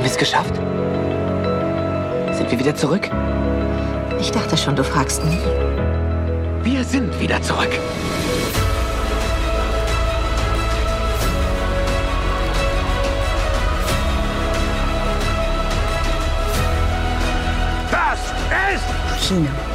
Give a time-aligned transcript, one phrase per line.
[0.00, 0.54] Haben wir es geschafft?
[2.34, 3.10] Sind wir wieder zurück?
[4.18, 5.36] Ich dachte schon, du fragst mich.
[6.62, 7.68] Wir sind wieder zurück.
[17.90, 18.20] Das
[18.72, 19.69] ist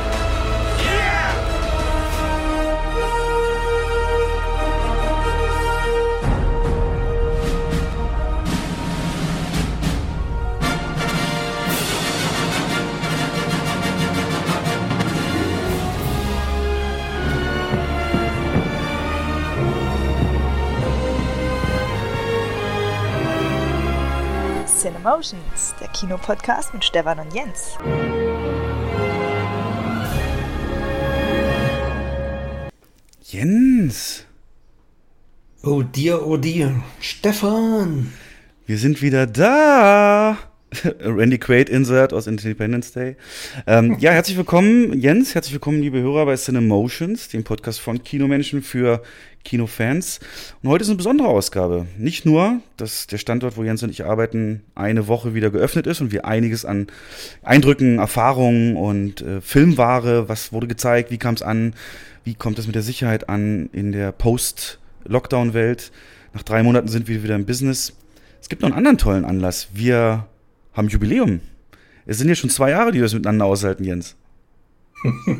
[24.85, 24.99] Kino.
[24.99, 27.77] Cinemotions, der Kinopodcast mit Stefan und Jens.
[33.23, 34.25] Jens,
[35.63, 36.83] Oh dir, oh dir.
[37.01, 38.13] Stefan.
[38.67, 40.37] wir sind wieder da.
[40.99, 43.15] Randy Quaid Insert aus Independence Day.
[43.65, 45.33] Ähm, ja, herzlich willkommen, Jens.
[45.33, 49.01] Herzlich willkommen, liebe Hörer bei Cinemotions, dem Podcast von Kinomenschen für
[49.45, 50.19] Kinofans.
[50.61, 51.85] Und heute ist eine besondere Ausgabe.
[51.97, 56.01] Nicht nur, dass der Standort, wo Jens und ich arbeiten, eine Woche wieder geöffnet ist
[56.01, 56.87] und wir einiges an
[57.43, 61.73] Eindrücken, Erfahrungen und äh, Filmware, was wurde gezeigt, wie kam es an,
[62.25, 65.93] wie kommt es mit der Sicherheit an in der Post-Lockdown-Welt.
[66.33, 67.93] Nach drei Monaten sind wir wieder im Business.
[68.41, 69.69] Es gibt noch einen anderen tollen Anlass.
[69.73, 70.27] Wir
[70.73, 71.39] haben Jubiläum.
[72.05, 74.15] Es sind ja schon zwei Jahre, die wir das miteinander aushalten, Jens.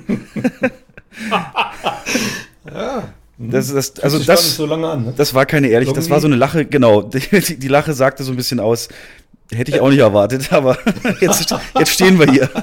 [3.38, 5.06] Das, das, also das, so lange an.
[5.06, 5.14] Ne?
[5.16, 7.02] das war keine ehrliche, das war so eine Lache, genau.
[7.04, 8.88] Die, die Lache sagte so ein bisschen aus,
[9.52, 10.78] hätte ich auch nicht erwartet, aber
[11.20, 12.50] jetzt, jetzt stehen wir hier.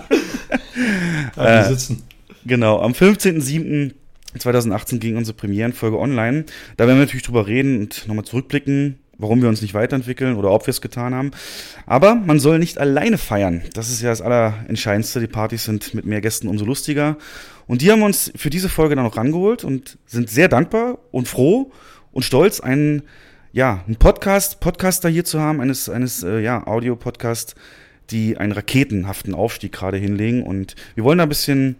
[1.36, 2.02] Ja, wir äh, sitzen.
[2.44, 6.44] Genau, am 15.07.2018 ging unsere Premierenfolge online.
[6.76, 10.50] Da werden wir natürlich drüber reden und nochmal zurückblicken, warum wir uns nicht weiterentwickeln oder
[10.50, 11.30] ob wir es getan haben.
[11.86, 13.62] Aber man soll nicht alleine feiern.
[13.72, 15.20] Das ist ja das Allerentscheidendste.
[15.20, 17.16] Die Partys sind mit mehr Gästen umso lustiger.
[17.66, 21.28] Und die haben uns für diese Folge dann auch rangeholt und sind sehr dankbar und
[21.28, 21.72] froh
[22.12, 23.02] und stolz, einen,
[23.52, 27.54] ja, einen Podcast, Podcaster hier zu haben, eines, eines äh, ja, Audio-Podcast,
[28.10, 30.42] die einen raketenhaften Aufstieg gerade hinlegen.
[30.42, 31.76] Und wir wollen da ein bisschen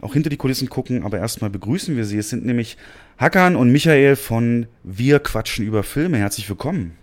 [0.00, 2.18] auch hinter die Kulissen gucken, aber erstmal begrüßen wir sie.
[2.18, 2.76] Es sind nämlich
[3.18, 6.18] Hakan und Michael von Wir quatschen über Filme.
[6.18, 6.96] Herzlich willkommen.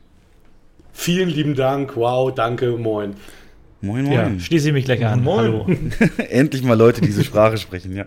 [0.93, 1.95] Vielen lieben Dank.
[1.95, 3.15] Wow, danke, moin.
[3.81, 4.39] Moin, Ja, moin.
[4.39, 5.23] schließe ich mich gleich an.
[5.23, 5.45] Moin.
[5.45, 5.67] Hallo.
[6.29, 8.05] Endlich mal Leute, die diese Sprache sprechen, ja.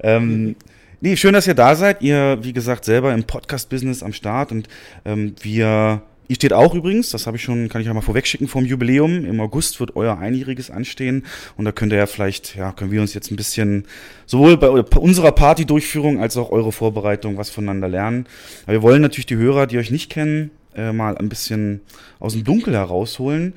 [0.00, 0.56] Ähm,
[1.00, 2.02] nee, schön, dass ihr da seid.
[2.02, 4.68] Ihr, wie gesagt, selber im Podcast-Business am Start und
[5.04, 6.02] ähm, wir.
[6.28, 9.24] Ihr steht auch übrigens, das habe ich schon, kann ich auch mal vorwegschicken, vom Jubiläum.
[9.24, 11.24] Im August wird euer Einjähriges anstehen
[11.56, 13.84] und da könnt ihr ja vielleicht, ja, können wir uns jetzt ein bisschen
[14.26, 18.26] sowohl bei unserer Partydurchführung als auch eure Vorbereitung was voneinander lernen.
[18.64, 21.80] Aber wir wollen natürlich die Hörer, die euch nicht kennen, äh, mal ein bisschen
[22.18, 23.52] aus dem Dunkel herausholen,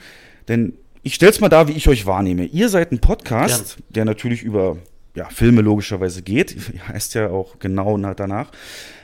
[0.47, 0.73] denn
[1.09, 2.45] ich stell's mal da, wie ich euch wahrnehme.
[2.45, 4.77] Ihr seid ein Podcast, der natürlich über
[5.15, 6.55] ja, Filme logischerweise geht.
[6.87, 8.51] Heißt ja auch genau na- danach.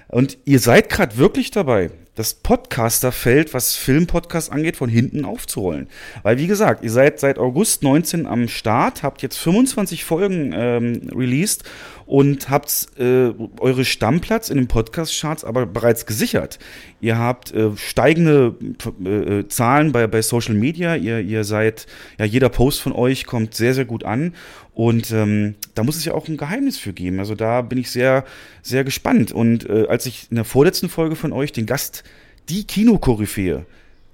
[0.07, 5.88] Und ihr seid gerade wirklich dabei, das Podcasterfeld, was Filmpodcast angeht, von hinten aufzurollen.
[6.21, 11.09] Weil, wie gesagt, ihr seid seit August 19 am Start, habt jetzt 25 Folgen ähm,
[11.11, 11.63] released
[12.05, 16.59] und habt äh, eure Stammplatz in den Podcast-Charts aber bereits gesichert.
[17.01, 18.55] Ihr habt äh, steigende
[19.03, 20.95] äh, äh, Zahlen bei, bei Social Media.
[20.95, 21.88] Ihr, ihr seid,
[22.19, 24.33] ja, jeder Post von euch kommt sehr, sehr gut an.
[24.73, 27.19] Und ähm, da muss es ja auch ein Geheimnis für geben.
[27.19, 28.25] Also da bin ich sehr,
[28.61, 29.31] sehr gespannt.
[29.31, 32.03] Und äh, als ich in der vorletzten Folge von euch den Gast,
[32.49, 33.65] die Kinokoryphäe,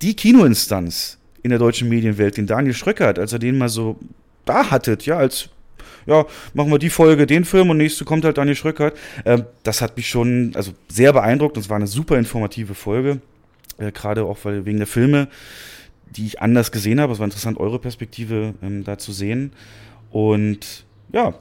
[0.01, 3.99] die Kinoinstanz in der deutschen Medienwelt, den Daniel Schröckert, als er den mal so
[4.45, 5.49] da hattet, ja, als
[6.05, 8.97] ja, machen wir die Folge, den Film und nächste kommt halt Daniel Schröckert.
[9.25, 13.21] Ähm, das hat mich schon also sehr beeindruckt und es war eine super informative Folge.
[13.77, 15.27] Äh, Gerade auch weil wegen der Filme,
[16.15, 17.13] die ich anders gesehen habe.
[17.13, 19.53] Es war interessant, eure Perspektive ähm, da zu sehen.
[20.11, 21.33] Und ja,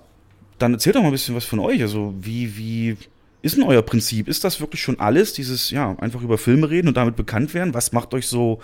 [0.59, 1.83] dann erzählt doch mal ein bisschen was von euch.
[1.83, 2.97] Also, wie, wie
[3.43, 4.29] ist denn euer Prinzip?
[4.29, 5.33] Ist das wirklich schon alles?
[5.33, 7.75] Dieses, ja, einfach über Filme reden und damit bekannt werden?
[7.75, 8.61] Was macht euch so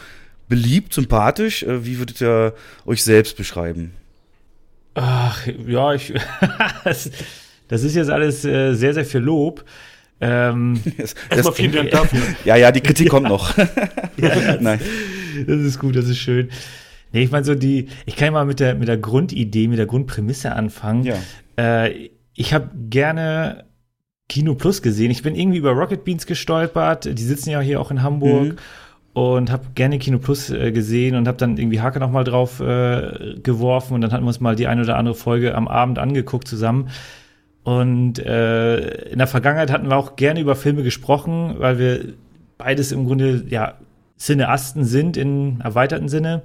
[0.49, 1.63] beliebt, sympathisch?
[1.63, 2.55] Äh, wie würdet ihr
[2.85, 3.93] euch selbst beschreiben?
[4.97, 6.13] Ach, ja, ich.
[6.85, 7.11] das,
[7.69, 9.65] das ist jetzt alles äh, sehr, sehr viel Lob.
[10.21, 12.21] Ähm, Das, Erstmal vielen Dank dafür.
[12.45, 13.55] Ja, ja, die Kritik kommt noch.
[14.17, 14.81] Nein.
[15.47, 16.49] das ist gut, das ist schön.
[17.13, 19.79] Nee, ich meine so die, ich kann ja mal mit der, mit der Grundidee, mit
[19.79, 21.05] der Grundprämisse anfangen.
[21.05, 21.17] Ja.
[21.57, 23.67] Äh, ich habe gerne
[24.29, 25.11] Kino Plus gesehen.
[25.11, 27.19] Ich bin irgendwie über Rocket Beans gestolpert.
[27.19, 28.55] Die sitzen ja hier auch in Hamburg.
[28.55, 28.57] Mhm.
[29.17, 32.61] Und habe gerne Kino Plus äh, gesehen und habe dann irgendwie Hake noch mal drauf
[32.61, 35.99] äh, geworfen und dann hatten wir uns mal die eine oder andere Folge am Abend
[35.99, 36.91] angeguckt zusammen.
[37.63, 42.13] Und äh, in der Vergangenheit hatten wir auch gerne über Filme gesprochen, weil wir
[42.59, 43.79] beides im Grunde ja
[44.19, 46.43] Cineasten sind in erweiterten Sinne.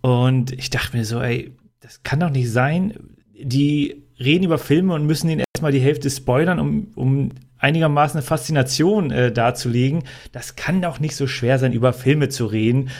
[0.00, 2.94] Und ich dachte mir so, ey, das kann doch nicht sein.
[3.36, 7.30] Die reden über Filme und müssen ihnen erstmal die Hälfte spoilern, um, um
[7.60, 10.04] einigermaßen eine Faszination äh, darzulegen.
[10.32, 12.90] Das kann doch nicht so schwer sein, über Filme zu reden.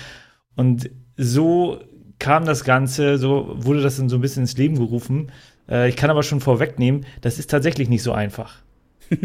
[0.57, 1.81] Und so
[2.19, 5.33] kam das Ganze, so wurde das dann so ein bisschen ins Leben gerufen.
[5.69, 8.59] Äh, ich kann aber schon vorwegnehmen, das ist tatsächlich nicht so einfach.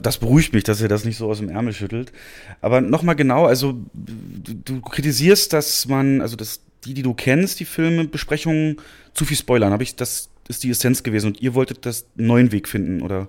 [0.00, 2.12] das beruhigt mich, dass ihr das nicht so aus dem Ärmel schüttelt.
[2.60, 7.60] Aber nochmal genau, also du, du, kritisierst, dass man, also dass die, die du kennst,
[7.60, 8.80] die Filme, Besprechungen
[9.14, 9.72] zu viel spoilern.
[9.72, 13.28] Habe ich das ist die Essenz gewesen und ihr wolltet das neuen Weg finden oder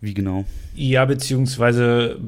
[0.00, 0.44] wie genau?
[0.74, 2.18] Ja, beziehungsweise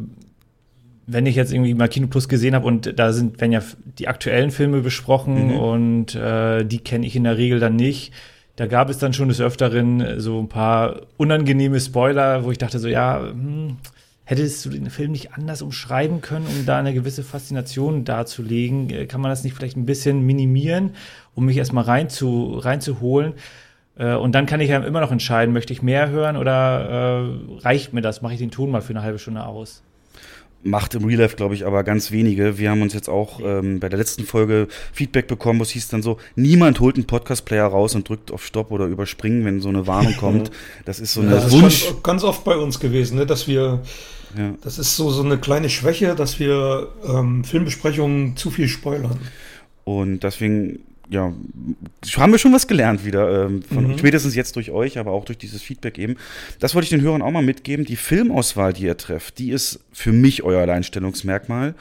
[1.09, 3.63] wenn ich jetzt irgendwie mal Kino Plus gesehen habe und da sind, werden ja
[3.99, 5.57] die aktuellen Filme besprochen mhm.
[5.57, 8.13] und äh, die kenne ich in der Regel dann nicht.
[8.57, 12.79] Da gab es dann schon des Öfteren so ein paar unangenehme Spoiler, wo ich dachte
[12.79, 13.79] so, ja, hm,
[14.25, 18.91] hättest du den Film nicht anders umschreiben können, um da eine gewisse Faszination darzulegen?
[18.91, 20.91] Äh, kann man das nicht vielleicht ein bisschen minimieren,
[21.35, 23.33] um mich erstmal rein zu, reinzuholen?
[24.05, 27.93] Und dann kann ich ja immer noch entscheiden, möchte ich mehr hören oder äh, reicht
[27.93, 28.23] mir das?
[28.23, 29.83] Mache ich den Ton mal für eine halbe Stunde aus?
[30.63, 32.59] macht im Real Life, glaube ich, aber ganz wenige.
[32.59, 35.89] Wir haben uns jetzt auch ähm, bei der letzten Folge Feedback bekommen, wo es hieß
[35.89, 39.69] dann so, niemand holt einen Podcast-Player raus und drückt auf Stopp oder überspringen, wenn so
[39.69, 40.51] eine Warnung kommt.
[40.85, 41.89] Das ist so eine ja, das Wunsch.
[41.89, 43.83] Ist ganz oft bei uns gewesen, ne, dass wir,
[44.37, 44.55] ja.
[44.63, 49.19] das ist so, so eine kleine Schwäche, dass wir ähm, Filmbesprechungen zu viel spoilern.
[49.85, 50.81] Und deswegen
[51.11, 51.33] ja,
[52.17, 53.99] haben wir schon was gelernt wieder, ähm, von, mhm.
[53.99, 56.17] spätestens jetzt durch euch, aber auch durch dieses Feedback eben.
[56.61, 57.85] Das wollte ich den Hörern auch mal mitgeben.
[57.85, 61.75] Die Filmauswahl, die ihr trefft, die ist für mich euer Alleinstellungsmerkmal.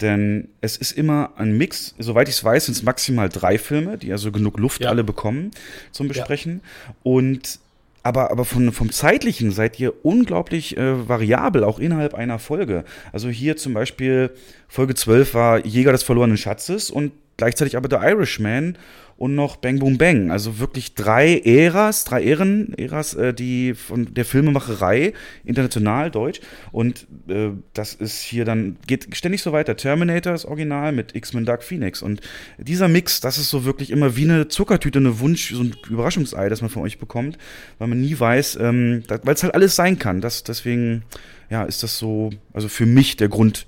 [0.00, 3.98] Denn es ist immer ein Mix, soweit ich es weiß, sind es maximal drei Filme,
[3.98, 4.88] die also genug Luft ja.
[4.88, 5.50] alle bekommen
[5.92, 6.62] zum Besprechen.
[6.86, 6.94] Ja.
[7.02, 7.60] Und
[8.02, 12.84] aber, aber von, vom zeitlichen seid ihr unglaublich äh, variabel, auch innerhalb einer Folge.
[13.12, 14.30] Also hier zum Beispiel
[14.68, 18.76] Folge 12 war Jäger des verlorenen Schatzes und gleichzeitig aber The Irishman
[19.16, 20.30] und noch Bang Boom Bang.
[20.30, 25.14] Also wirklich drei Äras, drei Ähren, Äras, äh, die von der Filmemacherei,
[25.44, 26.40] international, deutsch.
[26.70, 29.74] Und äh, das ist hier dann, geht ständig so weiter.
[29.74, 32.02] Terminator ist original mit X-Men Dark Phoenix.
[32.02, 32.20] Und
[32.58, 36.50] dieser Mix, das ist so wirklich immer wie eine Zuckertüte, eine Wunsch, so ein Überraschungsei,
[36.50, 37.38] das man von euch bekommt,
[37.78, 40.20] weil man nie weiß, ähm, weil es halt alles sein kann.
[40.20, 41.04] Das, deswegen,
[41.48, 43.66] ja, ist das so, also für mich der Grund,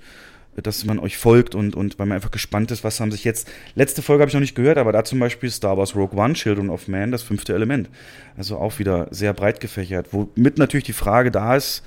[0.61, 3.49] dass man euch folgt und, und weil man einfach gespannt ist, was haben sich jetzt.
[3.75, 6.33] Letzte Folge habe ich noch nicht gehört, aber da zum Beispiel Star Wars Rogue One,
[6.33, 7.89] Children of Man, das fünfte Element.
[8.37, 10.07] Also auch wieder sehr breit gefächert.
[10.11, 11.83] Womit natürlich die Frage da ist,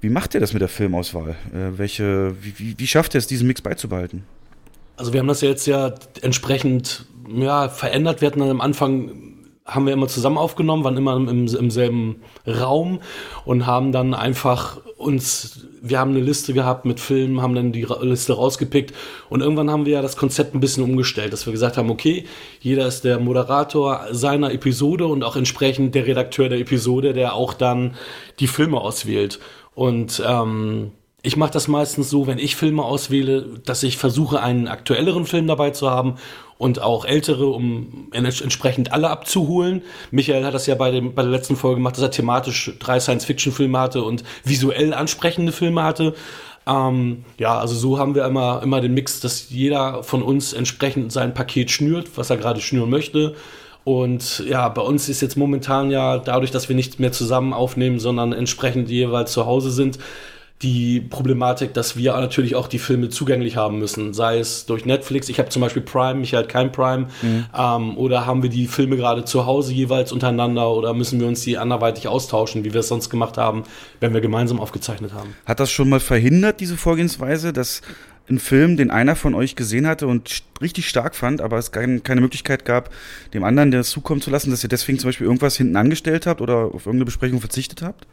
[0.00, 1.36] wie macht ihr das mit der Filmauswahl?
[1.52, 4.24] Äh, welche, wie, wie schafft ihr es, diesen Mix beizubehalten?
[4.96, 8.20] Also wir haben das ja jetzt ja entsprechend ja, verändert.
[8.20, 9.10] Wir hatten dann am Anfang
[9.70, 13.00] haben wir immer zusammen aufgenommen, waren immer im, im selben Raum
[13.44, 17.86] und haben dann einfach uns, wir haben eine Liste gehabt mit Filmen, haben dann die
[18.02, 18.94] Liste rausgepickt
[19.30, 22.24] und irgendwann haben wir ja das Konzept ein bisschen umgestellt, dass wir gesagt haben, okay,
[22.60, 27.54] jeder ist der Moderator seiner Episode und auch entsprechend der Redakteur der Episode, der auch
[27.54, 27.94] dann
[28.40, 29.40] die Filme auswählt.
[29.74, 34.68] Und ähm, ich mache das meistens so, wenn ich Filme auswähle, dass ich versuche, einen
[34.68, 36.16] aktuelleren Film dabei zu haben
[36.56, 39.82] und auch ältere, um entsprechend alle abzuholen.
[40.10, 43.00] Michael hat das ja bei, dem, bei der letzten Folge gemacht, dass er thematisch drei
[43.00, 46.14] Science-Fiction-Filme hatte und visuell ansprechende Filme hatte.
[46.66, 51.12] Ähm, ja, also so haben wir immer, immer den Mix, dass jeder von uns entsprechend
[51.12, 53.34] sein Paket schnürt, was er gerade schnüren möchte.
[53.84, 57.98] Und ja, bei uns ist jetzt momentan ja dadurch, dass wir nicht mehr zusammen aufnehmen,
[57.98, 59.98] sondern entsprechend jeweils zu Hause sind,
[60.62, 65.30] die Problematik, dass wir natürlich auch die Filme zugänglich haben müssen, sei es durch Netflix,
[65.30, 67.46] ich habe zum Beispiel Prime, Michael hat kein Prime, mhm.
[67.56, 71.40] ähm, oder haben wir die Filme gerade zu Hause jeweils untereinander oder müssen wir uns
[71.40, 73.64] die anderweitig austauschen, wie wir es sonst gemacht haben,
[74.00, 75.34] wenn wir gemeinsam aufgezeichnet haben.
[75.46, 77.80] Hat das schon mal verhindert, diese Vorgehensweise, dass
[78.28, 82.02] ein Film, den einer von euch gesehen hatte und richtig stark fand, aber es kein,
[82.02, 82.90] keine Möglichkeit gab,
[83.32, 86.40] dem anderen das zukommen zu lassen, dass ihr deswegen zum Beispiel irgendwas hinten angestellt habt
[86.42, 88.06] oder auf irgendeine Besprechung verzichtet habt?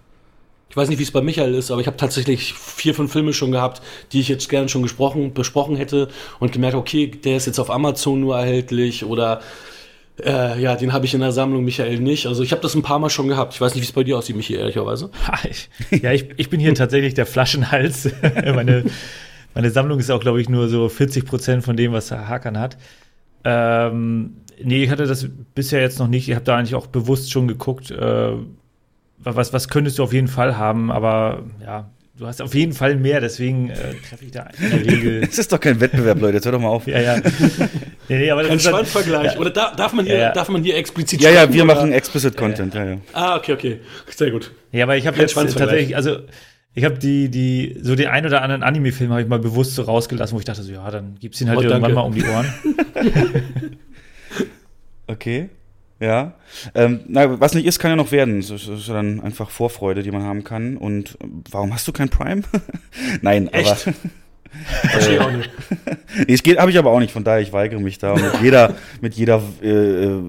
[0.70, 3.34] Ich weiß nicht, wie es bei Michael ist, aber ich habe tatsächlich vier, fünf Filme
[3.34, 3.82] schon gehabt,
[4.12, 6.10] die ich jetzt gerne schon gesprochen, besprochen hätte
[6.40, 9.42] und gemerkt, okay, der ist jetzt auf Amazon nur erhältlich oder
[10.24, 12.26] äh, ja, den habe ich in der Sammlung, Michael nicht.
[12.26, 13.54] Also ich habe das ein paar Mal schon gehabt.
[13.54, 15.12] Ich weiß nicht, wie es bei dir aussieht, Michael, ehrlicherweise.
[16.02, 18.10] ja, ich, ich bin hier tatsächlich der Flaschenhals.
[18.56, 18.86] meine,
[19.54, 22.78] meine Sammlung ist auch, glaube ich, nur so 40 Prozent von dem, was Hakan hat.
[23.44, 26.28] Ähm, nee, ich hatte das bisher jetzt noch nicht.
[26.28, 28.32] Ich habe da eigentlich auch bewusst schon geguckt, äh,
[29.36, 32.96] was, was könntest du auf jeden Fall haben, aber ja, du hast auf jeden Fall
[32.96, 33.76] mehr, deswegen äh,
[34.08, 35.24] treffe ich da in der Regel.
[35.24, 36.88] Es ist doch kein Wettbewerb, Leute, jetzt hör doch mal auf.
[36.88, 37.18] ja, ja.
[38.10, 39.34] nee, nee, aber Kein Schwandvergleich.
[39.34, 39.40] Ja.
[39.40, 40.32] Oder da, darf, man hier, ja, ja.
[40.32, 41.76] darf man hier explizit Ja, ja, wir oder?
[41.76, 42.98] machen explicit Content, ja, ja.
[43.14, 43.80] Ah, okay, okay.
[44.10, 44.52] Sehr gut.
[44.72, 46.18] Ja, aber ich habe jetzt tatsächlich, also
[46.74, 49.82] Ich habe die, die, so den ein oder anderen Anime-Film habe ich mal bewusst so
[49.84, 51.96] rausgelassen, wo ich dachte so, ja, dann gibt's ihn halt Oh, irgendwann danke.
[51.96, 52.46] mal um die Ohren.
[55.10, 55.50] Okay.
[56.00, 56.34] Ja.
[56.76, 58.40] Ähm, na, was nicht ist, kann ja noch werden.
[58.40, 60.78] Das ist, das ist ja dann einfach Vorfreude, die man haben kann.
[60.78, 62.44] Und äh, warum hast du kein Prime?
[63.22, 63.88] Nein, Echt?
[63.88, 63.96] aber.
[64.90, 65.50] Verstehe ich auch nicht.
[66.26, 68.14] Nee, es geht, habe ich aber auch nicht, von daher, ich weigere mich da.
[68.14, 70.22] Und mit jeder, mit jeder äh, äh,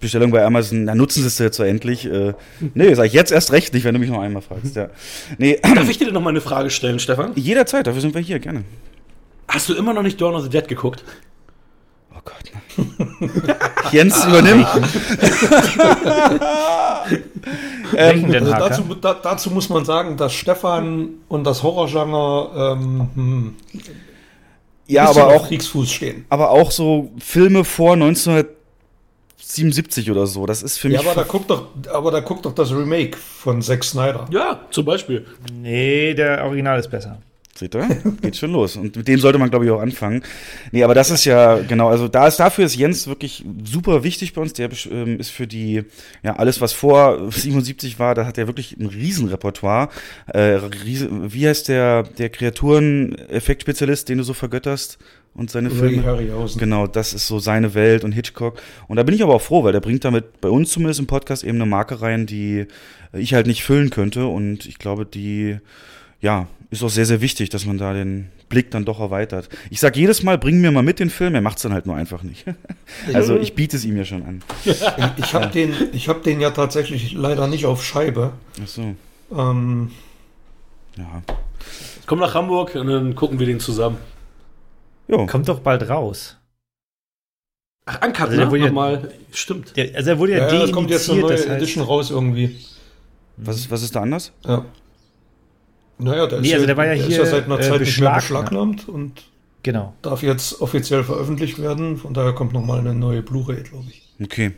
[0.00, 2.06] Bestellung bei Amazon, na, nutzen sie es jetzt so endlich.
[2.06, 2.34] Äh,
[2.74, 4.74] nee, sag ich jetzt erst recht nicht, wenn du mich noch einmal fragst.
[4.74, 4.88] Ja.
[5.36, 7.32] Nee, Darf ich dir noch mal eine Frage stellen, Stefan?
[7.34, 8.64] jederzeit, dafür sind wir hier, gerne.
[9.48, 11.04] Hast du immer noch nicht Dawn of the Dead geguckt?
[12.28, 12.52] Gott.
[13.92, 14.66] Jens übernimmt.
[17.92, 23.08] Welchen denn, Also dazu, da, dazu muss man sagen, dass Stefan und das Horrorgenre ähm,
[23.14, 23.54] hm,
[24.86, 26.24] Ja, aber auf auch, Kriegsfuß stehen.
[26.28, 30.46] aber auch so Filme vor 1977 oder so.
[30.46, 31.00] Das ist für mich.
[31.02, 34.26] Ja, aber da guckt doch, aber da guckt doch das Remake von Zack Snyder.
[34.30, 35.26] Ja, zum Beispiel.
[35.52, 37.18] Nee, der Original ist besser.
[37.58, 37.88] Seht ihr?
[38.22, 38.76] Geht schon los.
[38.76, 40.22] Und mit dem sollte man, glaube ich, auch anfangen.
[40.70, 44.32] Nee, aber das ist ja, genau, also da ist, dafür ist Jens wirklich super wichtig
[44.32, 44.52] bei uns.
[44.52, 45.82] Der ähm, ist für die,
[46.22, 49.88] ja, alles, was vor 77 war, da hat er wirklich ein Riesenrepertoire.
[50.28, 54.98] Äh, riesen, wie heißt der, der Kreaturen-Effektspezialist, den du so vergötterst?
[55.34, 56.04] Und seine Ray Filme?
[56.04, 56.60] Harryhausen.
[56.60, 58.62] Genau, das ist so seine Welt und Hitchcock.
[58.86, 61.06] Und da bin ich aber auch froh, weil der bringt damit bei uns zumindest im
[61.06, 62.66] Podcast eben eine Marke rein, die
[63.12, 64.26] ich halt nicht füllen könnte.
[64.26, 65.58] Und ich glaube, die,
[66.20, 69.48] ja, ist auch sehr, sehr wichtig, dass man da den Blick dann doch erweitert.
[69.70, 71.96] Ich sag jedes Mal, bring mir mal mit den Film, er macht's dann halt nur
[71.96, 72.44] einfach nicht.
[73.14, 74.42] Also ich biete es ihm ja schon an.
[74.64, 78.32] Ich habe den, ich hab den ja tatsächlich leider nicht auf Scheibe.
[78.62, 78.94] Ach so,
[79.34, 79.90] Ähm,
[80.96, 81.22] ja.
[82.06, 83.98] Komm nach Hamburg und dann gucken wir den zusammen.
[85.06, 86.36] Jo, Kommt doch bald raus.
[87.86, 88.50] Ach, Uncut, Also der ne?
[88.50, 89.12] wurde ja- Nochmal.
[89.32, 89.76] Stimmt.
[89.76, 91.84] Der, also er wurde ja, ja, ja, es kommt jetzt eine neue das heißt, Edition
[91.84, 92.56] raus irgendwie.
[93.36, 94.32] was ist, was ist da anders?
[94.44, 94.64] Ja.
[95.98, 97.62] Naja, der, Nee, ist, also ja, der war ja ist hier, ja seit einer äh,
[97.62, 98.76] Zeit nicht mehr beschlagnahmt.
[98.76, 99.24] beschlagnahmt und
[99.64, 99.94] Genau.
[100.02, 101.96] darf jetzt offiziell veröffentlicht werden.
[101.96, 104.02] Von daher kommt nochmal eine neue Blu-ray, glaube ich.
[104.22, 104.52] Okay.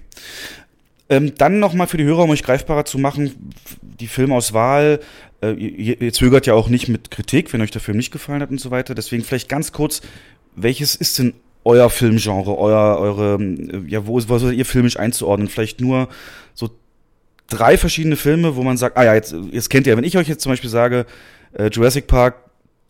[1.09, 5.01] Ähm, dann nochmal für die Hörer, um euch greifbarer zu machen, die Filmauswahl.
[5.43, 8.43] Äh, ihr, ihr zögert ja auch nicht mit Kritik, wenn euch der Film nicht gefallen
[8.43, 8.95] hat und so weiter.
[8.95, 10.03] Deswegen vielleicht ganz kurz,
[10.55, 11.33] welches ist denn
[11.65, 13.39] euer Filmgenre, euer, eure,
[13.89, 15.49] ja, wo, wo seid ihr filmisch einzuordnen?
[15.49, 16.09] Vielleicht nur
[16.55, 16.71] so
[17.51, 20.29] drei verschiedene Filme, wo man sagt, ah ja, jetzt, jetzt kennt ihr, wenn ich euch
[20.29, 21.05] jetzt zum Beispiel sage,
[21.53, 22.37] äh, Jurassic Park,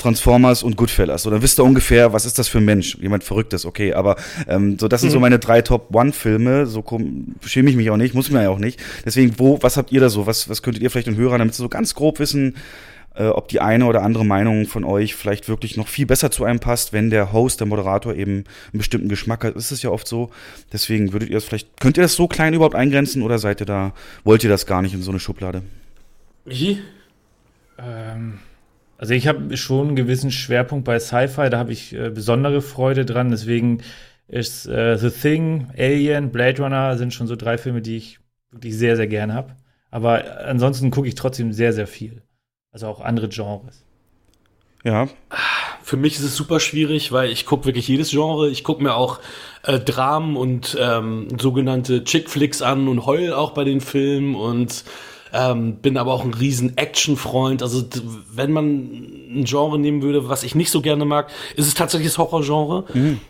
[0.00, 1.22] Transformers und Goodfellas.
[1.22, 2.96] So, dann wisst ihr ungefähr, was ist das für ein Mensch?
[3.00, 3.92] Jemand Verrücktes, okay.
[3.92, 4.16] Aber
[4.48, 6.66] ähm, so, das sind so meine drei Top-One-Filme.
[6.66, 8.80] So komm, schäme ich mich auch nicht, muss man ja auch nicht.
[9.04, 10.26] Deswegen, wo, was habt ihr da so?
[10.26, 12.56] Was, was könntet ihr vielleicht den Hörern, damit sie so ganz grob wissen,
[13.14, 16.44] äh, ob die eine oder andere Meinung von euch vielleicht wirklich noch viel besser zu
[16.44, 19.56] einem passt, wenn der Host, der Moderator eben einen bestimmten Geschmack hat.
[19.56, 20.30] Ist es ja oft so.
[20.72, 23.66] Deswegen würdet ihr es vielleicht, könnt ihr das so klein überhaupt eingrenzen oder seid ihr
[23.66, 23.92] da,
[24.24, 25.62] wollt ihr das gar nicht in so eine Schublade?
[26.44, 26.78] Michi?
[27.78, 28.38] Ähm,
[28.96, 33.04] also ich habe schon einen gewissen Schwerpunkt bei Sci-Fi, da habe ich äh, besondere Freude
[33.04, 33.30] dran.
[33.30, 33.82] Deswegen
[34.28, 38.76] ist äh, The Thing, Alien, Blade Runner sind schon so drei Filme, die ich wirklich
[38.76, 39.56] sehr, sehr gerne habe.
[39.90, 42.22] Aber ansonsten gucke ich trotzdem sehr, sehr viel.
[42.72, 43.82] Also auch andere Genres.
[44.84, 45.08] Ja,
[45.82, 48.48] Für mich ist es super schwierig, weil ich gucke wirklich jedes Genre.
[48.48, 49.18] Ich gucke mir auch
[49.64, 54.84] äh, Dramen und ähm, sogenannte Chick-Flicks an und heul auch bei den Filmen und
[55.32, 57.62] ähm, bin aber auch ein riesen Action-Freund.
[57.62, 58.00] Also d-
[58.32, 58.64] wenn man
[59.30, 62.84] ein Genre nehmen würde, was ich nicht so gerne mag, ist es tatsächlich das Horrorgenre.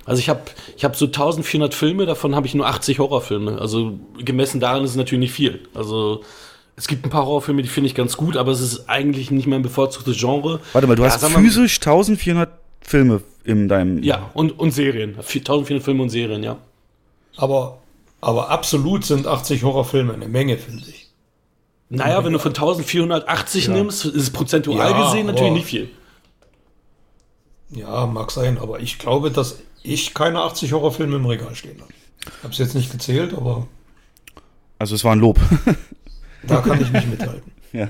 [0.04, 0.40] Also ich habe
[0.76, 3.58] ich hab so 1400 Filme, davon habe ich nur 80 Horrorfilme.
[3.60, 5.60] Also gemessen daran ist es natürlich nicht viel.
[5.74, 6.22] Also
[6.80, 9.46] es gibt ein paar Horrorfilme, die finde ich ganz gut, aber es ist eigentlich nicht
[9.46, 10.60] mein bevorzugtes Genre.
[10.72, 12.48] warte mal, du Ja, hast physisch 1400
[12.80, 14.02] Filme in deinem.
[14.02, 15.10] Ja, und, und Serien.
[15.10, 16.56] 1400 Filme und Serien, ja.
[17.36, 17.82] Aber,
[18.22, 21.10] aber absolut sind 80 Horrorfilme eine Menge, finde ich.
[21.90, 25.90] Naja, wenn du von 1480 nimmst, ist es prozentual Ja, gesehen natürlich nicht viel.
[27.72, 31.92] Ja, mag sein, aber ich glaube, dass ich keine 80 Horrorfilme im Regal stehen habe.
[32.22, 33.66] Ich habe es jetzt nicht gezählt, aber
[34.78, 35.38] Also es war ein Lob.
[36.46, 37.50] da kann ich nicht mithalten.
[37.72, 37.88] ja.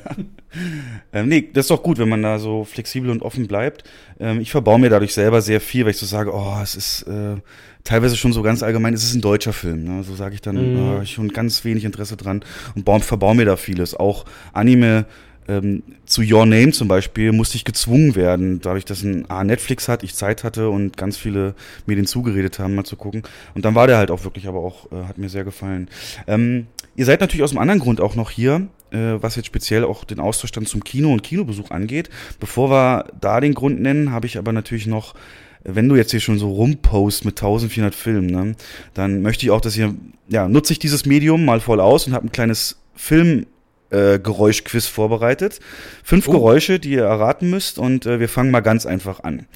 [1.13, 3.85] Ähm, nee, das ist doch gut, wenn man da so flexibel und offen bleibt.
[4.19, 7.03] Ähm, ich verbaue mir dadurch selber sehr viel, weil ich so sage, oh, es ist
[7.03, 7.37] äh,
[7.85, 9.85] teilweise schon so ganz allgemein, es ist ein deutscher Film.
[9.85, 10.03] Ne?
[10.03, 10.99] So sage ich dann, Mhm.
[11.01, 13.95] äh, ich schon ganz wenig Interesse dran und baue, verbaue mir da vieles.
[13.95, 15.07] Auch Anime
[15.51, 19.89] ähm, zu Your Name zum Beispiel musste ich gezwungen werden, dadurch, dass ein A, Netflix
[19.89, 21.55] hat, ich Zeit hatte und ganz viele
[21.87, 23.25] Medien zugeredet haben, mal zu gucken.
[23.55, 25.89] Und dann war der halt auch wirklich, aber auch, äh, hat mir sehr gefallen.
[26.29, 29.85] Ähm, ihr seid natürlich aus einem anderen Grund auch noch hier, äh, was jetzt speziell
[29.85, 32.11] auch den Austausch dann zum Kino und Kinobesuch angeht.
[32.39, 35.15] Bevor wir da den Grund nennen, habe ich aber natürlich noch
[35.63, 38.57] wenn du jetzt hier schon so rumpost mit 1400 Filmen, ne,
[38.95, 39.95] dann möchte ich auch, dass ihr,
[40.27, 43.45] ja, nutze ich dieses Medium mal voll aus und habe ein kleines Film
[43.91, 45.61] äh, Geräuschquiz vorbereitet.
[46.05, 46.33] Fünf Oh.
[46.33, 49.47] Geräusche, die ihr erraten müsst und äh, wir fangen mal ganz einfach an.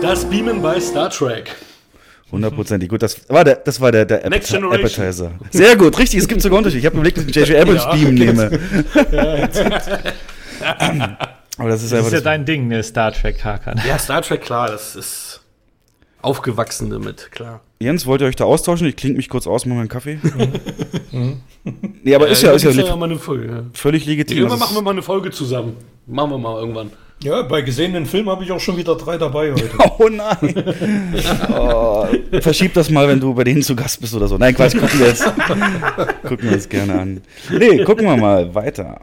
[0.00, 1.50] Das Beamen bei Star Trek.
[2.30, 2.88] Hundertprozentig.
[2.90, 5.02] Gut, das war der, das war der, der Next Appeti- Generation.
[5.02, 5.30] Appetizer.
[5.50, 6.20] Sehr gut, richtig.
[6.20, 6.80] Es gibt sogar Unterschiede.
[6.80, 7.56] Ich habe überlegt, dass ich J.J.
[7.62, 8.50] Abrams Ja, Beam nehme.
[11.58, 13.80] Aber das ist Das ist ja das, dein Ding, ne, Star Trek Hakan.
[13.86, 15.27] Ja, Star Trek, klar, das ist
[16.22, 17.60] aufgewachsen damit, klar.
[17.80, 18.86] Jens, wollt ihr euch da austauschen?
[18.88, 20.18] Ich klinge mich kurz aus, mach mal einen Kaffee.
[22.02, 23.46] nee, aber ist ja, ist ja li- mal eine Folge.
[23.46, 23.62] Ja.
[23.72, 24.38] völlig legitim.
[24.38, 25.76] Irgendwann machen wir mal eine Folge zusammen.
[26.06, 26.90] Machen wir mal irgendwann.
[27.22, 29.70] Ja, bei gesehenen Filmen habe ich auch schon wieder drei dabei heute.
[29.98, 30.54] Oh nein.
[31.52, 32.06] oh,
[32.40, 34.38] verschieb das mal, wenn du bei denen zu Gast bist oder so.
[34.38, 35.24] Nein, Quatsch, gucken wir jetzt.
[36.22, 37.20] gucken wir uns gerne an.
[37.50, 39.00] Nee, gucken wir mal weiter.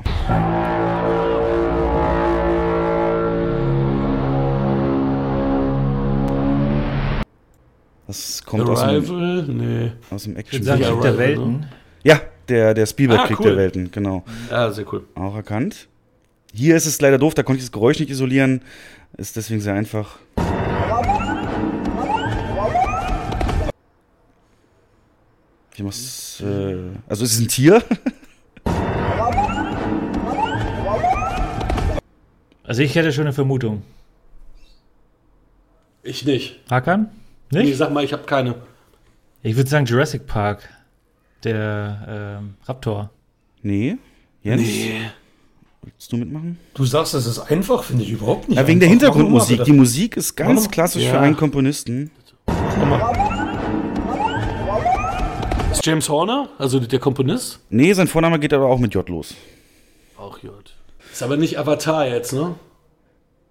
[8.15, 9.43] Das kommt aus dem, Arrival?
[9.43, 9.91] Nee.
[10.09, 10.63] aus dem Action.
[10.63, 11.65] sagen, Ja, Krieg der Arrival, Welten.
[12.03, 13.49] Ja, der, der Spielberg-Krieg Ah, cool.
[13.49, 14.23] der Welten, genau.
[14.49, 15.03] Ja, sehr cool.
[15.15, 15.87] Auch erkannt.
[16.53, 18.61] Hier ist es leider doof, da konnte ich das Geräusch nicht isolieren.
[19.17, 20.17] Ist deswegen sehr einfach.
[25.75, 26.77] Ich mach's, äh,
[27.09, 27.83] also es ist ein Tier.
[32.63, 33.83] Also ich hätte schon eine Vermutung.
[36.01, 36.59] Ich nicht.
[36.69, 37.09] Hakan?
[37.51, 37.77] Nee, Nicht?
[37.77, 38.55] sag mal, ich habe keine.
[39.43, 40.67] Ich würde sagen Jurassic Park.
[41.43, 43.11] Der ähm, Raptor.
[43.61, 43.97] Nee.
[44.41, 44.63] Jens,
[45.83, 46.57] willst du mitmachen?
[46.73, 48.57] Du sagst, es ist einfach, finde ich überhaupt nicht.
[48.57, 49.07] Ja, wegen der einfach.
[49.09, 49.63] Mach Hintergrundmusik.
[49.65, 50.71] Die Musik ist ganz Warum?
[50.71, 51.11] klassisch Ja.
[51.11, 52.09] für einen Komponisten.
[55.71, 57.59] Ist James Horner, also der Komponist?
[57.69, 59.33] Nee, sein Vorname geht aber auch mit J los.
[60.17, 60.73] Auch gut.
[61.11, 62.55] Ist aber nicht Avatar jetzt, ne?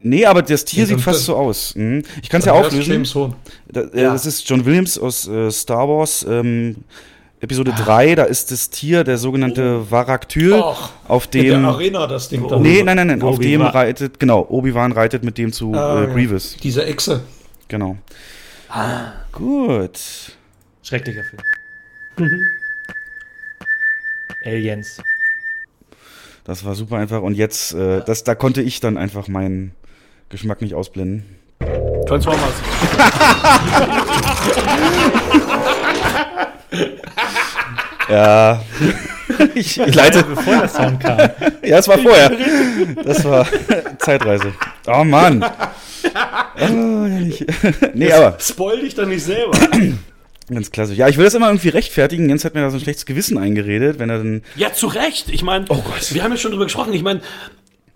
[0.07, 1.75] Nee, aber das Tier Nee, sieht fast so aus.
[1.75, 2.03] Mhm.
[2.23, 2.93] Ich kann es ja auflösen.
[2.93, 3.35] James Horn.
[3.73, 4.13] Da, äh, Ja.
[4.13, 6.77] Das ist John Williams aus äh, Star Wars, ähm,
[7.41, 8.15] Episode 3.
[8.15, 11.65] Da ist das Tier, der sogenannte Varaktyl, Ach, auf In der dem.
[11.65, 12.59] Arena das Ding da.
[12.59, 13.23] Nee, nein, nein, nein.
[13.23, 16.13] Auf dem reitet, genau, Obi-Wan reitet mit dem zu Ah, äh, ja.
[16.13, 16.57] Grievous.
[16.63, 17.23] Diese Echse.
[17.69, 17.97] Genau.
[19.33, 19.99] Gut.
[20.83, 21.43] Schrecklicher Film.
[24.45, 24.99] Aliens.
[26.45, 27.23] Das war super einfach.
[27.23, 29.73] Und jetzt, äh, das, da konnte ich dann einfach meinen
[30.29, 31.25] Geschmack nicht ausblenden.
[32.07, 32.53] Transformers.
[38.09, 38.63] Ja.
[39.55, 40.23] ich, ich leite.
[40.23, 41.19] Bevor der Sound kam.
[41.65, 42.31] Ja, es war vorher.
[43.03, 43.47] Das war
[43.99, 44.53] Zeitreise.
[44.87, 45.43] Oh Mann.
[46.61, 47.09] Oh,
[47.95, 49.53] nee, aber Spoil dich doch nicht selber.
[50.51, 50.99] ganz klassisch.
[50.99, 52.29] Ja, ich will das immer irgendwie rechtfertigen.
[52.29, 54.43] Jens hat mir da so ein schlechtes Gewissen eingeredet, wenn er dann.
[54.57, 55.31] ja, zu Recht.
[55.31, 56.13] Ich meine, Oh Gott.
[56.13, 56.93] wir haben ja schon drüber gesprochen.
[56.93, 57.23] Ich meine,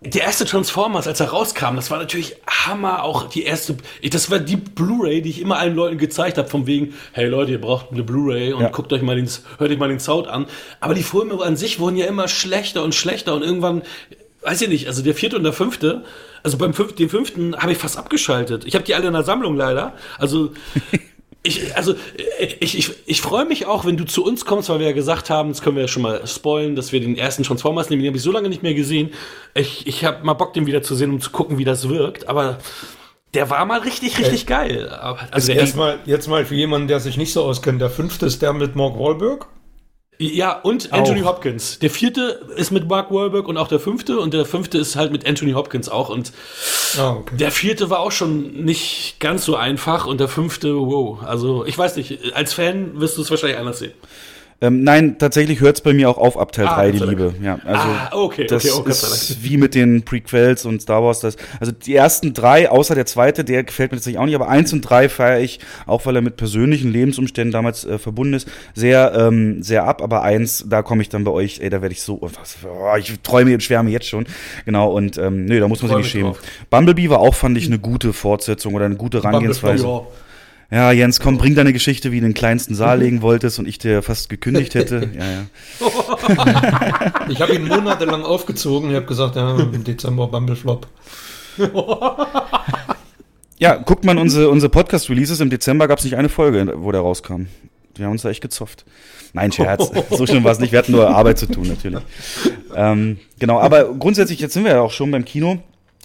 [0.01, 3.03] der erste Transformers, als er rauskam, das war natürlich Hammer.
[3.03, 6.49] Auch die erste, ich- das war die Blu-ray, die ich immer allen Leuten gezeigt habe,
[6.49, 8.69] von wegen, hey Leute, ihr braucht eine Blu-ray und Ja.
[8.69, 10.47] guckt euch mal den, hört euch mal den Sound an.
[10.79, 13.83] Aber die Filme an sich wurden ja immer schlechter und schlechter und irgendwann,
[14.43, 16.05] weiß ich nicht, also der vierte und der fünfte,
[16.45, 18.65] also beim fünften, den fünften habe ich fast abgeschaltet.
[18.67, 19.95] Ich habe die alle in der Sammlung leider.
[20.19, 20.53] Also
[21.43, 21.95] ich, also,
[22.61, 25.31] ich, ich, ich freue mich auch, wenn du zu uns kommst, weil wir ja gesagt
[25.31, 28.03] haben, das können wir ja schon mal spoilen, dass wir den ersten Transformers nehmen.
[28.03, 29.11] Den habe ich so lange nicht mehr gesehen.
[29.55, 32.29] Ich, ich habe mal Bock, den wieder zu sehen, um zu gucken, wie das wirkt.
[32.29, 32.59] Aber
[33.35, 34.89] der war mal richtig, richtig geil.
[34.89, 37.81] Aber, also der Jetzt erste, mal, jetzt mal für jemanden, der sich nicht so auskennt.
[37.81, 39.47] Der fünfte ist der mit Mark Wahlberg.
[40.19, 41.79] Ja, und Anthony Hopkins.
[41.79, 44.19] Der vierte ist mit Mark Wahlberg und auch der fünfte.
[44.19, 46.09] Und der fünfte ist halt mit Anthony Hopkins auch.
[46.09, 46.33] Und
[46.99, 47.37] Ah, okay.
[47.37, 50.07] der vierte war auch schon nicht ganz so einfach.
[50.07, 51.23] Und der fünfte, wow.
[51.23, 53.93] Also, ich weiß nicht, als Fan wirst du es wahrscheinlich anders sehen.
[54.61, 57.33] Ähm, nein, tatsächlich hört es bei mir auch auf ab Teil Ah, 3, die Liebe.
[57.41, 60.83] Ja, also Ah, okay, das okay, oh, Gott sei ist wie mit den Prequels und
[60.83, 61.21] Star Wars.
[61.21, 64.49] Das, also die ersten drei, außer der zweite, der gefällt mir tatsächlich auch nicht, aber
[64.49, 68.49] eins und drei feiere ich, auch weil er mit persönlichen Lebensumständen damals äh, verbunden ist,
[68.75, 70.03] sehr, ähm, sehr ab.
[70.03, 72.57] Aber eins, da komme ich dann bei euch, ey, da werde ich so, oh, was,
[72.65, 74.27] oh, ich träume und schwärme jetzt schon.
[74.65, 76.33] Genau, und ähm, nö, da muss man sich nicht schämen.
[76.33, 76.41] drauf.
[76.69, 79.85] Bumblebee war auch, fand ich, eine gute Fortsetzung oder eine gute Herangehensweise.
[79.87, 80.03] Ja.
[80.71, 83.67] Ja, Jens, komm, bring deine Geschichte, wie du in den kleinsten Saal legen wolltest und
[83.67, 85.11] ich dir fast gekündigt hätte.
[85.17, 85.47] Ja, ja.
[87.29, 88.91] Ich habe ihn monatelang aufgezogen.
[88.91, 90.87] Ich habe gesagt, ja, im Dezember Bumbleflop.
[93.61, 95.41] Ja, guckt man unsere, unsere Podcast-Releases.
[95.41, 97.47] Im Dezember gab es nicht eine Folge, wo der rauskam.
[97.97, 98.85] Wir haben uns da echt gezofft.
[99.33, 99.91] Nein, Scherz.
[100.11, 100.71] so schlimm war es nicht.
[100.71, 102.01] Wir hatten nur Arbeit zu tun, natürlich.
[102.77, 105.59] Ähm, genau, aber grundsätzlich, jetzt sind wir ja auch schon beim Kino.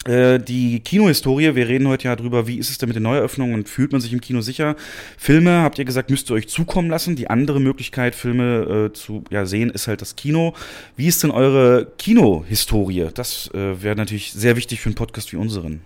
[0.05, 3.55] Äh, die Kinohistorie, wir reden heute ja drüber, wie ist es denn mit den Neueröffnungen
[3.55, 4.75] und fühlt man sich im Kino sicher?
[5.17, 7.15] Filme, habt ihr gesagt, müsst ihr euch zukommen lassen.
[7.15, 10.53] Die andere Möglichkeit, Filme äh, zu ja, sehen, ist halt das Kino.
[10.97, 13.07] Wie ist denn eure Kinohistorie?
[13.13, 15.81] Das äh, wäre natürlich sehr wichtig für einen Podcast wie unseren.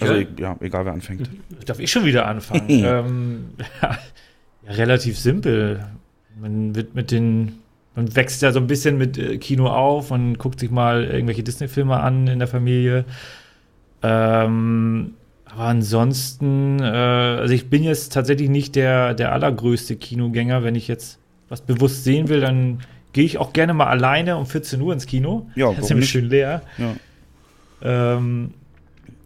[0.00, 0.26] Also, Okay.
[0.36, 1.28] e- ja, egal wer anfängt.
[1.66, 2.66] Darf ich schon wieder anfangen?
[2.68, 3.44] ähm,
[3.82, 3.98] ja,
[4.66, 5.84] Ja, relativ simpel.
[6.40, 7.60] Man wird mit den,
[7.98, 11.42] man wächst ja so ein bisschen mit äh, Kino auf, man guckt sich mal irgendwelche
[11.42, 13.04] Disney-Filme an in der Familie.
[14.04, 20.62] Ähm, aber ansonsten, äh, also ich bin jetzt tatsächlich nicht der, der allergrößte Kinogänger.
[20.62, 22.82] Wenn ich jetzt was bewusst sehen will, dann
[23.12, 25.50] gehe ich auch gerne mal alleine um 14 Uhr ins Kino.
[25.56, 26.62] Ja, das ist nämlich schön leer.
[26.76, 28.14] Ja.
[28.16, 28.54] Ähm,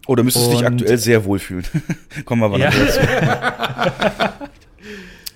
[0.07, 1.65] Oder müsstest du dich aktuell sehr wohlfühlen?
[2.25, 2.71] Kommen wir aber ja.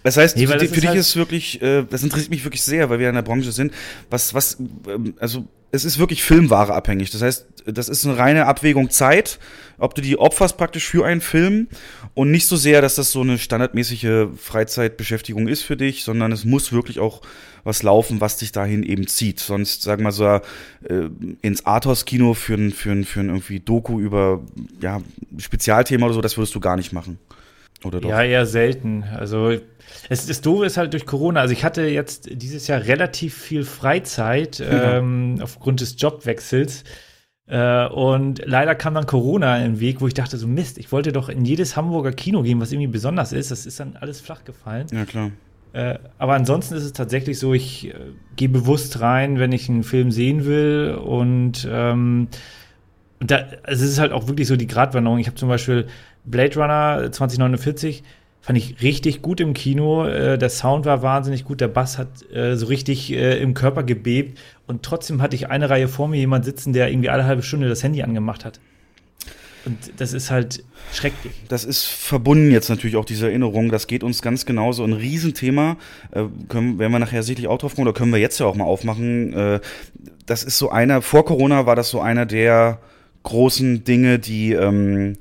[0.07, 2.89] Das heißt, nee, für, für dich halt ist wirklich, äh, das interessiert mich wirklich sehr,
[2.89, 3.73] weil wir in der Branche sind.
[4.09, 4.55] Was, was,
[4.87, 7.11] ähm, also es ist wirklich Filmware abhängig.
[7.11, 9.37] Das heißt, das ist eine reine Abwägung Zeit,
[9.77, 11.67] ob du die opferst praktisch für einen Film
[12.13, 16.45] und nicht so sehr, dass das so eine standardmäßige Freizeitbeschäftigung ist für dich, sondern es
[16.45, 17.21] muss wirklich auch
[17.65, 19.41] was laufen, was dich dahin eben zieht.
[19.41, 20.39] Sonst, sagen wir so, äh,
[21.41, 24.41] ins Arthouse-Kino für ein, für ein, für ein irgendwie Doku über
[24.79, 25.01] ja,
[25.37, 27.19] Spezialthema oder so, das würdest du gar nicht machen.
[27.83, 28.09] Oder doch?
[28.09, 29.03] Ja, eher selten.
[29.03, 29.53] Also
[30.09, 31.41] es ist doof ist halt durch Corona.
[31.41, 34.97] Also ich hatte jetzt dieses Jahr relativ viel Freizeit ja.
[34.97, 36.83] ähm, aufgrund des Jobwechsels.
[37.47, 41.11] Äh, und leider kam dann Corona im Weg, wo ich dachte, so Mist, ich wollte
[41.11, 43.51] doch in jedes Hamburger Kino gehen, was irgendwie besonders ist.
[43.51, 44.87] Das ist dann alles flach gefallen.
[44.91, 45.31] Ja, klar.
[45.73, 47.93] Äh, aber ansonsten ist es tatsächlich so, ich äh,
[48.35, 50.99] gehe bewusst rein, wenn ich einen Film sehen will.
[51.01, 52.27] Und ähm,
[53.19, 55.19] da, also es ist halt auch wirklich so die Gratwanderung.
[55.19, 55.87] Ich habe zum Beispiel
[56.27, 58.03] Blade Runner 2049
[58.41, 60.05] fand ich richtig gut im Kino.
[60.05, 63.83] Äh, der Sound war wahnsinnig gut, der Bass hat äh, so richtig äh, im Körper
[63.83, 67.41] gebebt und trotzdem hatte ich eine Reihe vor mir jemand sitzen, der irgendwie alle halbe
[67.41, 68.59] Stunde das Handy angemacht hat.
[69.65, 70.63] Und das ist halt
[70.93, 71.33] schrecklich.
[71.49, 73.69] Das ist verbunden jetzt natürlich auch diese Erinnerung.
[73.69, 74.85] Das geht uns ganz genauso.
[74.85, 75.75] Ein Riesenthema.
[76.11, 78.55] Äh, können, werden wir nachher sicherlich auch drauf kommen, oder können wir jetzt ja auch
[78.55, 79.33] mal aufmachen.
[79.33, 79.59] Äh,
[80.25, 82.79] das ist so einer, vor Corona war das so einer der
[83.23, 85.17] großen Dinge, die ähm,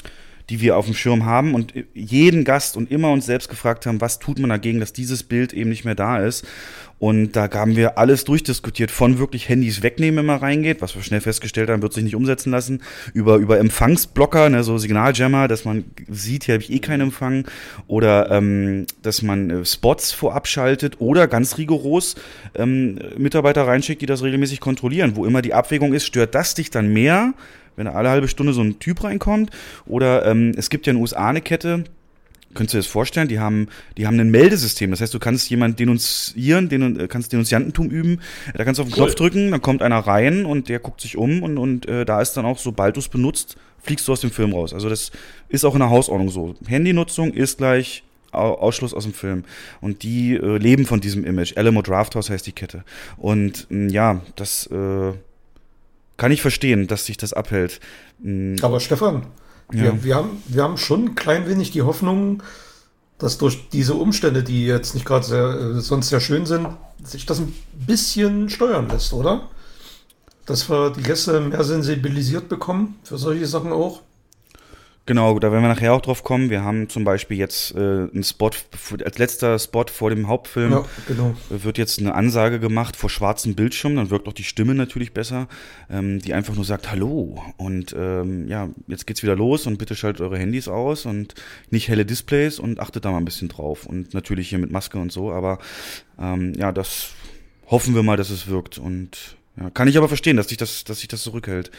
[0.51, 4.01] die wir auf dem Schirm haben und jeden Gast und immer uns selbst gefragt haben,
[4.01, 6.47] was tut man dagegen, dass dieses Bild eben nicht mehr da ist.
[6.99, 11.03] Und da haben wir alles durchdiskutiert, von wirklich Handys wegnehmen, wenn man reingeht, was wir
[11.03, 12.81] schnell festgestellt haben, wird sich nicht umsetzen lassen,
[13.13, 17.47] über, über Empfangsblocker, ne, so Signaljammer, dass man sieht, hier habe ich eh keinen Empfang,
[17.87, 22.15] oder ähm, dass man äh, Spots vorab schaltet oder ganz rigoros
[22.55, 26.71] ähm, Mitarbeiter reinschickt, die das regelmäßig kontrollieren, wo immer die Abwägung ist, stört das dich
[26.71, 27.35] dann mehr,
[27.77, 29.51] wenn alle halbe Stunde so ein Typ reinkommt.
[29.87, 31.85] Oder ähm, es gibt ja in den USA eine Kette,
[32.57, 33.29] Könntest du dir das vorstellen?
[33.29, 34.91] Die haben, die haben ein Meldesystem.
[34.91, 38.21] Das heißt, du kannst jemanden denunzieren, den, äh, kannst Denunziantentum üben.
[38.55, 39.05] Da kannst du auf den cool.
[39.05, 42.21] Knopf drücken, dann kommt einer rein und der guckt sich um und, und äh, da
[42.21, 44.73] ist dann auch, sobald du es benutzt, fliegst du aus dem Film raus.
[44.73, 45.13] Also das
[45.49, 46.55] ist auch in der Hausordnung so.
[46.67, 49.45] Handynutzung ist gleich Ausschluss aus dem Film.
[49.81, 51.57] Und die äh, leben von diesem Image.
[51.57, 52.85] Alamo Drafthouse heißt die Kette.
[53.17, 55.13] Und mh, ja, das äh,
[56.17, 57.81] kann ich verstehen, dass sich das abhält.
[58.23, 58.57] Hm.
[58.63, 59.27] Aber Stefan,
[59.73, 59.83] ja.
[59.83, 62.43] wir, wir, haben, wir haben schon ein klein wenig die Hoffnung,
[63.19, 66.69] dass durch diese Umstände, die jetzt nicht gerade äh, sonst sehr schön sind,
[67.03, 67.55] sich das ein
[67.87, 69.49] bisschen steuern lässt, oder?
[70.45, 74.03] Dass wir die Gäste mehr sensibilisiert bekommen für solche Sachen auch.
[75.07, 76.51] Genau, da werden wir nachher auch drauf kommen.
[76.51, 78.51] Wir haben zum Beispiel jetzt äh, einen Spot,
[79.05, 81.37] als letzter Spot vor dem Hauptfilm ja, genau.
[81.49, 85.47] wird jetzt eine Ansage gemacht vor schwarzem Bildschirm, dann wirkt auch die Stimme natürlich besser,
[85.89, 89.95] ähm, die einfach nur sagt Hallo und ähm, ja, jetzt geht's wieder los und bitte
[89.95, 91.37] schaltet eure Handys aus und
[91.71, 94.99] nicht helle Displays und achtet da mal ein bisschen drauf und natürlich hier mit Maske
[94.99, 95.61] und so, aber
[96.21, 97.11] ähm, ja, das
[97.69, 100.83] hoffen wir mal, dass es wirkt und ja, kann ich aber verstehen, dass sich das,
[100.83, 101.71] dass sich das zurückhält.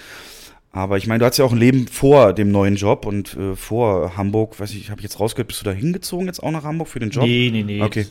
[0.71, 3.55] Aber ich meine, du hast ja auch ein Leben vor dem neuen Job und äh,
[3.55, 6.63] vor Hamburg, weiß ich, habe ich jetzt rausgehört, bist du da hingezogen jetzt auch nach
[6.63, 7.25] Hamburg für den Job?
[7.25, 7.81] Nee, nee, nee.
[7.81, 8.05] Okay.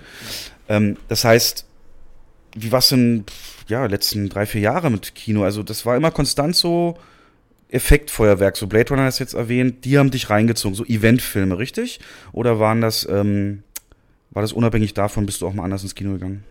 [0.69, 1.67] Ähm, das heißt,
[2.57, 3.25] wie war's denn,
[3.69, 5.45] ja, letzten drei, vier Jahre mit Kino?
[5.45, 6.97] Also das war immer konstant so
[7.69, 12.01] Effektfeuerwerk, so Blade Runner hast jetzt erwähnt, die haben dich reingezogen, so Eventfilme, richtig?
[12.33, 13.63] Oder waren das, ähm,
[14.31, 16.45] war das unabhängig davon, bist du auch mal anders ins Kino gegangen?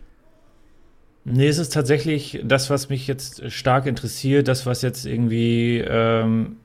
[1.27, 6.57] Nee, es ist tatsächlich das, was mich jetzt stark interessiert, das, was jetzt irgendwie, ähm,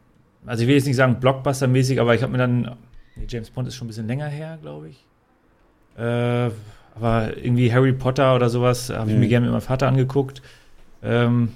[0.44, 2.76] also ich will jetzt nicht sagen Blockbuster-mäßig, aber ich habe mir dann,
[3.16, 5.06] nee, James Bond ist schon ein bisschen länger her, glaube ich.
[5.96, 6.50] Äh,
[6.94, 9.20] aber irgendwie Harry Potter oder sowas habe ich mhm.
[9.20, 10.42] mir gerne mit meinem Vater angeguckt.
[11.02, 11.52] Ähm,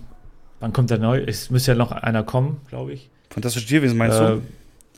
[0.60, 1.22] wann kommt der neu?
[1.26, 3.10] Es müsste ja noch einer kommen, glaube ich.
[3.28, 4.42] Fantastische Tierwesen meinst äh, du?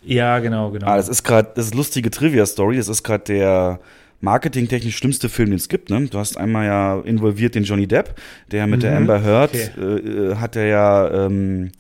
[0.05, 0.87] Ja, genau, genau.
[0.87, 2.77] Ah, das ist gerade, das ist lustige Trivia-Story.
[2.77, 3.81] Das ist gerade der
[4.20, 5.90] marketingtechnisch schlimmste Film, den es gibt.
[5.90, 6.07] Ne?
[6.07, 8.14] Du hast einmal ja involviert den Johnny Depp,
[8.50, 8.83] der mit mhm.
[8.83, 9.81] der Amber Heard okay.
[9.83, 11.70] äh, hat er ja ähm,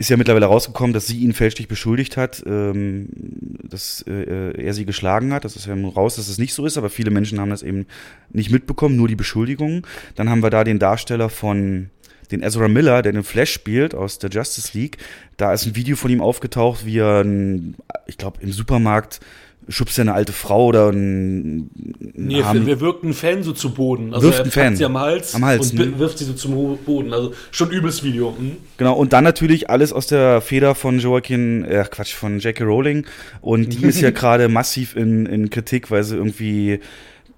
[0.00, 3.08] ist ja mittlerweile rausgekommen, dass sie ihn fälschlich beschuldigt hat, ähm,
[3.62, 5.44] dass äh, er sie geschlagen hat.
[5.44, 7.84] Das ist ja raus, dass es nicht so ist, aber viele Menschen haben das eben
[8.30, 9.82] nicht mitbekommen, nur die Beschuldigungen.
[10.14, 11.90] Dann haben wir da den Darsteller von
[12.30, 14.96] den Ezra Miller, der den Flash spielt aus der Justice League.
[15.36, 17.26] Da ist ein Video von ihm aufgetaucht, wie er,
[18.06, 19.20] ich glaube, im Supermarkt
[19.68, 21.70] schubst ja eine alte Frau oder ein,
[22.14, 24.12] Nee, armen- wir wirkt einen Fan so zu Boden.
[24.14, 24.76] Also Wirft er einen packt Fan.
[24.76, 25.98] sie am Hals, Am Hals, und ne?
[25.98, 27.12] wirft sie so zum Boden.
[27.12, 28.34] Also schon übles Video.
[28.36, 28.56] Hm?
[28.78, 32.64] Genau, und dann natürlich alles aus der Feder von Joaquin, äh, Quatsch, von J.K.
[32.64, 33.06] Rowling.
[33.40, 36.80] Und die ist ja gerade massiv in, in Kritik, weil sie irgendwie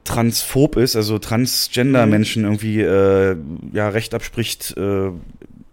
[0.05, 3.37] transphob ist, also Transgender-Menschen irgendwie äh,
[3.73, 5.11] ja Recht abspricht, äh,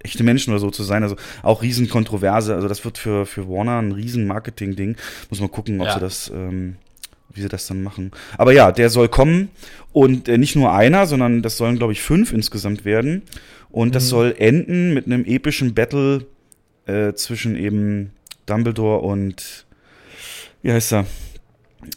[0.04, 1.04] echte Menschen oder so zu sein.
[1.04, 2.56] Also auch riesen Kontroverse.
[2.56, 4.96] Also das wird für, für Warner ein riesen Marketing-Ding.
[5.30, 5.94] Muss man gucken, ob Ja.
[5.96, 6.76] sie das, ähm,
[7.34, 8.12] wie sie das dann machen.
[8.38, 9.50] Aber ja, der soll kommen
[9.92, 13.24] und äh, nicht nur einer, sondern das sollen, glaube ich, fünf insgesamt werden.
[13.72, 16.26] Und das soll enden mit einem epischen Battle
[16.88, 18.12] äh, zwischen eben
[18.48, 19.66] Dumbledore und
[20.64, 21.06] wie heißt er?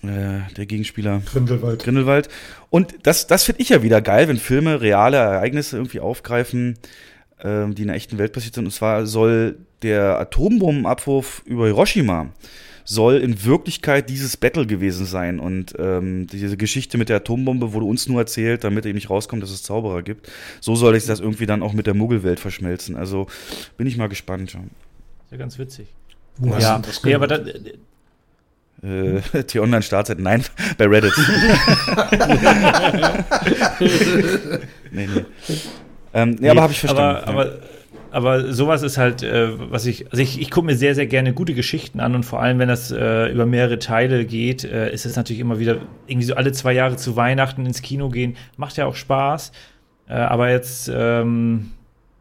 [0.04, 1.82] Äh, der Gegenspieler Grindelwald.
[1.82, 2.28] Grindelwald.
[2.70, 6.76] Und das, das finde ich ja wieder geil, wenn Filme reale Ereignisse irgendwie aufgreifen,
[7.42, 8.64] ähm, die in der echten Welt passiert sind.
[8.64, 12.28] Und zwar soll der Atombombenabwurf über Hiroshima
[12.85, 15.38] soll in Wirklichkeit dieses Battle gewesen sein.
[15.38, 19.42] Und ähm, diese Geschichte mit der Atombombe wurde uns nur erzählt, damit eben nicht rauskommt,
[19.42, 20.31] dass es Zauberer gibt.
[20.61, 22.96] So soll ich das irgendwie dann auch mit der Muggelwelt verschmelzen.
[22.96, 23.26] Also
[23.76, 24.52] bin ich mal gespannt.
[24.52, 24.61] Ja.
[24.61, 25.88] Ist ja ganz witzig.
[26.38, 27.61] Wo Ja, das nee, aber gehört?
[28.83, 30.44] da, Äh, T-Online-Startzeit, nein,
[30.78, 31.12] bei Reddit.
[34.90, 35.24] nee, nee.
[36.14, 37.29] Ähm, nee, aber habe ich verstanden.
[37.29, 37.53] Aber, ja.
[38.12, 41.07] aber, aber sowas ist halt, äh, was ich, also ich, ich gucke mir sehr, sehr
[41.07, 44.92] gerne gute Geschichten an und vor allem, wenn das äh, über mehrere Teile geht, äh,
[44.92, 48.37] ist es natürlich immer wieder irgendwie so alle zwei Jahre zu Weihnachten ins Kino gehen.
[48.57, 49.53] Macht ja auch Spaß.
[50.09, 51.70] Äh, aber jetzt ähm,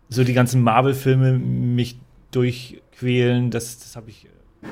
[0.08, 1.98] so die ganzen Marvel-Filme mich
[2.32, 4.68] durchquälen, das, das habe ich äh,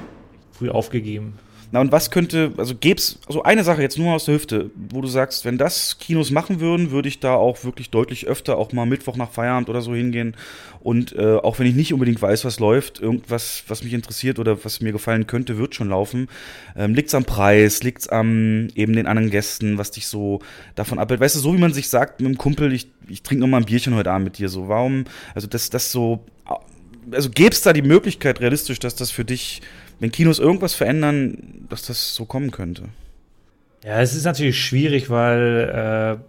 [0.51, 1.33] früh aufgegeben.
[1.71, 5.01] Na und was könnte, also gäb's, also eine Sache jetzt nur aus der Hüfte, wo
[5.01, 8.71] du sagst, wenn das Kinos machen würden, würde ich da auch wirklich deutlich öfter auch
[8.71, 10.35] mal Mittwoch nach Feierabend oder so hingehen
[10.81, 14.63] und äh, auch wenn ich nicht unbedingt weiß, was läuft, irgendwas, was mich interessiert oder
[14.63, 16.27] was mir gefallen könnte, wird schon laufen.
[16.75, 20.39] Ähm, liegt's am Preis, liegt's am eben den anderen Gästen, was dich so
[20.73, 21.19] davon abhält.
[21.19, 23.57] Weißt du, so wie man sich sagt mit dem Kumpel, ich, ich trinke noch mal
[23.57, 25.05] ein Bierchen heute Abend mit dir, so warum,
[25.35, 26.25] also das, das so,
[27.11, 29.61] also gäb's da die Möglichkeit realistisch, dass das für dich
[29.99, 32.83] wenn Kinos irgendwas verändern, dass das so kommen könnte.
[33.83, 36.23] Ja, es ist natürlich schwierig, weil äh,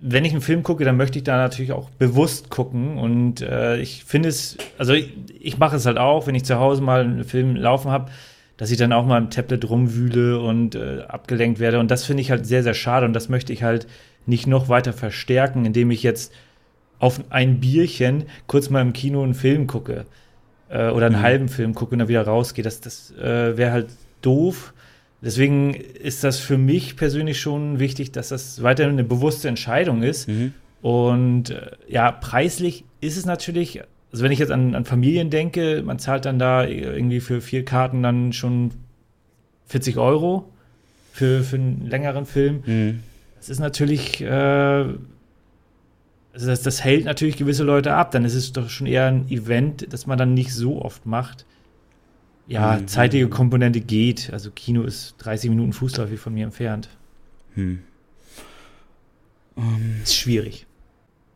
[0.00, 2.98] wenn ich einen Film gucke, dann möchte ich da natürlich auch bewusst gucken.
[2.98, 6.58] Und äh, ich finde es, also ich, ich mache es halt auch, wenn ich zu
[6.58, 8.10] Hause mal einen Film laufen habe,
[8.56, 11.78] dass ich dann auch mal im Tablet rumwühle und äh, abgelenkt werde.
[11.78, 13.06] Und das finde ich halt sehr, sehr schade.
[13.06, 13.86] Und das möchte ich halt
[14.26, 16.32] nicht noch weiter verstärken, indem ich jetzt
[16.98, 20.04] auf ein Bierchen kurz mal im Kino einen Film gucke
[20.68, 21.22] äh, oder einen Mhm.
[21.22, 22.62] halben Film gucke und dann wieder rausgehe.
[22.64, 23.88] Das, das äh, wäre halt
[24.22, 24.72] doof.
[25.20, 30.28] Deswegen ist das für mich persönlich schon wichtig, dass das weiterhin eine bewusste Entscheidung ist.
[30.28, 30.52] Mhm.
[30.80, 33.80] Und äh, ja, preislich ist es natürlich,
[34.12, 37.64] also wenn ich jetzt an, an Familien denke, man zahlt dann da irgendwie für vier
[37.64, 38.70] Karten dann schon
[39.66, 40.48] 40 Euro
[41.12, 42.62] für, für einen längeren Film.
[42.64, 43.00] Mhm.
[43.38, 44.84] Das ist natürlich, äh,
[46.32, 48.10] also das, das hält natürlich gewisse Leute ab.
[48.12, 51.44] Dann ist es doch schon eher ein Event, das man dann nicht so oft macht.
[52.46, 52.88] Ja, Mhm.
[52.88, 54.30] zeitige Komponente geht.
[54.32, 56.88] Also Kino ist 30 Minuten fußläufig von mir entfernt.
[57.54, 57.80] Hm.
[60.02, 60.66] Ist schwierig.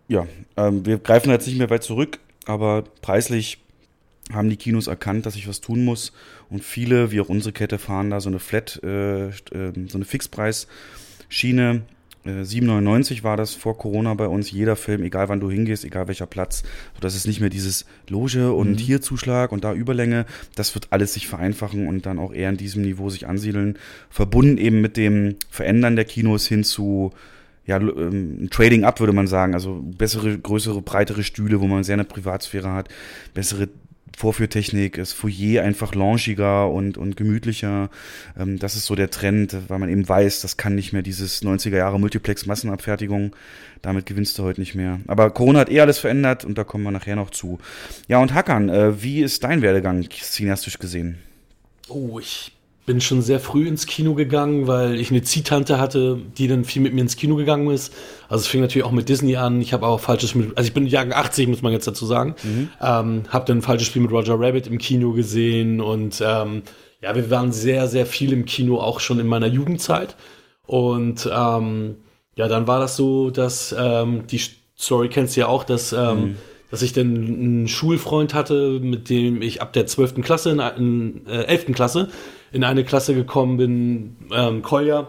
[0.08, 0.26] Ja,
[0.56, 3.58] ähm, wir greifen jetzt nicht mehr weit zurück, aber preislich
[4.32, 6.12] haben die Kinos erkannt, dass ich was tun muss.
[6.48, 9.98] Und viele, wie auch unsere Kette, fahren da so eine Flat, äh, st- äh, so
[9.98, 11.82] eine Fixpreisschiene.
[12.24, 14.50] Äh, 7,99 war das vor Corona bei uns.
[14.50, 16.62] Jeder Film, egal wann du hingehst, egal welcher Platz,
[16.94, 20.26] sodass es nicht mehr dieses Loge und hier Zuschlag und da Überlänge.
[20.54, 23.78] Das wird alles sich vereinfachen und dann auch eher in diesem Niveau sich ansiedeln.
[24.10, 27.12] Verbunden eben mit dem Verändern der Kinos hin zu
[27.64, 29.54] ja, ähm, Trading up, würde man sagen.
[29.54, 32.88] Also bessere, größere, breitere Stühle, wo man sehr eine Privatsphäre hat,
[33.34, 33.68] bessere
[34.16, 37.90] Vorführtechnik, das Foyer einfach launchiger und, und gemütlicher.
[38.38, 41.42] Ähm, das ist so der Trend, weil man eben weiß, das kann nicht mehr dieses
[41.42, 43.34] 90er Jahre Multiplex-Massenabfertigung.
[43.80, 45.00] Damit gewinnst du heute nicht mehr.
[45.06, 47.58] Aber Corona hat eh alles verändert und da kommen wir nachher noch zu.
[48.08, 51.18] Ja, und Hakan, äh, wie ist dein Werdegang cineastisch gesehen?
[51.88, 52.52] Oh, ich
[52.84, 56.82] bin schon sehr früh ins Kino gegangen, weil ich eine Ziehtante hatte, die dann viel
[56.82, 57.92] mit mir ins Kino gegangen ist.
[58.28, 59.60] Also es fing natürlich auch mit Disney an.
[59.60, 62.34] Ich habe auch falsches mit, also ich bin Jahrgang 80, muss man jetzt dazu sagen.
[62.80, 66.62] Ähm, habe dann ein falsches Spiel mit Roger Rabbit im Kino gesehen und ähm,
[67.00, 70.16] ja, wir waren sehr, sehr viel im Kino, auch schon in meiner Jugendzeit.
[70.66, 71.96] Und ähm,
[72.36, 74.40] ja, dann war das so, dass ähm, die
[74.78, 76.36] Story kennst du ja auch, dass ähm,
[76.72, 80.22] dass ich dann einen Schulfreund hatte, mit dem ich ab der 12.
[80.22, 81.66] Klasse, in, in äh, 11.
[81.74, 82.08] Klasse,
[82.52, 85.08] in eine Klasse gekommen bin, ähm, Kolja.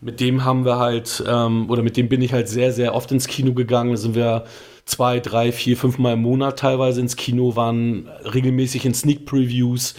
[0.00, 3.10] Mit dem haben wir halt, ähm, oder mit dem bin ich halt sehr, sehr oft
[3.12, 3.90] ins Kino gegangen.
[3.90, 4.44] Da sind wir
[4.84, 9.94] zwei, drei, vier, fünf Mal im Monat teilweise ins Kino, waren regelmäßig in Sneak Previews.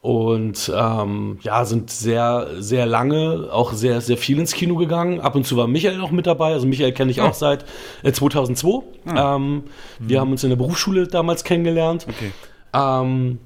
[0.00, 5.20] Und ähm, ja, sind sehr, sehr lange, auch sehr, sehr viel ins Kino gegangen.
[5.20, 6.52] Ab und zu war Michael auch mit dabei.
[6.52, 7.64] Also Michael kenne ich auch seit
[8.04, 8.82] äh, 2002.
[9.16, 9.64] Ähm,
[9.98, 12.06] Wir haben uns in der Berufsschule damals kennengelernt.
[12.08, 12.30] Okay.
[12.72, 13.38] Ähm,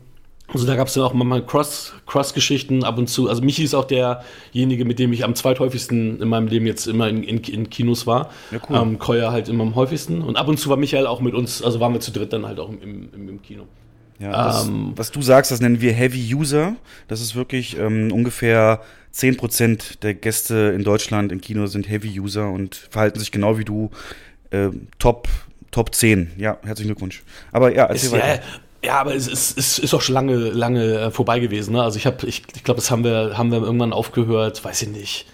[0.53, 3.29] also da gab es dann auch mal Cross, Cross-Geschichten ab und zu.
[3.29, 7.09] Also Michi ist auch derjenige, mit dem ich am zweithäufigsten in meinem Leben jetzt immer
[7.09, 8.31] in, in, in Kinos war.
[8.51, 8.77] Ja, cool.
[8.77, 10.23] Ähm, Koya halt immer am häufigsten.
[10.23, 12.47] Und ab und zu war Michael auch mit uns, also waren wir zu dritt dann
[12.47, 13.65] halt auch im, im, im Kino.
[14.19, 16.77] Ja, das, Ähm, was du sagst, das nennen wir Heavy User.
[17.09, 18.81] Das ist wirklich ähm, ungefähr
[19.15, 23.65] 10% der Gäste in Deutschland im Kino sind Heavy User und verhalten sich genau wie
[23.65, 23.91] du.
[24.51, 25.29] Ähm, Top,
[25.71, 26.33] Top 10.
[26.37, 27.23] Ja, herzlichen Glückwunsch.
[27.51, 28.35] Aber ja, erzähl Ist, weiter.
[28.37, 28.41] ja,
[28.91, 31.73] aber es ist, ist, ist auch schon lange, lange äh, vorbei gewesen.
[31.75, 31.83] Ne?
[31.83, 34.89] Also ich habe, ich, ich glaube, das haben wir, haben wir irgendwann aufgehört, weiß ich
[34.89, 35.27] nicht,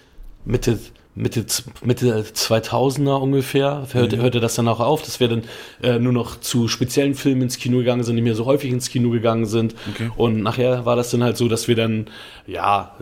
[0.45, 0.79] Mitte,
[1.15, 1.45] Mitte,
[1.83, 4.21] Mitte 2000er ungefähr, hörte, Mhm.
[4.21, 5.43] hörte das dann auch auf, dass wir dann
[5.81, 8.89] äh, nur noch zu speziellen Filmen ins Kino gegangen sind, die mehr so häufig ins
[8.89, 9.75] Kino gegangen sind.
[9.93, 10.11] Okay.
[10.15, 12.05] Und nachher war das dann halt so, dass wir dann,
[12.45, 12.95] ja,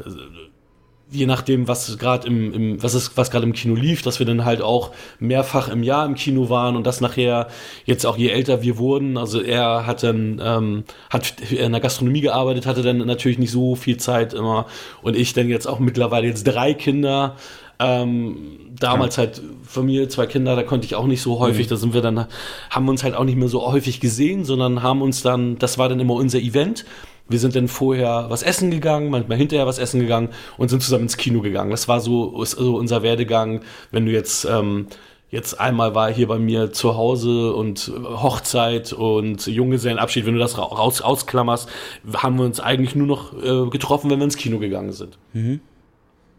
[1.09, 4.25] je nachdem, was gerade im, im, was ist, was gerade im Kino lief, dass wir
[4.25, 7.47] dann halt auch mehrfach im Jahr im Kino waren und das nachher
[7.85, 9.17] jetzt auch je älter wir wurden.
[9.17, 13.75] Also er hat dann ähm, hat in der Gastronomie gearbeitet, hatte dann natürlich nicht so
[13.75, 14.65] viel Zeit immer
[15.01, 17.35] und ich dann jetzt auch mittlerweile jetzt drei Kinder.
[17.79, 18.37] Ähm,
[18.79, 22.01] damals halt Familie, zwei Kinder, da konnte ich auch nicht so häufig, da sind wir
[22.01, 22.25] dann,
[22.69, 25.77] haben wir uns halt auch nicht mehr so häufig gesehen, sondern haben uns dann, das
[25.77, 26.85] war dann immer unser Event.
[27.29, 31.03] Wir sind dann vorher was essen gegangen, manchmal hinterher was essen gegangen und sind zusammen
[31.03, 31.71] ins Kino gegangen.
[31.71, 33.61] Das war so, so unser Werdegang.
[33.91, 34.87] Wenn du jetzt, ähm,
[35.29, 40.57] jetzt einmal war hier bei mir zu Hause und Hochzeit und Junggesellenabschied, wenn du das
[40.57, 41.67] ra- raus, ausklammerst,
[42.15, 45.17] haben wir uns eigentlich nur noch äh, getroffen, wenn wir ins Kino gegangen sind.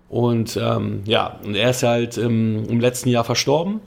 [0.09, 3.81] Und ähm, ja, und er ist halt ähm, im letzten Jahr verstorben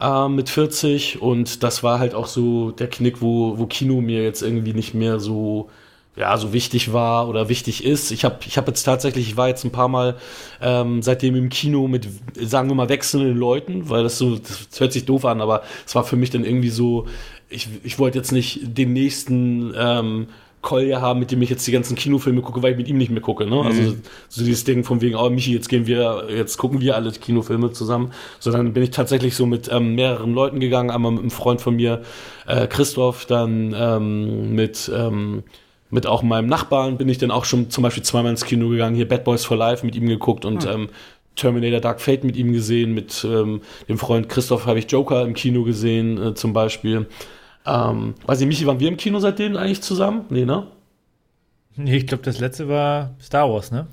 [0.00, 4.22] äh, mit 40 und das war halt auch so der Knick, wo, wo Kino mir
[4.22, 5.68] jetzt irgendwie nicht mehr so
[6.14, 8.10] ja, so wichtig war oder wichtig ist.
[8.10, 10.16] Ich habe ich hab jetzt tatsächlich, ich war jetzt ein paar Mal
[10.60, 12.06] ähm, seitdem im Kino mit,
[12.38, 15.94] sagen wir mal, wechselnden Leuten, weil das so, das hört sich doof an, aber es
[15.94, 17.06] war für mich dann irgendwie so,
[17.48, 20.26] ich, ich wollte jetzt nicht den nächsten ähm,
[20.60, 23.10] Kolja haben, mit dem ich jetzt die ganzen Kinofilme gucke, weil ich mit ihm nicht
[23.10, 23.46] mehr gucke.
[23.46, 23.60] Ne?
[23.62, 23.94] Also
[24.28, 27.72] so dieses Ding von wegen, oh Michi, jetzt gehen wir, jetzt gucken wir alle Kinofilme
[27.72, 28.12] zusammen.
[28.38, 31.74] Sondern bin ich tatsächlich so mit ähm, mehreren Leuten gegangen, einmal mit einem Freund von
[31.74, 32.02] mir,
[32.46, 35.42] äh, Christoph, dann ähm, mit ähm,
[35.92, 38.96] mit auch meinem Nachbarn bin ich dann auch schon zum Beispiel zweimal ins Kino gegangen,
[38.96, 40.88] hier Bad Boys for Life mit ihm geguckt und ähm,
[41.36, 45.34] Terminator Dark Fate mit ihm gesehen, mit ähm, dem Freund Christoph habe ich Joker im
[45.34, 47.06] Kino gesehen äh, zum Beispiel.
[47.64, 50.24] Ähm, weiß nicht, Michi, waren wir im Kino seitdem eigentlich zusammen?
[50.30, 50.66] Nee, ne?
[51.76, 53.86] Nee, ich glaube, das letzte war Star Wars, ne?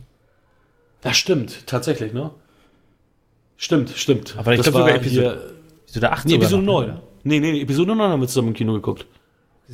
[1.04, 2.32] Ja, stimmt, tatsächlich, ne?
[3.58, 4.36] Stimmt, stimmt.
[4.38, 5.54] Aber ich Das glaub sogar Episode- hier-
[5.86, 6.88] Episode 8 Nee, Episode noch, 9.
[6.88, 7.02] ne?
[7.24, 9.06] Nee, nee, Episode 9 haben wir zusammen im Kino geguckt.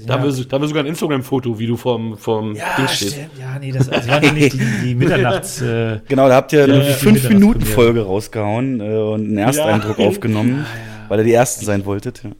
[0.06, 2.88] Da, haben wir, da haben wir sogar ein Instagram-Foto, wie du vorm, vorm Ja, Ding
[2.90, 3.14] stehst.
[3.14, 3.30] stimmt.
[3.40, 5.62] Ja, nee, das, das war nicht die, die Mitternachts.
[5.62, 9.98] Äh, Genau, da habt ihr eine Ja, ja, die 5-Minuten-Folge rausgehauen äh, und einen Ersteindruck
[9.98, 10.08] Ja.
[10.08, 10.66] aufgenommen,
[11.10, 12.24] weil ihr die Ersten sein wolltet.
[12.24, 12.32] Ja.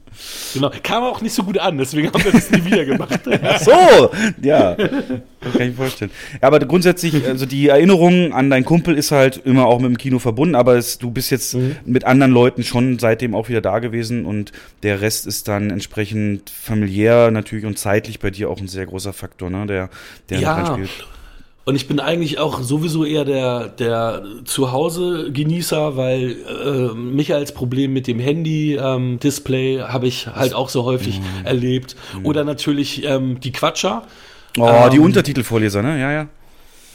[0.54, 0.70] Genau.
[0.82, 3.20] Kam auch nicht so gut an, deswegen haben wir das nie wieder gemacht.
[3.42, 4.10] Ach so,
[4.42, 6.10] ja, kann ich mir vorstellen.
[6.40, 9.98] Ja, aber grundsätzlich, also die Erinnerung an deinen Kumpel ist halt immer auch mit dem
[9.98, 13.78] Kino verbunden, aber es, du bist jetzt mit anderen Leuten schon seitdem auch wieder da
[13.78, 14.52] gewesen und
[14.82, 19.12] der Rest ist dann entsprechend familiär natürlich und zeitlich bei dir auch ein sehr großer
[19.12, 19.90] Faktor, ne, der,
[20.30, 20.54] der Ja.
[20.54, 21.06] reinspielt.
[21.68, 28.06] Und ich bin eigentlich auch sowieso eher der, der Zuhause-Genießer, weil äh, Michaels Problem mit
[28.06, 31.96] dem Handy-Display habe ich halt auch so häufig erlebt.
[32.22, 34.04] Oder natürlich ähm, die Quatscher.
[34.58, 36.28] Oh, die Ähm, Untertitelvorleser, ne, ja, ja.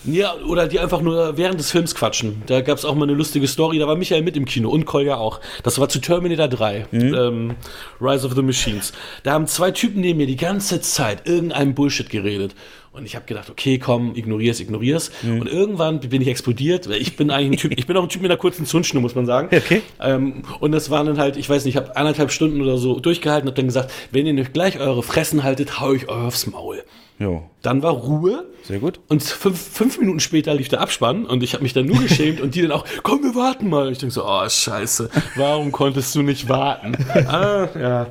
[0.03, 2.41] Ja, oder die einfach nur während des Films quatschen.
[2.47, 5.17] Da gab's auch mal eine lustige Story, da war Michael mit im Kino und Kolja
[5.17, 5.41] auch.
[5.61, 7.55] Das war zu Terminator 3, ähm,
[7.99, 8.93] Rise of the Machines.
[9.21, 12.55] Da haben zwei Typen neben mir die ganze Zeit irgendeinen Bullshit geredet.
[12.93, 15.11] Und ich habe gedacht, okay, komm, ignorier's, ignorier's.
[15.23, 16.89] Und irgendwann bin ich explodiert.
[16.89, 19.01] weil Ich bin eigentlich ein Typ, ich bin auch ein Typ mit einer kurzen Zündschnur,
[19.01, 19.47] muss man sagen.
[19.55, 19.81] Okay.
[20.01, 22.99] Ähm, und das waren dann halt, ich weiß nicht, ich habe eineinhalb Stunden oder so
[22.99, 26.47] durchgehalten und dann gesagt, wenn ihr nicht gleich eure Fressen haltet, hau ich euch aufs
[26.47, 26.83] Maul.
[27.21, 28.45] Jo, Dann war Ruhe.
[28.63, 28.99] sehr gut.
[29.07, 32.41] Und fünf, fünf Minuten später lief der Abspann und ich habe mich dann nur geschämt
[32.41, 33.85] und die dann auch, komm, wir warten mal.
[33.85, 36.93] Und ich denke so, oh scheiße, warum konntest du nicht warten?
[37.27, 38.07] ah, ja.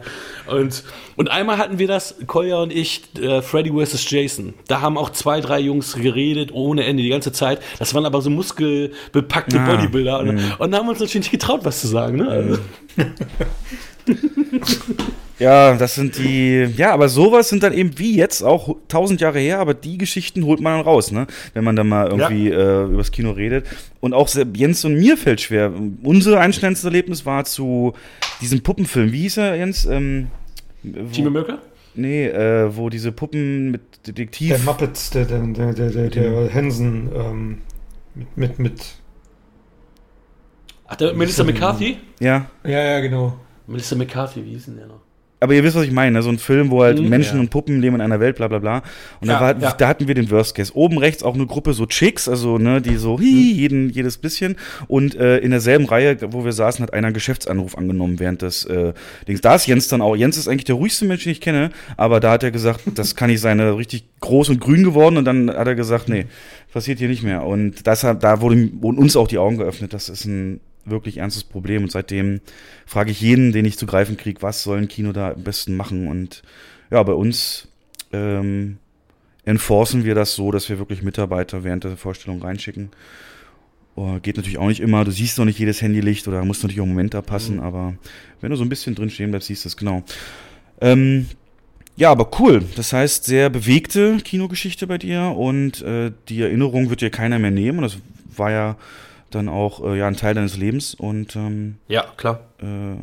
[0.47, 0.85] Und,
[1.17, 4.09] und einmal hatten wir das, Kolja und ich, äh, Freddy vs.
[4.11, 4.55] Jason.
[4.69, 7.61] Da haben auch zwei, drei Jungs geredet, ohne Ende, die ganze Zeit.
[7.81, 10.21] Das waren aber so muskelbepackte Ah, Bodybuilder.
[10.21, 12.17] Und, und da haben wir uns natürlich nicht getraut, was zu sagen.
[12.19, 12.59] Ne?
[15.41, 19.39] Ja, das sind die, ja, aber sowas sind dann eben wie jetzt auch tausend Jahre
[19.39, 21.27] her, aber die Geschichten holt man dann raus, ne?
[21.55, 23.67] Wenn man dann mal irgendwie äh, übers Kino redet.
[24.01, 25.73] Und auch Jens und mir fällt schwer.
[26.03, 27.95] Unser einschneidendes Erlebnis war zu
[28.43, 29.13] diesem Puppenfilm.
[29.13, 29.87] Wie hieß er, Jens?
[29.87, 30.29] Ähm,
[31.13, 31.59] Timo Mölker?
[31.95, 34.51] Nee, äh, wo diese Puppen mit Detektiv.
[34.51, 37.59] Der Muppets, der, der, der, der, der, der Hansen ähm,
[38.15, 38.83] mit, mit, mit.
[40.87, 41.97] Ach, der Melissa McCarthy?
[42.19, 42.51] Ja.
[42.65, 43.39] Ja, ja, genau.
[43.67, 45.01] Melissa McCarthy, wie hieß denn der noch?
[45.43, 46.23] Aber ihr wisst, was ich meine, ne?
[46.23, 47.41] so ein Film, wo halt Mhm, Menschen ja.
[47.41, 48.83] und Puppen leben in einer Welt, bla bla bla.
[49.21, 49.73] Und da, Ja, war, ja.
[49.73, 50.73] da hatten wir den Worst Case.
[50.75, 53.23] Oben rechts auch eine Gruppe so Chicks, also ne, die so Mhm.
[53.23, 54.57] hi, jeden, jedes bisschen.
[54.87, 58.65] Und äh, in derselben Reihe, wo wir saßen, hat einer einen Geschäftsanruf angenommen während des
[58.67, 58.93] äh,
[59.27, 59.41] Dings.
[59.41, 60.15] Da ist Jens dann auch.
[60.15, 63.17] Jens ist eigentlich der ruhigste Mensch, den ich kenne, aber da hat er gesagt, das
[63.17, 66.09] kann nicht sein, er ist richtig groß und grün geworden und dann hat er gesagt,
[66.11, 66.27] nee,
[66.73, 67.45] passiert hier nicht mehr.
[67.45, 69.95] Und das hat, da wurde wurden uns auch die Augen geöffnet.
[69.95, 72.41] Das ist ein wirklich ernstes Problem und seitdem
[72.87, 75.77] frage ich jeden, den ich zu greifen kriege, was soll ein Kino da am besten
[75.77, 76.43] machen und
[76.91, 77.69] ja, bei uns
[78.13, 78.79] ähm,
[79.45, 82.91] enforcen wir das so, dass wir wirklich Mitarbeiter während der Vorstellung reinschicken.
[83.97, 86.81] Oh, geht natürlich auch nicht immer, du siehst noch nicht jedes Handylicht oder musst natürlich
[86.81, 87.95] auch im Moment da passen, aber
[88.41, 90.05] wenn du so ein bisschen drin stehen bleibst, siehst du es genau.
[90.81, 91.27] Ähm,
[92.01, 92.65] ja, aber cool.
[92.77, 97.51] Das heißt, sehr bewegte Kinogeschichte bei dir und äh, die Erinnerung wird dir keiner mehr
[97.51, 97.79] nehmen.
[97.79, 97.99] Und das
[98.35, 98.77] war ja
[99.35, 100.95] dann auch äh, ja, ein Teil deines Lebens.
[100.95, 102.41] Und ähm, Ja, klar.
[102.61, 102.97] äh,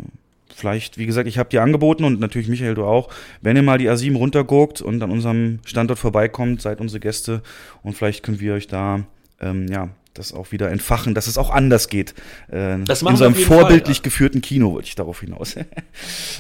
[0.54, 3.10] vielleicht, wie gesagt, ich habe dir angeboten und natürlich Michael, du auch,
[3.42, 7.42] wenn ihr mal die A7 runterguckt und an unserem Standort vorbeikommt, seid unsere Gäste
[7.84, 9.02] und vielleicht können wir euch da
[9.40, 12.12] ähm, ja das auch wieder entfachen, dass es auch anders geht.
[12.52, 14.04] Äh, Das in machen so wir einem jeden Fall, vorbildlich ja.
[14.04, 15.56] geführten Kino wollte ich darauf hinaus.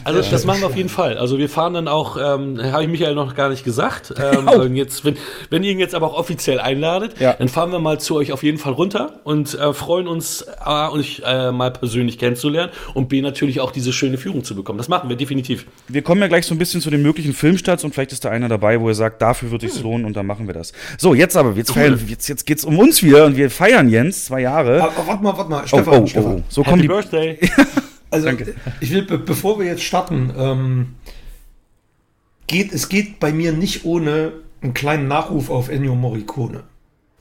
[0.03, 1.17] Also das machen wir auf jeden Fall.
[1.17, 4.13] Also wir fahren dann auch, ähm, habe ich Michael noch gar nicht gesagt.
[4.27, 4.61] Ähm, Oh.
[4.63, 5.15] jetzt, wenn,
[5.49, 7.33] wenn ihr ihn jetzt aber auch offiziell einladet, Ja.
[7.33, 10.89] dann fahren wir mal zu euch auf jeden Fall runter und äh, freuen uns, A,
[10.89, 14.77] euch äh, mal persönlich kennenzulernen und B, natürlich auch diese schöne Führung zu bekommen.
[14.77, 15.65] Das machen wir definitiv.
[15.87, 18.29] Wir kommen ja gleich so ein bisschen zu den möglichen Filmstarts und vielleicht ist da
[18.29, 20.73] einer dabei, wo er sagt, dafür wird es lohnen und dann machen wir das.
[20.97, 24.25] So, jetzt aber, jetzt, feiern, jetzt, jetzt geht's um uns wieder und wir feiern Jens,
[24.25, 24.81] zwei Jahre.
[24.83, 26.35] Aber, warte mal, warte mal, Oh, Stefan, oh, oh, Stefan.
[26.37, 26.43] oh.
[26.49, 26.87] So kommen die.
[26.87, 27.39] Birthday.
[28.09, 28.55] Also, Danke.
[28.79, 30.95] ich will, be bevor wir jetzt starten, ähm,
[32.47, 36.63] geht, es geht bei mir nicht ohne einen kleinen Nachruf auf Ennio Morricone.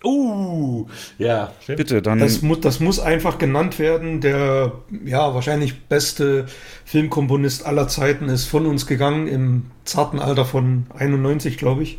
[0.04, 0.86] Uh,
[1.18, 1.52] ja.
[1.66, 2.20] Bitte, dann.
[2.20, 4.20] Das, mu das muss einfach genannt werden.
[4.20, 4.72] Der
[5.04, 6.46] ja wahrscheinlich beste
[6.84, 11.98] Filmkomponist aller Zeiten ist von uns gegangen im zarten Alter von 91, glaube ich.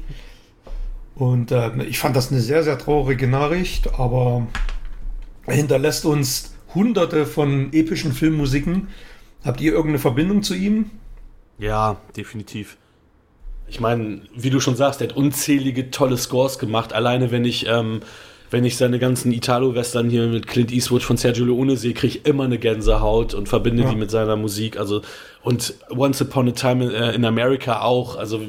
[1.17, 4.45] Und äh, ich fand das eine sehr, sehr traurige Nachricht, aber
[5.47, 8.89] er hinterlässt uns hunderte von epischen Filmmusiken.
[9.43, 10.91] Habt ihr irgendeine Verbindung zu ihm?
[11.57, 12.77] Ja, definitiv.
[13.67, 16.93] Ich meine, wie du schon sagst, er hat unzählige tolle Scores gemacht.
[16.93, 18.01] Alleine wenn ich, ähm,
[18.51, 22.25] wenn ich seine ganzen Italo-Western hier mit Clint Eastwood von Sergio Leone sehe, kriege ich
[22.27, 23.89] immer eine Gänsehaut und verbinde Ja.
[23.89, 24.77] die mit seiner Musik.
[24.77, 25.01] Also
[25.41, 28.17] und Once Upon a Time in, äh, America auch.
[28.17, 28.39] Also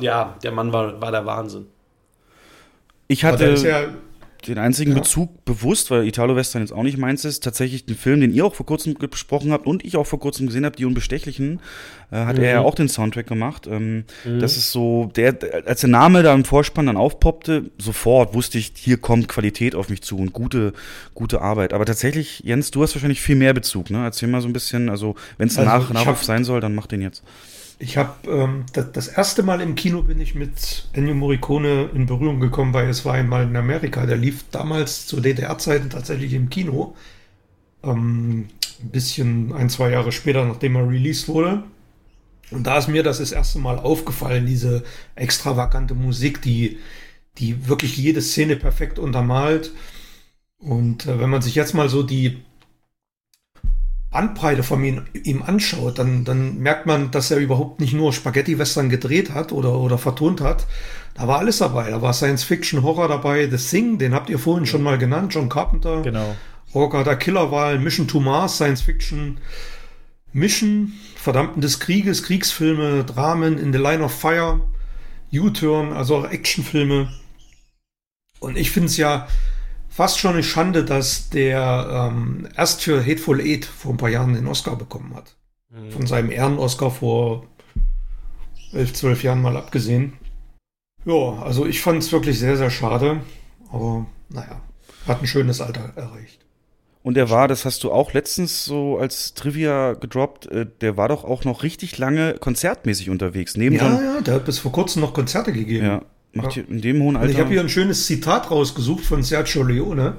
[0.00, 1.66] ja, der Mann war, war der Wahnsinn.
[3.10, 3.88] Ich hatte ja,
[4.46, 4.98] den einzigen Ja.
[4.98, 8.54] Bezug bewusst, weil Italo-Western jetzt auch nicht meins ist, tatsächlich den Film, den ihr auch
[8.54, 11.60] vor kurzem besprochen habt und ich auch vor kurzem gesehen habe, Die Unbestechlichen,
[12.10, 13.68] äh, hat er ja auch den Soundtrack gemacht.
[13.70, 15.36] Ähm, Das ist so, der,
[15.66, 19.88] als der Name da im Vorspann dann aufpoppte, sofort wusste ich, hier kommt Qualität auf
[19.90, 20.72] mich zu und gute,
[21.14, 21.72] gute Arbeit.
[21.72, 24.04] Aber tatsächlich, Jens, du hast wahrscheinlich viel mehr Bezug, ne?
[24.04, 26.74] Erzähl mal so ein bisschen, also wenn es ein Also, Nach Nachruf sein soll, dann
[26.74, 27.22] mach den jetzt.
[27.80, 32.04] Ich habe ähm, das, das erste Mal im Kino bin ich mit Ennio Morricone in
[32.04, 34.04] Berührung gekommen, weil es war einmal in Amerika.
[34.04, 36.94] Der lief damals zu DDR-Zeiten tatsächlich im Kino.
[37.82, 38.48] Ähm,
[38.82, 41.64] ein bisschen ein, zwei Jahre später, nachdem er released wurde.
[42.50, 46.78] Und da ist mir das das erste Mal aufgefallen, diese extravagante Musik, die,
[47.38, 49.72] die wirklich jede Szene perfekt untermalt.
[50.58, 52.42] Und äh, wenn man sich jetzt mal so die
[54.10, 58.88] Bandbreite von ihm, ihm anschaut, dann, dann merkt man, dass er überhaupt nicht nur Spaghetti-Western
[58.88, 60.66] gedreht hat oder, oder vertont hat.
[61.14, 61.90] Da war alles dabei.
[61.90, 65.48] Da war Science-Fiction, Horror dabei, The Thing, den habt ihr vorhin schon mal genannt, John
[65.48, 66.02] Carpenter.
[66.02, 66.34] Genau.
[66.72, 69.38] Orca der Killerwahl, Mission to Mars, Science Fiction,
[70.32, 74.60] Mission, Verdammten des Krieges, Kriegsfilme, Dramen, In the Line of Fire,
[75.32, 77.12] U-Turn, also auch Actionfilme.
[78.40, 79.28] Und ich finde es ja
[79.90, 84.32] fast schon eine Schande, dass der ähm, erst für Hateful Eight vor ein paar Jahren
[84.32, 85.36] den Oscar bekommen hat.
[85.90, 87.46] Von seinem Ehren-Oscar vor
[88.72, 90.14] elf, zwölf Jahren mal abgesehen.
[91.04, 93.20] Ja, also ich fand es wirklich sehr, sehr schade.
[93.70, 94.60] Aber naja,
[95.06, 96.44] hat ein schönes Alter erreicht.
[97.02, 101.08] Und der war, das hast du auch letztens so als Trivia gedroppt, äh, der war
[101.08, 103.56] doch auch noch richtig lange konzertmäßig unterwegs.
[103.56, 105.86] Neben Ja, ja, der hat bis vor kurzem noch Konzerte gegeben.
[105.86, 106.02] ja,
[106.32, 106.62] macht Ja.
[106.68, 107.32] in dem hohen Und Alter.
[107.32, 110.16] ich habe hier ein schönes Zitat rausgesucht von Sergio Leone.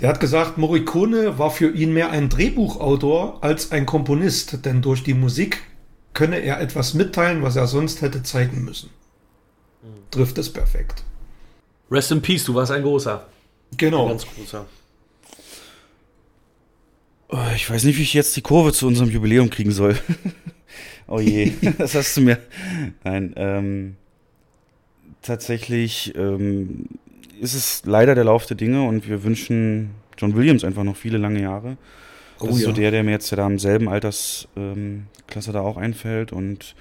[0.00, 5.02] Der hat gesagt, Morricone war für ihn mehr ein Drehbuchautor als ein Komponist, denn durch
[5.02, 5.62] die Musik
[6.14, 8.90] könne er etwas mitteilen, was er sonst hätte zeigen müssen.
[10.10, 11.02] Trifft es perfekt.
[11.90, 13.26] Rest in Peace, du warst ein großer.
[13.72, 14.08] Ein Genau.
[14.08, 14.66] ganz großer.
[17.30, 19.98] Oh, ich weiß nicht, wie ich jetzt die Kurve zu unserem Jubiläum kriegen soll.
[21.10, 22.36] Oh je, das hast du mir.
[23.02, 23.96] Nein, ähm,
[25.28, 26.86] tatsächlich ähm,
[27.40, 31.18] ist es leider der Lauf der Dinge und wir wünschen John Williams einfach noch viele
[31.18, 31.76] lange Jahre.
[32.40, 32.74] Das Oh ist so ja.
[32.74, 35.06] der, der mir jetzt ja da im selben Altersklasse ähm,
[35.52, 36.74] da auch einfällt und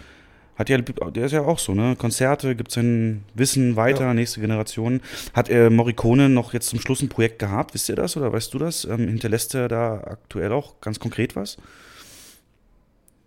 [0.56, 1.96] hat ja, der ist ja auch so, ne?
[1.96, 4.14] Konzerte, gibt sein Wissen weiter, Ja.
[4.16, 5.02] nächste Generation.
[5.34, 7.76] Hat er Morricone noch jetzt zum Schluss ein Projekt gehabt?
[7.76, 8.84] Wisst ihr das oder weißt du das?
[8.86, 11.58] Ähm, hinterlässt er da aktuell auch ganz konkret was?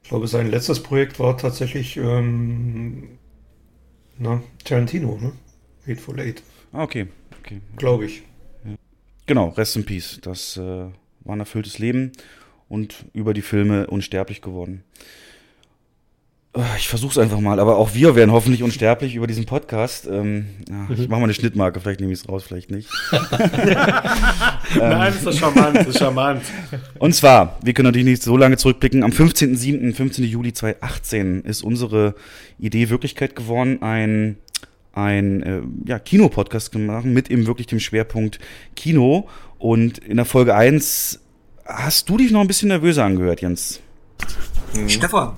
[0.02, 3.10] Ich glaube, sein letztes Projekt war tatsächlich ähm,
[4.20, 5.32] na, Tarantino, ne?
[5.86, 6.42] Hateful Eight,
[6.72, 7.08] Ah, okay.
[7.40, 7.60] okay.
[7.76, 8.22] glaube ich.
[9.26, 10.18] Genau, Rest in Peace.
[10.22, 10.92] Das äh, war
[11.36, 12.12] ein erfülltes Leben
[12.68, 14.84] und über die Filme unsterblich geworden.
[16.56, 20.06] Äh, Ich versuch's einfach mal, aber auch wir werden hoffentlich unsterblich über diesen Podcast.
[20.10, 22.88] Ähm, ja, Ich mache mal eine Schnittmarke, vielleicht nehme ich es raus, vielleicht nicht.
[24.76, 26.42] Nein, ist das charmant, ist charmant.
[26.98, 29.04] Und zwar, wir können natürlich nicht so lange zurückblicken.
[29.04, 30.24] Am 15.07., 15.
[30.24, 32.14] Juli 2018 ist unsere
[32.58, 34.36] Idee Wirklichkeit geworden, ein,
[34.92, 38.38] ein äh, ja, Kinopodcast zu machen mit eben wirklich dem Schwerpunkt
[38.74, 39.28] Kino.
[39.58, 41.20] Und in der Folge 1
[41.64, 43.80] hast du dich noch ein bisschen nervöser angehört, Jens.
[44.88, 45.34] Stefan,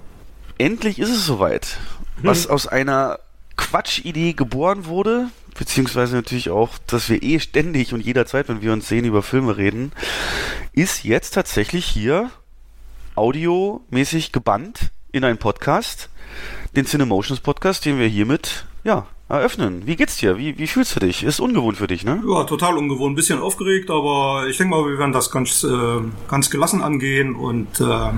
[0.59, 1.78] endlich ist es soweit.
[2.22, 3.18] Was aus einer
[3.57, 5.28] Quatschidee geboren wurde,
[5.59, 9.57] beziehungsweise natürlich auch, dass wir eh ständig und jederzeit, wenn wir uns sehen, über Filme
[9.57, 9.92] reden,
[10.72, 12.30] ist jetzt tatsächlich hier
[13.14, 16.09] audiomäßig gebannt in einen Podcast,
[16.74, 19.86] den Cinemotions Podcast, den wir hiermit, ja, eröffnen.
[19.86, 20.38] Wie geht's dir?
[20.38, 21.22] Wie, wie fühlst du dich?
[21.22, 22.22] Ist ungewohnt für dich, ne?
[22.26, 26.00] Ja, total ungewohnt, ein bisschen aufgeregt, aber ich denke mal, wir werden das ganz, äh,
[26.28, 28.11] ganz gelassen angehen und äh,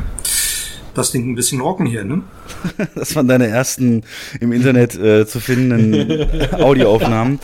[0.95, 2.23] das Ding ein bisschen rocken hier, ne?
[2.95, 4.03] Das waren deine ersten
[4.41, 7.41] im Internet äh, zu findenden Audioaufnahmen.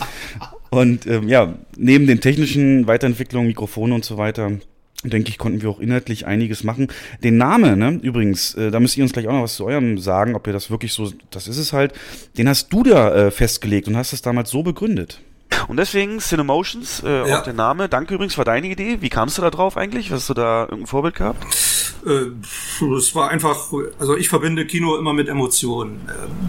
[0.70, 4.52] Und ähm, ja, neben den technischen Weiterentwicklungen, Mikrofone und so weiter,
[5.02, 6.88] denke ich, konnten wir auch inhaltlich einiges machen.
[7.24, 9.98] Den Namen, ne, übrigens, äh, da müsst ihr uns gleich auch noch was zu eurem
[9.98, 11.92] sagen, ob ihr das wirklich so, das ist es halt,
[12.38, 15.20] den hast du da äh, festgelegt und hast es damals so begründet.
[15.66, 17.38] Und deswegen Cinemotions, äh, Ja.
[17.38, 17.88] auch der Name.
[17.88, 18.98] Danke übrigens, war deine Idee.
[19.00, 20.12] Wie kamst du da drauf eigentlich?
[20.12, 21.44] Hast du da irgendein Vorbild gehabt?
[22.06, 26.00] Äh, es war einfach, also ich verbinde Kino immer mit Emotionen.
[26.08, 26.48] Ähm,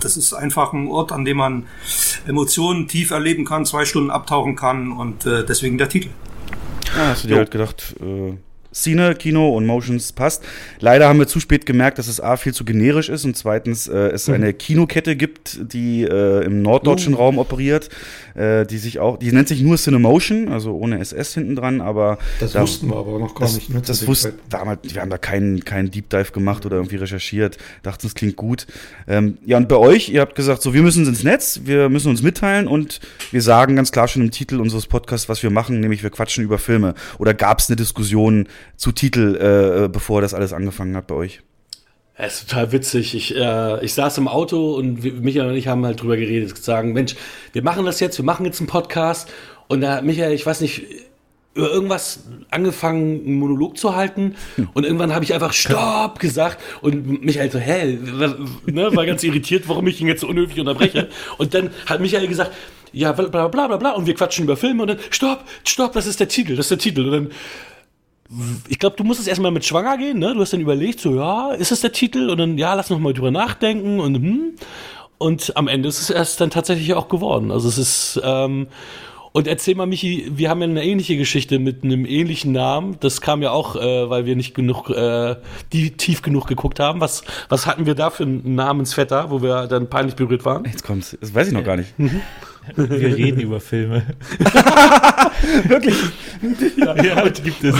[0.00, 1.66] Das ist einfach ein Ort, an dem man
[2.26, 6.08] Emotionen tief erleben kann, zwei Stunden abtauchen kann und äh, deswegen der Titel.
[6.96, 7.38] Ja, hast du dir Jo.
[7.38, 8.34] halt gedacht, äh,
[8.72, 10.42] Cine, Kino und Motions passt.
[10.80, 13.88] Leider haben wir zu spät gemerkt, dass es A viel zu generisch ist und zweitens
[13.88, 17.88] äh, es eine Kinokette gibt, die äh, im norddeutschen Raum operiert,
[18.34, 22.18] äh, die sich auch, die nennt sich nur Cinemotion, also ohne SS hinten dran, aber
[22.40, 23.70] Das da- wussten wir aber noch gar das, nicht.
[23.70, 27.58] Ne, das wussten damals, wir haben da keinen, keinen Deep Dive gemacht oder irgendwie recherchiert,
[27.82, 28.66] dachten, es klingt gut.
[29.06, 32.08] Ähm, ja, und bei euch, ihr habt gesagt, so, wir müssen ins Netz, wir müssen
[32.08, 33.00] uns mitteilen und
[33.30, 36.42] wir sagen ganz klar schon im Titel unseres Podcasts, was wir machen, nämlich wir quatschen
[36.44, 36.94] über Filme.
[37.18, 39.36] Oder gab es eine Diskussion zu Titel,
[39.84, 41.40] äh, bevor das alles angefangen hat bei euch?
[42.18, 43.14] Ja, ist total witzig.
[43.14, 46.56] Ich, äh, ich saß im Auto und wir- Michael und ich haben halt drüber geredet,
[46.58, 47.14] sagen, Mensch,
[47.52, 49.30] wir machen das jetzt, wir machen jetzt einen Podcast.
[49.68, 50.82] Und da hat Michael, ich weiß nicht,
[51.54, 54.36] über irgendwas angefangen, einen Monolog zu halten.
[54.74, 56.58] Und irgendwann habe ich einfach Stopp gesagt.
[56.80, 57.98] Und Michael so, hä,
[58.66, 61.08] ne, war ganz irritiert, warum ich ihn jetzt so unhöflich unterbreche.
[61.38, 62.52] Und dann hat Michael gesagt,
[62.92, 63.90] ja, bla bla bla bla bla.
[63.92, 64.82] Und wir quatschen über Filme.
[64.82, 67.04] Und dann, Stopp, Stopp, das ist der Titel, das ist der Titel.
[67.06, 67.30] Und dann
[68.68, 70.34] ich glaube, du musstest erstmal mit schwanger gehen, ne?
[70.34, 72.30] Du hast dann überlegt, so, ja, ist es der Titel?
[72.30, 74.52] Und dann, ja, lass noch mal drüber nachdenken und hm.
[75.18, 77.52] Und am Ende ist es erst dann tatsächlich auch geworden.
[77.52, 78.66] Also es ist, ähm,
[79.30, 82.96] und erzähl mal, Michi, wir haben ja eine ähnliche Geschichte mit einem ähnlichen Namen.
[83.00, 85.36] Das kam ja auch, äh, weil wir nicht genug, äh,
[85.72, 87.00] die tief genug geguckt haben.
[87.00, 90.64] Was, was hatten wir da für einen Namensvetter, wo wir dann peinlich berührt waren?
[90.64, 91.94] Jetzt kommt's, das weiß ich noch gar nicht.
[92.76, 94.02] Wir reden über Filme.
[95.64, 95.96] Wirklich?
[96.76, 97.74] Ja, gibt es.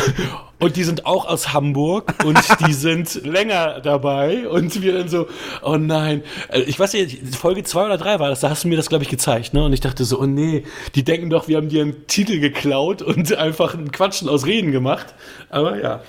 [0.59, 5.29] Und die sind auch aus Hamburg und die sind länger dabei und wir dann so,
[5.63, 6.23] oh nein.
[6.49, 8.89] Äh, Ich weiß nicht, Folge zwei oder drei war das, da hast du mir das,
[8.89, 9.65] glaube ich, gezeigt, ne?
[9.65, 10.65] Und ich dachte so, oh nee,
[10.95, 14.73] die denken doch, wir haben dir einen Titel geklaut und einfach ein Quatschen aus Reden
[14.73, 15.07] gemacht.
[15.49, 16.03] Aber ja.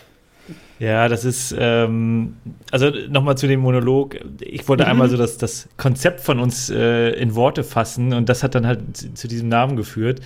[0.80, 2.36] Ja, das ist, ähm,
[2.72, 4.18] also nochmal zu dem Monolog.
[4.41, 8.44] Ich wollte einmal so das, das Konzept von uns äh, in Worte fassen und das
[8.44, 10.20] hat dann halt zu, zu diesem Namen geführt.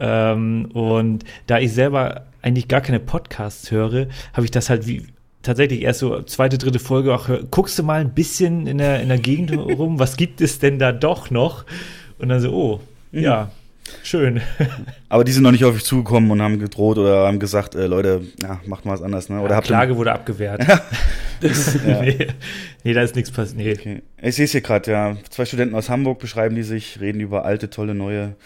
[0.00, 5.06] Ähm, und da ich selber eigentlich gar keine Podcasts höre, habe ich das halt wie
[5.42, 9.08] tatsächlich erst so zweite, dritte Folge auch, guckst du mal ein bisschen in der, in
[9.08, 11.64] der Gegend rum, was gibt es denn da doch noch?
[12.18, 12.80] Und dann so, oh,
[13.12, 13.50] ja,
[14.02, 14.40] schön.
[15.08, 17.86] Aber die sind noch nicht auf euch zugekommen und haben gedroht oder haben gesagt, äh,
[17.86, 19.40] Leute, ja, macht mal was anderes, ne?
[19.40, 20.66] Oder habt ihr Klage wurde abgewehrt.
[21.40, 22.28] nee,
[22.84, 23.56] nee, da ist nichts passiert.
[23.56, 23.72] Nee.
[23.72, 24.02] Okay.
[24.22, 25.16] Ich sehe es hier gerade, ja.
[25.30, 28.36] Zwei Studenten aus Hamburg beschreiben die sich, reden über alte, tolle, neue,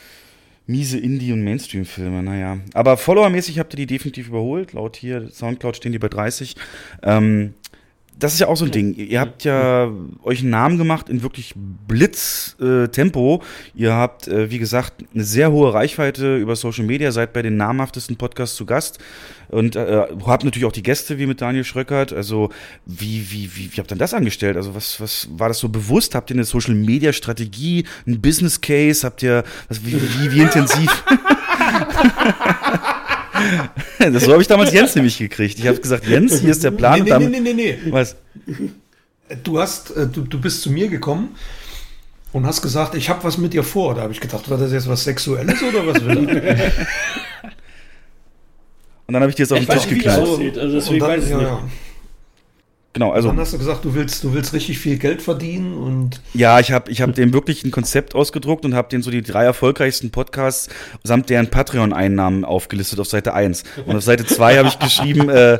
[0.66, 2.22] miese Indie- und Mainstream-Filme.
[2.22, 2.58] Naja.
[2.74, 4.72] Aber followermäßig habt ihr die definitiv überholt.
[4.72, 6.56] Laut hier Soundcloud stehen die bei 30.
[7.02, 7.54] Ähm,
[8.20, 8.94] das ist ja auch so ein Ding.
[8.94, 9.90] Ihr habt ja
[10.22, 13.42] euch einen Namen gemacht in wirklich Blitz-Tempo.
[13.74, 17.56] Ihr habt, äh, wie gesagt, eine sehr hohe Reichweite über Social Media, seid bei den
[17.56, 18.98] namhaftesten Podcasts zu Gast
[19.48, 22.12] und äh, habt natürlich auch die Gäste wie mit Daniel Schröckert.
[22.12, 22.50] Also
[22.84, 24.56] wie, wie, wie, wie habt ihr das angestellt?
[24.56, 26.14] Also was, was war das so bewusst?
[26.14, 29.06] Habt ihr eine Social Media Strategie, ein Business Case?
[29.06, 31.04] Habt ihr, was, wie, wie, wie intensiv?
[33.98, 35.58] das so habe ich damals Jens nämlich gekriegt.
[35.58, 37.02] Ich habe gesagt, Jens, hier ist der Plan.
[37.02, 37.78] Nee, nee, nee, nee, nee.
[37.90, 38.16] Was?
[39.42, 41.36] Du hast, äh, du, du bist zu mir gekommen
[42.32, 43.94] und hast gesagt, ich habe was mit dir vor.
[43.94, 46.72] Da habe ich gedacht, war das jetzt was Sexuelles oder was will er?
[49.06, 50.56] Und dann habe ich dir jetzt auf den Tisch geknallt.
[50.56, 51.50] Also deswegen dann, weiß ich ja, nicht.
[52.92, 53.28] Genau, also.
[53.28, 56.20] Dann hast du gesagt, du willst, du willst richtig viel Geld verdienen und.
[56.34, 59.22] Ja, ich habe ich hab dem wirklich ein Konzept ausgedruckt und habe den so die
[59.22, 60.68] drei erfolgreichsten Podcasts
[61.04, 63.62] samt deren Patreon-Einnahmen aufgelistet auf Seite 1.
[63.86, 65.58] Und auf Seite 2 habe ich geschrieben, äh,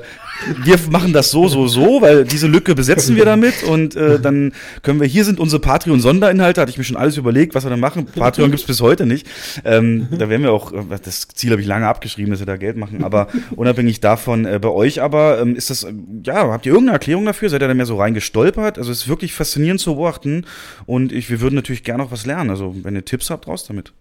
[0.65, 4.53] wir machen das so, so, so, weil diese Lücke besetzen wir damit und äh, dann
[4.83, 7.77] können wir, hier sind unsere Patreon-Sonderinhalte, hatte ich mir schon alles überlegt, was wir da
[7.77, 8.07] machen.
[8.07, 9.27] Patreon gibt's bis heute nicht.
[9.65, 10.73] Ähm, da werden wir auch,
[11.03, 14.59] das Ziel habe ich lange abgeschrieben, dass wir da Geld machen, aber unabhängig davon, äh,
[14.61, 15.87] bei euch aber, ähm, ist das,
[16.25, 17.49] ja, habt ihr irgendeine Erklärung dafür?
[17.49, 18.79] Seid ihr da mehr so reingestolpert?
[18.79, 20.45] Also es ist wirklich faszinierend zu beobachten
[20.87, 22.51] und ich, wir würden natürlich gerne noch was lernen.
[22.51, 23.93] Also wenn ihr Tipps habt, raus damit.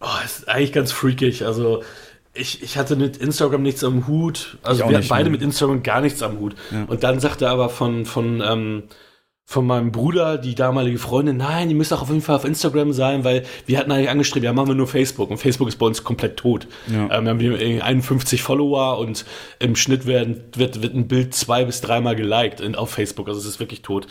[0.00, 1.44] Oh, ist eigentlich ganz freakig.
[1.44, 1.82] Also
[2.34, 4.58] ich, ich hatte mit Instagram nichts am Hut.
[4.62, 5.32] Also wir hatten beide mehr.
[5.32, 6.54] mit Instagram gar nichts am Hut.
[6.70, 6.84] Ja.
[6.84, 8.84] Und dann sagte er aber von, von, ähm,
[9.44, 12.92] von meinem Bruder, die damalige Freundin, nein, die müssen auch auf jeden Fall auf Instagram
[12.92, 15.28] sein, weil wir hatten eigentlich angestrebt, ja, machen wir nur Facebook.
[15.28, 16.68] Und Facebook ist bei uns komplett tot.
[16.86, 17.18] Ja.
[17.18, 19.24] Ähm, wir haben 51 Follower und
[19.58, 23.26] im Schnitt werden, wird, wird ein Bild zwei bis dreimal geliked in, auf Facebook.
[23.26, 24.06] Also es ist wirklich tot.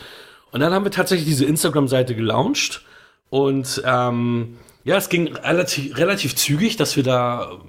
[0.52, 2.82] Und dann haben wir tatsächlich diese Instagram-Seite gelauncht.
[3.30, 7.60] Und ähm, ja, es ging relativ, relativ zügig, dass wir da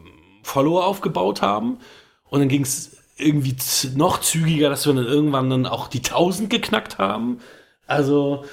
[0.43, 1.79] Follower aufgebaut haben.
[2.25, 3.57] Und dann ging es irgendwie
[3.95, 7.41] noch zügiger, dass wir dann irgendwann dann auch die 1000 geknackt haben.
[7.87, 8.45] Also,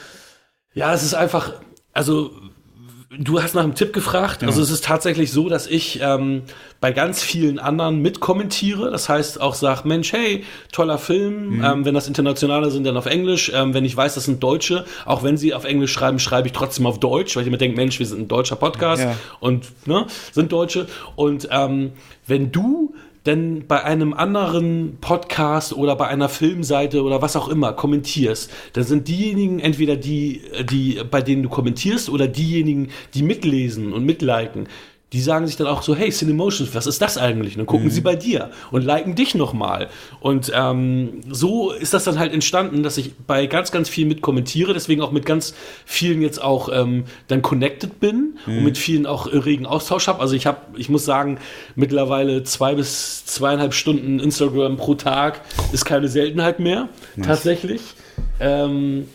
[0.74, 1.54] ja, es ist einfach,
[1.94, 2.32] also
[3.10, 4.42] du hast nach einem Tipp gefragt.
[4.42, 4.48] Ja.
[4.48, 6.44] Also es ist tatsächlich so, dass ich ähm,
[6.82, 8.92] bei ganz vielen anderen mitkommentiere.
[8.92, 11.58] Das heißt auch sag, Mensch, hey, toller Film.
[11.58, 11.64] Mhm.
[11.64, 13.52] Ähm, wenn das internationale sind, dann auf Englisch.
[13.54, 16.54] Ähm, wenn ich weiß, das sind Deutsche, auch wenn sie auf Englisch schreiben, schreibe ich
[16.54, 19.16] trotzdem auf Deutsch, weil ich mir denke, Mensch, wir sind ein deutscher Podcast ja.
[19.40, 20.88] und ne, sind Deutsche.
[21.16, 21.94] Und ähm,
[22.26, 22.94] wenn du
[23.28, 28.86] denn bei einem anderen Podcast oder bei einer Filmseite oder was auch immer kommentierst, dann
[28.86, 34.68] sind diejenigen entweder die, die, bei denen du kommentierst oder diejenigen, die mitlesen und mitliken,
[35.14, 37.54] die sagen sich dann auch so, hey, Cinemotions, was ist das eigentlich?
[37.54, 37.92] Und dann gucken mhm.
[37.92, 39.88] sie bei dir und liken dich nochmal.
[40.20, 44.22] Und ähm, so ist das dann halt entstanden, dass ich bei ganz, ganz vielen mit
[44.22, 45.54] kommentiere, deswegen auch mit ganz
[45.86, 48.58] vielen jetzt auch ähm, dann connected bin mhm.
[48.58, 50.20] und mit vielen auch regen Austausch habe.
[50.20, 51.40] Also ich habe, ich muss sagen,
[51.76, 55.40] mittlerweile zwei bis zweieinhalb Stunden Instagram pro Tag
[55.72, 57.28] ist keine Seltenheit mehr, nice.
[57.28, 57.82] tatsächlich.
[58.42, 59.08] Ähm,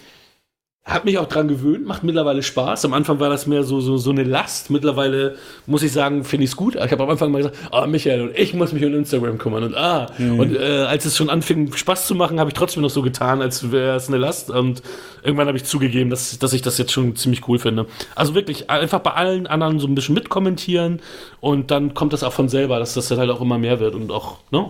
[0.84, 2.84] hat mich auch dran gewöhnt, macht mittlerweile Spaß.
[2.86, 4.68] Am Anfang war das mehr so, so, so eine Last.
[4.68, 6.74] Mittlerweile muss ich sagen, finde ich es gut.
[6.74, 9.62] Ich habe am Anfang mal gesagt, ah, Michael, und ich muss mich um Instagram kümmern.
[9.62, 10.40] Und ah, mhm.
[10.40, 13.40] und äh, als es schon anfing, Spaß zu machen, habe ich trotzdem noch so getan,
[13.40, 14.50] als wäre es eine Last.
[14.50, 14.82] Und
[15.22, 17.86] irgendwann habe ich zugegeben, dass, dass ich das jetzt schon ziemlich cool finde.
[18.16, 21.00] Also wirklich, einfach bei allen anderen so ein bisschen mitkommentieren
[21.40, 23.94] und dann kommt das auch von selber, dass das dann halt auch immer mehr wird
[23.94, 24.68] und auch, ne?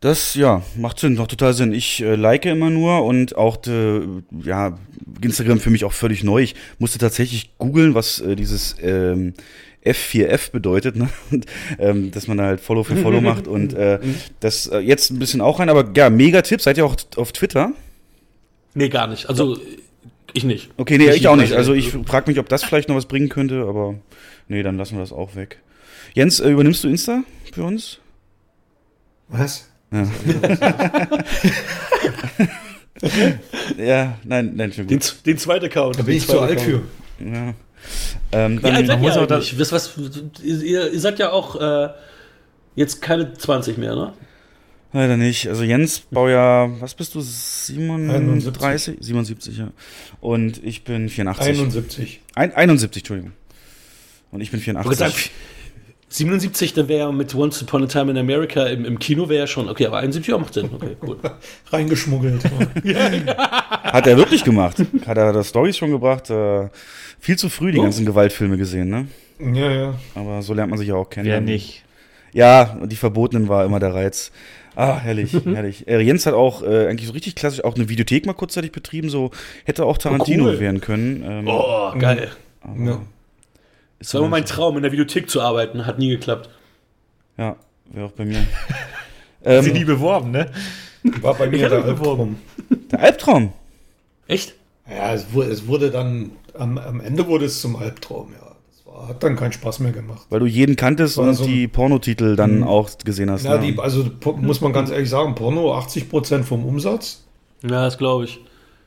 [0.00, 1.74] Das, ja, macht Sinn, macht total Sinn.
[1.74, 4.06] Ich äh, like immer nur und auch, de,
[4.42, 4.78] ja,
[5.20, 6.42] Instagram für mich auch völlig neu.
[6.42, 9.34] Ich musste tatsächlich googeln, was äh, dieses ähm,
[9.84, 11.10] F4F bedeutet, ne?
[11.30, 11.44] und,
[11.78, 13.98] ähm, dass man da halt Follow für Follow macht und äh,
[14.40, 16.62] das äh, jetzt ein bisschen auch rein, aber ja, mega Tipp.
[16.62, 17.72] Seid ihr auch auf Twitter?
[18.72, 19.28] Nee, gar nicht.
[19.28, 19.58] Also
[20.32, 20.70] ich nicht.
[20.78, 21.52] Okay, nee, ich, ich auch nicht.
[21.52, 23.96] Also ich frage mich, ob das vielleicht noch was bringen könnte, aber
[24.48, 25.60] nee, dann lassen wir das auch weg.
[26.14, 27.22] Jens, äh, übernimmst du Insta
[27.52, 27.98] für uns?
[29.28, 29.69] Was?
[29.92, 30.06] Ja.
[33.78, 34.90] ja, nein, nein, schon gut.
[34.90, 35.98] Den, den zweiten Account.
[35.98, 36.82] Da bin ich zu alt für.
[37.18, 37.54] Ja.
[38.32, 39.98] Ähm, dann ja, muss auch das, was, was,
[40.42, 41.88] ihr, ihr seid ja auch äh,
[42.76, 44.12] jetzt keine 20 mehr, ne?
[44.92, 45.48] Leider nicht.
[45.48, 47.20] Also Jens Baujahr, was bist du?
[47.20, 48.96] 37?
[49.00, 49.72] 77, ja.
[50.20, 51.48] Und ich bin 84.
[51.48, 52.20] 71.
[52.34, 53.32] Ein, 71, Entschuldigung.
[54.32, 55.30] Und ich bin 84.
[56.12, 59.46] 77, dann wäre mit Once Upon a Time in America im, im Kino wäre ja
[59.46, 60.68] schon, okay, aber 71 Jahre macht Sinn.
[60.72, 61.18] Okay, cool.
[61.70, 62.42] Reingeschmuggelt.
[63.24, 64.78] Hat er wirklich gemacht.
[65.06, 66.28] Hat er da Stories schon gebracht.
[66.28, 66.68] Äh,
[67.20, 67.82] viel zu früh die oh.
[67.82, 69.06] ganzen Gewaltfilme gesehen, ne?
[69.38, 69.94] Ja, ja.
[70.16, 71.26] Aber so lernt man sich ja auch kennen.
[71.26, 71.84] Wer nicht?
[72.32, 74.32] Ja, die Verbotenen war immer der Reiz.
[74.74, 75.86] Ah, herrlich, herrlich.
[75.86, 79.10] Äh, Jens hat auch äh, eigentlich so richtig klassisch auch eine Videothek mal kurzzeitig betrieben,
[79.10, 79.30] so
[79.64, 80.60] hätte auch Tarantino oh, cool.
[80.60, 81.24] werden können.
[81.24, 82.30] Ähm, oh, geil.
[82.78, 83.00] Ja.
[84.00, 85.86] Es war immer mein Traum, in der Videothek zu arbeiten.
[85.86, 86.48] Hat nie geklappt.
[87.36, 87.56] Ja,
[87.92, 88.44] wäre auch bei mir.
[89.44, 90.50] ähm, Sie nie beworben, ne?
[91.20, 92.36] War bei mir der Albtraum.
[92.90, 93.52] Der Albtraum?
[94.26, 94.54] Echt?
[94.88, 98.54] Ja, es wurde, es wurde dann, am, am Ende wurde es zum Albtraum, ja.
[98.70, 100.26] Das war, hat dann keinen Spaß mehr gemacht.
[100.30, 102.64] Weil du jeden kanntest und so die Pornotitel dann Mhm.
[102.64, 103.44] auch gesehen hast.
[103.44, 103.72] Ja, ne?
[103.72, 104.04] die, also
[104.36, 107.24] muss man ganz ehrlich sagen, Porno 80% vom Umsatz.
[107.62, 108.40] Ja, das glaube ich.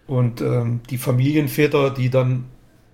[0.07, 2.45] Und ähm, die Familienväter, die dann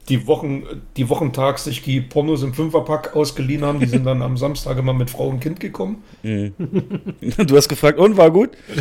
[0.10, 0.64] die Wochen,
[0.98, 4.94] die wochentags sich die Pornos im Fünferpack ausgeliehen haben, die sind dann am Samstag immer
[4.94, 6.04] mit Frau und Kind gekommen.
[6.24, 6.54] Mhm.
[7.48, 8.50] Du hast gefragt, und war gut?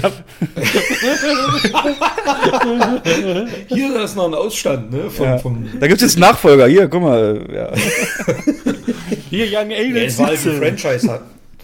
[3.68, 5.10] Hier ist noch ein Ausstand, ne?
[5.10, 5.38] Vom, Ja.
[5.38, 6.66] vom, Da gibt es jetzt Nachfolger.
[6.66, 7.46] Hier, guck mal.
[7.52, 7.72] Ja.
[9.30, 10.14] Hier, Young ja, Aliens.
[10.14, 11.10] es war halt ein Franchise.
[11.10, 11.22] Hat,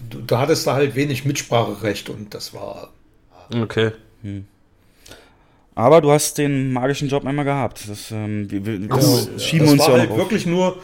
[0.09, 2.89] du, du hattest da halt wenig Mitspracherecht und das war.
[3.53, 3.91] Okay.
[5.75, 7.87] Aber du hast den magischen Job einmal gehabt.
[7.89, 10.17] Das, ähm, wir, wir, das Ja, schieben das uns war ja auch halt auf.
[10.17, 10.81] wirklich nur,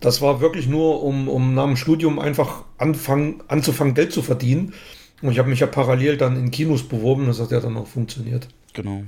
[0.00, 4.74] das war wirklich nur, um, um nach dem Studium einfach anfangen, anzufangen, Geld zu verdienen.
[5.22, 7.86] Und ich habe mich ja parallel dann in Kinos beworben, das hat ja dann auch
[7.88, 8.48] funktioniert.
[8.74, 9.04] Genau.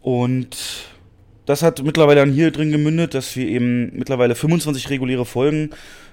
[0.00, 0.56] Und
[1.46, 5.70] das hat mittlerweile dann hier drin gemündet, dass wir eben mittlerweile 25 reguläre Folgen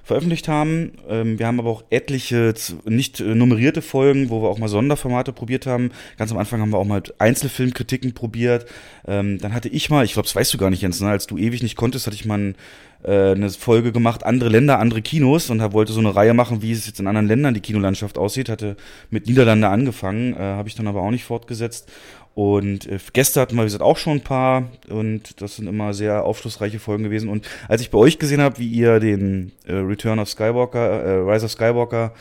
[0.10, 0.94] veröffentlicht haben.
[1.08, 2.54] Ähm, wir haben aber auch etliche
[2.86, 5.92] nicht äh, nummerierte Folgen, wo wir auch mal Sonderformate probiert haben.
[6.18, 8.66] Ganz am Anfang haben wir auch mal Einzelfilmkritiken probiert.
[9.08, 11.10] Ähm, dann hatte ich mal, ich glaube, das weißt du gar nicht, Jens, ne?
[11.10, 12.56] als du ewig nicht konntest, hatte ich mal ein,
[13.04, 16.64] äh, eine Folge gemacht, andere Länder, andere Kinos und hab, wollte so eine Reihe machen,
[16.64, 18.50] wie es jetzt in anderen Ländern die Kinolandschaft aussieht.
[18.50, 18.78] Hatte
[19.12, 21.92] mit Niederlande angefangen, äh, habe ich dann aber auch nicht fortgesetzt.
[22.40, 25.94] Und äh, Gäste hatten wir, wie gesagt, auch schon ein paar und das sind immer
[25.94, 27.28] sehr aufschlussreiche Folgen gewesen.
[27.28, 31.30] Und als ich bei euch gesehen habe, wie ihr den äh, Return of Skywalker, äh,
[31.30, 32.14] Rise of Skywalker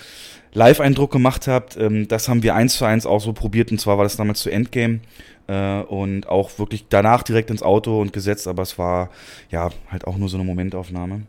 [0.55, 3.71] Live-Eindruck gemacht habt, ähm, das haben wir eins zu eins auch so probiert.
[3.71, 4.99] Und zwar war das damals zu Endgame
[5.47, 9.11] äh, und auch wirklich danach direkt ins Auto und gesetzt, aber es war
[9.53, 11.23] ja halt auch nur so eine Momentaufnahme.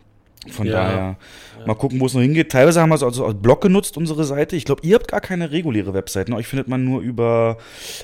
[0.52, 0.74] Von Ja.
[0.74, 1.18] daher
[1.66, 2.52] mal gucken, wo es noch hingeht.
[2.52, 4.56] Teilweise haben wir es also als Blog genutzt, unsere Seite.
[4.56, 6.32] Ich glaube, ihr habt gar keine reguläre Webseite.
[6.32, 6.38] Ne?
[6.38, 7.58] Euch findet man nur über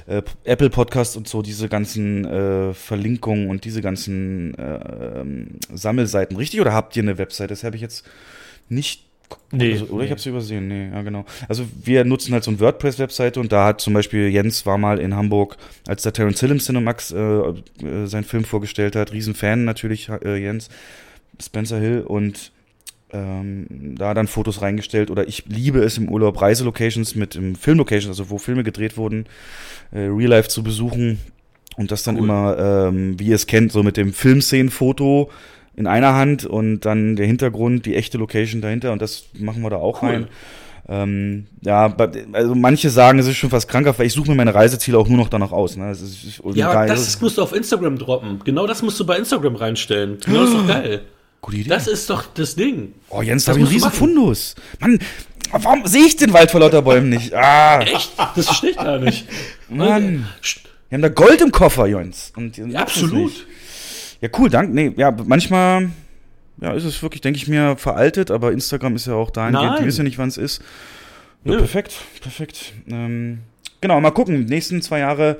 [0.07, 6.35] äh, Apple Podcasts und so diese ganzen äh, Verlinkungen und diese ganzen äh, ähm, Sammelseiten.
[6.37, 6.61] Richtig?
[6.61, 7.49] Oder habt ihr eine Webseite?
[7.49, 8.05] Das habe ich jetzt
[8.69, 9.05] nicht
[9.51, 10.09] Nee, also, oder ich nee.
[10.11, 10.67] habe es übersehen.
[10.67, 11.25] Nee, ja genau.
[11.47, 14.99] Also wir nutzen halt so eine WordPress-Webseite und da hat zum Beispiel Jens war mal
[14.99, 17.53] in Hamburg, als der Terence Hill im Cinemax äh, äh,
[18.05, 19.13] seinen Film vorgestellt hat.
[19.13, 20.69] Riesenfan natürlich, äh, Jens,
[21.41, 22.51] Spencer Hill und
[23.11, 23.67] ähm,
[23.97, 28.29] da dann Fotos reingestellt oder ich liebe es im Urlaub Reiselocations mit im Filmlocations, also
[28.29, 29.25] wo Filme gedreht wurden,
[29.91, 31.19] äh, Real Life zu besuchen
[31.77, 32.23] und das dann Cool.
[32.23, 32.57] immer,
[32.88, 35.29] ähm, wie ihr es kennt, so mit dem Filmszenenfoto
[35.75, 39.69] in einer Hand und dann der Hintergrund, die echte Location dahinter und das machen wir
[39.69, 40.09] da auch Cool.
[40.09, 40.27] rein.
[40.88, 41.95] Ähm, ja,
[42.33, 45.07] also manche sagen, es ist schon fast krankhaft, weil ich suche mir meine Reiseziele auch
[45.07, 45.77] nur noch danach aus.
[45.77, 45.88] Ne?
[45.88, 48.39] Das ist, Ja, geil, das musst du auf Instagram droppen.
[48.45, 50.17] Genau das musst du bei Instagram reinstellen.
[50.23, 51.01] Genau das ist doch geil.
[51.45, 51.69] Gute Idee.
[51.69, 52.93] Das ist doch das Ding.
[53.09, 54.55] oh, Jens, da habe ich einen riesen Fundus.
[54.79, 54.99] Mann,
[55.51, 57.33] warum sehe ich den Wald vor lauter Bäumen nicht?
[57.33, 58.13] Ah, Echt?
[58.35, 59.27] Das verstehe ich gar nicht.
[59.69, 60.27] Mann.
[60.89, 62.33] Wir haben da Gold im Koffer, Jens.
[62.35, 63.45] Und Ja, absolut.
[64.21, 64.73] Ja, cool, danke.
[64.73, 65.89] Nee, ja, manchmal
[66.61, 69.85] ja, ist es wirklich, denke ich mir, veraltet, aber Instagram ist ja auch dahingehend, die
[69.85, 70.61] wissen ja nicht, wann es ist.
[71.43, 71.57] Ja, Nö.
[71.59, 72.73] perfekt, perfekt.
[72.89, 73.39] Ähm,
[73.81, 74.47] genau, mal gucken.
[74.47, 75.37] Die nächsten zwei Jahre,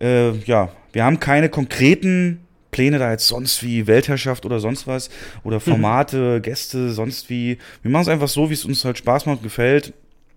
[0.00, 2.40] äh, ja, wir haben keine konkreten
[2.70, 5.10] Pläne da jetzt sonst wie Weltherrschaft oder sonst was
[5.44, 7.58] oder Formate, Gäste, sonst wie.
[7.82, 9.94] Wir machen es einfach so, wie es uns halt Spaß macht, gefällt,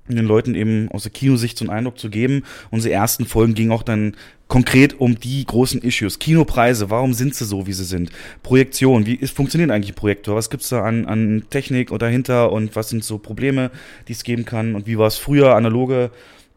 [0.08, 2.44] um den Leuten eben aus der Kinosicht so einen Eindruck zu geben.
[2.70, 4.16] Unsere ersten Folgen gingen auch dann
[4.48, 6.20] konkret um die großen Issues.
[6.20, 8.12] Kinopreise, warum sind sie so, wie sie sind?
[8.44, 10.36] Projektion, wie ist, funktioniert eigentlich ein Projektor?
[10.36, 13.72] Was gibt's da an, an Technik und dahinter und was sind so Probleme,
[14.08, 14.76] die es geben kann?
[14.76, 16.12] Und wie war es früher, analoge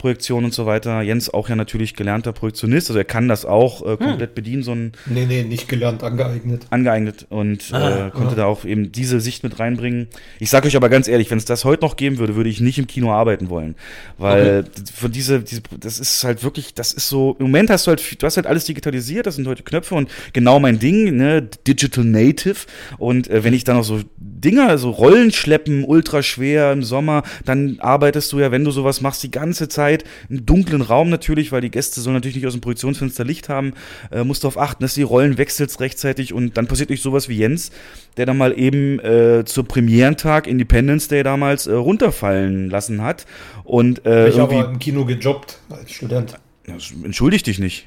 [0.05, 1.01] Projektion und so weiter?
[1.01, 4.73] Jens auch ja natürlich gelernter Projektionist, also er kann das auch äh, komplett bedienen, so
[4.73, 6.67] ein Nee, nee, nicht gelernt, angeeignet.
[6.69, 10.09] angeeignet und Ah, äh, konnte da auch eben diese Sicht mit reinbringen.
[10.41, 12.61] Ich sage euch aber ganz ehrlich, wenn es das heute noch geben würde, würde ich
[12.61, 13.77] nicht im Kino arbeiten wollen,
[14.19, 17.35] weil von diese, diese, das ist halt wirklich, das ist so.
[17.39, 20.11] Im Moment hast du halt, du hast halt alles digitalisiert, das sind heute Knöpfe und
[20.35, 22.67] genau mein Ding, ne, Digital Native.
[22.99, 24.01] Und äh, wenn ich dann noch so
[24.45, 29.01] Dinger, so Rollen schleppen, ultra schwer im Sommer, dann arbeitest du ja, wenn du sowas
[29.01, 32.53] machst, die ganze Zeit im dunklen Raum natürlich, weil die Gäste sollen natürlich nicht aus
[32.53, 33.73] dem Projektionsfenster Licht haben,
[34.11, 36.33] äh, musst darauf achten, dass die Rollen wechselst rechtzeitig.
[36.33, 37.71] Und dann passiert durch sowas wie Jens,
[38.17, 43.27] der dann mal eben äh, zur Premierentag Independence Day damals äh, runterfallen lassen hat.
[43.65, 46.37] Und äh, Ich habe irgendwie im Kino gejobbt als Student.
[46.67, 47.87] Entschuldig dich nicht.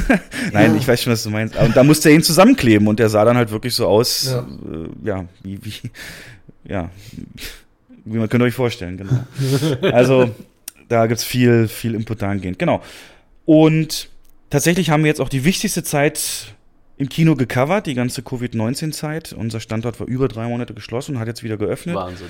[0.52, 1.56] Nein, ich weiß schon, was du meinst.
[1.56, 4.40] Und da musste er ihn zusammenkleben und der sah dann halt wirklich so aus, Ja.
[4.40, 5.72] äh, ja, wie, wie,
[6.66, 6.90] ja,
[8.04, 9.90] wie man könnt ihr euch vorstellen, genau.
[9.92, 10.30] Also,
[10.88, 12.58] da gibt's viel, viel Input dahingehend.
[12.58, 12.82] Genau.
[13.44, 14.08] Und
[14.50, 16.54] tatsächlich haben wir jetzt auch die wichtigste Zeit
[16.96, 19.32] im Kino gecovert, die ganze Covid-19-Zeit.
[19.32, 21.96] Unser Standort war über drei Monate geschlossen und hat jetzt wieder geöffnet.
[21.96, 22.28] Wahnsinn.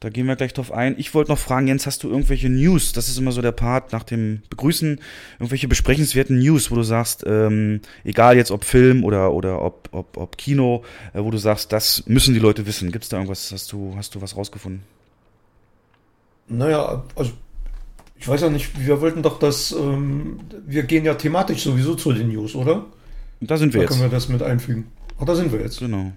[0.00, 0.94] Da gehen wir gleich drauf ein.
[0.96, 2.92] Ich wollte noch fragen, Jens, hast du irgendwelche News?
[2.92, 5.00] Das ist immer so der Part nach dem Begrüßen.
[5.40, 10.16] Irgendwelche besprechenswerten News, wo du sagst, ähm, egal jetzt ob Film oder, oder ob, ob,
[10.16, 10.84] ob Kino,
[11.14, 12.92] äh, wo du sagst, das müssen die Leute wissen.
[12.92, 13.50] Gibt es da irgendwas?
[13.50, 14.82] Hast du, hast du was rausgefunden?
[16.46, 17.32] Naja, also
[18.20, 22.12] ich weiß ja nicht, wir wollten doch das, ähm, wir gehen ja thematisch sowieso zu
[22.12, 22.86] den News, oder?
[23.40, 23.90] Da sind wir da jetzt.
[23.90, 24.86] können wir das mit einfügen.
[25.20, 25.80] Ach, da sind wir jetzt.
[25.80, 26.12] Genau.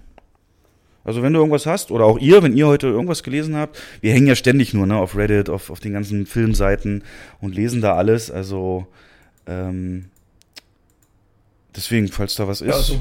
[1.04, 4.12] Also wenn du irgendwas hast, oder auch ihr, wenn ihr heute irgendwas gelesen habt, wir
[4.12, 7.02] hängen ja ständig nur ne, auf Reddit, auf, auf den ganzen Filmseiten
[7.40, 8.30] und lesen da alles.
[8.30, 8.86] Also
[9.46, 10.06] ähm,
[11.74, 12.68] deswegen, falls da was ist.
[12.68, 13.00] Ja, also,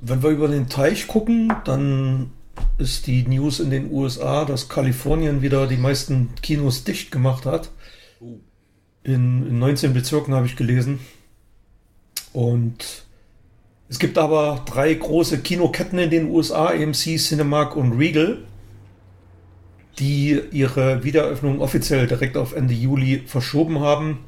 [0.00, 2.30] wenn wir über den Teich gucken, dann
[2.78, 7.70] ist die News in den USA, dass Kalifornien wieder die meisten Kinos dicht gemacht hat.
[9.02, 11.00] In, in 19 Bezirken habe ich gelesen.
[12.32, 13.03] Und
[13.88, 18.38] es gibt aber drei große Kinoketten in den USA, AMC, Cinemark und Regal,
[19.98, 24.18] die ihre Wiedereröffnung offiziell direkt auf Ende Juli verschoben haben.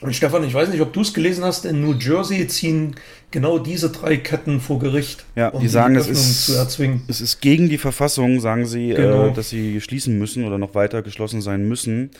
[0.00, 2.94] Und Stefan, ich weiß nicht, ob du es gelesen hast, in New Jersey ziehen
[3.32, 5.24] genau diese drei Ketten vor Gericht.
[5.34, 7.02] Ja, um die sagen, es Öffnung ist, zu erzwingen.
[7.08, 9.26] es ist gegen die Verfassung, sagen sie, Genau.
[9.28, 12.10] äh, dass sie schließen müssen oder noch weiter geschlossen sein müssen.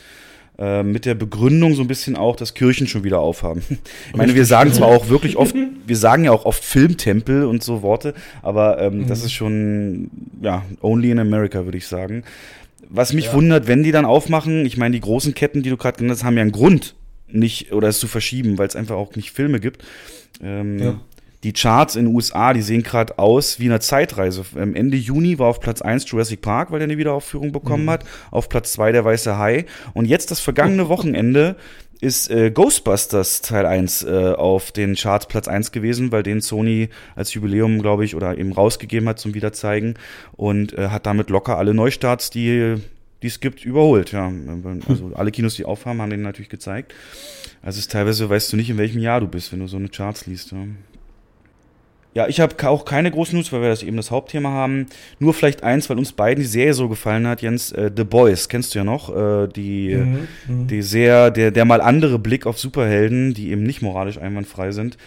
[0.59, 3.63] Äh, mit der Begründung so ein bisschen auch, dass Kirchen schon wieder aufhaben.
[4.09, 5.55] Ich meine, wir sagen zwar auch wirklich oft,
[5.87, 10.65] wir sagen ja auch oft Filmtempel und so Worte, aber ähm, das ist schon, ja,
[10.81, 12.23] only in America, würde ich sagen.
[12.89, 15.97] Was mich wundert, wenn die dann aufmachen, ich meine, die großen Ketten, die du gerade
[15.97, 16.95] genannt hast, haben ja einen Grund,
[17.29, 19.83] nicht, oder es zu verschieben, weil es einfach auch nicht Filme gibt.
[20.43, 20.99] Ähm, Ja.
[21.43, 24.43] Die Charts in den USA, die sehen gerade aus wie eine Zeitreise.
[24.57, 28.03] Ähm, Ende Juni war auf Platz 1 Jurassic Park, weil er eine Wiederaufführung bekommen hat.
[28.31, 29.65] Auf Platz 2 der Weiße Hai.
[29.93, 31.55] Und jetzt das vergangene Wochenende
[32.01, 36.89] ist äh, Ghostbusters Teil 1 äh, auf den Charts Platz 1 gewesen, weil den Sony
[37.15, 39.95] als Jubiläum, glaube ich, oder eben rausgegeben hat zum Wiederzeigen
[40.33, 42.77] und äh, hat damit locker alle Neustarts, die
[43.21, 44.11] die es gibt, überholt.
[44.11, 44.31] Ja,
[44.87, 46.93] also alle Kinos, die aufhaben, haben den natürlich gezeigt.
[47.61, 49.77] Also es ist teilweise weißt du nicht, in welchem Jahr du bist, wenn du so
[49.77, 50.51] eine Charts liest.
[50.51, 50.59] Ja.
[52.19, 54.87] Ja, ich habe auch keine großen News, weil wir das eben das Hauptthema haben.
[55.19, 57.71] Nur vielleicht eins, weil uns beiden die Serie so gefallen hat, Jens.
[57.71, 59.15] Äh, The Boys, kennst du ja noch.
[59.15, 60.67] Äh, die, Mhm, mhm.
[60.67, 64.97] die sehr, der, der mal andere Blick auf Superhelden, die eben nicht moralisch einwandfrei sind.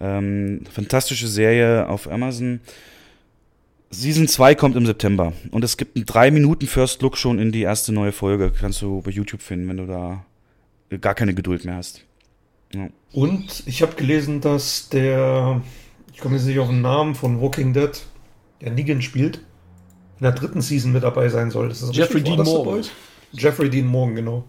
[0.00, 2.60] Ähm, fantastische Serie auf Amazon.
[3.90, 5.34] Season 2 kommt im September.
[5.50, 8.50] Und es gibt einen 3 Minuten First Look schon in die erste neue Folge.
[8.58, 10.24] Kannst du bei YouTube finden, wenn du da
[11.02, 12.02] gar keine Geduld mehr hast.
[12.74, 12.88] Ja.
[13.12, 15.60] Und ich habe gelesen, dass der,
[16.22, 17.90] ich komme jetzt nicht auf den Namen von Walking Dead,
[18.60, 21.68] der Negan spielt, in der dritten Season mit dabei sein soll.
[21.68, 22.38] Ist das Jeffrey richtig?
[22.38, 22.74] War Dean Morgan.
[22.74, 22.90] Boys?
[23.32, 24.44] Jeffrey Dean Morgan, genau.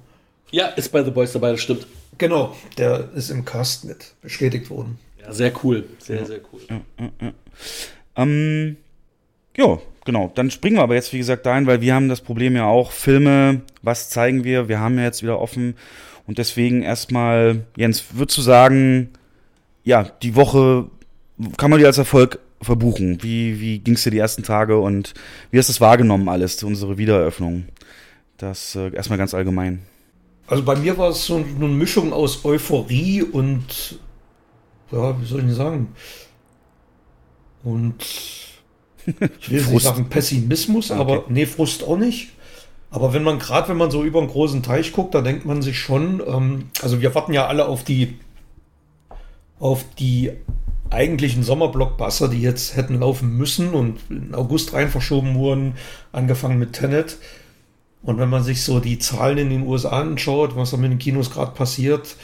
[0.52, 1.88] Ja, ist bei The Boys dabei, das stimmt.
[2.20, 5.00] Genau, der ist im Cast mit bestätigt worden.
[5.20, 5.86] Ja, sehr cool.
[5.98, 6.62] Sehr, sehr cool.
[8.16, 8.78] Ähm,
[9.58, 10.32] ja, genau.
[10.36, 12.92] Dann springen wir aber jetzt, wie gesagt, dahin, weil wir haben das Problem ja auch,
[12.92, 14.68] Filme, was zeigen wir?
[14.68, 15.74] Wir haben ja jetzt wieder offen.
[16.28, 19.10] Und deswegen erstmal, Jens, würdest du sagen,
[19.84, 20.92] ja, die Woche
[21.58, 23.22] kann man die als Erfolg verbuchen?
[23.22, 25.14] Wie, wie ging es dir die ersten Tage und
[25.52, 27.66] wie hast du es wahrgenommen alles, unsere Wiedereröffnung?
[28.38, 29.84] Das äh, erstmal ganz allgemein.
[30.48, 34.00] Also bei mir war es so eine Mischung aus Euphorie und,
[34.92, 35.88] ja, wie soll ich denn sagen?
[37.64, 38.04] Und
[39.06, 41.00] ich will nicht sagen Pessimismus, Okay.
[41.00, 42.30] aber nee, Frust auch nicht.
[42.92, 45.62] Aber wenn man gerade, wenn man so über einen großen Teich guckt, da denkt man
[45.62, 48.20] sich schon, ähm, also wir warten ja alle auf die,
[49.60, 50.32] auf die
[50.94, 55.74] eigentlichen Sommerblockbuster, die jetzt hätten laufen müssen und in August rein verschoben wurden,
[56.12, 57.18] angefangen mit Tenet.
[58.02, 61.00] Und wenn man sich so die Zahlen in den USA anschaut, was da mit den
[61.00, 62.16] Kinos gerade passiert,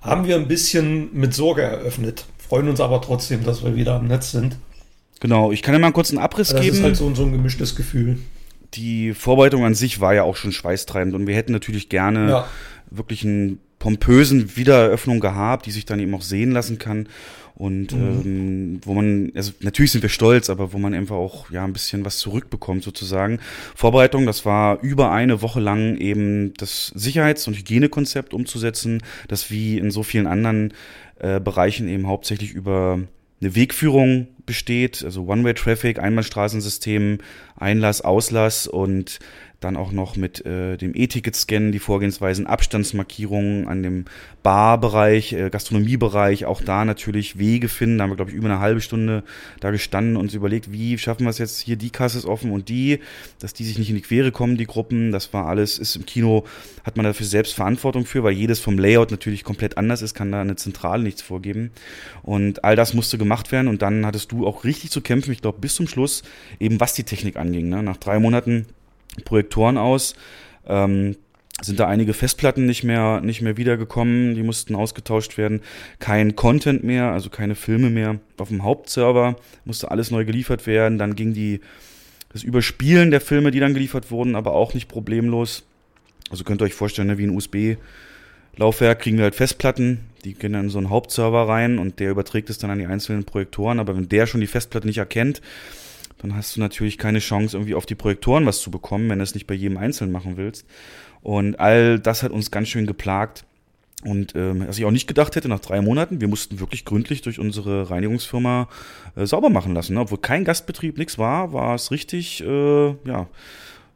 [0.00, 2.26] haben wir ein bisschen mit Sorge eröffnet.
[2.38, 4.56] Freuen uns aber trotzdem, dass wir wieder am Netz sind.
[5.20, 6.76] Genau, ich kann dir mal kurz einen Abriss Das geben.
[6.76, 8.18] ist halt so, so ein gemischtes Gefühl.
[8.74, 12.48] die Vorbereitung an sich war ja auch schon schweißtreibend und wir hätten natürlich gerne Ja.
[12.90, 17.08] wirklich einen pompösen Wiedereröffnung gehabt, die sich dann eben auch sehen lassen kann.
[17.54, 21.64] Und ähm, wo man, also natürlich sind wir stolz, aber wo man einfach auch ja
[21.64, 23.38] ein bisschen was zurückbekommt sozusagen.
[23.74, 29.78] Vorbereitung, das war über eine Woche lang eben das Sicherheits- und Hygienekonzept umzusetzen, das wie
[29.78, 30.74] in so vielen anderen
[31.18, 33.00] äh, Bereichen eben hauptsächlich über
[33.40, 37.18] eine Wegführung besteht, also One-Way-Traffic, Einbahnstraßensystem,
[37.56, 39.18] Einlass, Auslass und
[39.60, 44.04] dann auch noch mit äh, dem E-Ticket-Scannen die Vorgehensweisen, Abstandsmarkierungen an dem
[44.42, 47.98] Barbereich, äh, Gastronomiebereich, auch da natürlich Wege finden.
[47.98, 49.24] Da haben wir, glaube ich, über eine halbe Stunde
[49.60, 52.50] da gestanden und uns überlegt, wie schaffen wir es jetzt hier, die Kasse ist offen
[52.50, 53.00] und die,
[53.38, 55.10] dass die sich nicht in die Quere kommen, die Gruppen.
[55.10, 56.44] Das war alles, ist im Kino,
[56.84, 60.32] hat man dafür selbst Verantwortung für, weil jedes vom Layout natürlich komplett anders ist, kann
[60.32, 61.70] da eine Zentrale nichts vorgeben.
[62.22, 65.40] Und all das musste gemacht werden und dann hattest du auch richtig zu kämpfen, ich
[65.40, 66.22] glaube, bis zum Schluss,
[66.60, 67.70] eben was die Technik anging.
[67.70, 67.82] Ne?
[67.82, 68.66] Nach drei Monaten
[69.24, 70.14] Projektoren aus.
[70.66, 71.16] Ähm,
[71.62, 75.62] sind da einige Festplatten nicht mehr, nicht mehr wiedergekommen, die mussten ausgetauscht werden.
[75.98, 80.98] Kein Content mehr, also keine Filme mehr auf dem Hauptserver, musste alles neu geliefert werden.
[80.98, 81.60] Dann ging die,
[82.30, 85.64] das Überspielen der Filme, die dann geliefert wurden, aber auch nicht problemlos.
[86.30, 90.52] Also könnt ihr euch vorstellen, ne, wie ein USB-Laufwerk kriegen wir halt Festplatten, die gehen
[90.52, 93.80] dann in so einen Hauptserver rein und der überträgt es dann an die einzelnen Projektoren.
[93.80, 95.40] Aber wenn der schon die Festplatte nicht erkennt,
[96.18, 99.24] dann hast du natürlich keine Chance, irgendwie auf die Projektoren was zu bekommen, wenn du
[99.24, 100.66] es nicht bei jedem Einzelnen machen willst.
[101.22, 103.44] Und all das hat uns ganz schön geplagt.
[104.04, 107.22] Und ähm, was ich auch nicht gedacht hätte, nach drei Monaten, wir mussten wirklich gründlich
[107.22, 108.68] durch unsere Reinigungsfirma
[109.16, 109.94] äh, sauber machen lassen.
[109.94, 110.00] Ne?
[110.00, 113.26] Obwohl kein Gastbetrieb, nichts war, war es richtig, äh, ja,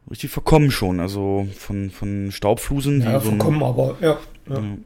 [0.09, 0.99] richtig verkommen schon.
[0.99, 3.01] Also von, von Staubflusen.
[3.01, 4.17] Ja, verkommen, so ein, aber ja.
[4.49, 4.55] ja.
[4.59, 4.77] ja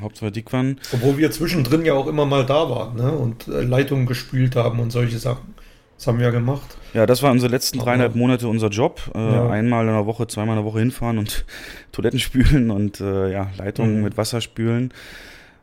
[0.00, 0.78] Hauptsache dick waren.
[0.92, 3.12] Obwohl wir zwischendrin ja auch immer mal da waren ne?
[3.12, 5.54] und äh, Leitungen gespült haben und solche Sachen.
[5.96, 6.76] Das haben wir ja gemacht.
[6.92, 9.10] Ja, das war unsere letzten dreieinhalb Monate unser Job.
[9.14, 9.48] Äh, ja.
[9.48, 11.44] Einmal in der Woche, zweimal in der Woche hinfahren und
[11.92, 14.04] Toiletten spülen und äh, ja, Leitungen mhm.
[14.04, 14.92] mit Wasser spülen.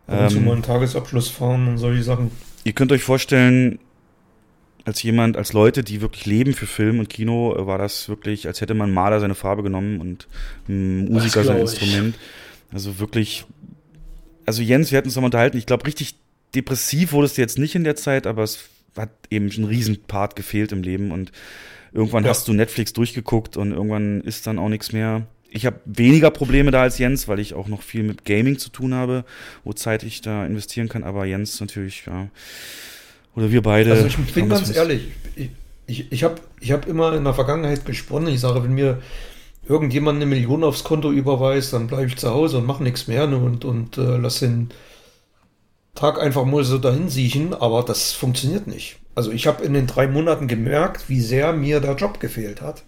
[0.08, 2.32] Und ähm, mal einen Tagesabschluss fahren und solche Sachen.
[2.64, 3.80] Ihr könnt euch vorstellen,
[4.86, 8.48] als jemand, als Leute, die wirklich leben für Film und Kino, äh, war das wirklich,
[8.48, 10.28] als hätte man Maler seine Farbe genommen und
[10.68, 12.16] ein Musiker sein Instrument.
[12.74, 13.46] Also wirklich,
[14.46, 16.16] also Jens, wir hatten uns noch mal unterhalten, ich glaube, richtig
[16.54, 20.72] depressiv wurdest du jetzt nicht in der Zeit, aber es hat eben ein Riesenpart gefehlt
[20.72, 21.32] im Leben und
[21.92, 22.30] irgendwann ja.
[22.30, 25.28] hast du Netflix durchgeguckt und irgendwann ist dann auch nichts mehr.
[25.50, 28.70] Ich habe weniger Probleme da als Jens, weil ich auch noch viel mit Gaming zu
[28.70, 29.24] tun habe,
[29.64, 32.30] wo Zeit ich da investieren kann, aber Jens natürlich, ja.
[33.36, 33.92] Oder wir beide.
[33.92, 35.50] Also ich bin ganz ehrlich, ich,
[35.88, 38.34] ich, ich habe ich hab immer in der Vergangenheit gesponnen.
[38.34, 39.02] Ich sage, wenn mir
[39.68, 43.28] irgendjemand eine Million aufs Konto überweist, dann bleibe ich zu Hause und mache nichts mehr
[43.28, 44.70] ne, und, und äh, lass den
[45.96, 48.98] Tag einfach mal so dahin siechen, aber das funktioniert nicht.
[49.16, 52.84] Also ich habe in den drei Monaten gemerkt, wie sehr mir der Job gefehlt hat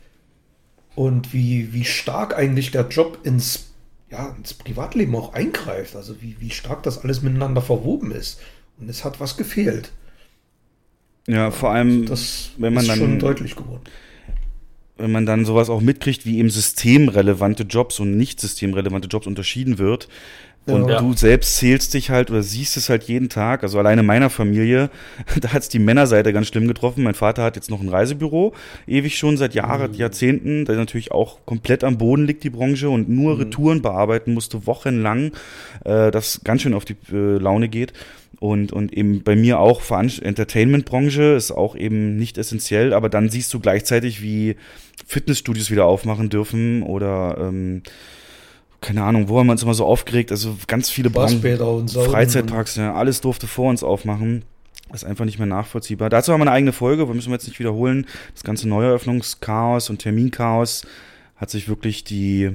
[0.95, 3.73] und wie, wie stark eigentlich der Job ins,
[4.09, 5.95] ja, ins Privatleben auch eingreift.
[5.95, 8.39] Also wie, wie stark das alles miteinander verwoben ist.
[8.79, 9.91] Und es hat was gefehlt.
[11.27, 13.83] Ja, vor allem, das wenn man ist dann schon deutlich geworden.
[14.97, 19.77] Wenn man dann sowas auch mitkriegt, wie eben systemrelevante Jobs und nicht systemrelevante Jobs unterschieden
[19.77, 20.07] wird,
[20.67, 20.99] und ja.
[20.99, 23.61] du selbst zählst dich halt oder siehst es halt jeden Tag.
[23.61, 24.89] Also alleine meiner Familie,
[25.41, 27.03] da hat es die Männerseite ganz schlimm getroffen.
[27.03, 28.53] Mein Vater hat jetzt noch ein Reisebüro,
[28.87, 29.97] ewig schon, seit Jahren, mhm.
[29.97, 33.41] Jahrzehnten, der natürlich auch komplett am Boden liegt, die Branche, und nur mhm.
[33.41, 35.33] Retouren bearbeiten musste, wochenlang,
[35.83, 37.93] äh, das ganz schön auf die äh, Laune geht.
[38.39, 43.53] Und, und eben bei mir auch Entertainment-Branche ist auch eben nicht essentiell, aber dann siehst
[43.53, 44.55] du gleichzeitig, wie
[45.07, 47.83] Fitnessstudios wieder aufmachen dürfen oder ähm,
[48.81, 52.03] keine Ahnung, wo haben wir uns immer so aufgeregt, also ganz viele Spaßbäder und so.
[52.03, 54.43] Freizeitparks, ja, alles durfte vor uns aufmachen.
[54.89, 56.09] Das ist einfach nicht mehr nachvollziehbar.
[56.09, 58.05] Dazu haben wir eine eigene Folge, wir müssen wir jetzt nicht wiederholen.
[58.33, 60.85] Das ganze Neueröffnungschaos und Terminchaos
[61.35, 62.51] hat sich wirklich die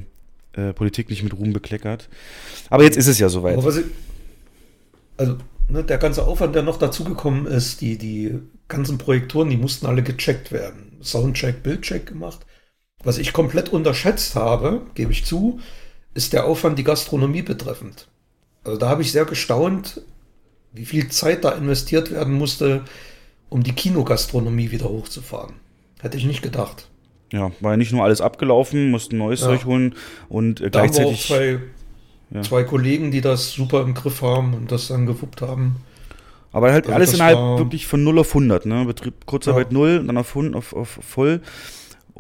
[0.55, 2.09] äh, Politik nicht mit Ruhm bekleckert.
[2.71, 3.59] Aber jetzt ist es ja soweit.
[3.59, 3.85] Ich,
[5.17, 5.37] also,
[5.69, 10.03] ne, der ganze Aufwand, der noch dazugekommen ist, die, die ganzen Projektoren, die mussten alle
[10.03, 10.99] gecheckt werden.
[11.03, 12.47] Soundcheck, Bildcheck gemacht.
[13.03, 15.61] Was ich komplett unterschätzt habe, gebe ich zu,
[16.15, 18.09] ist der Aufwand die Gastronomie betreffend.
[18.65, 20.03] Also da habe ich sehr gestaunt,
[20.73, 22.85] wie viel Zeit da investiert werden musste,
[23.49, 25.55] um die Kinogastronomie wieder hochzufahren.
[26.01, 26.89] Hätte ich nicht gedacht.
[27.33, 29.47] Ja, war ja nicht nur alles abgelaufen, mussten neues ja.
[29.47, 29.95] Zeug holen
[30.29, 31.31] und äh, da gleichzeitig.
[31.31, 32.43] Haben wir auch zwei, ja.
[32.43, 35.77] zwei Kollegen, die das super im Griff haben und das dann gewuppt haben.
[36.53, 38.85] Aber halt also alles innerhalb wirklich von 0 auf 100, ne?
[38.85, 39.79] Betrieb Kurzarbeit ja.
[39.79, 41.41] 0, dann auf, auf, auf voll.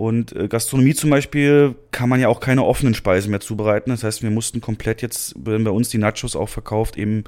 [0.00, 3.90] Und äh, Gastronomie zum Beispiel kann man ja auch keine offenen Speisen mehr zubereiten.
[3.90, 7.24] Das heißt, wir mussten komplett jetzt, wenn bei uns die Nachos auch verkauft, eben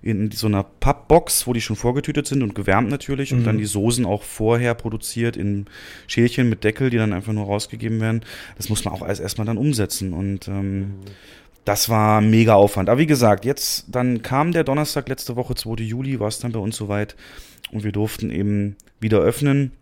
[0.00, 3.38] in so einer Pappbox, wo die schon vorgetütet sind und gewärmt natürlich mhm.
[3.38, 5.66] und dann die Soßen auch vorher produziert in
[6.06, 8.22] Schälchen mit Deckel, die dann einfach nur rausgegeben werden.
[8.56, 10.94] Das muss man auch alles erstmal dann umsetzen und ähm, mhm.
[11.66, 12.88] das war mega Aufwand.
[12.88, 15.82] Aber wie gesagt, jetzt dann kam der Donnerstag letzte Woche, 2.
[15.82, 17.16] Juli, war es dann bei uns soweit
[17.70, 19.72] und wir durften eben wieder öffnen.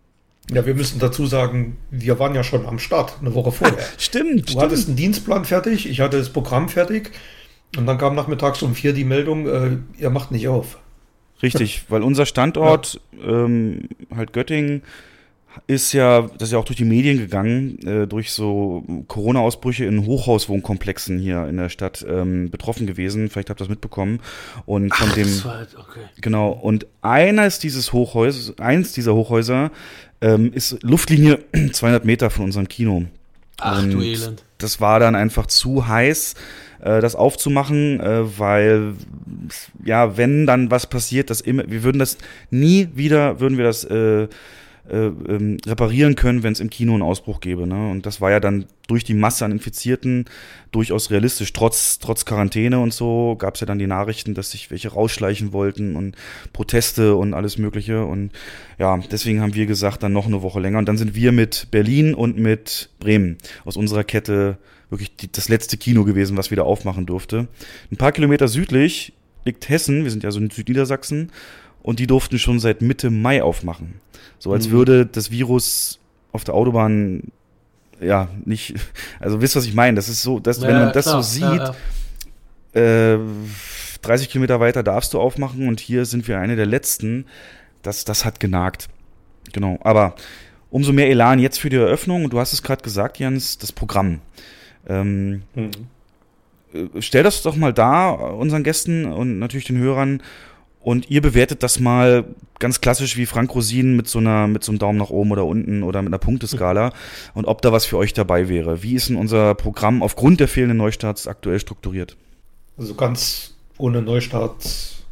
[0.50, 3.78] Ja, wir müssen dazu sagen, wir waren ja schon am Start, eine Woche vorher.
[3.98, 4.48] stimmt.
[4.48, 4.62] Du stimmt.
[4.62, 7.10] hattest einen Dienstplan fertig, ich hatte das Programm fertig
[7.76, 10.78] und dann kam nachmittags um vier die Meldung, äh, ihr macht nicht auf.
[11.42, 13.44] Richtig, weil unser Standort, ja.
[13.44, 14.82] ähm, halt Göttingen,
[15.66, 20.06] ist ja, das ist ja auch durch die Medien gegangen, äh, durch so Corona-Ausbrüche in
[20.06, 23.28] Hochhauswohnkomplexen hier in der Stadt ähm, betroffen gewesen.
[23.28, 24.20] Vielleicht habt ihr das mitbekommen.
[24.64, 25.28] Und von Ach, dem.
[25.78, 26.00] Okay.
[26.20, 26.50] Genau.
[26.50, 29.70] Und eines dieses Hochhäuser, eins dieser Hochhäuser
[30.22, 31.40] ähm, ist Luftlinie
[31.72, 33.04] 200 Meter von unserem Kino.
[33.58, 34.44] Ach und du Elend.
[34.58, 36.34] Das war dann einfach zu heiß,
[36.80, 38.94] äh, das aufzumachen, äh, weil
[39.84, 42.16] ja, wenn dann was passiert, das immer, wir würden das
[42.50, 44.28] nie wieder, würden wir das äh,
[44.88, 47.66] äh, ähm, reparieren können, wenn es im Kino einen Ausbruch gäbe.
[47.66, 47.90] Ne?
[47.90, 50.24] Und das war ja dann durch die Masse an Infizierten
[50.72, 51.52] durchaus realistisch.
[51.52, 55.52] Trotz, trotz Quarantäne und so gab es ja dann die Nachrichten, dass sich welche rausschleichen
[55.52, 56.16] wollten und
[56.52, 58.04] Proteste und alles Mögliche.
[58.04, 58.32] Und
[58.78, 60.78] ja, deswegen haben wir gesagt, dann noch eine Woche länger.
[60.78, 64.58] Und dann sind wir mit Berlin und mit Bremen aus unserer Kette
[64.90, 67.48] wirklich die, das letzte Kino gewesen, was wieder aufmachen durfte.
[67.90, 69.12] Ein paar Kilometer südlich
[69.44, 71.30] liegt Hessen, wir sind ja so in Südniedersachsen,
[71.82, 74.00] und die durften schon seit Mitte Mai aufmachen.
[74.38, 74.72] So als mhm.
[74.72, 75.98] würde das Virus
[76.32, 77.24] auf der Autobahn
[78.00, 78.74] ja nicht,
[79.20, 79.96] also wisst was ich meine?
[79.96, 81.74] Das ist so, dass ja, wenn man das klar, so sieht, ja,
[82.74, 83.14] ja.
[83.14, 83.18] Äh,
[84.02, 87.26] 30 Kilometer weiter darfst du aufmachen und hier sind wir eine der letzten.
[87.82, 88.88] Das, das hat genagt.
[89.52, 89.78] Genau.
[89.82, 90.14] Aber
[90.70, 92.24] umso mehr Elan jetzt für die Eröffnung.
[92.24, 94.20] Und du hast es gerade gesagt, Jens, das Programm.
[94.88, 95.70] Ähm, mhm.
[97.00, 100.22] Stell das doch mal da unseren Gästen und natürlich den Hörern
[100.82, 102.24] und ihr bewertet das mal
[102.58, 105.44] ganz klassisch wie Frank Rosin mit so einer, mit so einem Daumen nach oben oder
[105.46, 106.92] unten oder mit einer Punkteskala
[107.34, 108.82] und ob da was für euch dabei wäre.
[108.82, 112.16] Wie ist denn unser Programm aufgrund der fehlenden Neustarts aktuell strukturiert?
[112.76, 115.02] Also ganz ohne Neustarts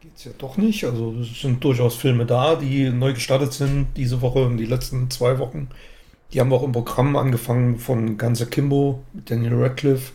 [0.00, 0.84] geht es ja doch nicht.
[0.84, 5.10] Also es sind durchaus Filme da, die neu gestartet sind diese Woche und die letzten
[5.10, 5.68] zwei Wochen.
[6.32, 10.12] Die haben auch im Programm angefangen von Ganze Kimbo mit Daniel Radcliffe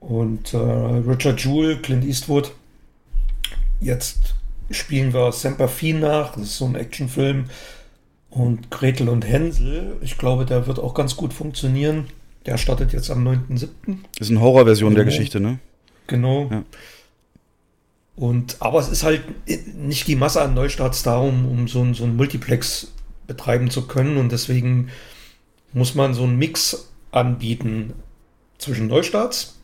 [0.00, 2.52] und äh, Richard Jewell, Clint Eastwood.
[3.80, 4.34] Jetzt
[4.70, 7.44] spielen wir Semper Fi nach, das ist so ein Actionfilm.
[8.30, 12.08] Und Gretel und Hänsel, ich glaube, der wird auch ganz gut funktionieren.
[12.44, 13.68] Der startet jetzt am 9.7.
[14.18, 14.96] Das ist eine Horrorversion genau.
[14.96, 15.58] der Geschichte, ne?
[16.06, 16.48] Genau.
[16.50, 16.64] Ja.
[18.16, 19.22] Und, aber es ist halt
[19.76, 22.92] nicht die Masse an Neustarts da, um, um so, ein, so ein Multiplex
[23.26, 24.16] betreiben zu können.
[24.16, 24.88] Und deswegen
[25.72, 27.92] muss man so einen Mix anbieten
[28.58, 29.57] zwischen Neustarts,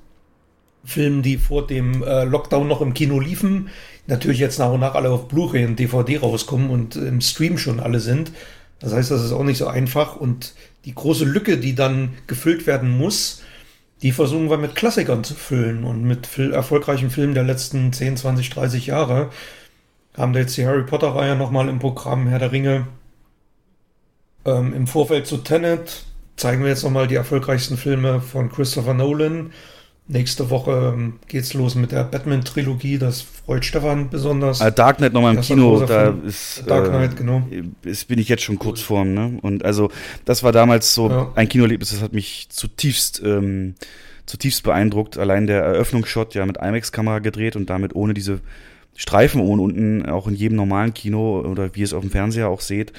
[0.84, 3.70] Filmen, die vor dem äh, Lockdown noch im Kino liefen,
[4.06, 7.80] natürlich jetzt nach und nach alle auf Blu-ray und DVD rauskommen und im Stream schon
[7.80, 8.32] alle sind.
[8.80, 10.16] Das heißt, das ist auch nicht so einfach.
[10.16, 10.54] Und
[10.84, 13.42] die große Lücke, die dann gefüllt werden muss,
[14.02, 18.50] die versuchen wir mit Klassikern zu füllen und mit erfolgreichen Filmen der letzten 10, 20,
[18.50, 19.30] 30 Jahre.
[20.16, 22.86] Haben wir jetzt die Harry Potter-Reihe nochmal im Programm, Herr der Ringe.
[24.44, 26.04] Ähm, Im Vorfeld zu Tenet
[26.36, 29.52] zeigen wir jetzt nochmal die erfolgreichsten Filme von Christopher Nolan.
[30.06, 34.58] Nächste Woche ähm, geht's los mit der Batman-Trilogie, das freut Stefan besonders.
[34.74, 37.42] Dark Knight nochmal im Kino, da ist, Dark Knight, äh, genau.
[37.82, 39.38] ist, bin ich jetzt schon kurz vorm, ne?
[39.40, 39.90] Und also,
[40.26, 41.32] das war damals so ja.
[41.36, 43.76] ein Kinoerlebnis, das hat mich zutiefst, ähm,
[44.26, 45.16] zutiefst beeindruckt.
[45.16, 48.40] Allein der Eröffnungsshot, ja, mit IMAX-Kamera gedreht und damit ohne diese
[48.96, 52.48] Streifen ohne unten, auch in jedem normalen Kino oder wie ihr es auf dem Fernseher
[52.48, 52.92] auch seht,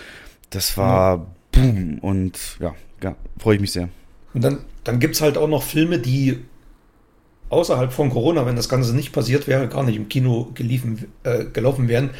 [0.49, 1.26] das war ja.
[1.51, 3.89] boom und ja, ja freue ich mich sehr.
[4.34, 6.39] Und dann, dann gibt's halt auch noch Filme, die
[7.49, 11.45] außerhalb von Corona, wenn das Ganze nicht passiert wäre, gar nicht im Kino geliefen, äh,
[11.45, 12.11] gelaufen wären,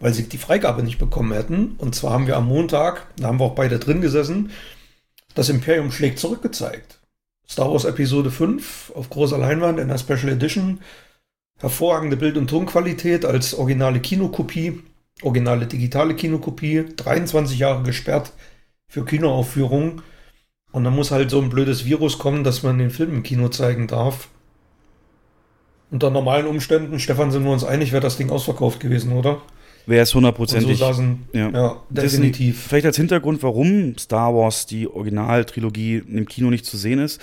[0.00, 1.74] weil sie die Freigabe nicht bekommen hätten.
[1.78, 4.50] Und zwar haben wir am Montag, da haben wir auch beide drin gesessen,
[5.34, 7.00] das Imperium schlägt zurückgezeigt.
[7.48, 10.80] Star Wars Episode 5 auf großer Leinwand in der Special Edition.
[11.58, 14.82] Hervorragende Bild- und Tonqualität als originale Kinokopie,
[15.22, 18.32] originale digitale Kinokopie, 23 Jahre gesperrt
[18.88, 20.02] für Kinoaufführungen.
[20.72, 23.48] Und dann muss halt so ein blödes Virus kommen, dass man den Film im Kino
[23.48, 24.28] zeigen darf.
[25.90, 29.40] Unter normalen Umständen, Stefan, sind wir uns einig, wäre das Ding ausverkauft gewesen, oder?
[29.86, 30.78] Wäre es hundertprozentig.
[30.78, 31.48] So ja.
[31.50, 32.66] ja, definitiv.
[32.68, 37.20] vielleicht als Hintergrund, warum Star Wars, die Originaltrilogie, im Kino nicht zu sehen ist.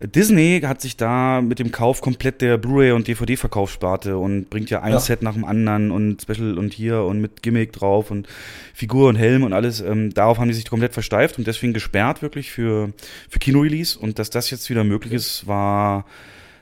[0.00, 4.82] Disney hat sich da mit dem Kauf komplett der Blu-ray und DVD-Verkaufssparte und bringt ja
[4.82, 5.00] ein ja.
[5.00, 8.26] Set nach dem anderen und Special und hier und mit Gimmick drauf und
[8.74, 9.80] Figur und Helm und alles.
[9.80, 12.92] Ähm, darauf haben die sich komplett versteift und deswegen gesperrt wirklich für,
[13.28, 13.98] für Kino-Release.
[13.98, 16.04] Und dass das jetzt wieder möglich ist, war,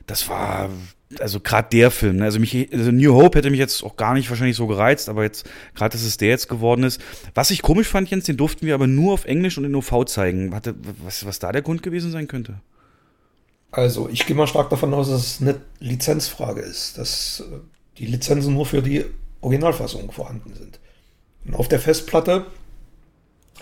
[0.07, 0.71] das war
[1.21, 2.25] also gerade der Film, ne?
[2.25, 5.23] also mich, also New Hope hätte mich jetzt auch gar nicht wahrscheinlich so gereizt, aber
[5.23, 7.01] jetzt gerade, dass es der jetzt geworden ist.
[7.35, 10.07] Was ich komisch fand, Jens, den durften wir aber nur auf Englisch und in OV
[10.07, 10.55] zeigen.
[10.55, 10.75] Hatte,
[11.05, 12.61] was, was da der Grund gewesen sein könnte?
[13.71, 17.59] Also ich gehe mal stark davon aus, dass es eine Lizenzfrage ist, dass äh,
[17.99, 19.05] die Lizenzen nur für die
[19.41, 20.79] Originalfassung vorhanden sind.
[21.45, 22.47] Und auf der Festplatte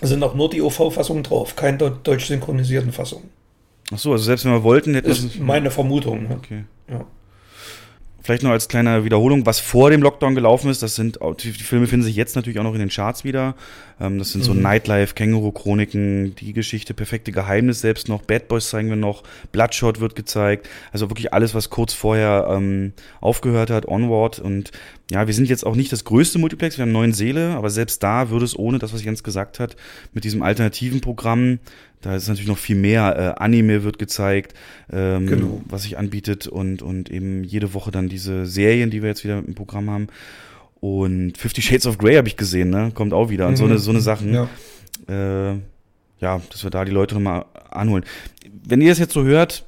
[0.01, 3.29] sind auch nur die OV-Fassungen drauf, keine deutsch synchronisierten Fassungen.
[3.91, 5.39] Ach so, also selbst wenn wir wollten, hätten wir es.
[5.39, 6.23] Meine Vermutung.
[6.23, 6.35] Ne?
[6.35, 6.63] Okay.
[6.89, 7.05] Ja.
[8.23, 11.87] Vielleicht noch als kleine Wiederholung, was vor dem Lockdown gelaufen ist, das sind, die Filme
[11.87, 13.53] finden sich jetzt natürlich auch noch in den Charts wieder.
[13.99, 14.45] Ähm, das sind mhm.
[14.45, 19.99] so Nightlife, Känguru-Chroniken, die Geschichte, perfekte Geheimnis selbst noch, Bad Boys zeigen wir noch, Bloodshot
[19.99, 20.69] wird gezeigt.
[20.93, 24.39] Also wirklich alles, was kurz vorher ähm, aufgehört hat, Onward.
[24.39, 24.71] Und
[25.11, 28.01] ja, wir sind jetzt auch nicht das größte Multiplex, wir haben neun Seele, aber selbst
[28.03, 29.75] da würde es ohne das, was Jens gesagt hat,
[30.13, 31.59] mit diesem alternativen Programm
[32.03, 33.35] da ist natürlich noch viel mehr.
[33.37, 34.53] Äh, Anime wird gezeigt,
[34.91, 35.61] ähm, genau.
[35.65, 39.39] was sich anbietet und, und eben jede Woche dann diese Serien, die wir jetzt wieder
[39.39, 40.07] im Programm haben.
[40.81, 42.91] Und Fifty Shades of Grey habe ich gesehen, ne?
[42.93, 43.47] Kommt auch wieder.
[43.47, 44.33] Und so eine, so eine Sachen.
[44.33, 44.49] Ja.
[45.07, 45.59] Äh,
[46.19, 48.03] ja, dass wir da die Leute nochmal anholen.
[48.67, 49.65] Wenn ihr das jetzt so hört,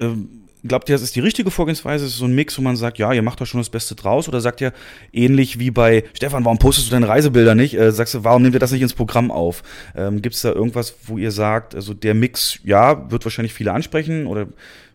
[0.00, 0.28] ähm,
[0.66, 2.04] glaubt ihr, das ist die richtige Vorgehensweise?
[2.04, 3.94] Ist es so ein Mix, wo man sagt, ja, ihr macht da schon das Beste
[3.94, 4.28] draus?
[4.28, 4.72] Oder sagt ihr,
[5.12, 7.74] ähnlich wie bei Stefan, warum postest du deine Reisebilder nicht?
[7.74, 9.62] Äh, sagst du, warum nehmt ihr das nicht ins Programm auf?
[9.96, 13.72] Ähm, Gibt es da irgendwas, wo ihr sagt, also der Mix, ja, wird wahrscheinlich viele
[13.72, 14.26] ansprechen?
[14.26, 14.48] Oder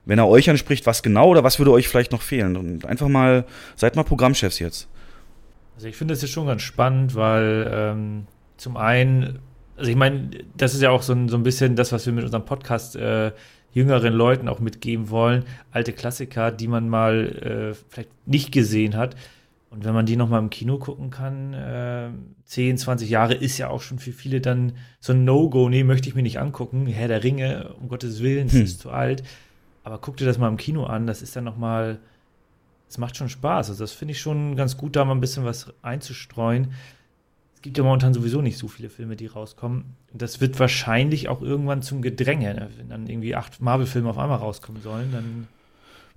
[0.06, 1.30] wenn er euch anspricht, was genau?
[1.30, 2.58] Oder was würde euch vielleicht noch fehlen?
[2.58, 3.46] Und einfach mal,
[3.76, 4.88] seid mal Programmchefs jetzt.
[5.76, 8.28] Also ich finde das jetzt schon ganz spannend, weil ähm,
[8.58, 9.40] zum einen,
[9.78, 12.14] also ich meine, das ist ja auch so ein, so ein bisschen das, was wir
[12.14, 13.32] mit unserem Podcast äh,
[13.74, 15.44] jüngeren Leuten auch mitgeben wollen.
[15.72, 19.16] Alte Klassiker, die man mal äh, vielleicht nicht gesehen hat.
[19.70, 22.10] Und wenn man die noch mal im Kino gucken kann, äh,
[22.46, 25.68] 10, 20 Jahre ist ja auch schon für viele dann so ein No-Go.
[25.68, 26.86] Nee, möchte ich mir nicht angucken.
[26.86, 28.64] Herr der Ringe, um Gottes Willen, das Hm.
[28.64, 29.24] ist zu alt.
[29.84, 31.98] Aber guck dir das mal im Kino an, das ist dann noch mal,
[32.88, 33.70] es macht schon Spaß.
[33.70, 36.74] Also das finde ich schon ganz gut, da mal ein bisschen was einzustreuen.
[37.64, 39.96] Es gibt ja momentan sowieso nicht so viele Filme, die rauskommen.
[40.12, 42.54] Das wird wahrscheinlich auch irgendwann zum Gedränge.
[42.54, 42.70] Ne?
[42.76, 45.48] Wenn dann irgendwie acht Marvel-Filme auf einmal rauskommen sollen, dann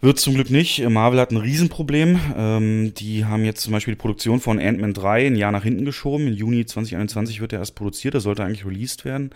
[0.00, 0.82] Wird zum Glück nicht.
[0.88, 2.18] Marvel hat ein Riesenproblem.
[2.36, 5.84] Ähm, die haben jetzt zum Beispiel die Produktion von Ant-Man 3 ein Jahr nach hinten
[5.84, 6.26] geschoben.
[6.26, 8.14] Im Juni 2021 wird er erst produziert.
[8.14, 9.30] Der sollte eigentlich released werden.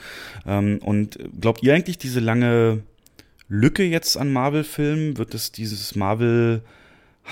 [0.44, 2.82] Ähm, und glaubt ihr eigentlich, diese lange
[3.48, 6.62] Lücke jetzt an Marvel-Filmen, wird es dieses Marvel-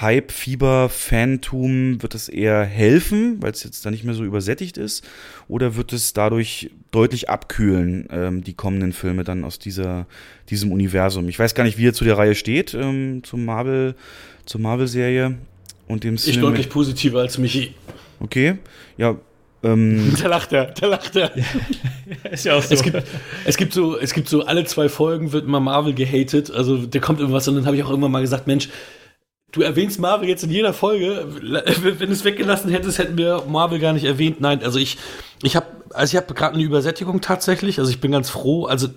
[0.01, 4.77] Hype, Fieber, Fantum, wird es eher helfen, weil es jetzt da nicht mehr so übersättigt
[4.77, 5.05] ist?
[5.49, 10.07] Oder wird es dadurch deutlich abkühlen, ähm, die kommenden Filme dann aus dieser,
[10.51, 11.29] diesem Universum?
[11.29, 13.95] Ich weiß gar nicht, wie ihr zu der Reihe steht, ähm, zum Marvel,
[14.47, 15.37] zur Marvel-Serie
[15.89, 17.75] und dem Ich deutlich positiver als Michi.
[18.21, 18.59] Okay,
[18.97, 19.17] ja,
[19.63, 21.33] ähm, Da lacht er, da lacht er.
[22.31, 22.75] ist ja auch so.
[22.75, 23.03] Es gibt,
[23.45, 26.51] es gibt so, es gibt so alle zwei Folgen wird immer Marvel gehatet.
[26.51, 28.69] Also da kommt irgendwas und dann habe ich auch immer mal gesagt, Mensch,
[29.53, 31.27] du erwähnst Marvel jetzt in jeder Folge.
[31.83, 34.41] Wenn du es weggelassen hättest, hätten wir Marvel gar nicht erwähnt.
[34.41, 34.99] Nein, also ich,
[35.43, 37.79] ich habe, also ich habe gerade eine Übersättigung tatsächlich.
[37.79, 38.67] Also ich bin ganz froh.
[38.67, 38.89] Also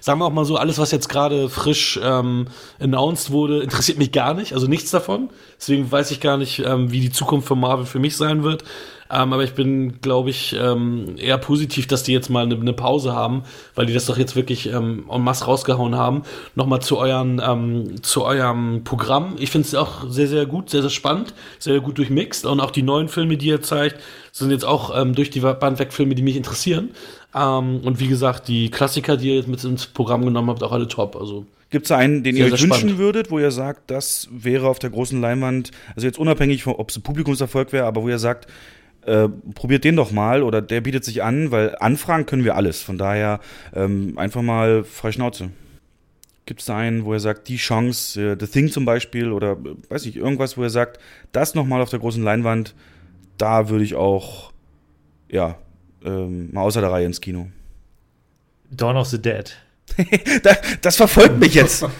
[0.00, 2.46] sagen wir auch mal so, alles was jetzt gerade frisch ähm,
[2.80, 4.54] announced wurde, interessiert mich gar nicht.
[4.54, 5.28] Also nichts davon.
[5.58, 8.64] Deswegen weiß ich gar nicht, ähm, wie die Zukunft von Marvel für mich sein wird.
[9.10, 12.72] Ähm, aber ich bin, glaube ich, ähm, eher positiv, dass die jetzt mal eine ne
[12.72, 13.42] Pause haben,
[13.74, 16.22] weil die das doch jetzt wirklich ähm, en masse rausgehauen haben.
[16.54, 19.36] Nochmal zu, euren, ähm, zu eurem Programm.
[19.38, 22.44] Ich finde es auch sehr, sehr gut, sehr, sehr spannend, sehr, gut durchmixt.
[22.46, 24.00] Und auch die neuen Filme, die ihr zeigt,
[24.32, 26.90] sind jetzt auch ähm, durch die Band weg Filme, die mich interessieren.
[27.34, 30.72] Ähm, und wie gesagt, die Klassiker, die ihr jetzt mit ins Programm genommen habt, auch
[30.72, 31.16] alle top.
[31.16, 32.98] Also Gibt es einen, den Sehr, ihr euch wünschen spannend.
[32.98, 36.88] würdet, wo ihr sagt, das wäre auf der großen Leinwand, also jetzt unabhängig von, ob
[36.88, 38.46] es ein Publikumserfolg wäre, aber wo ihr sagt,
[39.08, 42.82] äh, probiert den doch mal oder der bietet sich an, weil anfragen können wir alles.
[42.82, 43.40] Von daher
[43.74, 45.50] ähm, einfach mal frei Schnauze.
[46.44, 49.52] Gibt es da einen, wo er sagt, die Chance, äh, The Thing zum Beispiel oder
[49.52, 51.00] äh, weiß ich, irgendwas, wo er sagt,
[51.32, 52.74] das nochmal auf der großen Leinwand,
[53.38, 54.52] da würde ich auch,
[55.30, 55.56] ja,
[56.04, 57.48] ähm, mal außer der Reihe ins Kino.
[58.70, 59.56] Dawn of the Dead.
[60.42, 61.82] das, das verfolgt mich jetzt.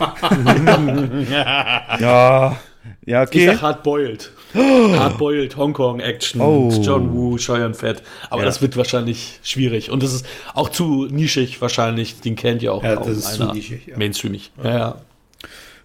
[2.01, 2.59] ja,
[3.07, 3.47] ja, Ich okay.
[3.47, 4.33] sag Hardboiled.
[4.55, 6.71] Hardboiled, Hongkong, Action, Oh.
[6.83, 8.03] John Woo, Cheyenne Fett.
[8.31, 8.47] Aber Ja.
[8.47, 9.91] das wird wahrscheinlich schwierig.
[9.91, 12.21] Und das ist auch zu nischig wahrscheinlich.
[12.21, 13.97] Den kennt ja auch Ja, das ist zu nischig, ja.
[13.99, 14.53] Mainstreamig.
[14.63, 15.01] Ja, ja.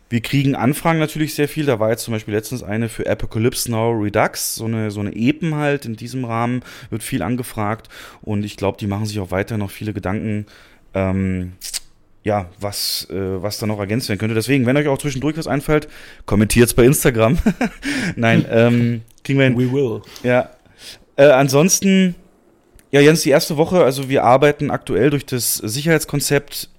[0.09, 1.65] Wir kriegen Anfragen natürlich sehr viel.
[1.65, 5.15] Da war jetzt zum Beispiel letztens eine für Apocalypse Now Redux, so eine, so eine
[5.15, 5.85] Epen halt.
[5.85, 6.61] In diesem Rahmen
[6.91, 7.89] wird viel angefragt
[8.21, 10.45] und ich glaube, die machen sich auch weiter noch viele Gedanken,
[10.93, 11.53] ähm,
[12.23, 14.35] ja, was, äh, was da noch ergänzt werden könnte.
[14.35, 15.87] Deswegen, wenn euch auch zwischendurch was einfällt,
[16.25, 17.37] kommentiert's bei Instagram.
[18.15, 19.57] Nein, ähm, kriegen wir hin.
[19.57, 20.01] We will.
[20.23, 20.49] Ja.
[21.15, 22.15] Äh, ansonsten,
[22.91, 26.69] ja, Jens, die erste Woche, also wir arbeiten aktuell durch das Sicherheitskonzept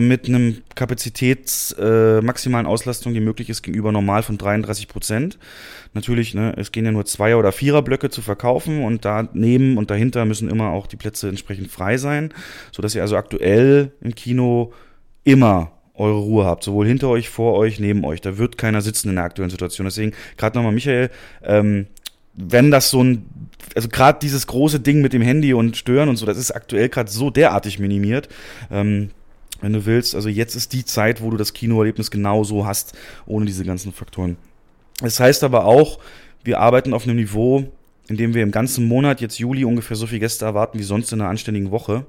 [0.00, 5.38] mit einem Kapazitäts äh, maximalen Auslastung, die möglich ist, gegenüber normal von 33 Prozent.
[5.94, 10.24] Natürlich, ne, es gehen ja nur Zweier- oder Viererblöcke zu verkaufen und daneben und dahinter
[10.24, 12.32] müssen immer auch die Plätze entsprechend frei sein,
[12.72, 14.72] sodass ihr also aktuell im Kino
[15.24, 18.20] immer eure Ruhe habt, sowohl hinter euch, vor euch, neben euch.
[18.20, 19.84] Da wird keiner sitzen in der aktuellen Situation.
[19.84, 21.10] Deswegen, gerade nochmal Michael,
[21.44, 21.86] ähm,
[22.34, 23.26] wenn das so ein,
[23.74, 26.88] also gerade dieses große Ding mit dem Handy und Stören und so, das ist aktuell
[26.88, 28.28] gerade so derartig minimiert.
[28.70, 29.10] Ähm,
[29.62, 32.92] wenn du willst, also jetzt ist die Zeit, wo du das Kinoerlebnis genau so hast,
[33.24, 34.36] ohne diese ganzen Faktoren.
[35.00, 35.98] Das heißt aber auch,
[36.44, 37.72] wir arbeiten auf einem Niveau,
[38.08, 41.12] in dem wir im ganzen Monat, jetzt Juli, ungefähr so viele Gäste erwarten wie sonst
[41.12, 42.04] in einer anständigen Woche.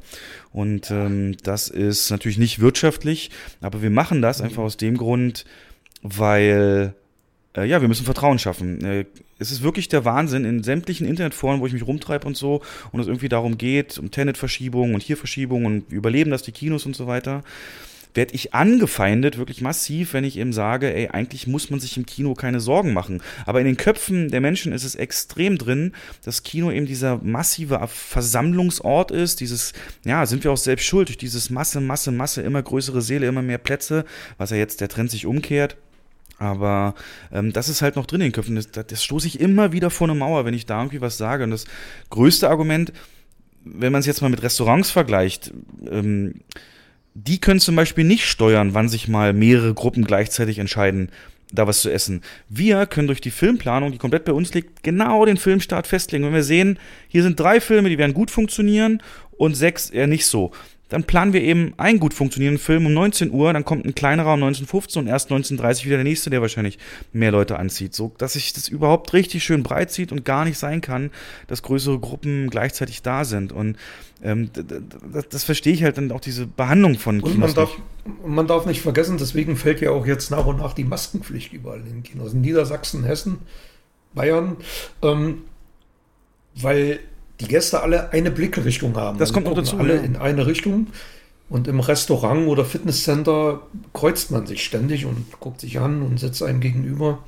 [0.51, 3.29] Und ähm, das ist natürlich nicht wirtschaftlich,
[3.61, 5.45] aber wir machen das einfach aus dem Grund,
[6.01, 6.95] weil
[7.55, 8.83] äh, ja, wir müssen Vertrauen schaffen.
[8.83, 9.05] Äh,
[9.39, 12.61] es ist wirklich der Wahnsinn in sämtlichen Internetforen, wo ich mich rumtreibe und so,
[12.91, 16.85] und es irgendwie darum geht, um Tenet-Verschiebung und hier Verschiebung und überleben das die Kinos
[16.85, 17.43] und so weiter.
[18.15, 22.05] werde ich angefeindet, wirklich massiv, wenn ich eben sage, ey, eigentlich muss man sich im
[22.05, 23.21] Kino keine Sorgen machen.
[23.45, 25.93] Aber in den Köpfen der Menschen ist es extrem drin,
[26.23, 29.73] dass Kino eben dieser massive Versammlungsort ist, dieses,
[30.05, 33.41] ja, sind wir auch selbst schuld, durch dieses Masse, Masse, Masse, immer größere Seele, immer
[33.41, 34.05] mehr Plätze,
[34.37, 35.75] was ja jetzt der Trend sich umkehrt.
[36.39, 36.95] Aber
[37.31, 38.55] ähm, das ist halt noch drin in den Köpfen.
[38.55, 41.43] Das, das stoße ich immer wieder vor eine Mauer, wenn ich da irgendwie was sage.
[41.43, 41.65] Und das
[42.09, 42.91] größte Argument,
[43.63, 45.53] wenn man es jetzt mal mit Restaurants vergleicht,
[45.89, 46.41] ähm,
[47.13, 51.09] die können zum Beispiel nicht steuern, wann sich mal mehrere Gruppen gleichzeitig entscheiden,
[51.51, 52.21] da was zu essen.
[52.49, 56.25] Wir können durch die Filmplanung, die komplett bei uns liegt, genau den Filmstart festlegen.
[56.25, 59.01] Wenn wir sehen, hier sind drei Filme, die werden gut funktionieren
[59.37, 60.51] und sechs eher nicht so
[60.89, 64.33] dann planen wir eben einen gut funktionierenden Film um 19 Uhr, dann kommt ein kleinerer
[64.33, 66.77] um 19.15 und erst 19.30 wieder der nächste, der wahrscheinlich
[67.13, 67.95] mehr Leute anzieht.
[67.95, 71.09] So, dass sich das überhaupt richtig schön breit zieht und gar nicht sein kann,
[71.47, 73.51] dass größere Gruppen gleichzeitig da sind.
[73.51, 73.77] Und
[74.21, 77.33] ähm, das, das, verstehe ich halt dann auch diese Behandlung von Kinos.
[77.33, 77.77] Und man darf,
[78.25, 81.79] man darf nicht vergessen, deswegen fällt ja auch jetzt nach und nach die Maskenpflicht überall
[81.79, 82.33] in den Kinos.
[82.33, 83.39] In Niedersachsen, Hessen,
[84.13, 84.57] Bayern,
[85.01, 85.43] ähm,
[86.55, 86.99] weil
[87.39, 89.17] die Gäste alle eine Blickrichtung haben.
[89.17, 89.77] Das kommt noch dazu.
[89.77, 90.01] Alle ja.
[90.01, 90.87] in eine Richtung.
[91.49, 93.61] Und im Restaurant oder Fitnesscenter
[93.93, 97.19] kreuzt man sich ständig und guckt sich an und sitzt einem gegenüber.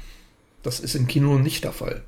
[0.63, 2.01] Das ist im Kino nicht der Fall.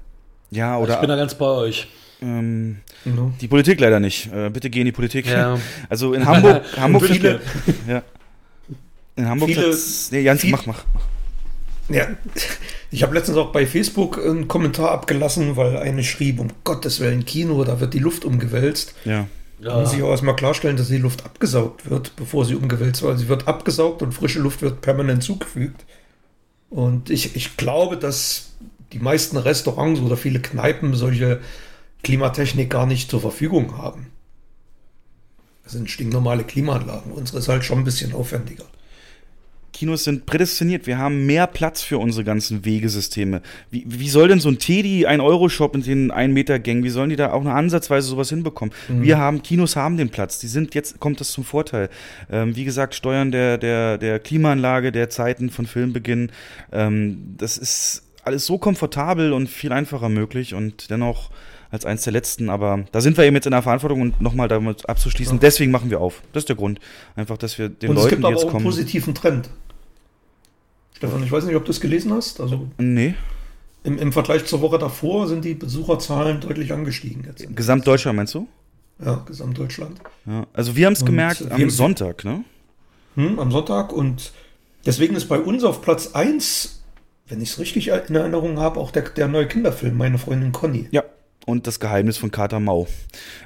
[0.50, 0.96] Ja, oder.
[0.96, 1.88] Ich bin da ganz bei euch.
[2.22, 3.34] Ähm, no.
[3.42, 4.32] Die Politik leider nicht.
[4.34, 5.28] Äh, bitte geh in die Politik.
[5.28, 5.60] Ja.
[5.90, 7.42] Also in Hamburg, Hamburg viele,
[7.88, 8.02] ja.
[9.16, 9.76] In Hamburg viele,
[10.12, 10.84] nee, Jans, viel, mach, mach.
[11.90, 12.08] Ja,
[12.90, 17.26] ich habe letztens auch bei Facebook einen Kommentar abgelassen, weil eine schrieb, um Gottes Willen,
[17.26, 18.94] Kino, da wird die Luft umgewälzt.
[19.04, 19.28] Ja.
[19.60, 23.18] Da muss ich auch erstmal klarstellen, dass die Luft abgesaugt wird, bevor sie umgewälzt wird.
[23.18, 25.84] Sie wird abgesaugt und frische Luft wird permanent zugefügt.
[26.70, 28.52] Und ich, ich glaube, dass
[28.94, 31.42] die meisten Restaurants oder viele Kneipen solche
[32.04, 34.08] Klimatechnik gar nicht zur Verfügung haben.
[35.64, 37.12] Das sind stinknormale Klimaanlagen.
[37.12, 38.64] Unsere ist halt schon ein bisschen aufwendiger.
[39.78, 40.88] Kinos sind prädestiniert.
[40.88, 43.44] Wir haben mehr Platz für unsere ganzen Wegesysteme.
[43.70, 46.90] Wie, wie soll denn so ein Teddy, ein Euro-Shop in den 1 Meter Gängen, wie
[46.90, 48.74] sollen die da auch eine Ansatzweise sowas hinbekommen?
[48.88, 49.04] Mhm.
[49.04, 50.40] Wir haben, Kinos haben den Platz.
[50.40, 51.90] Die sind, jetzt kommt das zum Vorteil.
[52.32, 56.32] Ähm, wie gesagt, Steuern der, der, der Klimaanlage, der Zeiten von Filmbeginn.
[56.72, 61.30] Ähm, das ist alles so komfortabel und viel einfacher möglich und dennoch
[61.70, 64.48] als eins der letzten, aber da sind wir eben jetzt in der Verantwortung und nochmal
[64.48, 65.36] damit abzuschließen.
[65.36, 65.40] Ja.
[65.40, 66.24] Deswegen machen wir auf.
[66.34, 66.80] Das ist der Grund.
[67.16, 68.34] Einfach, dass wir den und Leuten, die jetzt kommen.
[68.34, 69.50] Es gibt aber auch einen positiven Trend.
[70.98, 72.42] Stefan, ich weiß nicht, ob du es gelesen hast.
[72.42, 73.14] Also nee.
[73.84, 77.24] Im, Im Vergleich zur Woche davor sind die Besucherzahlen deutlich angestiegen.
[77.24, 78.48] Jetzt Gesamtdeutschland meinst du?
[79.04, 80.02] Ja, Gesamtdeutschland.
[80.26, 82.44] Ja, also wir haben es gemerkt am Sonntag, ne?
[83.14, 84.32] Hm, am Sonntag und
[84.88, 86.82] deswegen ist bei uns auf Platz 1,
[87.28, 90.88] wenn ich es richtig in Erinnerung habe, auch der, der neue Kinderfilm, meine Freundin Conny.
[90.90, 91.04] Ja,
[91.46, 92.88] und das Geheimnis von Kater Mau.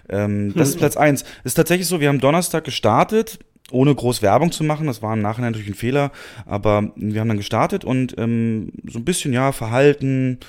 [0.08, 1.26] Ähm, das ist Platz 1.
[1.44, 3.40] Ist tatsächlich so, wir haben Donnerstag gestartet
[3.72, 4.88] ohne groß Werbung zu machen.
[4.88, 6.12] Das war im Nachhinein natürlich ein Fehler,
[6.46, 10.40] aber wir haben dann gestartet und ähm, so ein bisschen, ja, Verhalten,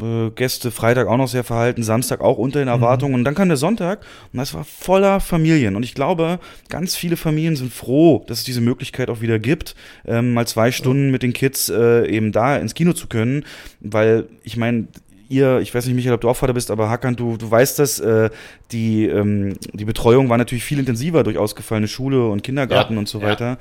[0.00, 2.74] äh, Gäste Freitag auch noch sehr verhalten, Samstag auch unter den mhm.
[2.74, 3.12] Erwartungen.
[3.12, 3.18] Mhm.
[3.18, 4.00] Und dann kam der Sonntag
[4.32, 5.76] und das war voller Familien.
[5.76, 9.74] Und ich glaube, ganz viele Familien sind froh, dass es diese Möglichkeit auch wieder gibt,
[10.06, 13.44] ähm, mal zwei Stunden mit den Kids äh, eben da ins Kino zu können.
[13.80, 14.88] Weil ich meine,
[15.28, 17.78] ihr, ich weiß nicht, Michael, ob du auch Vater bist, aber Hakan, du, du weißt
[17.78, 18.30] das, äh,
[18.72, 23.08] die, ähm, die Betreuung war natürlich viel intensiver durch ausgefallene Schule und Kindergarten ja, und
[23.08, 23.46] so weiter.
[23.50, 23.58] Ja,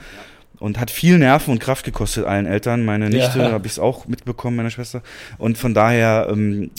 [0.60, 2.86] Und hat viel Nerven und Kraft gekostet allen Eltern.
[2.86, 3.52] Meine Nichte ja.
[3.52, 5.02] habe ich es auch mitbekommen, meine Schwester.
[5.38, 6.72] Und von daher ähm,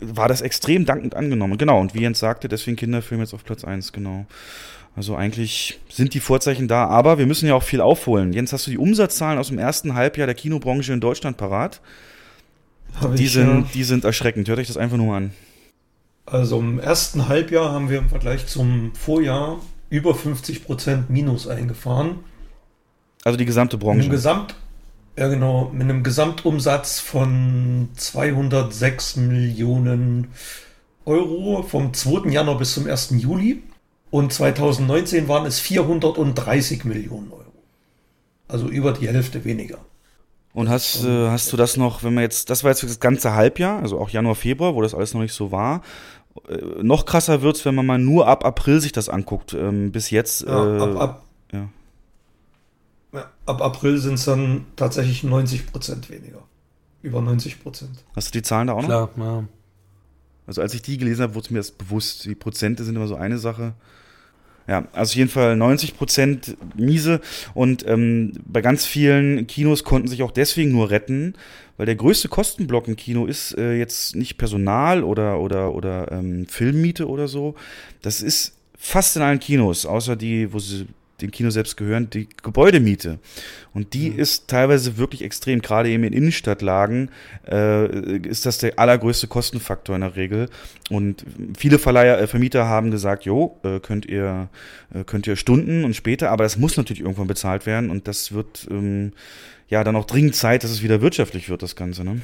[0.00, 1.58] war das extrem dankend angenommen.
[1.58, 4.26] Genau, und wie Jens sagte, deswegen Kinderfilm jetzt auf Platz 1, genau.
[4.96, 8.32] Also eigentlich sind die Vorzeichen da, aber wir müssen ja auch viel aufholen.
[8.32, 11.80] Jens, hast du die Umsatzzahlen aus dem ersten Halbjahr der Kinobranche in Deutschland parat?
[13.16, 13.68] Die, ich, sind, ja.
[13.74, 14.48] die sind erschreckend.
[14.48, 15.32] Hört euch das einfach nur an.
[16.26, 19.58] Also im ersten Halbjahr haben wir im Vergleich zum Vorjahr
[19.88, 22.20] über 50 Prozent Minus eingefahren.
[23.24, 24.02] Also die gesamte Branche.
[24.02, 24.54] Einem, Gesamt,
[25.18, 30.28] ja genau, mit einem Gesamtumsatz von 206 Millionen
[31.04, 32.30] Euro vom 2.
[32.30, 33.14] Januar bis zum 1.
[33.18, 33.62] Juli.
[34.10, 37.44] Und 2019 waren es 430 Millionen Euro.
[38.48, 39.78] Also über die Hälfte weniger.
[40.52, 43.34] Und hast, äh, hast du das noch, wenn wir jetzt, das war jetzt das ganze
[43.34, 45.82] Halbjahr, also auch Januar, Februar, wo das alles noch nicht so war.
[46.48, 49.54] Äh, noch krasser wird's, wenn man mal nur ab April sich das anguckt.
[49.54, 50.42] Ähm, bis jetzt.
[50.42, 51.68] Ja, äh, ab, ab, ja.
[53.12, 56.42] ja, ab April sind es dann tatsächlich 90 Prozent weniger.
[57.02, 58.04] Über 90 Prozent.
[58.14, 58.88] Hast du die Zahlen da auch noch?
[58.88, 59.44] Klar, ja.
[60.46, 62.24] Also als ich die gelesen habe, wurde es mir erst bewusst.
[62.24, 63.74] Die Prozente sind immer so eine Sache.
[64.70, 67.20] Ja, also auf jeden Fall 90 Prozent miese.
[67.54, 71.34] Und ähm, bei ganz vielen Kinos konnten sich auch deswegen nur retten,
[71.76, 76.46] weil der größte Kostenblock im Kino ist äh, jetzt nicht Personal oder, oder, oder ähm,
[76.46, 77.56] Filmmiete oder so.
[78.00, 80.86] Das ist fast in allen Kinos, außer die, wo sie
[81.22, 83.18] dem Kino selbst gehören, die Gebäudemiete.
[83.72, 84.18] Und die mhm.
[84.18, 85.62] ist teilweise wirklich extrem.
[85.62, 87.10] Gerade eben in Innenstadtlagen
[87.48, 90.48] äh, ist das der allergrößte Kostenfaktor in der Regel.
[90.90, 91.24] Und
[91.56, 94.48] viele Verleiher, äh, Vermieter haben gesagt, jo, äh, könnt ihr
[94.94, 98.32] äh, könnt ihr Stunden und später, aber das muss natürlich irgendwann bezahlt werden und das
[98.32, 99.12] wird ähm,
[99.68, 102.04] ja dann auch dringend Zeit, dass es wieder wirtschaftlich wird, das Ganze.
[102.04, 102.20] Ne?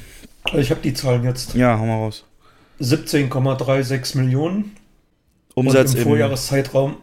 [0.55, 1.55] Ich habe die Zahlen jetzt.
[1.55, 2.25] Ja, hau mal raus.
[2.81, 4.77] 17,36 Millionen.
[5.55, 6.97] Umsatz und im Vorjahreszeitraum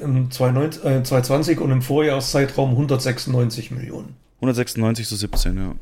[0.00, 4.16] im 2020 äh, und im Vorjahreszeitraum 196 Millionen.
[4.36, 5.74] 196 zu 17, ja.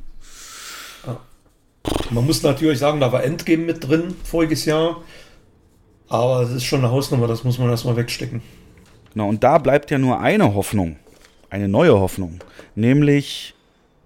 [1.06, 1.20] ja.
[2.10, 5.02] Man muss natürlich sagen, da war Endgame mit drin voriges Jahr.
[6.08, 8.40] Aber es ist schon eine Hausnummer, das muss man erstmal wegstecken.
[9.12, 10.96] Genau, und da bleibt ja nur eine Hoffnung,
[11.50, 12.38] eine neue Hoffnung,
[12.74, 13.54] nämlich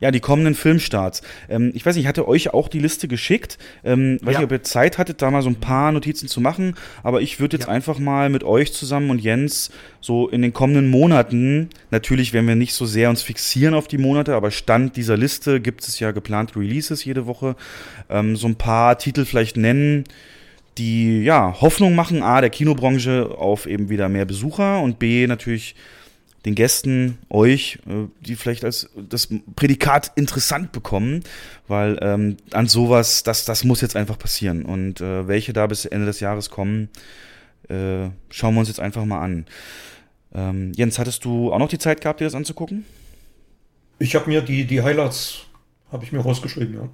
[0.02, 1.22] ja, die kommenden Filmstarts.
[1.48, 3.56] Ähm, ich weiß nicht, ich hatte euch auch die Liste geschickt.
[3.84, 4.40] Ähm, weiß ja.
[4.40, 6.74] nicht, ob ihr Zeit hattet, da mal so ein paar Notizen zu machen.
[7.04, 7.72] Aber ich würde jetzt ja.
[7.72, 9.70] einfach mal mit euch zusammen und Jens
[10.00, 13.98] so in den kommenden Monaten, natürlich werden wir nicht so sehr uns fixieren auf die
[13.98, 17.54] Monate, aber Stand dieser Liste gibt es ja geplante Releases jede Woche,
[18.10, 20.02] ähm, so ein paar Titel vielleicht nennen,
[20.78, 25.76] die ja Hoffnung machen, A, der Kinobranche auf eben wieder mehr Besucher und B, natürlich
[26.44, 31.22] den Gästen, euch, äh, die vielleicht als das Prädikat interessant bekommen,
[31.68, 34.64] weil ähm, an sowas, das, das muss jetzt einfach passieren.
[34.64, 36.88] Und äh, welche da bis Ende des Jahres kommen,
[37.68, 39.46] äh, schauen wir uns jetzt einfach mal an.
[40.34, 42.84] Ähm, Jens, hattest du auch noch die Zeit gehabt, dir das anzugucken?
[43.98, 45.46] Ich habe mir die, die Highlights,
[45.90, 46.88] habe ich mir rausgeschrieben, ja.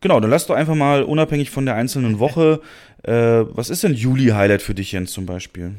[0.00, 2.60] Genau, dann lass doch einfach mal unabhängig von der einzelnen Woche,
[3.02, 5.74] äh, was ist denn Juli-Highlight für dich, Jens, zum Beispiel?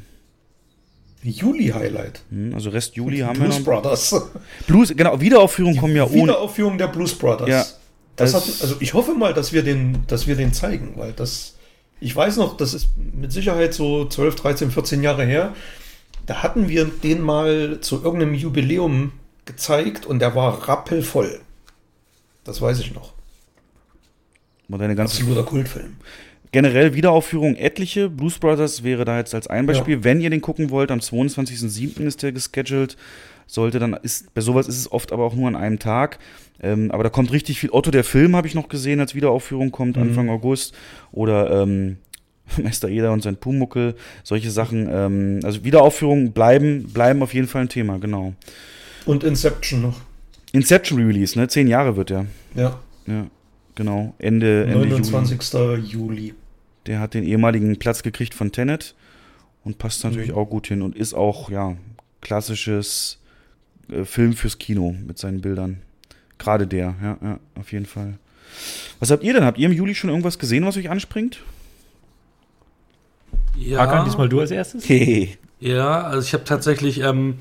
[1.24, 2.22] Juli-Highlight.
[2.30, 3.66] Hm, also Rest Juli haben Blues wir noch.
[3.66, 4.16] Brothers.
[4.68, 6.24] Blues, genau, Wiederaufführungen kommen ja ohne.
[6.24, 7.50] Wiederaufführung der Blues Brothers.
[7.50, 7.66] Ja,
[8.16, 11.56] das hat, also ich hoffe mal, dass wir den, dass wir den zeigen, weil das,
[12.00, 15.54] ich weiß noch, das ist mit Sicherheit so 12, 13, 14 Jahre her.
[16.26, 19.14] Da hatten wir den mal zu irgendeinem Jubiläum
[19.46, 21.42] gezeigt und der war rappelvoll.
[22.44, 23.14] Das weiß ich noch.
[24.68, 25.96] War deine ganze Absoluter Kultfilm
[26.52, 28.10] generell Wiederaufführung etliche.
[28.10, 29.98] Blues Brothers wäre da jetzt als ein Beispiel.
[29.98, 30.04] Ja.
[30.04, 32.06] Wenn ihr den gucken wollt, am 22.07.
[32.06, 32.98] ist der gescheduled.
[33.48, 36.20] Sollte dann, ist, bei sowas ist es oft aber auch nur an einem Tag.
[36.62, 37.72] Ähm, aber da kommt richtig viel.
[37.72, 40.04] Otto der Film habe ich noch gesehen, als Wiederaufführung kommt, mhm.
[40.04, 40.76] Anfang August.
[41.12, 41.98] Oder ähm,
[42.62, 44.88] Meister Eder und sein Pumuckel, solche Sachen.
[44.92, 48.34] Ähm, also Wiederaufführungen bleiben, bleiben auf jeden Fall ein Thema, genau.
[49.06, 50.02] Und Inception noch.
[50.52, 51.48] Inception Release, ne?
[51.48, 52.26] Zehn Jahre wird der.
[52.56, 52.80] Ja.
[53.08, 53.28] Ja.
[53.76, 55.54] Genau, Ende, Ende 29.
[55.54, 55.88] Juli.
[55.88, 56.34] Juli.
[56.86, 58.96] Der hat den ehemaligen Platz gekriegt von Tenet
[59.64, 60.38] und passt natürlich mhm.
[60.38, 61.76] auch gut hin und ist auch, ja,
[62.22, 63.20] klassisches
[63.90, 65.82] äh, Film fürs Kino mit seinen Bildern.
[66.38, 68.18] Gerade der, ja, ja, auf jeden Fall.
[69.00, 69.44] Was habt ihr denn?
[69.44, 71.42] Habt ihr im Juli schon irgendwas gesehen, was euch anspringt?
[73.56, 73.80] Ja.
[73.80, 74.88] Hakan, diesmal du als erstes?
[74.88, 75.38] Hey.
[75.62, 77.36] Ja, also ich habe tatsächlich ähm,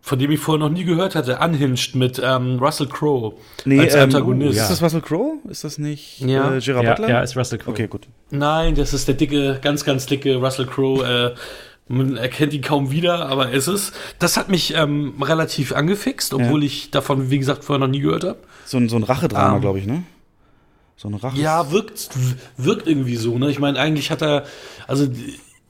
[0.00, 3.94] von dem ich vorher noch nie gehört hatte, Unhinged mit ähm, Russell Crowe nee, als
[3.94, 4.58] ähm, Antagonist.
[4.58, 5.38] Ähm, Ist das Russell Crowe?
[5.48, 6.56] Ist das nicht ja.
[6.56, 7.08] äh, Gerard ja, Butler?
[7.08, 7.72] Ja, ist Russell Crowe.
[7.72, 8.08] Okay, gut.
[8.30, 11.34] Nein, das ist der dicke, ganz, ganz dicke Russell Crowe.
[11.36, 11.38] Äh,
[11.92, 13.92] man erkennt ihn kaum wieder, aber er ist es.
[14.20, 16.66] Das hat mich ähm, relativ angefixt, obwohl ja.
[16.66, 18.38] ich davon, wie gesagt, vorher noch nie gehört habe.
[18.64, 20.04] So ein, so ein Rachedrama, um, ähm, glaube ich, ne?
[20.96, 21.38] So ein Rache.
[21.38, 22.10] Ja, wirkt,
[22.56, 23.50] wirkt irgendwie so, ne?
[23.50, 24.44] Ich meine, eigentlich hat er,
[24.86, 25.08] also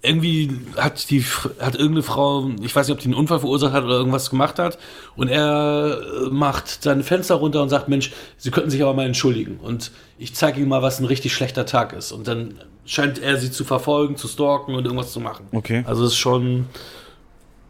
[0.03, 1.23] irgendwie hat die
[1.59, 4.59] hat irgendeine Frau, ich weiß nicht, ob die einen Unfall verursacht hat oder irgendwas gemacht
[4.59, 4.79] hat,
[5.17, 9.07] und er äh, macht seine Fenster runter und sagt, Mensch, Sie könnten sich aber mal
[9.07, 9.59] entschuldigen.
[9.59, 12.13] Und ich zeige Ihnen mal, was ein richtig schlechter Tag ist.
[12.13, 12.55] Und dann
[12.87, 15.47] scheint er sie zu verfolgen, zu stalken und irgendwas zu machen.
[15.53, 15.85] Okay.
[15.87, 16.67] Also es ist schon.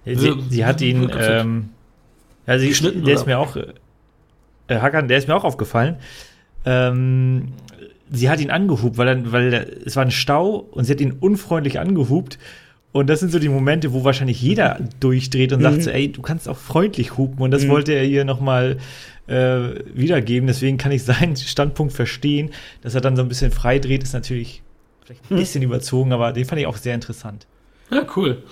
[0.05, 1.11] Sie, sie hat ihn.
[1.19, 1.71] Ähm,
[2.47, 3.05] ja, sie, geschnitten.
[3.05, 3.21] Der oder?
[3.21, 3.57] ist mir auch.
[3.57, 5.97] Äh, Hakan, der ist mir auch aufgefallen.
[6.65, 7.53] Ähm,
[8.11, 11.17] sie hat ihn angehupt, weil, dann, weil es war ein Stau und sie hat ihn
[11.21, 12.39] unfreundlich angehupt.
[12.93, 15.65] Und das sind so die Momente, wo wahrscheinlich jeder durchdreht und mhm.
[15.65, 17.41] sagt so, ey, du kannst auch freundlich hupen.
[17.43, 17.69] Und das mhm.
[17.69, 18.79] wollte er ihr nochmal
[19.29, 19.61] äh,
[19.95, 20.47] wiedergeben.
[20.47, 22.51] Deswegen kann ich seinen Standpunkt verstehen.
[22.83, 24.63] Dass er dann so ein bisschen frei dreht, ist natürlich
[25.05, 25.39] vielleicht ein mhm.
[25.39, 27.47] bisschen überzogen, aber den fand ich auch sehr interessant.
[27.91, 28.43] Ja, cool.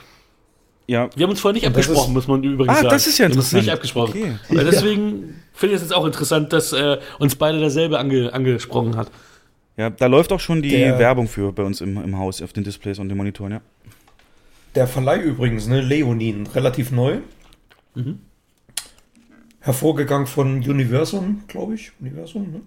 [0.86, 1.10] Ja.
[1.14, 2.88] Wir haben uns vorher nicht abgesprochen, ist, muss man übrigens ah, sagen.
[2.88, 3.64] das ist ja interessant.
[3.66, 4.38] Wir haben uns nicht abgesprochen.
[4.48, 4.56] Okay.
[4.56, 8.96] Weil deswegen finde ich es jetzt auch interessant, dass äh, uns beide derselbe ange angesprochen
[8.96, 9.10] hat.
[9.78, 12.52] Ja, da läuft auch schon die der, Werbung für bei uns im, im Haus auf
[12.52, 13.60] den Displays und den Monitoren, ja.
[14.74, 17.18] Der Verleih übrigens, ne, Leonin, relativ neu.
[17.94, 18.18] Mhm.
[19.60, 21.92] Hervorgegangen von Universum, glaube ich.
[22.00, 22.60] Universum, ne?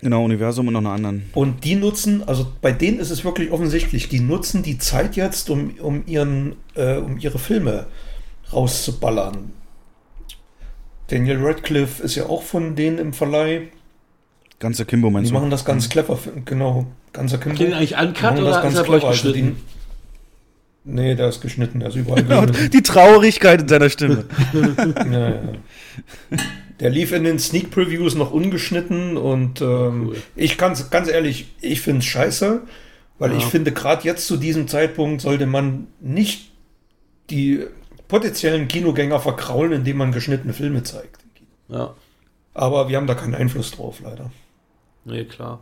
[0.00, 1.30] Genau, Universum und noch einen anderen.
[1.32, 5.50] Und die nutzen, also bei denen ist es wirklich offensichtlich, die nutzen die Zeit jetzt,
[5.50, 7.86] um, um, ihren, äh, um ihre Filme
[8.52, 9.52] rauszuballern.
[11.08, 13.68] Daniel Radcliffe ist ja auch von denen im Verleih.
[14.58, 15.36] Ganzer Kimbo meinst die du?
[15.36, 15.90] Die machen das ganz mhm.
[15.90, 16.86] clever, genau.
[17.12, 17.58] Ganzer Kimbo.
[17.58, 19.08] Den eigentlich uncut oder das ganz clever.
[19.08, 19.54] Also die,
[20.90, 24.24] Nee, der ist geschnitten, der ist überall Genau, die Traurigkeit in seiner Stimme.
[25.12, 25.40] ja, ja.
[26.80, 31.82] Der lief in den Sneak Previews noch ungeschnitten und ähm, ich kann ganz ehrlich, ich
[31.82, 32.62] finde es scheiße,
[33.18, 33.36] weil Ja.
[33.36, 36.52] ich finde, gerade jetzt zu diesem Zeitpunkt sollte man nicht
[37.30, 37.64] die
[38.06, 41.20] potenziellen Kinogänger verkraulen, indem man geschnittene Filme zeigt.
[41.68, 41.94] Ja,
[42.54, 44.30] Aber wir haben da keinen Einfluss drauf, leider.
[45.08, 45.60] Nee, klar.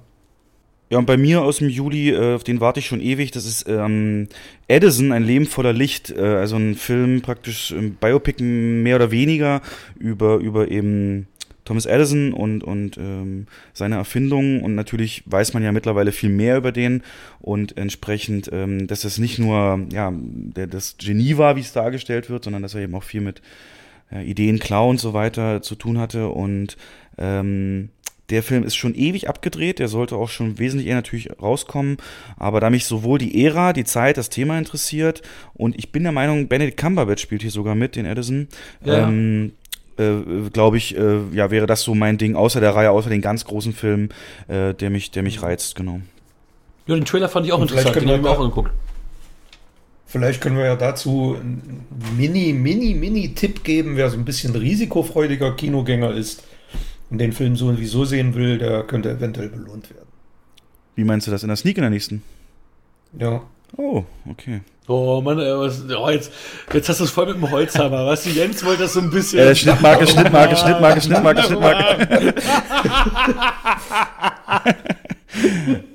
[0.89, 3.45] Ja, und bei mir aus dem Juli, äh, auf den warte ich schon ewig, das
[3.45, 4.29] ist ähm,
[4.69, 9.63] Edison, ein Leben voller Licht, äh, also ein Film praktisch, ähm, Biopic mehr oder weniger
[9.99, 11.27] über, über eben
[11.67, 14.63] Thomas Edison und, und ähm, seine Erfindungen.
[14.63, 17.03] Und natürlich weiß man ja mittlerweile viel mehr über den.
[17.41, 22.31] Und entsprechend, ähm, dass es nicht nur ja, der, das Genie war, wie es dargestellt
[22.31, 23.43] wird, sondern dass er eben auch viel mit
[24.11, 26.29] äh, Ideen, Klau und so weiter zu tun hatte.
[26.29, 26.77] Und
[27.19, 27.91] ähm,
[28.31, 31.97] der Film ist schon ewig abgedreht, der sollte auch schon wesentlich eher natürlich rauskommen,
[32.37, 35.23] aber da mich sowohl die Ära, die Zeit, das Thema interessiert
[35.55, 38.49] und ich bin der Meinung, Benedict Cumberbatch spielt hier sogar mit, den Edison,
[38.85, 39.09] Ja.
[39.09, 39.53] ähm,
[39.99, 43.23] äh, glaube ich, äh, ja, wäre das so mein Ding, außer der Reihe, außer den
[43.23, 44.11] ganz großen Film,
[44.49, 46.01] äh, der mich, der mich reizt, genau.
[46.87, 48.41] Ja, den Trailer fand ich auch Und interessant, den habe können ich mir wir auch
[48.43, 48.71] angeguckt.
[50.09, 51.85] Vielleicht können wir ja dazu einen
[52.17, 56.45] Mini, Mini, Mini-Tipp geben, wer so ein bisschen risikofreudiger Kinogänger ist
[57.11, 60.09] und den Film sowieso sehen will, der könnte eventuell belohnt werden.
[60.95, 62.23] Wie meinst du das in der Sneak in der nächsten?
[63.19, 63.43] Ja.
[63.77, 64.61] Oh, okay.
[64.89, 66.31] Oh Mann, ey, was, oh, jetzt,
[66.73, 68.07] jetzt hast du es voll mit dem Holzhammer.
[68.07, 69.41] Was, die Jens wollte das so ein bisschen.
[69.41, 72.35] Äh, Schnittmarke, Schnittmarke, Schnittmarke, Schnittmarke, Schnittmarke.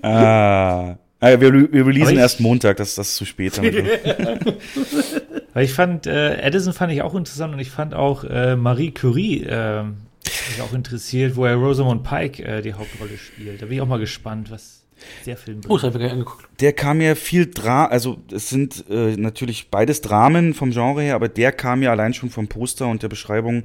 [0.01, 0.95] ah.
[1.23, 3.61] Ah, wir, wir releasen ich- erst Montag, das, das ist zu spät.
[5.53, 8.89] Weil ich fand, äh, Edison fand ich auch interessant und ich fand auch äh, Marie
[8.91, 9.83] Curie äh,
[10.49, 13.61] mich auch interessiert, wo er Rosamund Pike äh, die Hauptrolle spielt.
[13.61, 14.81] Da bin ich auch mal gespannt, was
[15.25, 16.47] der Film Oh, das habe ich gar angeguckt.
[16.59, 21.15] Der kam mir viel Dra, also es sind äh, natürlich beides Dramen vom Genre her,
[21.15, 23.63] aber der kam mir allein schon vom Poster und der Beschreibung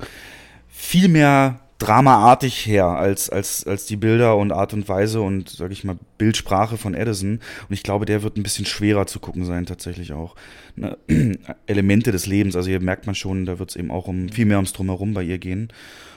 [0.69, 5.71] viel mehr dramaartig her als, als, als die Bilder und Art und Weise und, sag
[5.73, 7.41] ich mal, Bildsprache von Edison.
[7.69, 10.37] Und ich glaube, der wird ein bisschen schwerer zu gucken sein, tatsächlich auch.
[10.75, 10.97] Ne?
[11.67, 14.47] Elemente des Lebens, also hier merkt man schon, da wird es eben auch um viel
[14.47, 15.69] mehr ums Drumherum bei ihr gehen.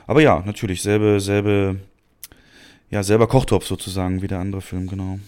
[0.09, 1.75] Aber ja, natürlich, selbe, selbe,
[2.89, 5.19] ja, selber Kochtopf sozusagen wie der andere Film, genau.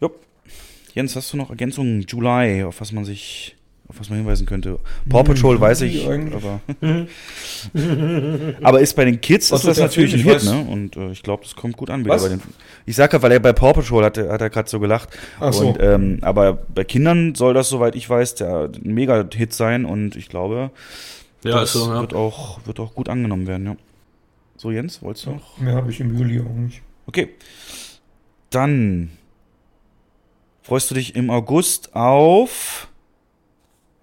[0.00, 0.20] Jupp.
[0.94, 2.06] Jens, hast du noch Ergänzungen?
[2.06, 3.56] July, auf was man sich,
[3.88, 4.78] auf was man hinweisen könnte?
[5.08, 6.60] Paw Patrol weiß ich, aber.
[8.62, 10.70] aber ist bei den Kids Was ist das natürlich ein Hit, weiß- ne?
[10.70, 12.22] Und äh, ich glaube, das kommt gut an wieder Was?
[12.22, 12.40] bei den.
[12.86, 15.08] Ich sag ja, weil er bei Paw Patrol hat, hat er gerade so gelacht.
[15.40, 15.70] Ach so.
[15.70, 20.14] Und, ähm, aber bei Kindern soll das, soweit ich weiß, der ein Mega-Hit sein und
[20.14, 20.70] ich glaube,
[21.44, 22.00] Ja, das ist so, ja.
[22.00, 23.76] wird, auch, wird auch gut angenommen werden, ja.
[24.56, 25.58] So, Jens, wolltest du noch?
[25.58, 26.82] Mehr habe ich im Juli auch nicht.
[27.06, 27.30] Okay.
[28.50, 29.10] Dann
[30.62, 32.88] freust du dich im August auf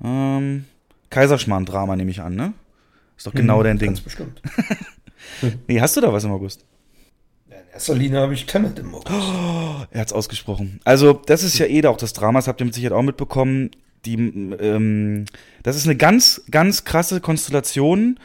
[0.03, 0.65] ähm,
[1.09, 2.53] Kaiserschmarrn-Drama, nehme ich an, ne?
[3.17, 3.89] Ist doch genau Hm, dein Ding.
[3.89, 4.41] Ganz bestimmt.
[5.67, 6.65] Nee, hast du da was im August?
[7.47, 9.07] In erster Linie habe ich Tenet im August.
[9.91, 10.79] Er hat's ausgesprochen.
[10.85, 13.71] Also, das ist ja eh auch das Drama, das habt ihr mit Sicherheit auch mitbekommen.
[14.05, 15.25] Die, ähm,
[15.63, 18.19] das ist eine ganz, ganz krasse Konstellation,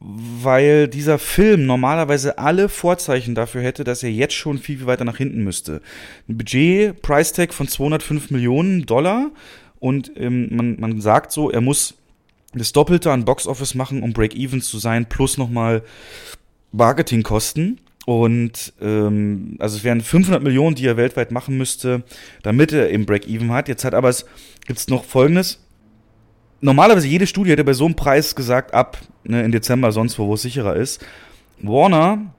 [0.00, 5.04] weil dieser Film normalerweise alle Vorzeichen dafür hätte, dass er jetzt schon viel, viel weiter
[5.04, 5.82] nach hinten müsste.
[6.28, 9.30] Ein Budget, Price Tag von 205 Millionen Dollar
[9.80, 11.94] und ähm, man, man sagt so, er muss
[12.54, 15.82] das Doppelte an Box Office machen, um Break-Even zu sein, plus nochmal
[16.72, 17.78] Marketingkosten.
[18.08, 22.04] Und ähm, also es wären 500 Millionen, die er weltweit machen müsste,
[22.42, 23.68] damit er eben Break-Even hat.
[23.68, 24.24] Jetzt hat aber es
[24.66, 25.62] gibt's noch Folgendes.
[26.62, 30.26] Normalerweise jede Studie hätte bei so einem Preis gesagt, ab ne, in Dezember, sonst wo,
[30.26, 31.04] wo es sicherer ist.
[31.60, 32.32] Warner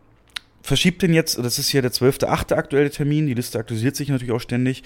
[0.64, 2.56] verschiebt den jetzt, das ist ja der 12.8.
[2.56, 4.82] aktuelle Termin, die Liste aktualisiert sich natürlich auch ständig,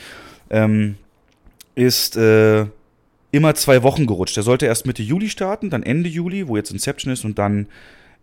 [0.49, 0.95] ähm,
[1.75, 2.65] ist äh,
[3.31, 4.35] immer zwei Wochen gerutscht.
[4.35, 7.67] Der sollte erst Mitte Juli starten, dann Ende Juli, wo jetzt Inception ist, und dann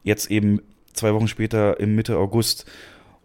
[0.04, 0.60] jetzt eben
[1.00, 2.66] zwei Wochen später im Mitte August.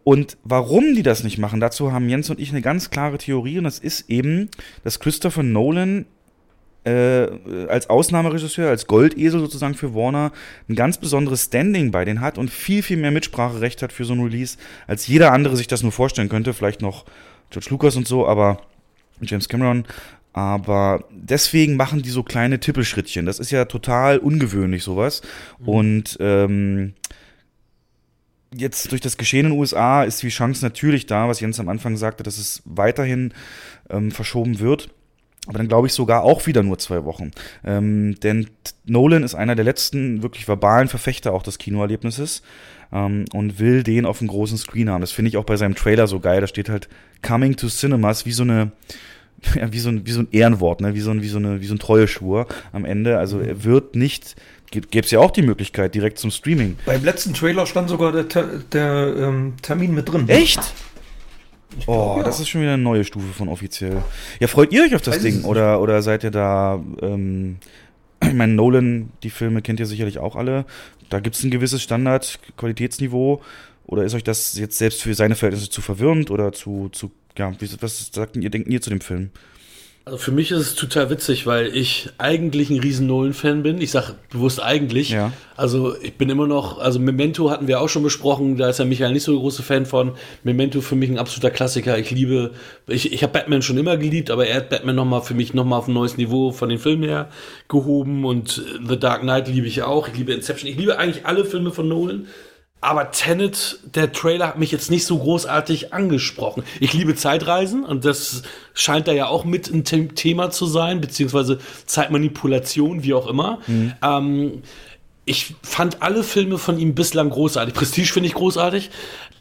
[0.04, 3.58] Und warum die das nicht machen, dazu haben Jens und ich eine ganz klare Theorie,
[3.58, 4.50] und das ist eben,
[4.84, 6.06] dass Christopher Nolan
[6.86, 7.28] äh,
[7.68, 10.32] als Ausnahmeregisseur, als Goldesel sozusagen für Warner
[10.70, 14.14] ein ganz besonderes Standing bei denen hat und viel, viel mehr Mitspracherecht hat für so
[14.14, 16.54] ein Release, als jeder andere sich das nur vorstellen könnte.
[16.54, 17.06] Vielleicht noch
[17.50, 18.62] George Lucas und so, aber
[19.22, 19.86] James Cameron.
[20.34, 23.26] Aber deswegen machen die so kleine Tippelschrittchen.
[23.26, 25.22] Das ist ja total ungewöhnlich, sowas.
[25.66, 26.94] Und ähm,
[28.58, 31.70] jetzt durch das Geschehen in den USA ist die Chance natürlich da, was Jens am
[31.70, 33.34] Anfang sagte, dass es weiterhin
[33.90, 34.90] ähm, verschoben wird.
[35.48, 37.32] Aber dann glaube ich sogar auch wieder nur zwei Wochen.
[37.64, 38.48] Ähm, denn
[38.86, 42.42] Nolan ist einer der letzten wirklich verbalen Verfechter auch des Kinoerlebnisses
[42.92, 45.02] ähm, und will den auf dem großen Screen haben.
[45.02, 46.42] Das finde ich auch bei seinem Trailer so geil.
[46.42, 46.90] Da steht halt
[47.22, 48.72] Coming to Cinemas wie so eine
[49.56, 50.96] ja, wie so ein, wie so ein Ehrenwort, ne?
[50.96, 53.20] wie, so ein, wie, so eine, wie so ein Treueschwur am Ende.
[53.20, 54.36] Also er wird nicht,
[54.72, 56.78] gäbe es ja auch die Möglichkeit, direkt zum Streaming.
[56.86, 60.28] Beim letzten Trailer stand sogar der, der ähm, Termin mit drin.
[60.28, 60.74] Echt?
[61.88, 64.02] Oh, das ist schon wieder eine neue Stufe von offiziell.
[64.40, 65.44] Ja, freut ihr euch auf das Weiß Ding?
[65.44, 67.58] Oder, oder seid ihr da, ähm,
[68.24, 70.66] ich meine, Nolan, die Filme kennt ihr sicherlich auch alle.
[71.10, 73.42] Da gibt es ein gewisses Standard, Qualitätsniveau.
[73.88, 77.52] Oder ist euch das jetzt selbst für seine Verhältnisse zu verwirrend oder zu, zu ja,
[77.82, 79.30] was sagt ihr, denkt ihr zu dem Film?
[80.08, 83.82] Also für mich ist es total witzig, weil ich eigentlich ein riesen Nolan-Fan bin.
[83.82, 85.10] Ich sage bewusst eigentlich.
[85.10, 85.34] Ja.
[85.58, 88.86] Also ich bin immer noch, also Memento hatten wir auch schon besprochen, da ist ja
[88.86, 90.12] Michael nicht so der große Fan von.
[90.44, 91.98] Memento für mich ein absoluter Klassiker.
[91.98, 92.52] Ich liebe,
[92.86, 95.80] ich, ich habe Batman schon immer geliebt, aber er hat Batman nochmal für mich nochmal
[95.80, 97.30] auf ein neues Niveau von den Filmen her
[97.68, 100.08] gehoben und The Dark Knight liebe ich auch.
[100.08, 100.70] Ich liebe Inception.
[100.70, 102.28] Ich liebe eigentlich alle Filme von Nolan.
[102.82, 106.64] Aber Tenet, der Trailer hat mich jetzt nicht so großartig angesprochen.
[106.80, 108.44] Ich liebe Zeitreisen und das
[108.76, 113.60] scheint da ja auch mit ein The Thema zu sein, beziehungsweise Zeitmanipulation, wie auch immer.
[114.04, 114.62] Ähm,
[115.26, 117.74] ich fand alle Filme von ihm bislang großartig.
[117.74, 118.92] Prestige finde ich großartig.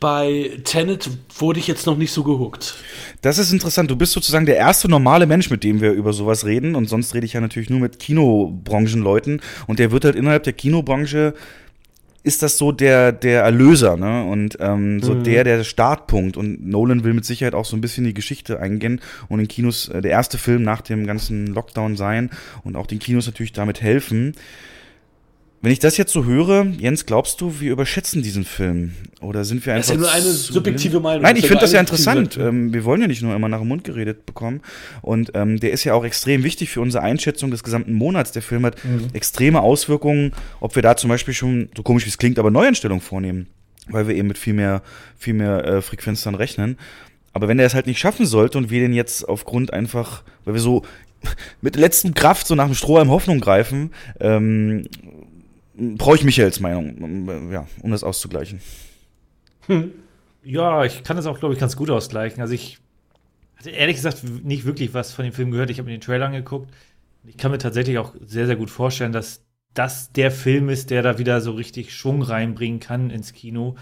[0.01, 2.75] Bei Tenet wurde ich jetzt noch nicht so gehuckt.
[3.21, 3.91] Das ist interessant.
[3.91, 6.75] Du bist sozusagen der erste normale Mensch, mit dem wir über sowas reden.
[6.75, 9.43] Und sonst rede ich ja natürlich nur mit Kinobranchenleuten.
[9.67, 11.35] Und der wird halt innerhalb der Kinobranche
[12.25, 14.25] ist das so der, der Erlöser, ne?
[14.25, 15.25] Und ähm, so Mhm.
[15.25, 16.37] der, der Startpunkt.
[16.37, 19.89] Und Nolan will mit Sicherheit auch so ein bisschen die Geschichte eingehen und in Kinos
[19.91, 22.31] äh, der erste Film nach dem ganzen Lockdown sein
[22.65, 24.35] und auch den Kinos natürlich damit helfen.
[25.65, 28.93] Wenn ich das jetzt so höre, Jens, glaubst du, wir überschätzen diesen Film?
[29.23, 30.05] Oder sind wir Das einfach.
[30.05, 31.01] ist ja nur eine subjektive?
[31.01, 31.23] Meinung.
[31.23, 32.37] Nein, Das ich finde das ja interessant.
[32.37, 34.61] Ähm, wir wollen ja nicht nur immer nach dem Mund geredet bekommen.
[35.01, 38.31] Und ähm, der ist ja auch extrem wichtig für unsere Einschätzung des gesamten Monats.
[38.33, 38.77] Der Film hat
[39.15, 43.01] extreme Auswirkungen, ob wir da zum Beispiel schon, so komisch wie es klingt, aber Neueinstellungen
[43.01, 43.47] vornehmen.
[43.89, 44.83] Weil wir eben mit viel mehr,
[45.19, 46.77] viel mehr äh, Frequenz dann rechnen.
[47.33, 50.53] Aber wenn er es halt nicht schaffen sollte und wir den jetzt aufgrund einfach, weil
[50.53, 50.83] wir so
[51.63, 54.85] mit letztem Kraft so nach dem Strohhalm Hoffnung greifen, ähm,
[55.77, 58.61] brauche ich Michaels Meinung, um, ja, um das auszugleichen.
[60.43, 62.41] Ja, ich kann das auch, glaube ich, ganz gut ausgleichen.
[62.41, 62.79] Also ich
[63.57, 65.71] hatte ehrlich gesagt nicht wirklich was von dem Film gehört.
[65.71, 66.71] Ich habe mir den Trailer angeguckt.
[67.27, 69.43] Ich kann mir tatsächlich auch sehr, sehr gut vorstellen, dass
[69.73, 73.77] das der Film ist, der da wieder so richtig Schwung reinbringen kann ins Kino.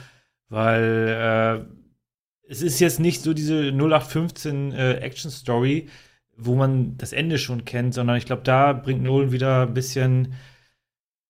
[0.49, 5.89] Weil äh, es ist jetzt nicht so diese 0815 äh, Action-Story,
[6.37, 10.35] wo man das Ende schon kennt, sondern ich glaube, da bringt Nolan wieder ein bisschen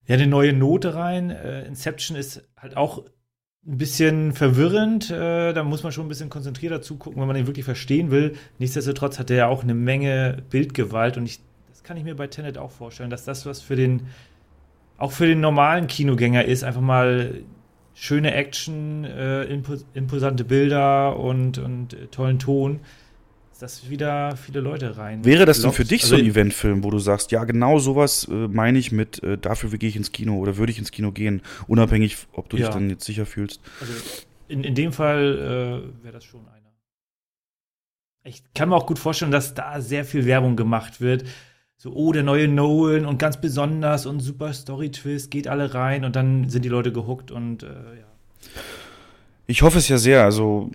[0.06, 1.30] ja, eine neue Note rein.
[1.30, 3.04] Äh, Inception ist halt auch
[3.66, 5.10] ein bisschen verwirrend.
[5.10, 8.34] Äh, da muss man schon ein bisschen konzentrierter zugucken, wenn man den wirklich verstehen will.
[8.58, 12.26] Nichtsdestotrotz hat er ja auch eine Menge Bildgewalt und ich, das kann ich mir bei
[12.26, 14.08] Tenet auch vorstellen, dass das was für den,
[14.98, 17.42] auch für den normalen Kinogänger ist, einfach mal
[17.94, 22.80] schöne Action, äh, impu- impulsante Bilder und, und äh, tollen Ton,
[23.62, 25.24] dass wieder viele Leute rein.
[25.24, 28.26] Wäre das denn für dich Also so ein Eventfilm, wo du sagst, ja, genau sowas
[28.28, 31.12] äh, meine ich mit, äh, dafür gehe ich ins Kino oder würde ich ins Kino
[31.12, 32.66] gehen, unabhängig, ob du Ja.
[32.66, 33.60] dich dann jetzt sicher fühlst?
[33.80, 33.92] Also
[34.48, 36.72] in, in dem Fall äh, wäre das schon einer.
[38.24, 41.24] Ich kann mir auch gut vorstellen, dass da sehr viel Werbung gemacht wird.
[41.76, 46.14] So, oh, der neue Nolan und ganz besonders und super Story-Twist, geht alle rein und
[46.14, 48.06] dann sind die Leute gehuckt und äh, ja.
[49.46, 50.22] Ich hoffe es ja sehr.
[50.22, 50.70] Also,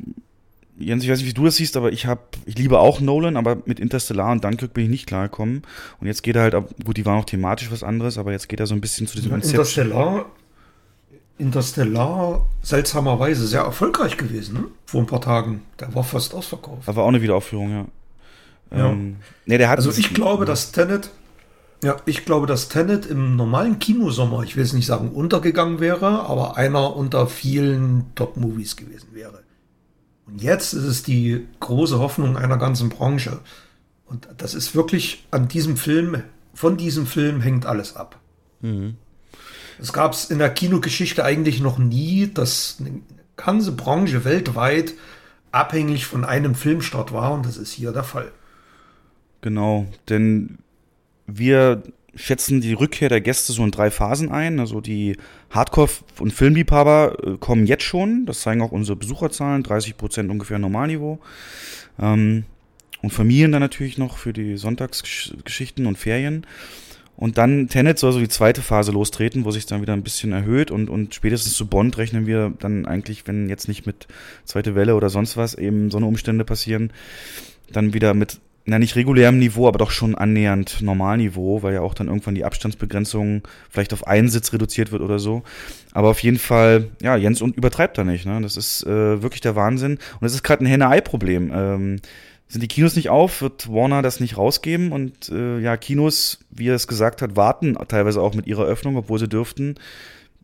[0.80, 3.36] Jens, ich weiß nicht, wie du das siehst, aber ich habe, ich liebe auch Nolan,
[3.36, 5.64] aber mit Interstellar und Dunkirk bin ich nicht klargekommen.
[6.00, 6.56] Und jetzt geht er halt,
[6.86, 9.16] gut, die waren auch thematisch was anderes, aber jetzt geht er so ein bisschen zu
[9.16, 9.54] diesem Konzept.
[9.54, 10.26] Interstellar,
[11.40, 14.64] Interstellar seltsamerweise sehr erfolgreich gewesen, ne?
[14.86, 15.64] Vor ein paar Tagen.
[15.80, 16.88] Der war fast ausverkauft.
[16.88, 17.86] Aber auch eine Wiederaufführung, ja.
[18.78, 18.92] Ja.
[18.92, 21.10] Ähm, nee, der hat Also ich glaube, dass Tenet,
[21.84, 26.28] ja, ich glaube, dass Tenet im normalen Kinosommer, ich will es nicht sagen untergegangen wäre,
[26.28, 29.47] aber einer unter vielen Top-Movies gewesen wäre.
[30.28, 33.40] Und jetzt ist es die große Hoffnung einer ganzen Branche.
[34.06, 36.24] Und das ist wirklich an diesem Film,
[36.54, 38.20] von diesem Film hängt alles ab.
[39.80, 43.02] Es gab es in der Kinogeschichte eigentlich noch nie, dass eine
[43.36, 44.94] ganze Branche weltweit
[45.52, 48.32] abhängig von einem Filmstart war und das ist hier der Fall.
[49.42, 50.58] Genau, denn
[51.28, 51.84] wir
[52.18, 54.60] schätzen die Rückkehr der Gäste so in drei Phasen ein.
[54.60, 55.16] Also die
[55.52, 55.90] Hardcore-
[56.20, 58.26] und Filmliebhaber äh, kommen jetzt schon.
[58.26, 59.64] Das zeigen auch unsere Besucherzahlen.
[59.64, 61.20] 30 Prozent ungefähr Normalniveau.
[62.00, 62.44] Ähm,
[63.02, 66.46] und Familien dann natürlich noch für die Sonntagsgeschichten und Ferien.
[67.16, 70.32] Und dann Tenet soll so die zweite Phase lostreten, wo sich dann wieder ein bisschen
[70.32, 74.08] erhöht und, und spätestens zu Bond rechnen wir dann eigentlich, wenn jetzt nicht mit
[74.46, 76.92] zweite Welle oder sonst was eben so eine Umstände passieren,
[77.72, 81.94] dann wieder mit, na nicht regulärem Niveau, aber doch schon annähernd Normalniveau, weil ja auch
[81.94, 85.44] dann irgendwann die Abstandsbegrenzung vielleicht auf einen Sitz reduziert wird oder so.
[85.94, 88.42] Aber auf jeden Fall, ja, Jens und übertreibt da nicht, ne?
[88.42, 89.94] Das ist äh, wirklich der Wahnsinn.
[89.94, 91.52] Und das ist gerade ein Henne-Ei-Problem.
[91.56, 91.96] Ähm,
[92.50, 96.68] sind die Kinos nicht auf, wird Warner das nicht rausgeben und äh, ja, Kinos, wie
[96.68, 99.76] er es gesagt hat, warten teilweise auch mit ihrer Öffnung, obwohl sie dürften,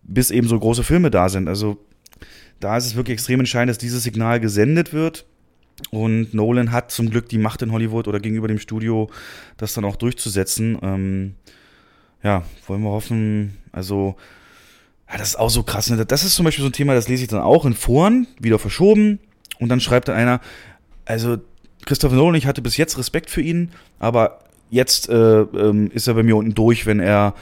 [0.02, 1.48] bis eben so große Filme da sind.
[1.48, 1.78] Also
[2.60, 5.26] da ist es wirklich extrem entscheidend, dass dieses Signal gesendet wird.
[5.92, 9.10] Und Nolan hat zum Glück die Macht in Hollywood oder gegenüber dem Studio,
[9.58, 10.78] das dann auch durchzusetzen.
[10.82, 11.36] Ähm,
[12.24, 14.16] ja, wollen wir hoffen, also,
[15.10, 15.90] ja, das ist auch so krass.
[15.90, 16.06] Ne?
[16.06, 18.60] Das ist zum Beispiel so ein Thema, das lese ich dann auch in Foren, wieder
[18.60, 19.20] verschoben.
[19.60, 20.40] Und dann schreibt dann einer,
[21.06, 21.38] also
[21.86, 24.40] Christopher Nolan, ich hatte bis jetzt Respekt für ihn, aber
[24.70, 27.36] jetzt äh, ähm, ist er bei mir unten durch, wenn er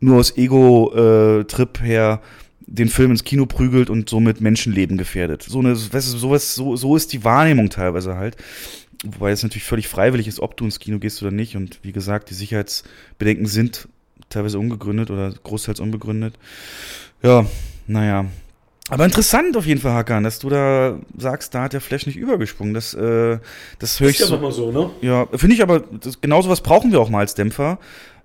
[0.00, 2.20] nur aus Ego-Trip äh, her
[2.66, 5.44] den Film ins Kino prügelt und somit Menschenleben gefährdet.
[5.44, 8.36] So eine, weißt du, sowas, so, so ist die Wahrnehmung teilweise halt.
[9.04, 11.56] Wobei es natürlich völlig freiwillig ist, ob du ins Kino gehst oder nicht.
[11.56, 13.88] Und wie gesagt, die Sicherheitsbedenken sind
[14.30, 16.34] teilweise ungegründet oder großteils unbegründet.
[17.22, 17.46] Ja,
[17.86, 18.26] naja.
[18.88, 22.16] Aber interessant auf jeden Fall, Hakan, dass du da sagst, da hat der Flash nicht
[22.16, 22.72] übergesprungen.
[22.72, 23.38] Das, äh,
[23.78, 24.20] das höre ich.
[24.20, 24.90] Ist ja so, mal so, ne?
[25.02, 27.78] Ja, finde ich aber, das, genau sowas brauchen wir auch mal als Dämpfer.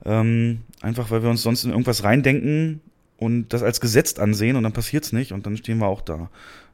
[0.05, 2.81] Ähm, einfach, weil wir uns sonst in irgendwas reindenken
[3.21, 6.29] und das als gesetzt ansehen und dann passiert's nicht und dann stehen wir auch da.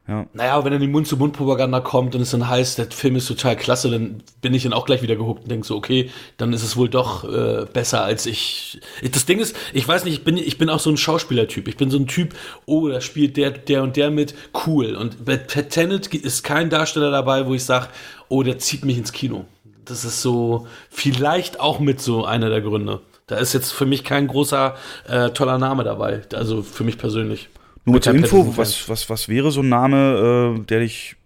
[0.08, 0.26] Ja.
[0.32, 3.90] Naja, wenn dann die Mund-zu-Mund-Propaganda kommt und es dann heißt, der Film ist total klasse,
[3.90, 6.78] dann bin ich dann auch gleich wieder gehuckt und denke so, okay, dann ist es
[6.78, 8.80] wohl doch äh, besser als ich.
[9.12, 11.68] Das Ding ist, ich weiß nicht, ich bin, ich bin auch so ein Schauspielertyp.
[11.68, 12.34] Ich bin so ein Typ,
[12.64, 14.34] oh, da spielt der, der und der mit,
[14.66, 14.96] cool.
[14.96, 17.88] Und bei Tenet ist kein Darsteller dabei, wo ich sage,
[18.30, 19.44] oh, der zieht mich ins Kino.
[19.84, 23.02] Das ist so vielleicht auch mit so einer der Gründe.
[23.28, 24.74] Da ist jetzt für mich kein großer,
[25.06, 26.22] äh, toller Name dabei.
[26.34, 27.48] Also für mich persönlich.
[27.84, 31.16] Nur zur Info, was, was, was wäre so ein Name, äh, der dich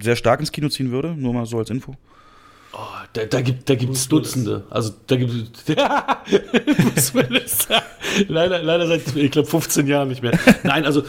[0.00, 1.14] sehr stark ins Kino ziehen würde?
[1.16, 1.96] Nur mal so als Info.
[2.74, 2.78] Oh,
[3.12, 4.64] da, da gibt da gibt's Dutzende.
[4.70, 5.30] Also da gibt
[6.96, 7.12] es
[8.28, 10.38] leider leider seit ich glaube 15 Jahren nicht mehr.
[10.62, 11.02] Nein, also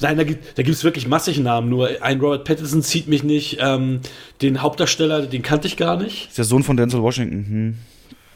[0.00, 1.68] nein, da gibt da gibt's wirklich massig Namen.
[1.68, 3.58] Nur ein Robert Pattinson zieht mich nicht.
[3.60, 4.00] Ähm,
[4.42, 6.28] den Hauptdarsteller, den kannte ich gar nicht.
[6.28, 7.46] Ist der Sohn von Denzel Washington.
[7.48, 7.78] Hm.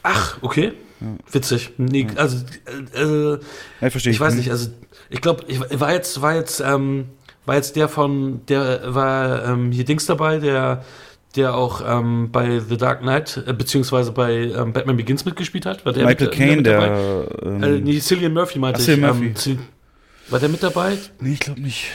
[0.03, 0.73] Ach, okay.
[1.01, 1.07] Ja.
[1.31, 1.73] Witzig.
[1.77, 2.39] Nee, also
[2.95, 3.39] äh, ja,
[3.87, 4.13] ich verstehe.
[4.13, 4.51] Ich weiß nicht.
[4.51, 4.71] Also
[5.11, 7.07] ich glaube, ich war jetzt war jetzt ähm,
[7.45, 10.85] war jetzt der von der war ähm, hier Dings dabei, der
[11.37, 15.85] der auch ähm, bei The Dark Knight, äh, beziehungsweise bei ähm, Batman Begins mitgespielt hat.
[15.85, 17.27] War der Michael Caine, der.
[17.43, 18.99] Ähm, äh, nee, Cillian Murphy meinte ich.
[18.99, 19.35] Murphy.
[19.47, 19.59] Ähm,
[20.29, 20.97] war der mit dabei?
[21.21, 21.91] Nee, ich glaube nicht.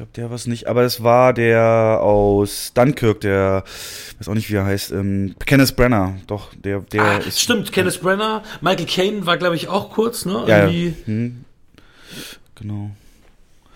[0.00, 0.66] Ich glaube, der war es nicht.
[0.66, 3.64] Aber es war der aus Dunkirk, der,
[4.18, 6.14] weiß auch nicht, wie er heißt, ähm, Kenneth Brenner.
[6.26, 7.38] Doch, der, der ah, ist.
[7.38, 8.42] Stimmt, Kenneth Brenner.
[8.62, 10.42] Michael Caine war, glaube ich, auch kurz, ne?
[10.46, 10.92] Ja, ja.
[11.04, 11.44] Hm.
[12.54, 12.92] Genau.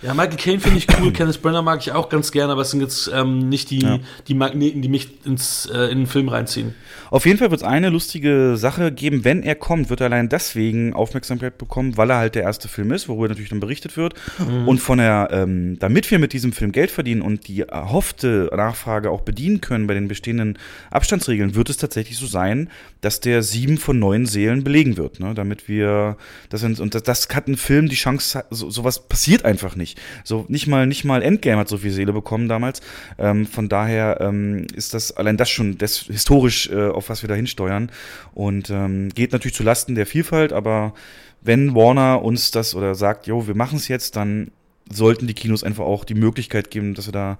[0.04, 2.70] Ja, Michael Caine finde ich cool, Kenneth Brenner mag ich auch ganz gerne, aber es
[2.70, 4.00] sind jetzt ähm, nicht die, ja.
[4.28, 6.74] die Magneten, die mich ins, äh, in den Film reinziehen.
[7.10, 10.28] Auf jeden Fall wird es eine lustige Sache geben, wenn er kommt, wird er allein
[10.28, 14.14] deswegen Aufmerksamkeit bekommen, weil er halt der erste Film ist, worüber natürlich dann berichtet wird.
[14.38, 14.68] Mhm.
[14.68, 19.10] Und von der, ähm, damit wir mit diesem Film Geld verdienen und die erhoffte Nachfrage
[19.10, 20.58] auch bedienen können bei den bestehenden
[20.90, 22.68] Abstandsregeln, wird es tatsächlich so sein,
[23.00, 25.32] dass der sieben von neun Seelen belegen wird, ne?
[25.34, 26.18] damit wir
[26.50, 29.93] das und das, das hat ein Film die Chance, so, sowas passiert einfach nicht.
[30.24, 32.80] So nicht mal nicht mal Endgame hat so viel Seele bekommen damals.
[33.18, 37.28] Ähm, von daher ähm, ist das allein das schon das historisch äh, auf was wir
[37.28, 37.90] da hinsteuern
[38.34, 40.94] und ähm, geht natürlich zu Lasten der Vielfalt, aber
[41.42, 44.50] wenn Warner uns das oder sagt, jo, wir machen es jetzt, dann
[44.90, 47.38] sollten die Kinos einfach auch die Möglichkeit geben, dass wir da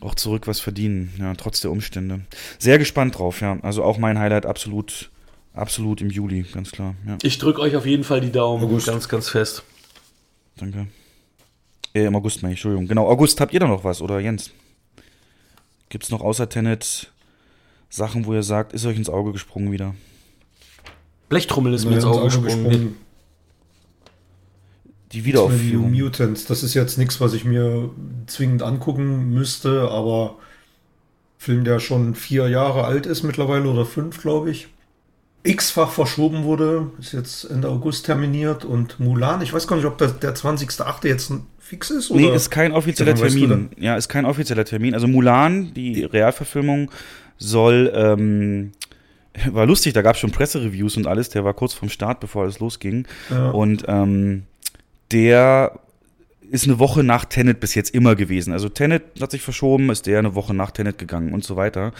[0.00, 2.20] auch zurück was verdienen, ja, trotz der Umstände.
[2.58, 3.58] Sehr gespannt drauf, ja.
[3.62, 5.10] Also auch mein Highlight absolut,
[5.54, 6.94] absolut im Juli, ganz klar.
[7.06, 7.18] Ja.
[7.22, 8.86] Ich drücke euch auf jeden Fall die Daumen August.
[8.86, 9.64] ganz, ganz fest.
[10.56, 10.86] Danke.
[11.94, 12.88] Äh, Im August meine ich, Entschuldigung.
[12.88, 14.50] Genau, August, habt ihr da noch was, oder Jens?
[15.88, 17.12] Gibt's noch außer Tenet
[17.90, 19.94] Sachen, wo ihr sagt, ist euch ins Auge gesprungen wieder?
[21.28, 22.64] Blechtrommel ist mir ins Auge, Auge gesprungen.
[22.64, 22.96] gesprungen.
[25.12, 25.90] Die Wiederaufführung.
[25.90, 27.90] New Mutants, das ist jetzt nichts, was ich mir
[28.26, 30.36] zwingend angucken müsste, aber
[31.38, 34.68] Film, der schon vier Jahre alt ist mittlerweile oder fünf, glaube ich.
[35.44, 39.96] X-fach verschoben wurde, ist jetzt Ende August terminiert und Mulan, ich weiß gar nicht, ob
[39.96, 41.06] das der 20.8.
[41.06, 41.32] jetzt
[41.68, 42.10] fix ist?
[42.10, 42.20] Oder?
[42.20, 43.68] Nee, ist kein offizieller Termin.
[43.78, 44.94] Ja, ist kein offizieller Termin.
[44.94, 46.90] Also Mulan, die Realverfilmung,
[47.36, 48.72] soll, ähm,
[49.50, 52.42] war lustig, da gab es schon Pressereviews und alles, der war kurz vorm Start, bevor
[52.42, 53.06] alles losging.
[53.30, 53.50] Ja.
[53.50, 54.44] Und ähm,
[55.12, 55.78] der
[56.50, 58.52] ist eine Woche nach Tenet bis jetzt immer gewesen.
[58.52, 61.92] Also Tenet hat sich verschoben, ist der eine Woche nach Tenet gegangen und so weiter.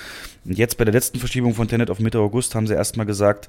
[0.45, 3.49] Und jetzt bei der letzten Verschiebung von Tenet auf Mitte August haben sie erstmal gesagt,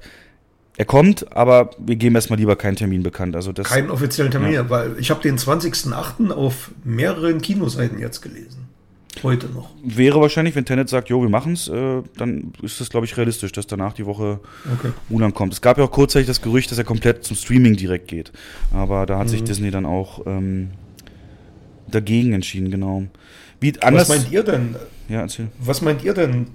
[0.76, 3.36] er kommt, aber wir geben erstmal lieber keinen Termin bekannt.
[3.36, 4.70] Also das, Keinen offiziellen Termin, ja.
[4.70, 6.30] weil ich habe den 20.08.
[6.30, 8.68] auf mehreren Kinoseiten jetzt gelesen.
[9.22, 9.70] Heute noch.
[9.82, 13.50] Wäre wahrscheinlich, wenn Tenet sagt, jo, wir machen's, äh, dann ist das, glaube ich, realistisch,
[13.50, 14.38] dass danach die Woche
[14.72, 14.92] okay.
[15.08, 15.52] Mulan kommt.
[15.52, 18.32] Es gab ja auch kurzzeitig das Gerücht, dass er komplett zum Streaming direkt geht.
[18.72, 19.30] Aber da hat mhm.
[19.30, 20.70] sich Disney dann auch ähm,
[21.88, 23.02] dagegen entschieden, genau.
[23.58, 24.76] Wie anders, was meint ihr denn?
[25.08, 25.48] Ja, erzähl.
[25.58, 26.46] Was meint ihr denn?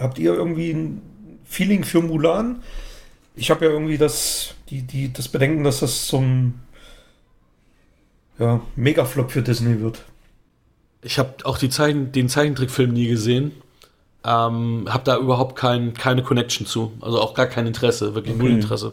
[0.00, 1.02] habt ihr irgendwie ein
[1.44, 2.62] Feeling für Mulan?
[3.38, 6.54] Ich habe ja irgendwie das, die, die, das Bedenken, dass das zum
[8.38, 10.04] ja, Megaflop für Disney wird.
[11.02, 13.52] Ich habe auch die Zeichen, den Zeichentrickfilm nie gesehen.
[14.24, 16.92] Ähm, habe da überhaupt kein, keine Connection zu.
[17.00, 18.42] Also auch gar kein Interesse, wirklich Okay.
[18.42, 18.92] null Interesse.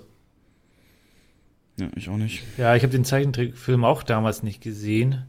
[1.78, 2.44] Ja, ich auch nicht.
[2.58, 5.26] Ja, ich habe den Zeichentrickfilm auch damals nicht gesehen.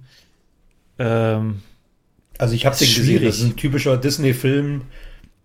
[0.99, 1.63] Ähm,
[2.39, 3.27] Also ich habe den gesehen, schwierig.
[3.27, 4.83] das ist ein typischer Disney-Film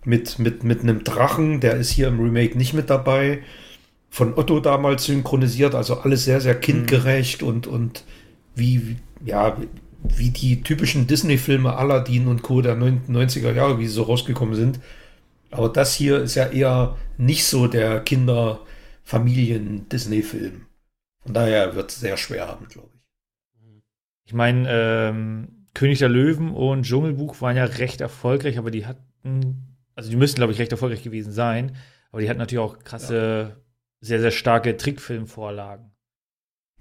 [0.05, 3.43] mit, mit, mit einem Drachen, der ist hier im Remake nicht mit dabei.
[4.09, 8.03] Von Otto damals synchronisiert, also alles sehr, sehr kindgerecht und, und
[8.55, 9.57] wie, wie- ja,
[10.03, 12.61] wie die typischen Disney-Filme Aladdin und Co.
[12.61, 14.79] der 90er Jahre, wie sie so rausgekommen sind.
[15.51, 20.65] Aber das hier ist ja eher nicht so der Kinder-Familien-Disney-Film.
[21.23, 23.01] Von daher wird es sehr schwer haben, glaube ich.
[24.25, 29.70] ich meine, ähm, König der Löwen und Dschungelbuch waren ja recht erfolgreich, aber die hatten,
[29.95, 31.75] also die müssten, glaube ich, recht erfolgreich gewesen sein.
[32.11, 33.57] Aber die hatten natürlich auch krasse,
[34.01, 35.91] sehr, sehr starke Trickfilmvorlagen.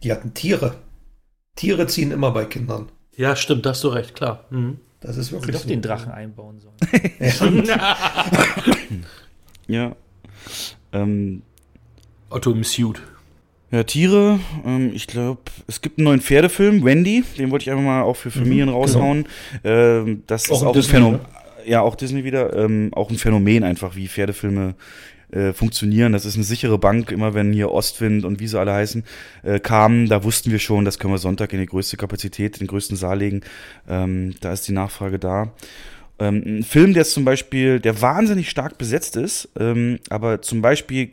[0.02, 0.74] Die hatten Tiere.
[1.56, 2.90] Tiere ziehen immer bei Kindern.
[3.16, 4.44] Ja, stimmt, da hast du recht, klar.
[4.50, 4.78] Mhm.
[5.00, 5.68] Das ist wirklich doch so.
[5.68, 6.76] den Drachen einbauen sollen.
[9.66, 9.94] Ja.
[10.92, 11.42] Ähm,
[12.28, 13.00] Otto im Suit.
[13.70, 14.40] ja, Tiere.
[14.64, 17.22] Ähm, ich glaube, es gibt einen neuen Pferdefilm, Wendy.
[17.38, 19.28] Den wollte ich einfach mal auch für Familien Mhm, raushauen.
[19.62, 21.20] Ähm, das Auch ist auch ein Phänomen.
[21.66, 22.56] Ja, auch Disney wieder.
[22.56, 24.74] Ähm, auch ein Phänomen einfach, wie Pferdefilme
[25.32, 26.12] äh, funktionieren.
[26.12, 27.12] Das ist eine sichere Bank.
[27.12, 29.04] Immer wenn hier Ostwind und wie sie alle heißen
[29.42, 32.66] äh, kamen, da wussten wir schon, das können wir Sonntag in die größte Kapazität, den
[32.66, 33.42] größten Saal legen.
[33.88, 35.52] Ähm, da ist die Nachfrage da.
[36.18, 41.08] Ähm, ein Film, der zum Beispiel, der wahnsinnig stark besetzt ist, ähm, aber zum Beispiel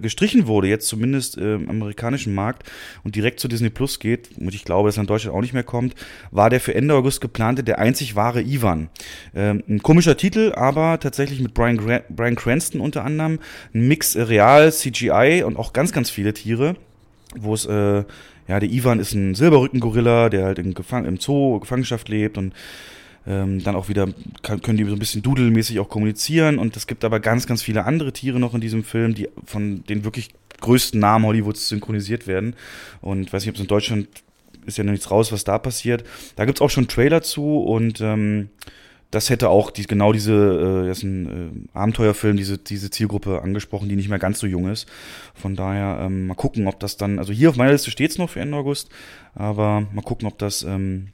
[0.00, 2.68] gestrichen wurde, jetzt zumindest äh, im amerikanischen Markt
[3.04, 5.52] und direkt zu Disney Plus geht, und ich glaube, dass er in Deutschland auch nicht
[5.52, 5.94] mehr kommt,
[6.30, 8.88] war der für Ende August geplante Der einzig wahre Ivan.
[9.34, 13.38] Ähm, ein komischer Titel, aber tatsächlich mit Brian, Gra Brian Cranston unter anderem,
[13.74, 16.76] ein Mix äh, Real, CGI und auch ganz, ganz viele Tiere,
[17.36, 18.04] wo es äh,
[18.48, 22.54] ja, der Ivan ist ein Silberrückengorilla, der halt in Gefang im Zoo, Gefangenschaft lebt und
[23.28, 24.08] ähm, dann auch wieder
[24.42, 27.62] kann, können die so ein bisschen dudelmäßig auch kommunizieren und es gibt aber ganz, ganz
[27.62, 30.30] viele andere Tiere noch in diesem Film, die von den wirklich
[30.60, 32.56] größten Namen Hollywoods synchronisiert werden.
[33.00, 34.08] Und weiß nicht, ob es in Deutschland
[34.66, 36.04] ist ja noch nichts raus, was da passiert.
[36.36, 38.48] Da gibt's auch schon einen Trailer zu und ähm,
[39.10, 40.34] das hätte auch die, genau diese,
[40.84, 44.46] äh, das ist ein äh, Abenteuerfilm, diese, diese Zielgruppe angesprochen, die nicht mehr ganz so
[44.46, 44.86] jung ist.
[45.34, 48.30] Von daher ähm, mal gucken, ob das dann, also hier auf meiner Liste steht's noch
[48.30, 48.90] für Ende August,
[49.34, 51.08] aber mal gucken, ob das ähm,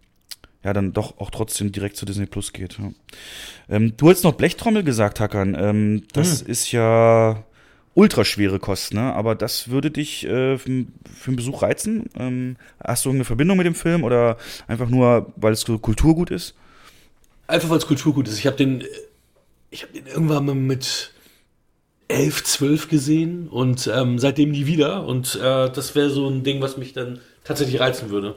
[0.64, 2.78] ja dann doch auch trotzdem direkt zu Disney Plus geht.
[2.78, 2.90] Ja.
[3.68, 5.56] Ähm, du hast noch Blechtrommel gesagt, Hackern.
[5.58, 7.44] Ähm, das ist ja
[7.94, 9.12] ultraschwere Kost, ne?
[9.14, 12.06] Aber das würde dich äh, für, für einen Besuch reizen?
[12.18, 14.36] Ähm, hast du irgendeine Verbindung mit dem Film oder
[14.66, 16.54] einfach nur, weil es so Kulturgut ist?
[17.46, 18.38] Einfach weil es Kulturgut ist.
[18.38, 18.84] Ich habe den,
[19.70, 21.12] ich habe den irgendwann mal mit
[22.08, 25.06] 11, 12 gesehen und ähm, seitdem nie wieder.
[25.06, 28.34] Und äh, das wäre so ein Ding, was mich dann tatsächlich reizen würde.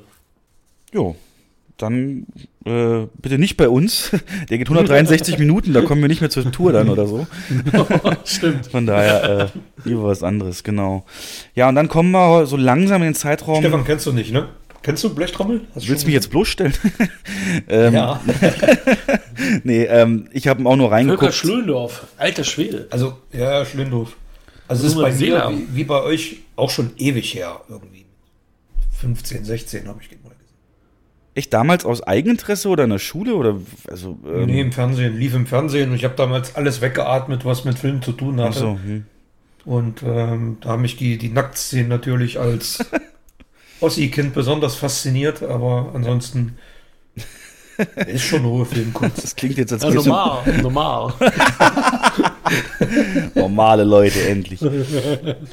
[0.94, 1.16] Jo,
[1.78, 2.26] dann
[2.66, 4.12] äh, bitte nicht bei uns.
[4.50, 7.28] Der geht 163 Minuten, da kommen wir nicht mehr zur Tour dann oder so.
[8.26, 8.68] Stimmt.
[8.68, 11.06] Von daher äh, lieber was anderes, genau.
[11.56, 13.60] Ja, und dann kommen wir so langsam in den Zeitraum.
[13.60, 14.50] Stefan kennst du nicht, ne?
[14.82, 15.62] Kennst du Blechtrommel?
[15.76, 16.74] Hast Willst du mich jetzt bloßstellen?
[17.68, 18.22] ähm, Ja.
[19.64, 21.34] nee, ähm, ich habe auch nur Völker reingeguckt.
[21.34, 22.88] Schlöndorf, alter Schwede.
[22.90, 24.16] Also, ja, Schlindorf.
[24.68, 28.06] Also, es ist bei mir, wie, wie bei euch, auch schon ewig her, irgendwie.
[29.00, 30.27] 15, 16 habe ich gesehen.
[31.38, 33.58] Echt damals aus Eigeninteresse oder in der Schule oder
[33.88, 37.64] also ähm, nee, im Fernsehen, lief im Fernsehen und ich habe damals alles weggeatmet, was
[37.64, 38.58] mit Film zu tun ach hatte.
[38.60, 39.06] so, hm.
[39.64, 42.84] Und ähm, da haben mich die, die Nacktszenen natürlich als
[43.82, 46.58] Ossi-Kind besonders fasziniert, aber ansonsten
[48.08, 49.24] ist schon hohe Filmkunst.
[49.24, 51.14] Das klingt jetzt als Ja, normal, normal.
[53.36, 54.60] normale Leute endlich.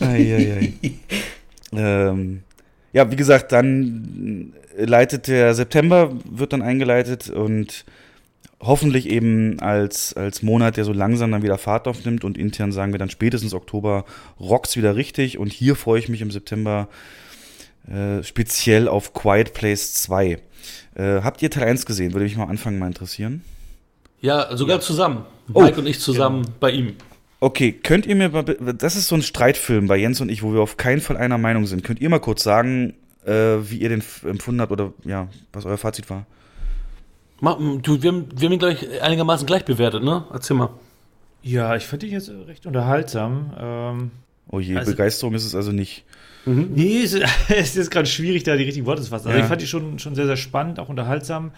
[0.01, 0.73] Eieiei.
[1.73, 2.43] ähm,
[2.95, 7.85] ja, wie gesagt, dann leitet der September, wird dann eingeleitet und
[8.61, 12.93] hoffentlich eben als, als Monat, der so langsam dann wieder Fahrt aufnimmt und intern sagen
[12.93, 14.05] wir dann spätestens Oktober
[14.41, 16.89] rockt's wieder richtig und hier freue ich mich im September
[17.89, 20.39] äh, speziell auf Quiet Place 2.
[20.95, 22.12] Äh, habt ihr Teil 1 gesehen?
[22.12, 23.43] Würde mich mal anfangen mal interessieren.
[24.21, 25.27] Ja, sogar zusammen.
[25.53, 26.95] Oh, Mike und ich zusammen bei ihm.
[27.45, 30.55] Okay, könnt ihr mir mal, das ist so ein Streitfilm bei Jens und ich, wo
[30.55, 31.85] wir auf keinen Fall einer Meinung sind.
[31.85, 32.95] Könnt ihr mal kurz sagen,
[33.27, 36.25] äh, wie ihr den empfunden habt oder ja, was euer Fazit war?
[37.41, 40.25] Ma- Du, wir, haben, wir haben ihn gleich einigermaßen gleich bewertet, ne?
[40.33, 40.71] Erzähl mal.
[41.43, 43.53] Ja, ich fand ihn jetzt recht unterhaltsam.
[43.59, 44.11] Ähm,
[44.49, 46.05] Oh je, Also- Begeisterung ist es also nicht.
[46.47, 47.15] Nee, es,
[47.49, 49.27] es ist gerade schwierig, da die richtigen Worte zu fassen.
[49.29, 49.45] Also Ja.
[49.45, 51.53] ich fand die schon, schon sehr, sehr spannend, auch unterhaltsam.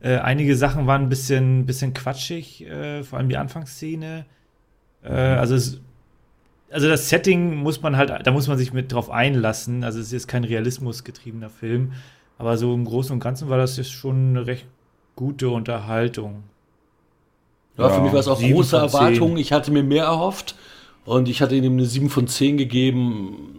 [0.00, 4.26] Äh, einige Sachen waren ein bisschen, bisschen quatschig, äh, vor allem die Anfangsszene.
[5.02, 5.80] Äh, also es,
[6.70, 9.84] also das Setting muss man halt, da muss man sich mit drauf einlassen.
[9.84, 11.92] Also es ist jetzt kein realismusgetriebener Film,
[12.38, 14.66] aber so im Großen und Ganzen war das jetzt schon eine recht
[15.16, 16.44] gute Unterhaltung.
[17.76, 19.36] Ja, ja für mich war es auch große Erwartung.
[19.36, 20.54] Ich hatte mir mehr erhofft
[21.04, 23.56] und ich hatte ihm eine 7 von 10 gegeben.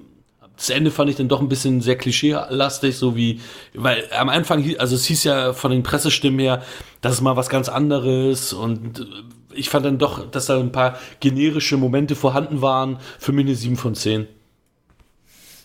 [0.56, 3.40] Das Ende fand ich dann doch ein bisschen sehr klischeelastig, so wie,
[3.74, 6.62] weil am Anfang, also es hieß ja von den Pressestimmen her,
[7.02, 9.08] das ist mal was ganz anderes und
[9.56, 13.00] ich fand dann doch, dass da ein paar generische Momente vorhanden waren.
[13.20, 14.28] Für mich eine 7 von 10.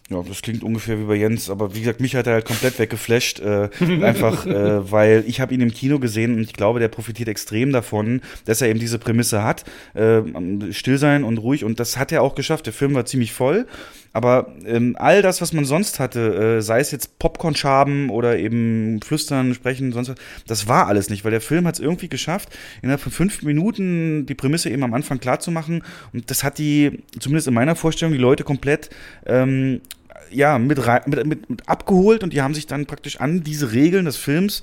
[0.09, 2.79] Ja, das klingt ungefähr wie bei Jens, aber wie gesagt, mich hat er halt komplett
[2.79, 3.69] weggeflasht, äh,
[4.03, 7.73] einfach, äh, weil ich habe ihn im Kino gesehen und ich glaube, der profitiert extrem
[7.73, 9.65] davon, dass er eben diese Prämisse hat,
[9.95, 10.23] äh,
[10.71, 12.67] still sein und ruhig und das hat er auch geschafft.
[12.67, 13.67] Der Film war ziemlich voll,
[14.17, 18.99] aber ähm, all das, was man sonst hatte, äh, sei es jetzt Popcorn-Schaben oder eben
[19.03, 20.17] Flüstern, Sprechen, sonst was,
[20.47, 22.49] das war alles nicht, weil der Film hat es irgendwie geschafft,
[22.81, 25.83] innerhalb von fünf Minuten die Prämisse eben am Anfang klar zu machen
[26.15, 28.89] und das hat die, zumindest in meiner Vorstellung, die Leute komplett
[29.27, 29.83] ähm,
[30.31, 34.07] ja, mit, mit, mit, mit abgeholt und die haben sich dann praktisch an diese Regeln
[34.07, 34.63] des Films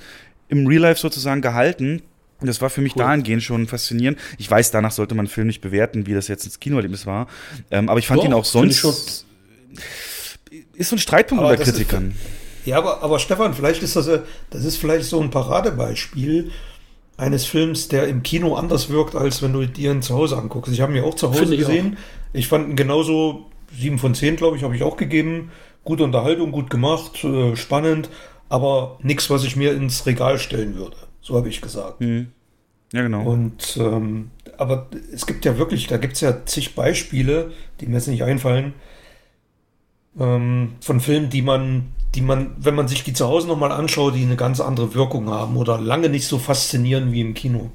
[0.50, 2.02] im Real Life sozusagen gehalten.
[2.42, 3.04] Und das war für mich cool.
[3.04, 4.20] dahingehend schon faszinierend.
[4.38, 7.28] Ich weiß, danach sollte man einen Film nicht bewerten, wie das jetzt ins Kinoerlebnis war.
[7.72, 9.26] Ähm, aber ich fand Doch, ihn auch sonst.
[10.74, 12.12] Ist so ein Streitpunkt unter Kritikern.
[12.12, 14.10] Ist, ja, aber, aber Stefan, vielleicht ist das,
[14.50, 16.52] das ist vielleicht so ein Paradebeispiel
[17.18, 20.72] eines Films, der im Kino anders wirkt, als wenn du dir ihn zu Hause anguckst.
[20.72, 21.98] Ich habe ihn auch zu Hause gesehen.
[22.32, 23.46] Ich, ich fand ihn genauso
[23.78, 25.52] 7 von 10, glaube ich, habe ich auch gegeben.
[25.84, 28.10] Gute Unterhaltung, gut gemacht, äh, spannend,
[28.48, 30.96] aber nichts, was ich mir ins Regal stellen würde.
[31.22, 32.00] So habe ich gesagt.
[32.00, 32.28] Mhm.
[32.94, 33.24] Ja, genau.
[33.24, 37.96] Und ähm, aber es gibt ja wirklich, da gibt es ja zig Beispiele, die mir
[37.96, 38.74] jetzt nicht einfallen,
[40.20, 44.16] ähm, von Filmen, die man, die man, wenn man sich die zu Hause nochmal anschaut,
[44.16, 47.72] die eine ganz andere Wirkung haben oder lange nicht so faszinieren wie im Kino.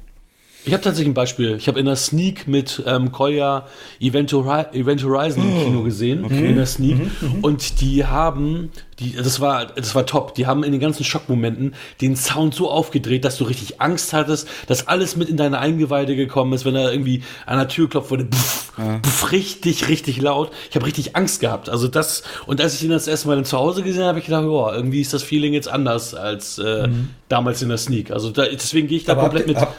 [0.69, 1.55] Ich habe tatsächlich ein Beispiel.
[1.55, 3.65] Ich habe in der Sneak mit ähm, Kolja
[3.99, 6.23] Event, Event Horizon im Kino gesehen.
[6.23, 6.45] Okay.
[6.45, 6.99] In der Sneak.
[6.99, 8.69] Mhm, mhm, und die haben,
[8.99, 10.35] die, das war, das war top.
[10.35, 14.47] Die haben in den ganzen Schockmomenten den Sound so aufgedreht, dass du richtig Angst hattest,
[14.67, 18.11] dass alles mit in deine Eingeweide gekommen ist, wenn er irgendwie an der Tür klopft
[18.11, 18.25] wurde.
[18.25, 18.99] Pff, ja.
[18.99, 20.51] pff, richtig, richtig laut.
[20.69, 21.67] Ich habe richtig Angst gehabt.
[21.67, 24.25] Also das, und als ich ihn das erste Mal zu Hause gesehen habe, habe ich
[24.25, 27.09] gedacht, ja, irgendwie ist das Feeling jetzt anders als äh, mhm.
[27.27, 28.11] damals in der Sneak.
[28.11, 29.57] Also da, deswegen gehe ich da Aber komplett mit.
[29.57, 29.73] Hab,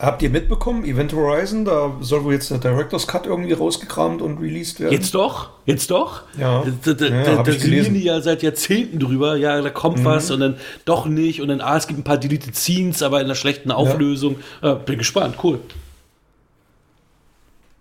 [0.00, 4.38] Habt ihr mitbekommen, Event Horizon, da soll wohl jetzt der Director's Cut irgendwie rausgekramt und
[4.38, 4.94] released werden?
[4.94, 6.22] Jetzt doch, jetzt doch.
[6.38, 9.98] Ja, da, da, ja, da, da sind die ja seit Jahrzehnten drüber, ja, da kommt
[9.98, 10.04] mhm.
[10.06, 10.56] was und dann
[10.86, 13.70] doch nicht und dann, ah, es gibt ein paar Deleted Scenes, aber in einer schlechten
[13.70, 14.36] Auflösung.
[14.62, 14.72] Ja.
[14.72, 15.60] bin gespannt, cool.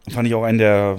[0.09, 0.97] Fand ich auch einen der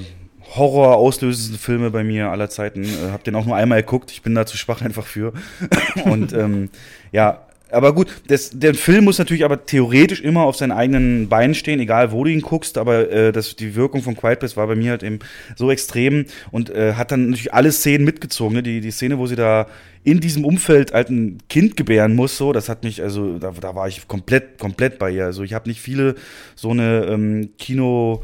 [0.57, 2.85] Horror auslösendsten Filme bei mir aller Zeiten.
[2.85, 5.35] Äh, hab den auch nur einmal geguckt, ich bin da zu schwach einfach für.
[6.07, 6.71] und ähm,
[7.13, 11.55] ja, aber gut, das, der Film muss natürlich aber theoretisch immer auf seinen eigenen Beinen
[11.55, 14.67] stehen, egal wo du ihn guckst, aber äh, das, die Wirkung von Quiet Place war
[14.67, 15.19] bei mir halt eben
[15.57, 18.55] so extrem und äh, hat dann natürlich alle Szenen mitgezogen.
[18.57, 18.63] Ne?
[18.63, 19.67] Die, die Szene, wo sie da
[20.03, 23.75] in diesem Umfeld halt ein Kind gebären muss, so, das hat mich, also da, da
[23.75, 25.27] war ich komplett, komplett bei ihr.
[25.27, 26.15] Also ich habe nicht viele
[26.55, 28.23] so eine ähm, Kino-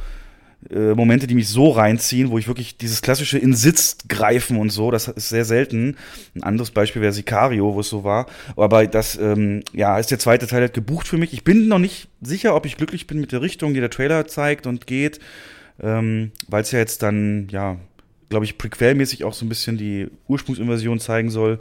[0.71, 4.71] äh, Momente, die mich so reinziehen, wo ich wirklich dieses klassische in Sitz greifen und
[4.71, 5.97] so, das ist sehr selten.
[6.35, 8.27] Ein anderes Beispiel wäre Sicario, wo es so war.
[8.57, 11.33] Aber das, ähm, ja, ist der zweite Teil halt gebucht für mich.
[11.33, 14.27] Ich bin noch nicht sicher, ob ich glücklich bin mit der Richtung, die der Trailer
[14.27, 15.21] zeigt und geht,
[15.81, 17.77] ähm, weil es ja jetzt dann, ja,
[18.29, 21.59] glaube ich, prequelmäßig auch so ein bisschen die Ursprungsinversion zeigen soll.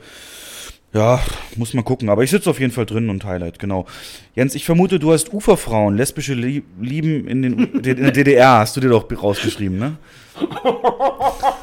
[0.96, 1.20] Ja,
[1.58, 2.08] muss man gucken.
[2.08, 3.86] Aber ich sitze auf jeden Fall drin und Highlight, genau.
[4.34, 8.80] Jens, ich vermute, du hast Uferfrauen, lesbische Lieben in, den, in der DDR, hast du
[8.80, 9.98] dir doch rausgeschrieben, ne?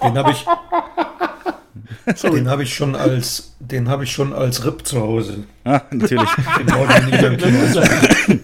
[0.03, 0.45] Den habe ich.
[2.19, 2.35] Sorry.
[2.35, 5.45] Den habe ich schon als, den habe ich schon als RIP zu Hause.
[5.65, 6.29] Ah, natürlich.
[6.59, 8.39] Den brauche ich nicht im Kino.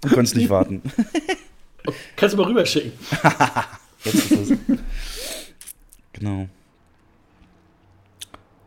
[0.00, 0.82] Du kannst nicht warten.
[2.16, 2.92] Kannst du mal rüberschicken.
[4.04, 4.58] Jetzt ist es.
[6.14, 6.48] Genau.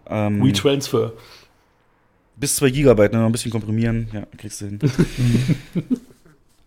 [0.09, 1.13] Ähm, WeTransfer.
[2.39, 3.19] Bis 2 Gigabyte, ne?
[3.19, 4.07] noch ein bisschen komprimieren.
[4.13, 4.79] Ja, kriegst du hin.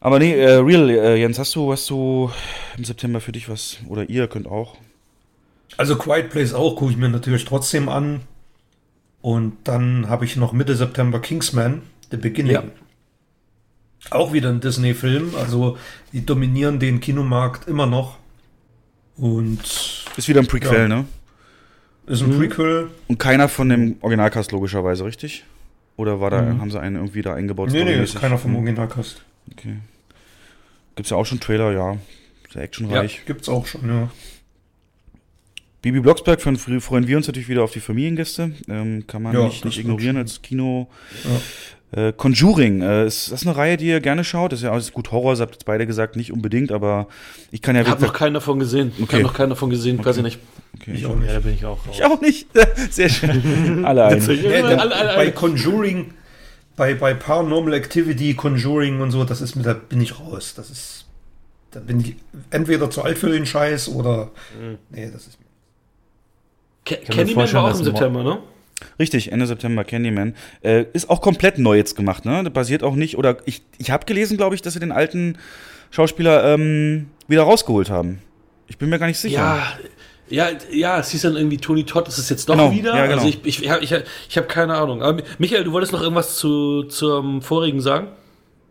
[0.01, 2.31] Aber nee, äh, real, äh, Jens, hast du, hast du
[2.77, 3.79] im September für dich was?
[3.89, 4.77] Oder ihr könnt auch?
[5.77, 8.21] Also Quiet Place auch, gucke ich mir natürlich trotzdem an.
[9.23, 12.53] Und dann habe ich noch Mitte September Kingsman, The Beginning.
[12.53, 12.65] Ja.
[14.11, 15.35] Auch wieder ein Disney-Film.
[15.37, 15.79] Also
[16.13, 18.19] die dominieren den Kinomarkt immer noch.
[19.17, 19.61] Und.
[20.17, 20.89] Ist wieder ein Prequel, ja.
[20.89, 21.05] ne?
[22.07, 22.39] Ist ein mhm.
[22.39, 22.91] Prequel.
[23.07, 25.45] Und keiner von dem Originalcast logischerweise, richtig?
[26.03, 26.61] Oder war da, mhm.
[26.61, 27.71] haben sie einen irgendwie da eingebaut?
[27.71, 29.23] Nee, nee, ist keiner vom Originalcast.
[29.53, 29.77] Okay.
[30.97, 31.97] Gibt's ja auch schon Trailer, ja.
[32.53, 33.19] Sehr actionreich.
[33.19, 34.11] Ja, gibt's auch schon, ja.
[35.81, 38.51] Bibi Blocksberg, freuen wir uns natürlich wieder auf die Familiengäste.
[38.69, 40.89] Ähm, kann man Ja, nicht, nicht ignorieren als Kino.
[41.95, 44.53] Äh, Conjuring, äh, ist das eine Reihe, die ihr gerne schaut?
[44.53, 47.07] Das ist ja alles gut Horror, das habt jetzt beide gesagt, nicht unbedingt, aber
[47.51, 48.93] ich kann ja Ich habe noch keinen davon gesehen.
[48.97, 49.13] Ich Okay.
[49.17, 50.39] habe noch keinen davon gesehen, weiß ich nicht.
[50.81, 50.93] okay.
[50.95, 51.29] Ich auch nicht.
[51.29, 51.95] Ja, da bin ich auch raus.
[51.99, 52.47] Ich auch nicht.
[52.91, 53.85] Sehr schön.
[53.85, 54.23] Alle ein.
[54.23, 56.15] Alle- alle- bei Conjuring,
[56.77, 60.55] bei, bei Paranormal Activity, Conjuring und so, das ist mir, da bin ich raus.
[60.57, 61.05] Das ist,
[61.73, 62.17] da bin ich
[62.51, 64.31] entweder zu alt für den Scheiß oder,
[64.89, 65.47] nee, das ist mir
[66.85, 68.39] Candyman war auch im September, ne?
[68.99, 70.35] Richtig, Ende September, Candyman.
[70.63, 72.43] Äh, ist auch komplett neu jetzt gemacht, ne?
[72.45, 75.39] Das basiert auch nicht, oder ich, ich habe gelesen, glaube ich, dass sie den alten
[75.91, 78.19] Schauspieler ähm, wieder rausgeholt haben.
[78.69, 79.39] Ich bin mir gar nicht sicher.
[79.39, 79.73] Ja,
[80.29, 82.97] ja, ja, es hieß dann irgendwie Tony Todd, ist es jetzt doch Genau, wieder?
[82.97, 83.23] ja, genau.
[83.23, 83.95] Also ich, ich, ich, ich,
[84.31, 85.03] ich habe keine Ahnung.
[85.03, 88.09] Aber Michael, du wolltest noch irgendwas zu, zum vorigen sagen?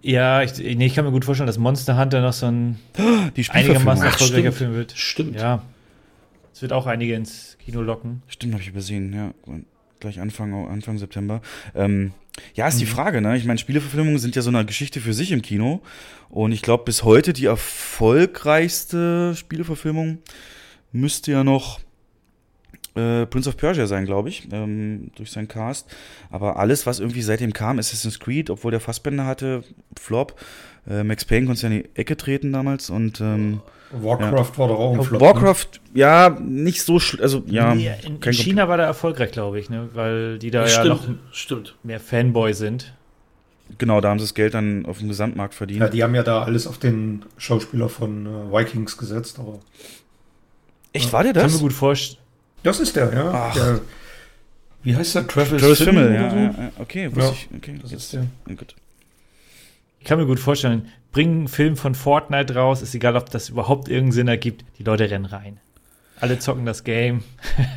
[0.01, 2.79] Ja, ich, nee, ich kann mir gut vorstellen, dass Monster Hunter noch so ein
[3.35, 4.03] Die einigermaßen.
[4.07, 4.55] Ach, erfolgreicher stimmt.
[4.55, 4.93] Film wird.
[4.95, 5.35] Stimmt.
[5.39, 5.61] Ja.
[6.53, 8.23] Es wird auch einige ins Kino locken.
[8.27, 9.31] Stimmt, habe ich übersehen, ja.
[10.01, 11.41] Gleich Anfang, Anfang September.
[11.75, 12.11] Ähm,
[12.55, 13.37] ja, ist die Frage, ne?
[13.37, 15.81] Ich meine, Spieleverfilmungen sind ja so eine Geschichte für sich im Kino.
[16.29, 20.17] Und ich glaube, bis heute die erfolgreichste Spieleverfilmung
[20.91, 21.79] müsste ja noch
[22.95, 25.95] äh, Prince of Persia sein, glaube ich, ähm, durch seinen Cast.
[26.31, 29.63] Aber alles, was irgendwie seitdem kam, Assassin's Creed, obwohl der Fassbänder hatte,
[29.99, 30.39] Flop.
[30.89, 33.61] Äh, Max Payne konnte ja in die Ecke treten damals und ähm,
[33.93, 35.21] Warcraft war doch auch ein Flop.
[35.21, 35.27] ne?
[35.27, 39.59] Warcraft, ja, nicht so, schl- also ja, Nee, in, in China war der erfolgreich, glaube
[39.59, 39.89] ich, ne?
[39.93, 41.75] weil die da ja stimmt, noch stimmt.
[41.83, 42.93] mehr Fanboy sind.
[43.77, 45.79] Genau, da haben sie das Geld dann auf dem Gesamtmarkt verdient.
[45.81, 49.59] Ja, die haben ja da alles auf den Schauspieler von äh, Vikings gesetzt, aber
[50.93, 51.53] Echt, war der Kann das?
[51.53, 52.19] mir gut vorstellen.
[52.63, 53.31] das ist der, ja.
[53.33, 53.53] Ach.
[53.53, 53.79] Der,
[54.83, 55.27] wie heißt der?
[55.27, 56.35] Travis, Travis Fimmel Fimmel, ja, oder so?
[56.37, 56.71] ja, ja.
[56.79, 57.49] Okay, wusste Ja, ich.
[57.57, 58.03] Okay, das jetzt.
[58.03, 58.25] ist der.
[58.47, 58.75] Ja, gut.
[59.99, 63.49] Ich kann mir gut vorstellen, bringen einen Film von Fortnite raus, ist egal, ob das
[63.49, 65.59] überhaupt irgendeinen Sinn ergibt, die Leute rennen rein.
[66.19, 67.23] Alle zocken das Game.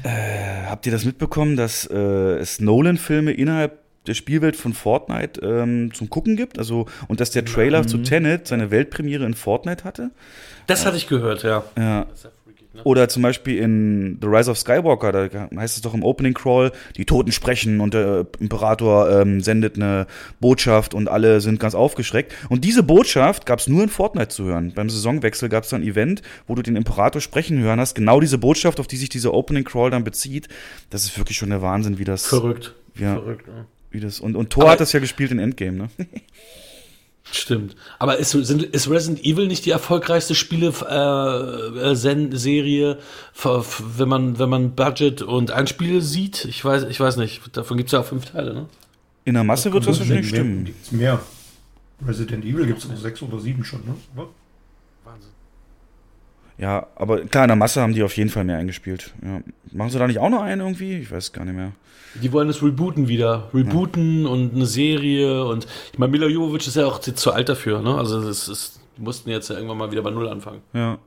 [0.03, 5.95] Äh, habt ihr das mitbekommen, dass äh, es Nolan-Filme innerhalb der Spielwelt von Fortnite ähm,
[5.95, 6.59] zum Gucken gibt?
[6.59, 7.89] Also, und dass der Trailer Mhm.
[7.89, 10.11] zu Tenet seine Weltpremiere in Fortnite hatte?
[10.67, 11.65] Das hatte ich gehört, ja.
[11.79, 12.07] Ja.
[12.83, 16.73] Oder zum Beispiel in The Rise of Skywalker, da heißt es doch im Opening Crawl,
[16.97, 20.07] die Toten sprechen und der Imperator ähm, sendet eine
[20.41, 22.35] Botschaft und alle sind ganz aufgeschreckt.
[22.49, 24.73] Und diese Botschaft gab es nur in Fortnite zu hören.
[24.75, 27.95] Beim Saisonwechsel gab es dann ein Event, wo du den Imperator sprechen hören hast.
[27.95, 30.49] Genau diese Botschaft, auf die sich dieser Opening Crawl dann bezieht.
[30.91, 32.27] Das ist wirklich schon der Wahnsinn, wie das.
[32.27, 32.75] Verrückt.
[32.99, 33.67] Ja, Verrückt, ja.
[33.93, 34.19] wie das.
[34.21, 35.89] Und, und Thor Aber- hat das ja gespielt in Endgame, ne?
[37.35, 37.75] Stimmt.
[37.99, 42.99] Aber ist, sind, ist Resident Evil nicht die erfolgreichste Spiele-Serie,
[43.43, 46.45] wenn man, wenn man Budget und Einspiele sieht?
[46.45, 47.57] Ich weiß, ich weiß nicht.
[47.57, 48.67] Davon gibt es ja auch fünf Teile, ne?
[49.25, 50.73] In der Masse wird das wahrscheinlich stimmen.
[50.93, 51.21] Mehr.
[52.07, 53.97] Resident Evil gibt es sechs oder sieben schon, ne?
[54.15, 54.29] Oder?
[56.59, 59.13] Ja, aber klar, in der Masse haben die auf jeden Fall mehr eingespielt.
[59.25, 59.41] Ja.
[59.73, 60.99] Machen sie da nicht auch noch einen irgendwie?
[60.99, 61.73] Ich weiß gar nicht mehr.
[62.23, 63.51] Die wollen das rebooten wieder.
[63.53, 67.83] Rebooten und eine Serie und ich meine, Mila Jovovich ist ja auch zu alt dafür,
[67.83, 67.97] ne?
[67.97, 70.61] Also das ist, die mussten jetzt ja irgendwann mal wieder bei Null anfangen.
[70.73, 70.99] Ja.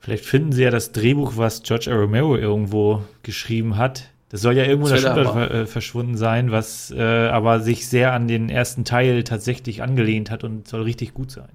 [0.00, 1.94] Vielleicht finden sie ja das Drehbuch, was George A.
[1.94, 4.10] Romero irgendwo geschrieben hat.
[4.28, 7.86] Das soll ja irgendwo in der Schublade ver äh, verschwunden sein, was äh, aber sich
[7.86, 11.48] sehr an den ersten Teil tatsächlich angelehnt hat und soll richtig gut sein.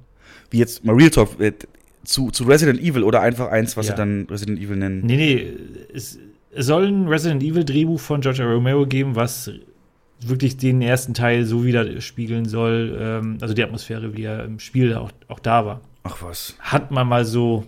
[0.50, 1.54] Wie jetzt mal Real Talk äh,
[2.08, 3.94] zu, zu Resident Evil oder einfach eins, was Ja.
[3.94, 5.02] sie dann Resident Evil nennen.
[5.06, 5.54] Nee, nee,
[5.94, 6.18] es,
[6.52, 8.48] es soll ein Resident Evil Drehbuch von George A.
[8.52, 9.52] Romero geben, was
[10.22, 14.96] wirklich den ersten Teil so widerspiegeln soll, ähm, also die Atmosphäre, wie er im Spiel
[14.96, 15.82] auch, auch da war.
[16.04, 16.56] Ach was.
[16.60, 17.66] Hat man mal so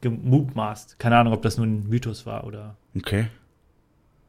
[0.00, 0.98] gemutmaßt.
[0.98, 2.76] Keine Ahnung, ob das nur ein Mythos war oder.
[2.96, 3.28] Okay.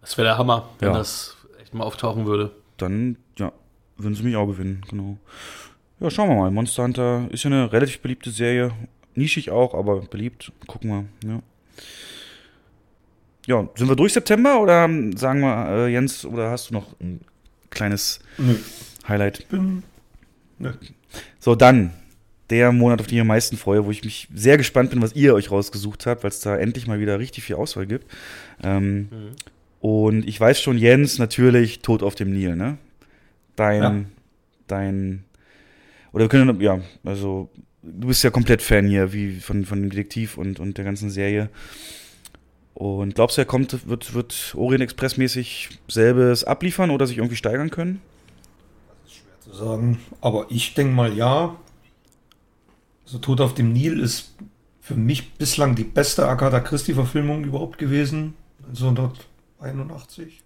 [0.01, 0.97] Das wäre der Hammer, wenn Ja.
[0.97, 2.51] das echt mal auftauchen würde.
[2.77, 3.51] Dann, ja,
[3.97, 5.17] würden sie mich auch gewinnen, genau.
[5.99, 6.51] Ja, schauen wir mal.
[6.51, 8.71] Monster Hunter ist ja eine relativ beliebte Serie.
[9.17, 10.51] Nischig auch, aber beliebt.
[10.67, 10.89] Gucken
[11.23, 11.39] wir, ja.
[13.47, 17.21] Ja, sind wir durch September oder sagen wir, äh, Jens, oder hast du noch ein
[17.69, 18.55] kleines Nö.
[19.07, 19.47] Highlight?
[19.49, 19.83] Bin,
[20.59, 20.73] nö.
[21.39, 21.93] So, dann
[22.49, 25.15] der Monat, auf den ich am meisten freue, wo ich mich sehr gespannt bin, was
[25.15, 28.05] ihr euch rausgesucht habt, weil es da endlich mal wieder richtig viel Auswahl gibt.
[28.63, 29.09] Ähm,
[29.79, 32.77] Und ich weiß schon, Jens, natürlich Tod auf dem Nil, ne?
[33.55, 33.95] Dein, Ja.
[34.67, 35.23] dein,
[36.11, 37.49] oder wir können, ja, also,
[37.87, 41.09] du bist ja komplett Fan hier, wie von, von dem Detektiv und, und der ganzen
[41.09, 41.49] Serie.
[42.73, 47.35] Und glaubst du, er kommt, wird, wird Orient Express mäßig selbes abliefern oder sich irgendwie
[47.35, 48.01] steigern können?
[49.47, 49.99] zu sagen.
[50.21, 51.55] Aber ich denke mal ja.
[53.05, 54.35] Also Tod auf dem Nil ist
[54.81, 58.33] für mich bislang die beste Agatha Christie-Verfilmung überhaupt gewesen.
[58.67, 60.41] 1981.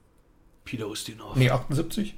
[0.63, 1.35] Peter Ustinov.
[1.35, 2.15] Nee, 78.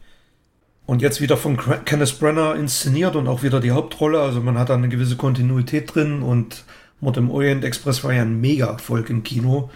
[0.85, 4.19] Und jetzt wieder von Kenneth Brenner inszeniert und auch wieder die Hauptrolle.
[4.19, 6.65] Also man hat da eine gewisse Kontinuität drin und
[6.99, 9.69] Mord im Orient Express war ja ein Mega-Erfolg im Kino.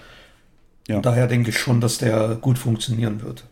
[0.88, 1.01] Ja.
[1.01, 3.45] Daher denke ich schon, dass der gut funktionieren wird.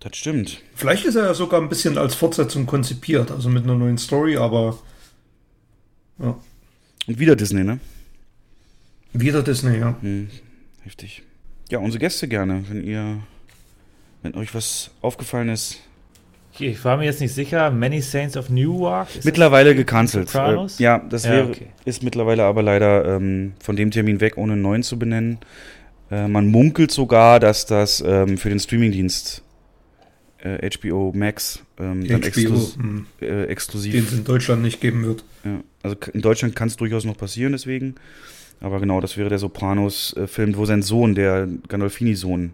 [0.00, 0.60] Das stimmt.
[0.74, 4.36] Vielleicht ist er ja sogar ein bisschen als Fortsetzung konzipiert, also mit einer neuen Story,
[4.36, 4.78] aber
[6.18, 6.38] ja.
[7.06, 7.80] Und wieder Disney, ne?
[9.12, 9.96] Wieder Disney, ja.
[10.00, 10.28] Hm,
[10.82, 11.22] heftig.
[11.70, 13.22] Ja, unsere Gäste gerne, wenn ihr,
[14.24, 15.78] wenn euch was aufgefallen ist.
[16.58, 17.70] Ich war mir jetzt nicht sicher.
[17.70, 19.14] Many Saints of Newark.
[19.14, 20.28] Ist mittlerweile gecancelt.
[20.28, 20.80] Sopranos?
[20.80, 21.66] Äh, ja, das Ja, wäre, okay.
[21.84, 25.38] ist mittlerweile aber leider ähm, von dem Termin weg, ohne einen neuen zu benennen.
[26.10, 29.42] Äh, man munkelt sogar, dass das ähm, für den Streamingdienst
[30.38, 34.06] äh, HBO Max ähm, dann HBO, exklus hm, äh, den exklusiv.
[34.12, 35.24] es in Deutschland nicht geben wird.
[35.44, 37.96] Ja, also in Deutschland kann es durchaus noch passieren, deswegen.
[38.60, 42.52] Aber genau, das wäre der Sopranos-Film, wo sein Sohn, der Gandolfini-Sohn,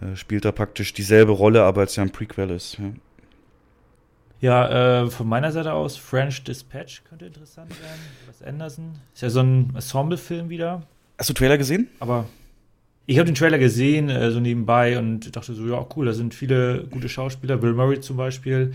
[0.00, 2.78] äh, spielt da praktisch dieselbe Rolle, aber als ja ein Prequel ist.
[2.78, 2.92] Ja.
[4.40, 8.00] Ja, äh, von meiner Seite aus, French Dispatch könnte interessant werden.
[8.26, 8.92] Was Anderson.
[9.12, 10.82] Ist ja so ein Ensemble-Film wieder.
[11.18, 11.88] Hast du Trailer gesehen?
[11.98, 12.24] Aber
[13.04, 16.32] ich habe den Trailer gesehen, äh, so nebenbei, und dachte so, ja, cool, da sind
[16.32, 17.58] viele gute Schauspieler.
[17.58, 18.72] Bill Murray zum Beispiel.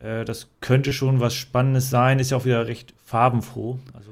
[0.00, 2.18] Äh, das könnte schon was Spannendes sein.
[2.18, 3.78] Ist ja auch wieder recht farbenfroh.
[3.92, 4.10] Also,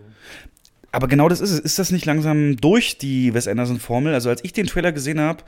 [0.93, 1.59] Aber genau das ist es.
[1.59, 4.15] Ist das nicht langsam durch die Wes Anderson-Formel?
[4.15, 5.43] Also als ich den Trailer gesehen habe,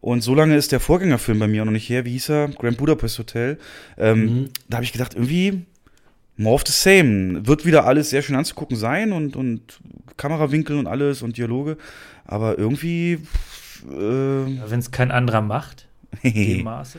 [0.00, 2.48] und so lange ist der Vorgängerfilm bei mir auch noch nicht her, wie hieß er?
[2.48, 3.58] Grand Budapest Hotel.
[3.98, 4.48] Ähm, Mhm.
[4.68, 5.66] Da habe ich gedacht, irgendwie
[6.36, 7.46] more of the same.
[7.46, 9.78] Wird wieder alles sehr schön anzugucken sein und, und
[10.16, 11.76] Kamerawinkel und alles und Dialoge.
[12.24, 13.18] Aber irgendwie.
[13.90, 15.86] Äh, wenn es kein anderer macht,
[16.22, 16.98] in dem Maße.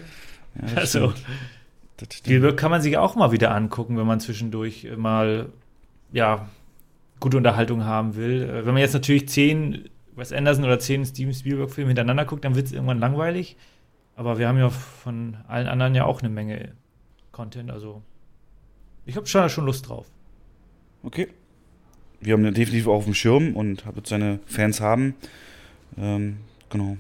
[0.56, 1.14] Ja, also.
[2.12, 5.50] Spielberg kann man sich auch mal wieder angucken, wenn man zwischendurch mal,
[6.12, 6.50] ja,
[7.20, 8.42] gute Unterhaltung haben will.
[8.42, 12.56] Äh, Wenn man jetzt natürlich zehn Wes Anderson oder zehn Steven Spielberg-Filme hintereinander guckt, dann
[12.56, 13.56] wird es irgendwann langweilig.
[14.16, 16.74] Aber wir haben ja von allen anderen ja auch eine Menge
[17.32, 17.72] Content.
[17.72, 18.02] Also,
[19.06, 20.08] ich habe schon, schon Lust drauf.
[21.04, 21.28] Okay.
[22.20, 25.16] Wir haben ihn definitiv auch auf dem Schirm und wird seine Fans haben.
[25.98, 26.38] Ähm,
[26.70, 26.98] genau.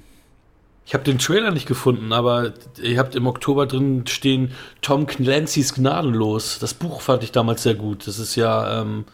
[0.85, 4.51] Ich habe den Trailer nicht gefunden, aber ihr habt im Oktober drin stehen
[4.81, 6.57] Tom Clancy's Gnadenlos.
[6.59, 8.07] Das Buch fand ich damals sehr gut.
[8.07, 9.05] Das ist ja ähm,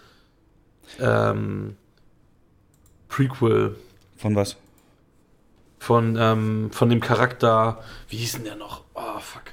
[1.00, 1.76] ähm,
[3.10, 3.76] Prequel
[4.18, 4.58] Von was?
[5.80, 7.82] von, ähm, von dem Charakter.
[8.10, 8.84] Wie hieß denn der noch?
[8.94, 9.44] Oh, fuck.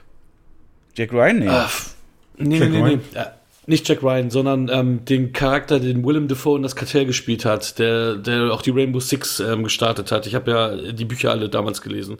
[0.97, 1.39] Jack Ryan?
[1.39, 1.49] Nee.
[1.49, 1.71] Ah,
[2.39, 3.01] nee, Jack nee, nee, Ryan?
[3.13, 3.19] nee.
[3.19, 3.27] Äh,
[3.67, 7.79] nicht Jack Ryan, sondern ähm, den Charakter, den Willem Dafoe in das Kartell gespielt hat,
[7.79, 10.27] der, der auch die Rainbow Six ähm, gestartet hat.
[10.27, 12.19] Ich habe ja die Bücher alle damals gelesen.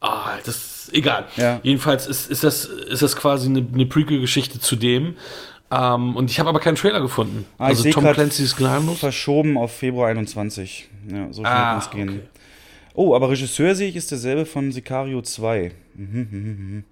[0.00, 1.26] Ah, das ist egal.
[1.36, 1.60] Ja.
[1.62, 5.16] Jedenfalls ist, ist, das, ist das quasi eine, eine Prequel-Geschichte zu dem.
[5.72, 7.46] Ähm, und ich habe aber keinen Trailer gefunden.
[7.58, 8.98] Ah, also Tom Clancy's Gnadenlos.
[8.98, 10.88] Verschoben auf Februar 21.
[11.10, 12.08] Ja, so schnell Ah, kann es gehen.
[12.10, 12.20] okay.
[12.94, 15.72] Oh, aber Regisseur sehe ich ist derselbe von Sicario 2.
[15.94, 16.84] Mhm, mhm,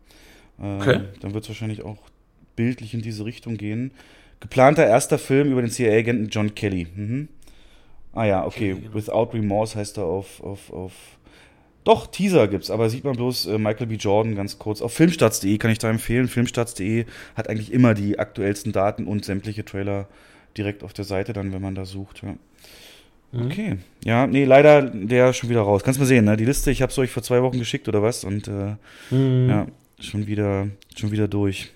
[0.59, 0.65] mhm.
[0.65, 1.01] Äh, Okay.
[1.21, 1.99] Dann wird es wahrscheinlich auch
[2.57, 3.91] bildlich in diese Richtung gehen.
[4.41, 6.87] Geplanter erster Film über den CIA-Agenten John Kelly.
[6.95, 7.29] Mhm.
[8.15, 8.71] Ah ja, okay.
[8.75, 8.95] Kelly, genau.
[8.95, 10.93] Without Remorse heißt er auf, auf, auf.
[11.91, 13.97] Doch, Teaser gibt's, aber sieht man bloß äh, Michael B.
[13.97, 14.81] Jordan ganz kurz.
[14.81, 16.29] Auf filmstarts.de kann ich da empfehlen.
[16.29, 17.05] Filmstarts.de
[17.35, 20.07] hat eigentlich immer die aktuellsten Daten und sämtliche Trailer
[20.57, 22.23] direkt auf der Seite dann, wenn man da sucht.
[22.23, 22.35] Ja.
[23.33, 23.47] Mhm.
[23.47, 23.77] Okay.
[24.05, 25.83] Ja, nee, leider der schon wieder raus.
[25.83, 26.37] Kannst mal sehen, ne?
[26.37, 28.77] Die Liste, ich habe es euch vor zwei Wochen geschickt oder was und äh,
[29.13, 29.49] Mhm.
[29.49, 29.67] ja,
[29.99, 31.73] schon wieder, schon wieder durch.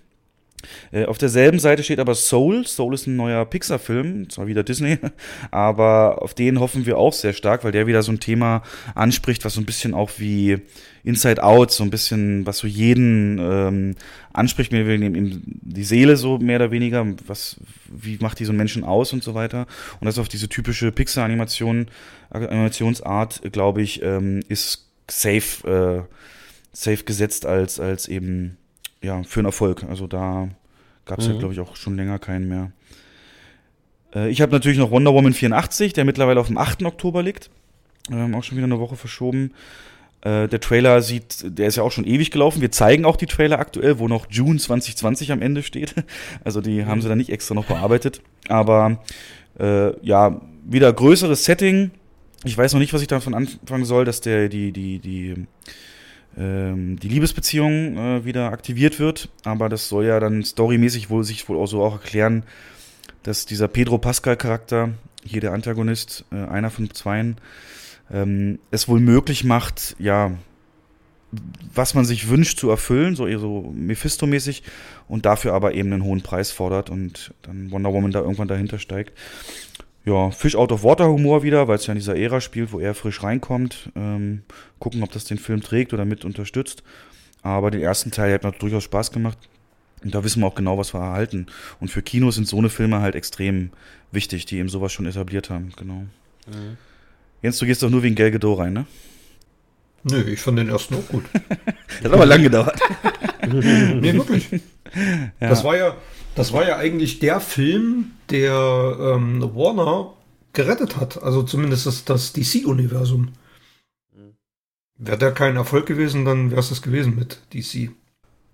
[0.92, 2.66] Äh, auf derselben Seite steht aber Soul.
[2.66, 4.98] Soul ist ein neuer Pixar-Film, zwar wieder Disney,
[5.50, 8.62] aber auf den hoffen wir auch sehr stark, weil der wieder so ein Thema
[8.94, 10.58] anspricht, was so ein bisschen auch wie
[11.04, 13.94] Inside Out, so ein bisschen, was so jeden ähm,
[14.32, 17.56] anspricht, mir die Seele so mehr oder weniger, was,
[17.88, 19.66] wie macht die so einen Menschen aus und so weiter.
[20.00, 21.88] Und das auf diese typische Pixar-Animation,
[22.30, 26.16] Animationsart, glaube ich, ähm, ist safe, äh,
[26.72, 28.56] safe gesetzt als, als eben
[29.04, 29.84] ja, für einen Erfolg.
[29.84, 30.48] Also da
[31.04, 31.38] gab es ja, Mhm.
[31.38, 32.72] glaube ich, auch schon länger keinen mehr.
[34.14, 36.84] Äh, ich habe natürlich noch Wonder Woman 84, der mittlerweile auf dem 8.
[36.86, 37.50] Oktober liegt.
[38.10, 39.52] Ähm, auch schon wieder eine Woche verschoben.
[40.22, 42.60] Äh, der Trailer sieht, der ist ja auch schon ewig gelaufen.
[42.60, 45.94] Wir zeigen auch die Trailer aktuell, wo noch June 2020 am Ende steht.
[46.44, 48.20] Also die haben sie da nicht extra noch bearbeitet.
[48.48, 48.98] Aber
[49.58, 51.90] äh, ja, wieder größeres Setting.
[52.44, 55.46] Ich weiß noch nicht, was ich davon anfangen soll, dass der die die die
[56.36, 61.56] die Liebesbeziehung äh, wieder aktiviert wird, aber das soll ja dann storymäßig wohl sich wohl
[61.56, 62.44] auch so auch erklären,
[63.22, 64.90] dass dieser Pedro Pascal Charakter,
[65.24, 67.38] hier der Antagonist, äh, einer von zweien,
[68.10, 70.32] ähm, es wohl möglich macht, ja,
[71.74, 74.62] was man sich wünscht zu erfüllen, so eher so Mephisto-mäßig
[75.08, 78.78] und dafür aber eben einen hohen Preis fordert und dann Wonder Woman da irgendwann dahinter
[78.78, 79.12] steigt.
[80.04, 82.78] Ja, Fish Out of Water Humor wieder, weil es ja in dieser Ära spielt, wo
[82.78, 83.90] er frisch reinkommt.
[83.96, 84.42] Ähm,
[84.78, 86.82] gucken, ob das den Film trägt oder mit unterstützt.
[87.42, 89.38] Aber den ersten Teil hat mir durchaus Spaß gemacht.
[90.02, 91.46] Und da wissen wir auch genau, was wir erhalten.
[91.80, 93.70] Und für Kinos sind so eine Filme halt extrem
[94.12, 95.72] wichtig, die eben sowas schon etabliert haben.
[95.76, 96.04] Genau.
[96.46, 96.76] Mhm.
[97.40, 98.86] Jens, du gehst doch nur wegen Gal Gadot rein, ne?
[100.04, 101.24] Nö, ich fand den ersten auch gut.
[101.32, 102.78] das hat aber lang gedauert.
[103.46, 104.48] nee, wirklich.
[105.40, 105.48] Ja.
[105.48, 105.96] Das war ja,
[106.34, 110.14] das war ja eigentlich der Film, der ähm, Warner
[110.52, 111.22] gerettet hat.
[111.22, 113.32] Also zumindest das, das DC-Universum.
[114.96, 117.90] Wäre der kein Erfolg gewesen, dann wäre es das gewesen mit DC.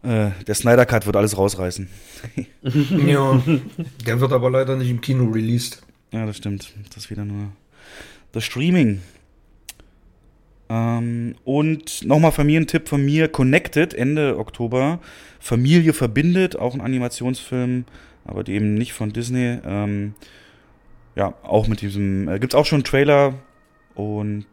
[0.02, 1.88] Äh, der Snyder Cut wird alles rausreißen.
[3.06, 3.42] ja,
[4.06, 5.82] der wird aber leider nicht im Kino released.
[6.12, 6.72] Ja, das stimmt.
[6.88, 7.52] Das ist wieder nur
[8.32, 9.02] das Streaming.
[10.70, 15.00] Ähm, und nochmal Familientipp von mir: Connected, Ende Oktober.
[15.40, 17.84] Familie verbindet, auch ein Animationsfilm,
[18.24, 19.58] aber eben nicht von Disney.
[19.64, 20.14] Ähm,
[21.16, 23.34] ja, auch mit diesem, äh, gibt's auch schon einen Trailer
[23.94, 24.46] und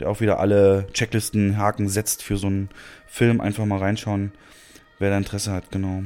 [0.00, 2.68] der auch wieder alle Checklisten, Haken setzt für so einen
[3.06, 3.40] Film.
[3.40, 4.32] Einfach mal reinschauen,
[4.98, 6.02] wer da Interesse hat, genau.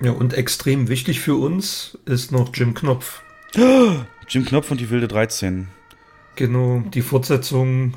[0.00, 3.22] Ja, und extrem wichtig für uns ist noch Jim Knopf.
[4.28, 5.68] Jim Knopf und die wilde 13.
[6.36, 7.94] Genau, die Fortsetzung,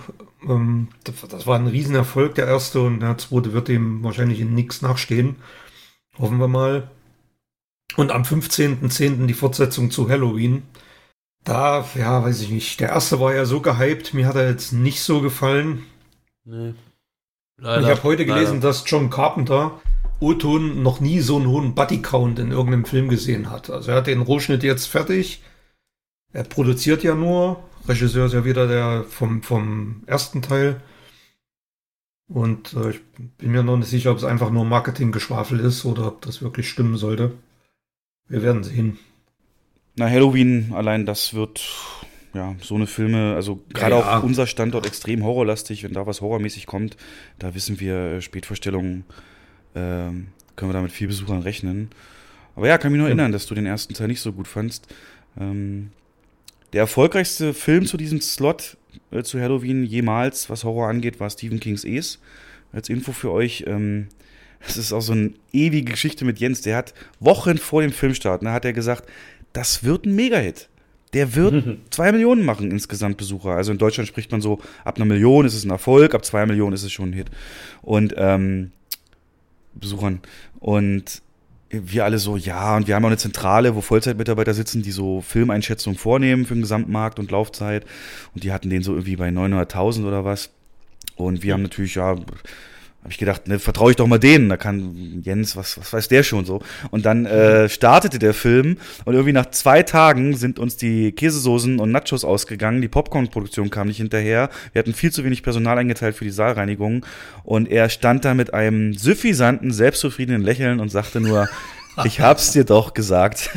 [0.47, 4.81] ähm, das war ein Riesenerfolg, der erste, und der zweite wird dem wahrscheinlich in nichts
[4.81, 5.37] nachstehen.
[6.17, 6.89] Hoffen wir mal.
[7.95, 9.25] Und am 15.10.
[9.25, 10.63] die Fortsetzung zu Halloween.
[11.43, 12.79] Da, ja, weiß ich nicht.
[12.79, 15.85] Der erste war ja so gehypt, mir hat er jetzt nicht so gefallen.
[16.43, 16.73] Nee.
[17.59, 18.67] Leider, ich habe heute gelesen, leider.
[18.67, 19.79] dass John Carpenter
[20.19, 23.69] Oton noch nie so einen hohen Buddy-Count in irgendeinem Film gesehen hat.
[23.69, 25.41] Also er hat den Rohschnitt jetzt fertig.
[26.33, 27.63] Er produziert ja nur.
[27.87, 30.81] Regisseur ist ja wieder der vom, vom ersten Teil.
[32.27, 33.01] Und äh, ich
[33.37, 36.69] bin mir noch nicht sicher, ob es einfach nur Marketinggeschwafel ist oder ob das wirklich
[36.69, 37.31] stimmen sollte.
[38.27, 38.99] Wir werden sehen.
[39.95, 41.65] Na, Halloween, allein das wird,
[42.33, 44.19] ja, so eine Filme, also gerade ja, ja.
[44.19, 46.97] auch unser Standort extrem horrorlastig, wenn da was horrormäßig kommt,
[47.39, 49.05] da wissen wir, äh, Spätvorstellungen,
[49.73, 50.11] äh,
[50.55, 51.89] können wir da mit viel Besuchern rechnen.
[52.55, 53.11] Aber ja, kann mich nur ja.
[53.11, 54.87] erinnern, dass du den ersten Teil nicht so gut fandst.
[55.39, 55.91] Ähm,
[56.73, 58.77] der erfolgreichste Film zu diesem Slot
[59.11, 62.19] äh, zu Halloween jemals, was Horror angeht, war Stephen King's Es.
[62.73, 64.07] Als Info für euch, ähm,
[64.65, 66.61] das ist auch so eine ewige Geschichte mit Jens.
[66.61, 69.09] Der hat Wochen vor dem Filmstart, da hat er gesagt,
[69.53, 70.69] das wird ein Mega-Hit.
[71.13, 73.51] Der wird zwei Millionen machen insgesamt Besucher.
[73.51, 76.45] Also in Deutschland spricht man so, ab einer Million ist es ein Erfolg, ab zwei
[76.45, 77.27] Millionen ist es schon ein Hit.
[77.81, 78.71] Und ähm,
[79.73, 80.21] Besuchern.
[80.59, 81.21] Und
[81.69, 85.21] wir alle so, ja, und wir haben auch eine Zentrale, wo Vollzeitmitarbeiter sitzen, die so
[85.21, 87.85] Filmeinschätzungen vornehmen für den Gesamtmarkt und Laufzeit.
[88.33, 90.49] Und die hatten den so irgendwie bei 900.000 oder was.
[91.15, 92.15] Und wir haben natürlich, ja,
[93.07, 96.09] habe ich gedacht, ne, vertraue ich doch mal denen, da kann Jens, was, was weiß
[96.09, 96.61] der schon so.
[96.91, 101.79] Und dann äh, startete der Film und irgendwie nach zwei Tagen sind uns die Käsesoßen
[101.79, 106.17] und Nachos ausgegangen, die Popcorn-Produktion kam nicht hinterher, wir hatten viel zu wenig Personal eingeteilt
[106.17, 107.05] für die Saalreinigung
[107.45, 111.47] und er stand da mit einem suffisanten, selbstzufriedenen Lächeln und sagte nur,
[112.03, 113.51] ich hab's dir doch gesagt.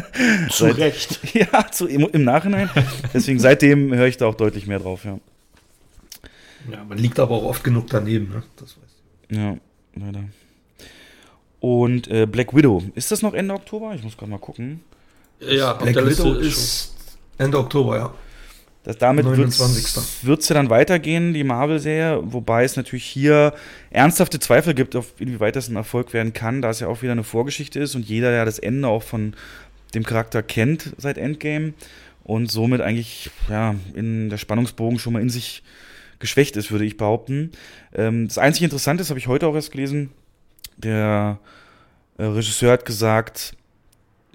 [0.50, 1.20] zu Recht.
[1.32, 2.70] Ja, zu, im, im Nachhinein.
[3.14, 5.20] Deswegen seitdem höre ich da auch deutlich mehr drauf, ja.
[6.72, 8.42] Ja, man liegt aber auch oft genug daneben, ne?
[8.56, 8.76] Das
[9.30, 9.56] ja,
[9.94, 10.24] leider.
[11.60, 13.94] Und äh, Black Widow, ist das noch Ende Oktober?
[13.94, 14.82] Ich muss gerade mal gucken.
[15.40, 16.94] Ja, Black Widow ist
[17.38, 18.14] Ende Oktober, ja.
[18.84, 23.52] Das, damit wird es ja dann weitergehen, die Marvel-Serie, wobei es natürlich hier
[23.90, 27.10] ernsthafte Zweifel gibt, auf inwieweit das ein Erfolg werden kann, da es ja auch wieder
[27.10, 29.34] eine Vorgeschichte ist und jeder ja das Ende auch von
[29.92, 31.74] dem Charakter kennt seit Endgame
[32.22, 35.64] und somit eigentlich ja in der Spannungsbogen schon mal in sich
[36.18, 37.52] geschwächt ist, würde ich behaupten.
[37.94, 40.10] Ähm, das einzige Interessante, das habe ich heute auch erst gelesen,
[40.76, 41.38] der
[42.18, 43.56] äh, Regisseur hat gesagt,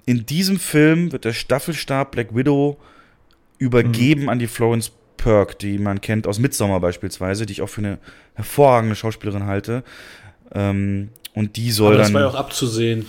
[0.04, 2.76] in diesem Film wird der Staffelstab Black Widow
[3.58, 4.28] übergeben mhm.
[4.28, 7.98] an die Florence Perk, die man kennt aus Midsommar beispielsweise, die ich auch für eine
[8.34, 9.84] hervorragende Schauspielerin halte.
[10.52, 12.14] Ähm, und die soll Aber das dann.
[12.14, 13.06] Das war ja auch abzusehen.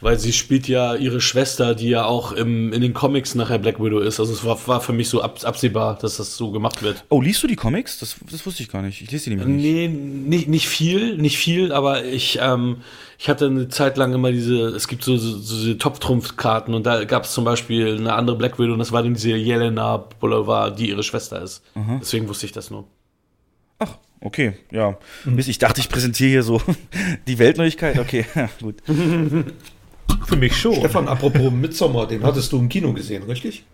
[0.00, 3.82] Weil sie spielt ja ihre Schwester, die ja auch im, in den Comics nachher Black
[3.82, 4.18] Widow ist.
[4.18, 7.04] Also es war, war für mich so ab, absehbar, dass das so gemacht wird.
[7.10, 7.98] Oh, liest du die Comics?
[7.98, 9.02] Das, das wusste ich gar nicht.
[9.02, 9.62] Ich lese die nämlich nicht.
[9.62, 12.78] Nee, nicht, nicht viel, nicht viel, aber ich, ähm,
[13.18, 16.86] ich hatte eine Zeit lang immer diese, es gibt so, so, so diese Top-Trumpf-Karten und
[16.86, 19.98] da gab es zum Beispiel eine andere Black Widow und das war dann diese Jelena
[19.98, 21.62] Boulevard, die ihre Schwester ist.
[21.74, 21.98] Aha.
[22.00, 22.86] Deswegen wusste ich das nur.
[23.78, 24.96] Ach, okay, ja.
[25.26, 25.38] Mhm.
[25.38, 26.62] Ich dachte, ich präsentiere hier so
[27.26, 27.98] die Weltneuigkeit.
[27.98, 28.76] Okay, ja, gut.
[30.26, 30.74] Für mich schon.
[30.74, 33.64] Stefan, apropos Midsommar, den hattest du im Kino gesehen, richtig?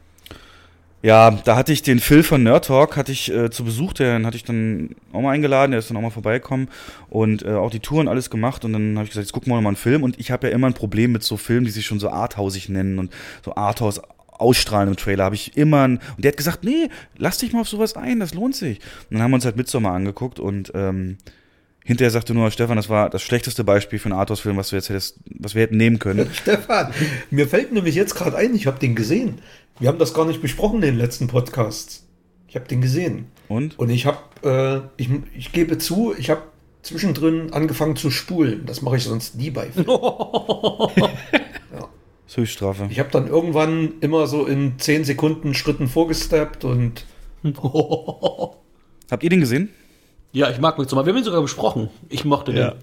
[1.03, 4.27] Ja, da hatte ich den Phil von Nerd Talk hatte ich äh, zu Besuch, den
[4.27, 6.69] hatte ich dann auch mal eingeladen, der ist dann auch mal vorbeigekommen
[7.11, 9.61] und äh, auch die Touren alles gemacht und dann habe ich gesagt, jetzt gucken wir
[9.61, 11.87] mal einen Film und ich habe ja immer ein Problem mit so Filmen, die sich
[11.87, 13.13] schon so arthausig nennen und
[13.45, 17.39] so Arthouse ausstrahlen im Trailer, habe ich immer ein, und der hat gesagt, nee, lass
[17.39, 18.81] dich mal auf sowas ein, das lohnt sich.
[19.09, 21.19] Und dann haben wir uns halt Midsommar angeguckt und ähm,
[21.87, 24.89] Hinterher sagte nur Stefan, das war das schlechteste Beispiel für einen Arthouse-Film, was du jetzt
[24.89, 26.29] hättest, was wir hätten nehmen können.
[26.35, 26.93] Stefan,
[27.31, 29.39] mir fällt nämlich jetzt gerade ein, ich habe den gesehen.
[29.79, 32.05] Wir haben das gar nicht besprochen in den letzten Podcasts.
[32.49, 33.27] Ich habe den gesehen.
[33.49, 33.79] Und?
[33.79, 36.43] Und ich habe, äh, ich, ich gebe zu, ich habe
[36.83, 38.67] zwischendrin angefangen zu spulen.
[38.67, 39.87] Das mache ich sonst nie bei Filmen.
[42.27, 42.89] Das Höchststrafe.
[42.91, 47.07] Ich habe dann irgendwann immer so in 10 Sekunden Schritten vorgesteppt und
[49.09, 49.69] Habt ihr den gesehen?
[50.33, 51.07] Ja, ich mag Midsommar.
[51.07, 51.89] Wir haben ihn sogar besprochen.
[52.09, 52.71] Ich mochte Ja.
[52.73, 52.79] den.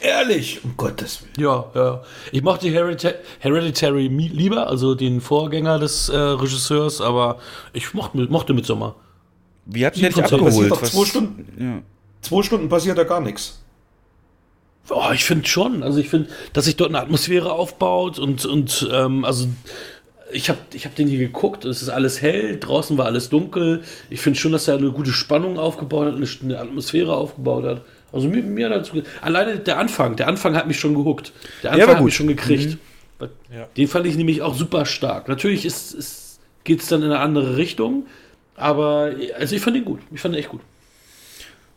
[0.00, 1.46] ehrlich, um Gottes Willen.
[1.48, 2.02] Ja, ja.
[2.32, 7.38] Ich mochte Heredita Hereditary lieber, also den Vorgänger des äh, Regisseurs, aber
[7.72, 8.96] ich mochte, mochte Midsommar.
[9.66, 10.20] Wie hat denn 7%.
[10.20, 10.32] Passiert
[10.72, 10.86] abgeholt?
[10.86, 11.62] zwei Stunden.
[11.62, 11.82] Ja.
[12.22, 13.60] Zwei Stunden passiert da gar nichts.
[14.88, 15.82] Oh, ich finde schon.
[15.84, 19.46] Also ich finde, dass sich dort eine Atmosphäre aufbaut und, und ähm, also
[20.32, 23.82] ich habe ich hab den hier geguckt, es ist alles hell, draußen war alles dunkel.
[24.08, 27.82] Ich finde schon, dass er eine gute Spannung aufgebaut hat, eine, eine Atmosphäre aufgebaut hat.
[28.12, 28.90] Also mir, mir das,
[29.20, 31.32] alleine der Anfang, der Anfang hat mich schon gehuckt.
[31.62, 32.78] Der Anfang war hat mich schon gekriegt.
[33.76, 35.28] Den fand ich nämlich auch super stark.
[35.28, 38.06] Natürlich ist, ist, geht es dann in eine andere Richtung,
[38.56, 40.00] aber also ich fand ihn gut.
[40.12, 40.60] Ich fand ihn echt gut.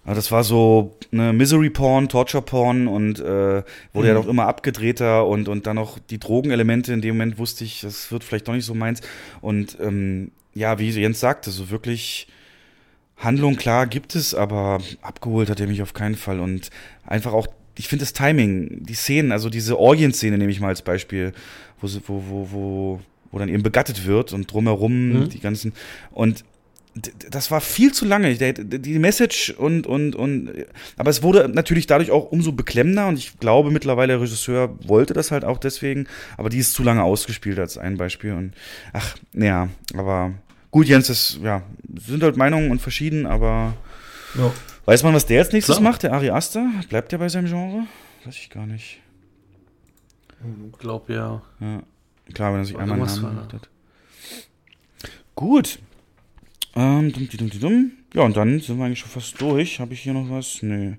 [0.05, 3.63] Aber das war so eine Misery Porn, Torture Porn und äh,
[3.93, 6.91] wurde ja doch immer abgedrehter und und dann noch die Drogenelemente.
[6.91, 9.01] In dem Moment wusste ich, das wird vielleicht doch nicht so meins.
[9.39, 12.27] Und ähm, ja, wie Jens sagte, so wirklich
[13.17, 16.69] Handlung klar gibt es, aber abgeholt hat er mich auf keinen Fall und
[17.05, 17.47] einfach auch.
[17.75, 21.31] Ich finde das Timing, die Szenen, also diese Orgien-Szene nehme ich mal als Beispiel,
[21.81, 22.99] wo, wo, wo, wo,
[23.31, 25.29] wo dann eben begattet wird und drumherum Mhm.
[25.29, 25.73] die ganzen
[26.11, 26.43] und
[27.31, 28.35] das war viel zu lange.
[28.35, 30.51] Die Message und, und, und,
[30.97, 35.13] aber es wurde natürlich dadurch auch umso beklemmender und ich glaube mittlerweile der Regisseur wollte
[35.13, 36.07] das halt auch deswegen,
[36.37, 38.53] aber die ist zu lange ausgespielt als ein Beispiel und,
[38.93, 40.33] ach, naja, aber
[40.69, 41.63] gut, Jens, das, ja,
[42.05, 43.73] sind halt Meinungen und verschieden, aber
[44.37, 44.51] Ja.
[44.85, 45.89] weiß man, was der jetzt nächstes Klar.
[45.91, 46.69] macht, der Ari Aster?
[46.89, 47.87] Bleibt der bei seinem Genre?
[48.25, 48.99] Weiß ich gar nicht.
[50.71, 51.41] Ich glaube ja.
[51.59, 51.83] Ja,
[52.33, 53.47] klar, wenn er sich einmal einen Namen.
[55.35, 55.79] Gut.
[56.75, 57.91] Ähm, dum, di, dum, di, dum.
[58.13, 59.79] Ja, und dann sind wir eigentlich schon fast durch.
[59.79, 60.61] Habe ich hier noch was?
[60.61, 60.93] Nö.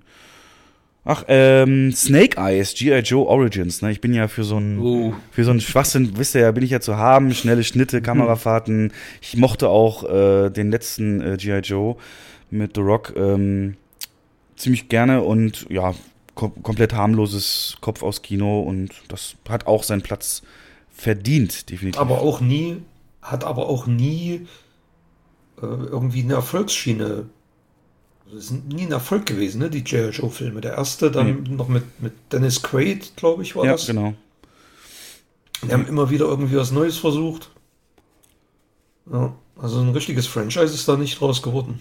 [1.07, 2.99] Ach, ähm, Snake Eyes, G.I.
[3.01, 3.91] Joe Origins, ne?
[3.91, 5.13] Ich bin ja für so ein, Oh.
[5.31, 8.91] für so einen Schwachsinn, wisst ihr ja, bin ich ja zu haben, schnelle Schnitte, Kamerafahrten.
[9.21, 11.59] Ich mochte auch äh, den letzten äh, G.I.
[11.59, 11.95] Joe
[12.49, 13.75] mit The Rock ähm,
[14.55, 15.93] ziemlich gerne und ja,
[16.33, 20.41] kom komplett harmloses Kopf aus Kino und das hat auch seinen Platz
[20.91, 22.01] verdient, definitiv.
[22.01, 22.77] Aber auch nie,
[23.21, 24.47] hat aber auch nie
[25.61, 27.25] irgendwie eine Erfolgsschiene.
[28.25, 29.69] Also es ist nie ein Erfolg gewesen, ne?
[29.69, 30.09] Die J.R.
[30.09, 30.61] Joe-Filme.
[30.61, 33.85] Der erste dann noch mit, mit Dennis Quaid, glaube ich, war ja, das.
[33.85, 34.13] genau.
[35.63, 37.49] Die haben immer wieder irgendwie was Neues versucht.
[39.11, 41.79] Ja, also ein richtiges Franchise ist da nicht draus geworden.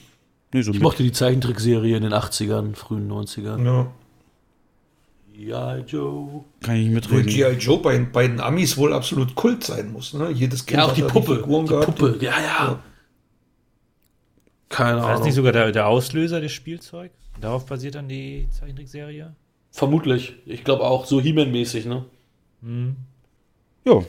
[0.53, 3.65] Nee, so Ich mochte die Zeichentrickserie in den 80ern, frühen 90ern.
[3.65, 3.87] Ja.
[5.37, 6.45] Ja, Joe.
[6.61, 7.35] kann ich nicht Wo mitreden.
[7.35, 7.59] G.I.
[7.59, 10.15] Joe bei, bei den Amis wohl absolut Kult sein muss.
[10.15, 10.31] Ne?
[10.31, 11.43] Jedes Kind Ja, auch hat die Puppe.
[11.45, 11.87] Die gehabt.
[11.87, 12.79] Puppe, ja, ja.
[14.75, 15.27] Keine War das Ahnung.
[15.27, 17.13] nicht sogar der, der Auslöser des Spielzeug?
[17.41, 19.33] Darauf basiert dann die Zeichentrickserie?
[19.71, 20.35] Vermutlich.
[20.47, 22.05] Ich glaube auch so He-Man-mäßig, ne?
[23.85, 24.03] Ja,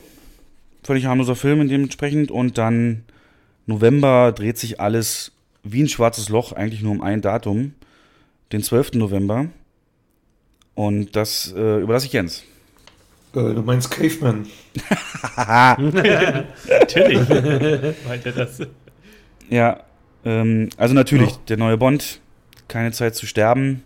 [0.84, 2.32] völlig harmloser Film dementsprechend.
[2.32, 3.04] Und dann
[3.68, 7.76] November dreht sich alles wie ein schwarzes Loch, eigentlich nur um ein Datum,
[8.52, 8.94] den 12.
[8.94, 9.50] November.
[10.74, 12.44] Und das äh, überlasse ich Jens.
[13.36, 14.48] Äh, du meinst Caveman.
[15.78, 17.30] Natürlich.
[18.08, 18.62] Meint er das?
[19.48, 19.85] Ja,
[20.26, 22.20] ähm, also natürlich, der neue Bond,
[22.68, 23.84] keine Zeit zu sterben.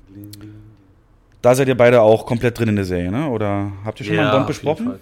[1.42, 3.30] Da seid ihr beide auch komplett drin in der Serie, ne?
[3.30, 4.94] Oder habt ihr schon mal einen Bond besprochen?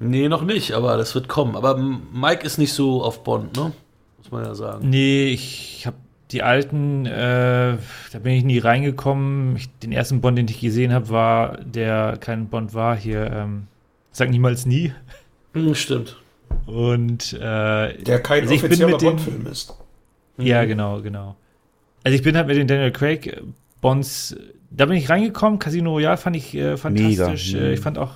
[0.00, 1.56] Nee, noch nicht, aber das wird kommen.
[1.56, 3.72] Aber Mike ist nicht so auf Bond, ne?
[4.18, 4.88] Muss man ja sagen.
[4.88, 5.96] Nee, ich habe
[6.30, 7.76] die alten, äh,
[8.12, 9.56] da bin ich nie reingekommen.
[9.56, 13.66] Ich, den ersten Bond, den ich gesehen habe, war, der kein Bond war, hier, ähm,
[14.10, 14.92] sag niemals nie.
[15.52, 16.16] Hm, stimmt.
[16.66, 19.74] Und äh, Der kein Also offizieller Bond-Film ist.
[20.38, 21.36] Ja, genau, genau.
[22.02, 23.42] Also ich bin halt mit den Daniel Craig äh,
[23.80, 24.36] Bonds,
[24.70, 25.58] da bin ich reingekommen.
[25.58, 27.52] Casino Royale fand ich äh, fantastisch.
[27.52, 27.66] Mega.
[27.66, 28.12] Äh, ich fand auch,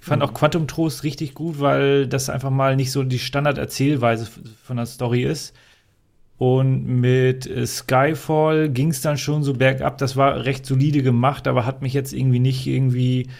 [0.00, 4.28] ich fand auch Quantum Trost richtig gut, weil das einfach mal nicht so die Standard-Erzählweise
[4.62, 5.54] von der Story ist.
[6.38, 9.98] Und mit äh, Skyfall ging es dann schon so bergab.
[9.98, 13.30] Das war recht solide gemacht, aber hat mich jetzt irgendwie nicht irgendwie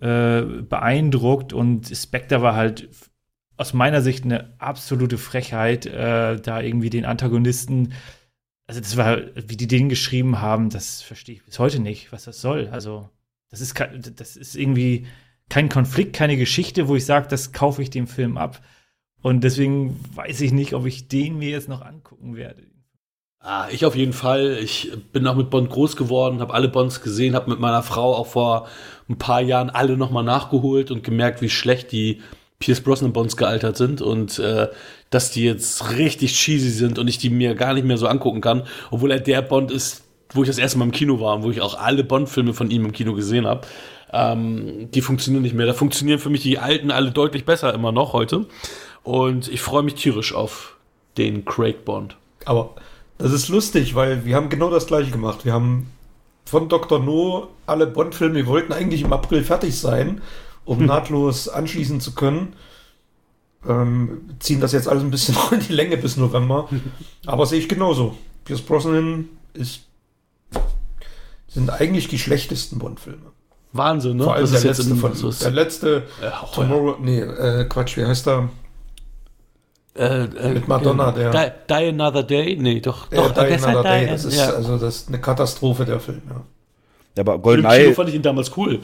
[0.00, 1.52] äh, beeindruckt.
[1.52, 2.88] Und Spectre war halt
[3.60, 7.92] aus meiner Sicht eine absolute Frechheit, äh, da irgendwie den Antagonisten,
[8.66, 12.24] also das war, wie die den geschrieben haben, das verstehe ich bis heute nicht, was
[12.24, 12.70] das soll.
[12.72, 13.10] Also,
[13.50, 13.78] das ist,
[14.16, 15.06] das ist irgendwie
[15.50, 18.62] kein Konflikt, keine Geschichte, wo ich sage, das kaufe ich dem Film ab.
[19.20, 22.62] Und deswegen weiß ich nicht, ob ich den mir jetzt noch angucken werde.
[23.40, 24.56] Ah, ich auf jeden Fall.
[24.62, 28.14] Ich bin auch mit Bond groß geworden, habe alle Bonds gesehen, habe mit meiner Frau
[28.14, 28.68] auch vor
[29.10, 32.22] ein paar Jahren alle nochmal nachgeholt und gemerkt, wie schlecht die
[32.60, 34.68] Pierce Brosnan Bonds gealtert sind und äh,
[35.08, 38.42] dass die jetzt richtig cheesy sind und ich die mir gar nicht mehr so angucken
[38.42, 40.02] kann, obwohl er der Bond ist,
[40.34, 42.70] wo ich das erste Mal im Kino war und wo ich auch alle Bond-Filme von
[42.70, 43.66] ihm im Kino gesehen habe.
[44.12, 45.66] Ähm, die funktionieren nicht mehr.
[45.66, 48.46] Da funktionieren für mich die alten alle deutlich besser immer noch heute.
[49.02, 50.76] Und ich freue mich tierisch auf
[51.16, 52.16] den Craig Bond.
[52.44, 52.74] Aber
[53.16, 55.46] das ist lustig, weil wir haben genau das gleiche gemacht.
[55.46, 55.86] Wir haben
[56.44, 56.98] von Dr.
[56.98, 60.20] No alle Bond-Filme, wir wollten eigentlich im April fertig sein
[60.64, 62.54] um nahtlos anschließen zu können.
[63.68, 66.68] Ähm, ziehen das jetzt alles ein bisschen in die Länge bis November.
[67.26, 68.16] Aber sehe ich genauso.
[68.44, 69.82] Pierce Brosnan ist,
[71.48, 73.32] sind eigentlich die schlechtesten Bond-Filme.
[73.72, 74.24] Wahnsinn, ne?
[74.24, 78.26] Vor allem der letzte, von, der letzte ja, oh, Tomorrow, nee, äh, Quatsch, wie heißt
[78.26, 78.48] der?
[79.94, 81.30] Äh, äh, Mit Madonna, der.
[81.30, 82.56] Die, Die, Another Day?
[82.56, 83.08] Nee, doch.
[83.08, 84.50] doch Die Another Day, das ist, ja.
[84.50, 86.42] also, das ist eine Katastrophe, der Film, ja.
[87.16, 87.92] Ja, aber GoldenEye.
[87.92, 88.80] fand ich ihn damals cool.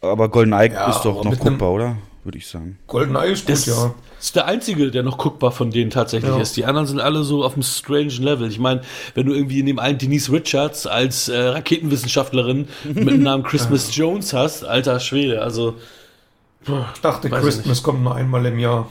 [0.00, 1.96] Aber GoldenEye ja, ist doch noch guckbar, oder?
[2.24, 2.78] Würde ich sagen.
[2.86, 3.94] GoldenEye ist gut, das ja.
[4.20, 6.40] Ist der einzige, der noch guckbar von denen tatsächlich ja.
[6.40, 6.56] ist.
[6.56, 8.48] Die anderen sind alle so auf einem strange Level.
[8.48, 8.82] Ich meine,
[9.14, 13.94] wenn du irgendwie in dem einen Denise Richards als äh, Raketenwissenschaftlerin mit dem Namen Christmas
[13.94, 15.74] Jones hast, alter Schwede, also.
[16.94, 18.90] Ich dachte, Christmas kommt nur einmal im Jahr.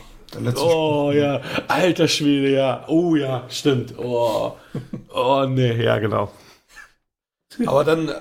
[0.55, 1.21] oh Spiel.
[1.21, 2.85] ja, alter Schwede, ja.
[2.87, 3.93] Oh ja, stimmt.
[3.99, 4.53] Oh,
[5.13, 6.31] oh nee, ja, genau.
[7.65, 8.11] Aber dann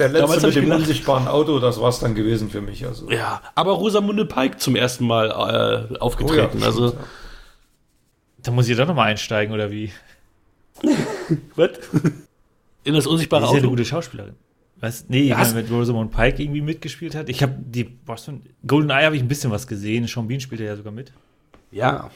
[0.00, 2.86] der letzte mit dem gedacht, unsichtbaren Auto, das war es dann gewesen für mich.
[2.86, 3.10] Also.
[3.10, 5.30] Ja, aber Rosamunde Pike zum ersten Mal
[5.92, 6.58] äh, aufgetreten.
[6.58, 6.88] Oh ja, also.
[6.88, 7.08] Stimmt, ja.
[8.42, 9.92] Da muss ich doch nochmal einsteigen, oder wie?
[11.56, 11.70] Was?
[12.84, 13.52] In das unsichtbare Auto?
[13.52, 14.34] Ist ja eine gute Schauspielerin.
[14.80, 15.04] Was?
[15.08, 17.28] Nee, ich meine, mit Rosamund Pike irgendwie mitgespielt hat.
[17.28, 18.42] Ich habe die Boston.
[18.66, 20.06] Golden Eye habe ich ein bisschen was gesehen.
[20.06, 21.12] Sean Bean spielte ja sogar mit.
[21.70, 22.10] Ja.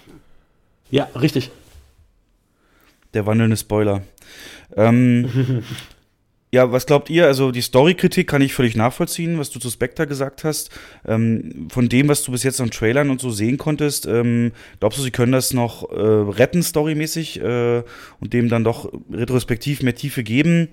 [0.91, 1.51] Ja, richtig.
[3.13, 4.03] Der wandelnde Spoiler.
[4.77, 5.63] Ähm,
[6.55, 7.27] Ja, was glaubt ihr?
[7.27, 10.71] Also die Story-Kritik kann ich völlig nachvollziehen, was du zu Spectre gesagt hast.
[11.05, 15.01] Ähm, von dem, was du bis jetzt an Trailern und so sehen konntest, ähm, glaubst
[15.01, 17.83] du, sie können das noch äh, retten, storymäßig, äh,
[18.21, 20.69] und dem dann doch retrospektiv mehr Tiefe geben?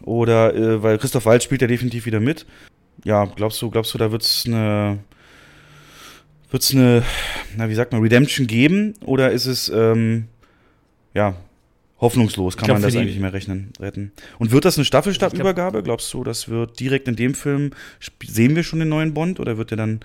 [0.00, 2.46] Oder äh, weil Christoph Waltz spielt ja definitiv wieder mit.
[3.04, 5.00] Ja, glaubst du, glaubst du, da wird's eine
[6.50, 7.02] wird's eine,
[7.58, 8.94] na wie sagt man, Redemption geben?
[9.04, 10.28] Oder ist es ähm,
[11.12, 11.34] ja
[12.00, 14.12] hoffnungslos, kann glaub, man das eigentlich nicht mehr rechnen, retten.
[14.38, 15.82] Und wird das eine Staffelstabübergabe?
[15.82, 17.70] Glaubst du, das wird direkt in dem Film,
[18.26, 20.00] sehen wir schon den neuen Bond oder wird der dann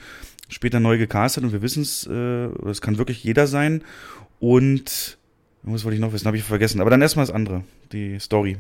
[0.48, 2.14] später neu gecastet und wir wissen es, äh,
[2.70, 3.84] es kann wirklich jeder sein.
[4.40, 5.18] Und,
[5.64, 6.82] was wollte ich noch wissen, habe ich vergessen.
[6.82, 8.58] Aber dann erstmal das andere, die Story.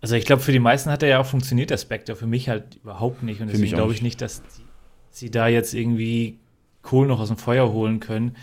[0.00, 2.16] Also ich glaube, für die meisten hat er ja auch funktioniert, der Spectre.
[2.16, 3.40] Für mich halt überhaupt nicht.
[3.40, 4.62] Und deswegen glaube ich nicht, dass die,
[5.10, 6.38] sie da jetzt irgendwie
[6.82, 8.36] Kohl noch aus dem Feuer holen können.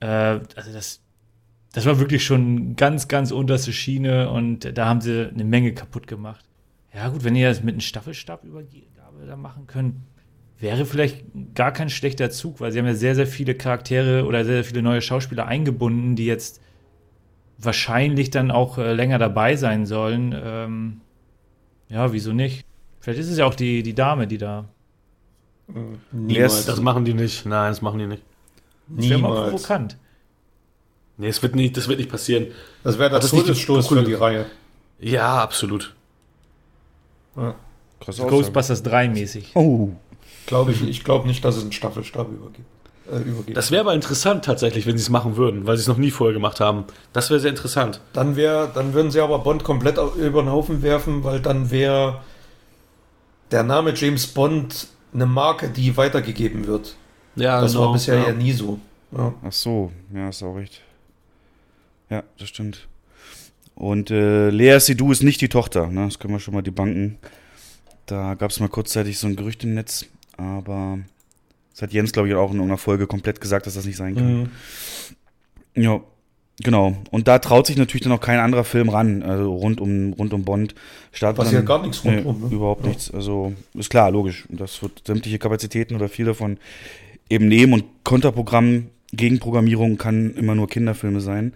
[0.00, 1.00] Äh, also das
[1.72, 6.06] das war wirklich schon ganz, ganz unterste Schiene und da haben sie eine Menge kaputt
[6.06, 6.44] gemacht.
[6.94, 9.96] Ja, gut, wenn ihr das mit einem Staffelstabübergabe da machen könnt,
[10.58, 11.24] wäre vielleicht
[11.54, 14.64] gar kein schlechter Zug, weil sie haben ja sehr, sehr viele Charaktere oder sehr, sehr
[14.64, 16.60] viele neue Schauspieler eingebunden, die jetzt
[17.58, 20.34] wahrscheinlich dann auch äh, länger dabei sein sollen.
[20.36, 21.00] Ähm,
[21.88, 22.64] ja, wieso nicht?
[23.00, 24.68] Vielleicht ist es ja auch die, die Dame, die da.
[26.12, 26.66] Niemals.
[26.66, 27.44] Das machen die nicht.
[27.46, 28.22] Nein, das machen die nicht.
[28.88, 29.98] Das wäre mal provokant.
[31.18, 32.46] Nee, das wird nicht, das wird nicht passieren.
[32.84, 34.46] Das wäre der Todesstoß für die Reihe.
[35.00, 35.94] Ja, absolut.
[37.36, 37.54] Ja.
[38.00, 39.50] Ghostbusters 3 mäßig.
[39.54, 39.90] Oh.
[40.46, 42.66] Glaube ich, ich glaube nicht, dass es einen Staffelstab übergibt.
[43.10, 43.56] Äh, übergeht.
[43.56, 46.10] Das wäre aber interessant tatsächlich, wenn sie es machen würden, weil sie es noch nie
[46.10, 46.84] vorher gemacht haben.
[47.12, 48.00] Das wäre sehr interessant.
[48.12, 52.20] Dann wäre, dann würden sie aber Bond komplett über den Haufen werfen, weil dann wäre
[53.50, 56.96] der Name James Bond eine Marke, die weitergegeben wird.
[57.34, 58.26] Ja, das genau, war bisher ja.
[58.28, 58.78] ja nie so.
[59.10, 59.34] Ja.
[59.44, 60.82] Ach so, ja, ist auch recht.
[62.10, 62.88] Ja, das stimmt.
[63.74, 66.06] Und äh, Lea Seydoux ist nicht die Tochter, ne?
[66.06, 67.18] das können wir schon mal die Banken.
[68.06, 70.06] Da gab es mal kurzzeitig so ein Gerücht im Netz,
[70.36, 70.98] aber
[71.72, 74.16] das hat Jens, glaube ich, auch in irgendeiner Folge komplett gesagt, dass das nicht sein
[74.16, 74.40] kann.
[74.40, 74.50] Mhm.
[75.80, 76.00] Ja,
[76.60, 76.96] genau.
[77.12, 80.32] Und da traut sich natürlich dann auch kein anderer Film ran, also rund um, rund
[80.32, 80.74] um Bond.
[81.12, 82.54] Startet Passiert gar nichts rundum, nee, ne?
[82.54, 82.88] Überhaupt ja.
[82.88, 83.12] nichts.
[83.12, 84.46] Also ist klar, logisch.
[84.48, 86.58] Das wird sämtliche Kapazitäten oder viele davon
[87.30, 91.52] eben nehmen und Konterprogramm, Gegenprogrammierung kann immer nur Kinderfilme sein.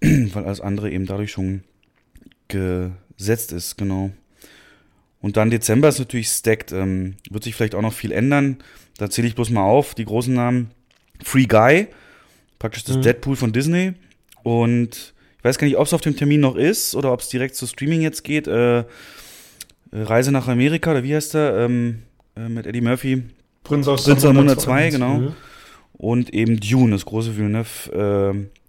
[0.32, 1.62] weil alles andere eben dadurch schon
[2.48, 4.10] gesetzt ist, genau.
[5.20, 6.72] Und dann Dezember ist natürlich stacked.
[6.72, 8.58] Ähm, wird sich vielleicht auch noch viel ändern.
[8.96, 10.70] Da zähle ich bloß mal auf, die großen Namen.
[11.22, 11.88] Free Guy,
[12.58, 13.02] praktisch das mhm.
[13.02, 13.92] Deadpool von Disney.
[14.42, 17.28] Und ich weiß gar nicht, ob es auf dem Termin noch ist oder ob es
[17.28, 18.46] direkt zu Streaming jetzt geht.
[18.46, 18.84] Äh,
[19.92, 21.56] Reise nach Amerika, oder wie heißt der?
[21.58, 22.02] Ähm,
[22.36, 23.24] äh, mit Eddie Murphy.
[23.64, 25.18] Prinz aus Prinz 102, genau.
[25.18, 25.32] Mhm.
[25.92, 27.92] Und eben Dune, das große Villeneuve.
[27.92, 28.59] Äh,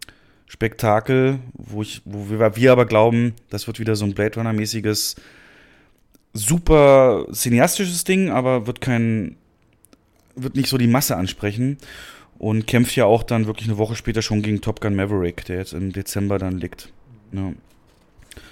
[0.52, 5.16] Spektakel, wo ich, wo wir, wir aber glauben, das wird wieder so ein Blade Runner-mäßiges,
[6.34, 9.38] super cineastisches Ding, aber wird kein
[10.36, 11.78] wird nicht so die Masse ansprechen
[12.38, 15.60] und kämpft ja auch dann wirklich eine Woche später schon gegen Top Gun Maverick, der
[15.60, 16.92] jetzt im Dezember dann liegt.
[17.32, 17.54] Ja.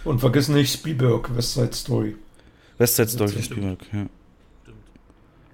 [0.05, 2.15] Und vergiss nicht Spielberg, West Side Story.
[2.77, 4.05] West Side Story von Spielberg, ja.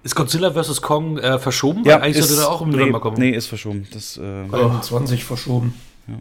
[0.04, 0.80] Ist Godzilla vs.
[0.80, 1.82] Kong äh, verschoben?
[1.84, 3.16] Ja, Weil eigentlich ist, sollte der auch im November nee, kommen.
[3.18, 3.88] Nee, ist verschoben.
[3.92, 5.74] Das, äh, 21 verschoben.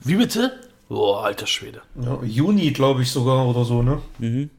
[0.03, 0.52] Wie bitte?
[0.90, 1.82] Boah, alter Schwede.
[1.99, 4.02] Ja, Juni, glaube ich sogar, oder so, ne?
[4.20, 4.49] Mhm.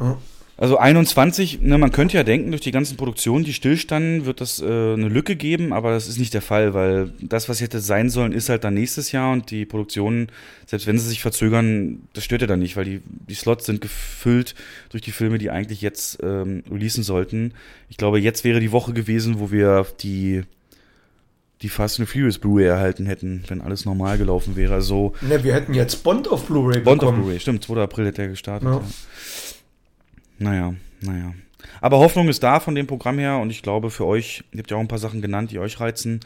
[0.00, 0.18] Ja.
[0.60, 4.60] Also 21, ne, man könnte ja denken, durch die ganzen Produktionen, die stillstanden, wird das
[4.60, 8.10] äh, eine Lücke geben, aber das ist nicht der Fall, weil das, was hätte sein
[8.10, 10.26] sollen, ist halt dann nächstes Jahr und die Produktionen,
[10.66, 13.80] selbst wenn sie sich verzögern, das stört ja dann nicht, weil die, die Slots sind
[13.80, 14.54] gefüllt
[14.90, 17.54] durch die Filme, die eigentlich jetzt ähm, releasen sollten.
[17.88, 20.42] Ich glaube, jetzt wäre die Woche gewesen, wo wir die
[21.62, 24.74] die Fast and Furious Blu-ray erhalten hätten, wenn alles normal gelaufen wäre.
[24.74, 27.22] Also Ne, wir hätten jetzt Bond auf Blu-ray Bond auf bekommen.
[27.22, 27.82] Blu-ray, stimmt, 2.
[27.82, 28.68] April hätte er gestartet.
[28.68, 28.76] Ja.
[28.76, 28.82] Ja.
[30.38, 31.34] Naja, naja.
[31.82, 34.70] Aber Hoffnung ist da von dem Programm her und ich glaube für euch, ihr habt
[34.70, 36.20] ja auch ein paar Sachen genannt, die euch reizen.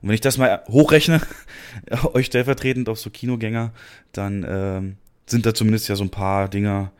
[0.00, 1.20] Und wenn ich das mal hochrechne,
[2.14, 3.72] euch stellvertretend auf so Kinogänger,
[4.12, 4.96] dann ähm,
[5.26, 6.92] sind da zumindest ja so ein paar Dinger,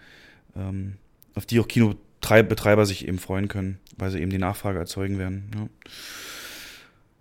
[0.57, 0.95] ähm,
[1.35, 5.51] auf die auch Kinobetreiber sich eben freuen können, weil sie eben die Nachfrage erzeugen werden.
[5.55, 5.69] Ja.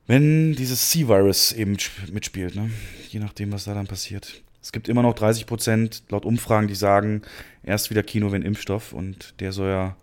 [0.07, 2.71] Wenn dieses C-Virus eben sp- mitspielt, ne?
[3.09, 4.41] je nachdem, was da dann passiert.
[4.61, 7.21] Es gibt immer noch 30 Prozent laut Umfragen, die sagen,
[7.63, 9.95] erst wieder Kino, wenn Impfstoff und der soll ja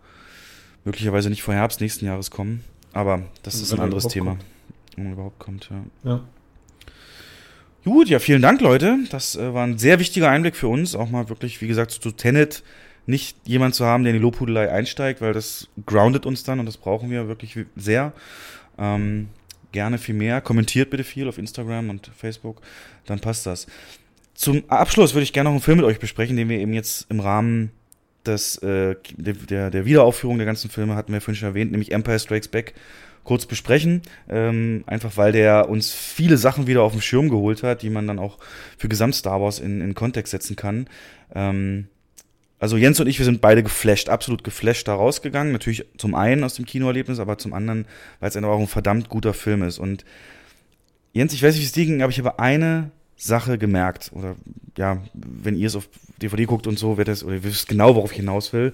[0.85, 2.63] möglicherweise nicht vor Herbst nächsten Jahres kommen.
[2.93, 4.31] Aber das ist ein er anderes Thema.
[4.31, 4.45] kommt.
[4.95, 6.11] Wenn er überhaupt kommt, ja.
[6.11, 6.23] Ja.
[7.83, 8.97] Gut, ja, vielen Dank, Leute.
[9.11, 10.95] Das äh, war ein sehr wichtiger Einblick für uns.
[10.95, 12.63] Auch mal wirklich, wie gesagt, zu Tenet
[13.05, 16.65] nicht jemand zu haben, der in die Lobhudelei einsteigt, weil das groundet uns dann und
[16.65, 18.13] das brauchen wir wirklich sehr.
[18.79, 19.29] Ähm,
[19.75, 20.41] gerne viel mehr.
[20.41, 22.61] Kommentiert bitte viel auf Instagram und Facebook,
[23.05, 23.67] dann passt das.
[24.33, 27.05] Zum Abschluss würde ich gerne noch einen Film mit euch besprechen, den wir eben jetzt
[27.09, 27.71] im Rahmen
[28.25, 31.91] des, äh, der, der, der Wiederaufführung der ganzen Filme hatten wir vorhin schon erwähnt, nämlich
[31.91, 32.73] Empire Strikes Back
[33.23, 34.01] kurz besprechen.
[34.29, 38.07] Ähm, einfach weil der uns viele Sachen wieder auf den Schirm geholt hat, die man
[38.07, 38.37] dann auch
[38.77, 40.87] für Gesamt Star Wars in, in Kontext setzen kann.
[41.33, 41.87] Ähm,
[42.59, 45.51] also Jens und ich, wir sind beide geflasht, absolut geflasht da rausgegangen.
[45.51, 47.85] Natürlich zum einen aus dem Kinoerlebnis, aber zum anderen,
[48.19, 49.77] weil es einfach auch ein verdammt guter Film ist.
[49.77, 50.05] Und
[51.13, 54.11] Jens, ich weiß nicht, wie es dir ging, aber ich habe eine Sache gemerkt.
[54.13, 54.35] Oder
[54.77, 55.89] ja, wenn ihr es auf
[56.21, 58.73] DVD guckt und so, wird das, oder ihr wisst genau, worauf ich hinaus will.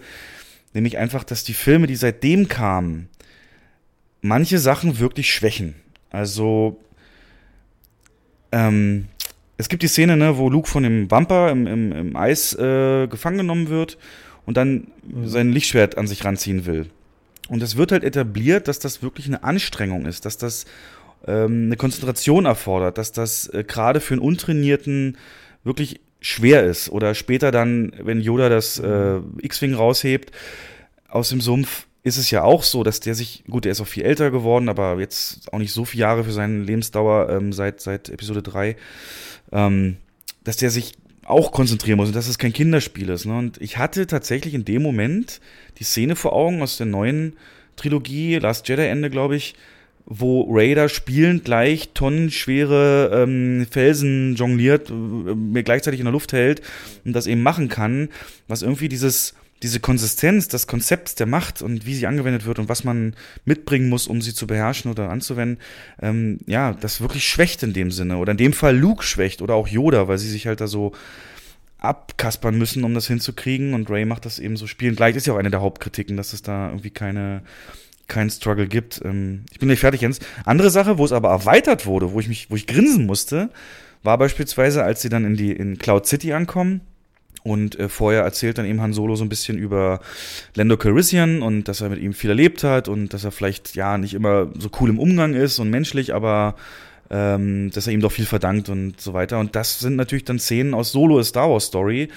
[0.73, 3.09] Nämlich einfach, dass die Filme, die seitdem kamen,
[4.21, 5.75] manche Sachen wirklich schwächen.
[6.11, 6.79] Also,
[8.51, 9.07] ähm,
[9.61, 13.07] es gibt die Szene, ne, wo Luke von dem Bumper im, im, im Eis äh,
[13.07, 13.97] gefangen genommen wird
[14.45, 14.87] und dann
[15.23, 16.87] sein Lichtschwert an sich ranziehen will.
[17.47, 20.65] Und es wird halt etabliert, dass das wirklich eine Anstrengung ist, dass das
[21.27, 25.17] ähm, eine Konzentration erfordert, dass das äh, gerade für einen Untrainierten
[25.63, 26.89] wirklich schwer ist.
[26.89, 30.31] Oder später dann, wenn Yoda das äh, X-Wing raushebt
[31.07, 33.87] aus dem Sumpf, ist es ja auch so, dass der sich, gut, der ist auch
[33.87, 37.79] viel älter geworden, aber jetzt auch nicht so viele Jahre für seine Lebensdauer ähm, seit,
[37.79, 38.75] seit Episode 3,
[39.51, 39.97] ähm,
[40.43, 40.93] dass der sich
[41.25, 43.25] auch konzentrieren muss und dass es kein Kinderspiel ist.
[43.25, 43.37] Ne?
[43.37, 45.39] Und ich hatte tatsächlich in dem Moment
[45.77, 47.33] die Szene vor Augen aus der neuen
[47.75, 49.55] Trilogie, Last Jedi Ende, glaube ich,
[50.05, 56.61] wo Raider spielend gleich tonnenschwere ähm, Felsen jongliert, äh, mir gleichzeitig in der Luft hält
[57.05, 58.09] und das eben machen kann,
[58.47, 62.69] was irgendwie dieses diese Konsistenz des Konzepts der Macht und wie sie angewendet wird und
[62.69, 63.15] was man
[63.45, 65.59] mitbringen muss, um sie zu beherrschen oder anzuwenden,
[66.01, 68.17] ähm, ja, das wirklich schwächt in dem Sinne.
[68.17, 70.93] Oder in dem Fall Luke schwächt oder auch Yoda, weil sie sich halt da so
[71.77, 73.73] abkaspern müssen, um das hinzukriegen.
[73.73, 74.95] Und Ray macht das eben so spielen.
[74.95, 77.43] Gleich ist ja auch eine der Hauptkritiken, dass es da irgendwie keine
[78.07, 78.99] kein Struggle gibt.
[79.05, 80.19] Ähm, ich bin nicht fertig, Jens.
[80.43, 83.49] Andere Sache, wo es aber erweitert wurde, wo ich mich, wo ich grinsen musste,
[84.03, 86.81] war beispielsweise, als sie dann in die in Cloud City ankommen
[87.43, 89.99] und äh, vorher erzählt dann eben Han Solo so ein bisschen über
[90.55, 93.97] Lando Calrissian und dass er mit ihm viel erlebt hat und dass er vielleicht ja
[93.97, 96.55] nicht immer so cool im Umgang ist und menschlich, aber
[97.09, 99.39] ähm, dass er ihm doch viel verdankt und so weiter.
[99.39, 102.07] Und das sind natürlich dann Szenen aus Solo Star Wars Story,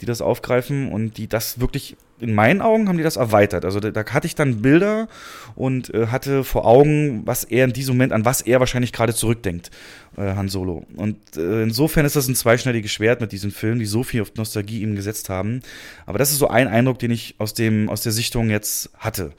[0.00, 3.64] die das aufgreifen und die das wirklich, in meinen Augen haben die das erweitert.
[3.64, 5.08] Also da, da hatte ich dann Bilder
[5.54, 9.14] und äh, hatte vor Augen, was er in diesem Moment, an was er wahrscheinlich gerade
[9.14, 9.70] zurückdenkt,
[10.16, 10.86] äh, Han Solo.
[10.96, 14.32] Und äh, insofern ist das ein zweischneidiges Schwert mit diesen Filmen, die so viel auf
[14.36, 15.60] Nostalgie ihm gesetzt haben.
[16.06, 19.32] Aber das ist so ein Eindruck, den ich aus dem, aus der Sichtung jetzt hatte.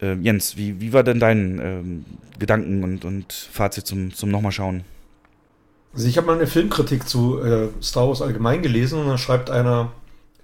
[0.00, 2.04] Äh, Jens, wie, wie war denn dein ähm,
[2.38, 4.84] Gedanken und, und Fazit zum, zum nochmal schauen?
[5.94, 9.48] Also ich habe mal eine Filmkritik zu äh, Star Wars allgemein gelesen und da schreibt
[9.48, 9.92] einer,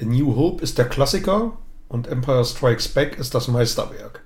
[0.01, 4.23] A New Hope ist der Klassiker und Empire Strikes Back ist das Meisterwerk.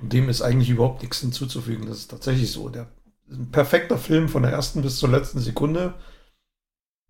[0.00, 1.86] Und dem ist eigentlich überhaupt nichts hinzuzufügen.
[1.86, 2.68] Das ist tatsächlich so.
[2.68, 2.88] Der
[3.30, 5.94] ein perfekter Film von der ersten bis zur letzten Sekunde.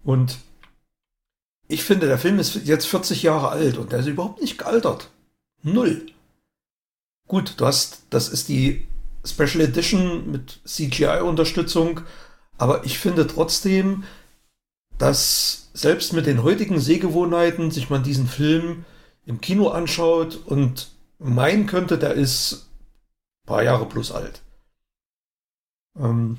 [0.03, 0.39] Und
[1.69, 5.11] ich finde, der Film ist jetzt 40 Jahre alt und der ist überhaupt nicht gealtert.
[5.63, 6.07] Null.
[7.27, 8.87] Gut, du hast, das ist die
[9.25, 12.01] Special Edition mit CGI-Unterstützung,
[12.59, 14.05] aber ich finde trotzdem,
[15.01, 18.85] dass selbst mit den heutigen Sehgewohnheiten sich man diesen Film
[19.25, 22.69] im Kino anschaut und meinen könnte, der ist
[23.43, 24.43] ein paar Jahre plus alt.
[25.99, 26.39] Ähm,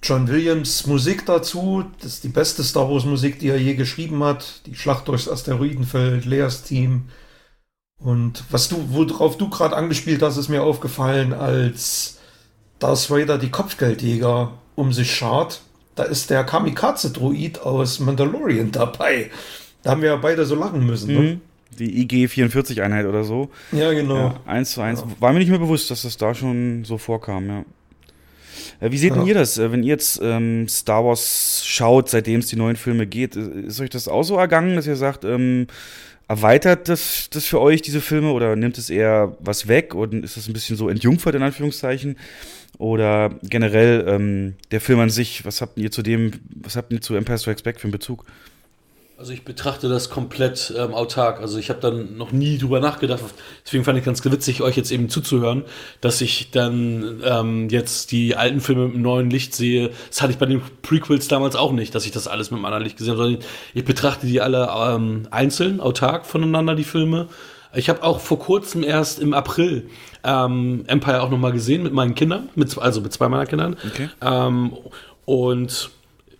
[0.00, 4.22] John Williams Musik dazu, das ist die beste Star Wars Musik, die er je geschrieben
[4.22, 4.64] hat.
[4.66, 7.08] Die Schlacht durchs Asteroidenfeld, Leas Team.
[7.98, 12.18] Und was du, worauf du gerade angespielt hast, ist mir aufgefallen, als
[12.78, 15.62] Darth Vader die Kopfgeldjäger um sich schart.
[15.96, 19.30] Da ist der Kamikaze-Druid aus Mandalorian dabei.
[19.82, 21.14] Da haben wir ja beide so lachen müssen.
[21.14, 21.20] Ne?
[21.20, 21.40] Mhm.
[21.78, 23.50] Die IG-44-Einheit oder so.
[23.72, 24.16] Ja, genau.
[24.16, 25.00] Ja, eins zu eins.
[25.00, 25.06] Ja.
[25.20, 27.64] War mir nicht mehr bewusst, dass das da schon so vorkam, ja.
[28.80, 29.16] Äh, wie seht ja.
[29.16, 32.76] denn ihr das, äh, wenn ihr jetzt ähm, Star Wars schaut, seitdem es die neuen
[32.76, 33.36] Filme geht?
[33.36, 35.66] Äh, ist euch das auch so ergangen, dass ihr sagt, ähm,
[36.28, 40.36] erweitert das, das für euch, diese Filme, oder nimmt es eher was weg und ist
[40.36, 42.16] das ein bisschen so entjungfert in Anführungszeichen?
[42.78, 47.00] Oder generell ähm, der Film an sich, was habt ihr zu dem, was habt ihr
[47.00, 48.24] zu Empire Strikes Back für einen Bezug?
[49.18, 51.40] Also ich betrachte das komplett ähm, autark.
[51.40, 53.22] Also ich habe dann noch nie drüber nachgedacht.
[53.64, 55.64] Deswegen fand ich ganz witzig, euch jetzt eben zuzuhören,
[56.02, 59.90] dass ich dann ähm, jetzt die alten Filme einem neuen Licht sehe.
[60.08, 62.66] Das hatte ich bei den Prequels damals auch nicht, dass ich das alles mit einem
[62.66, 63.38] anderen Licht gesehen habe,
[63.72, 67.28] ich betrachte die alle ähm, einzeln, autark voneinander, die Filme.
[67.76, 69.88] Ich habe auch vor kurzem erst im April
[70.24, 73.76] ähm, Empire auch nochmal gesehen mit meinen Kindern, mit, also mit zwei meiner Kindern.
[73.86, 74.08] Okay.
[74.22, 74.72] Ähm,
[75.24, 75.90] und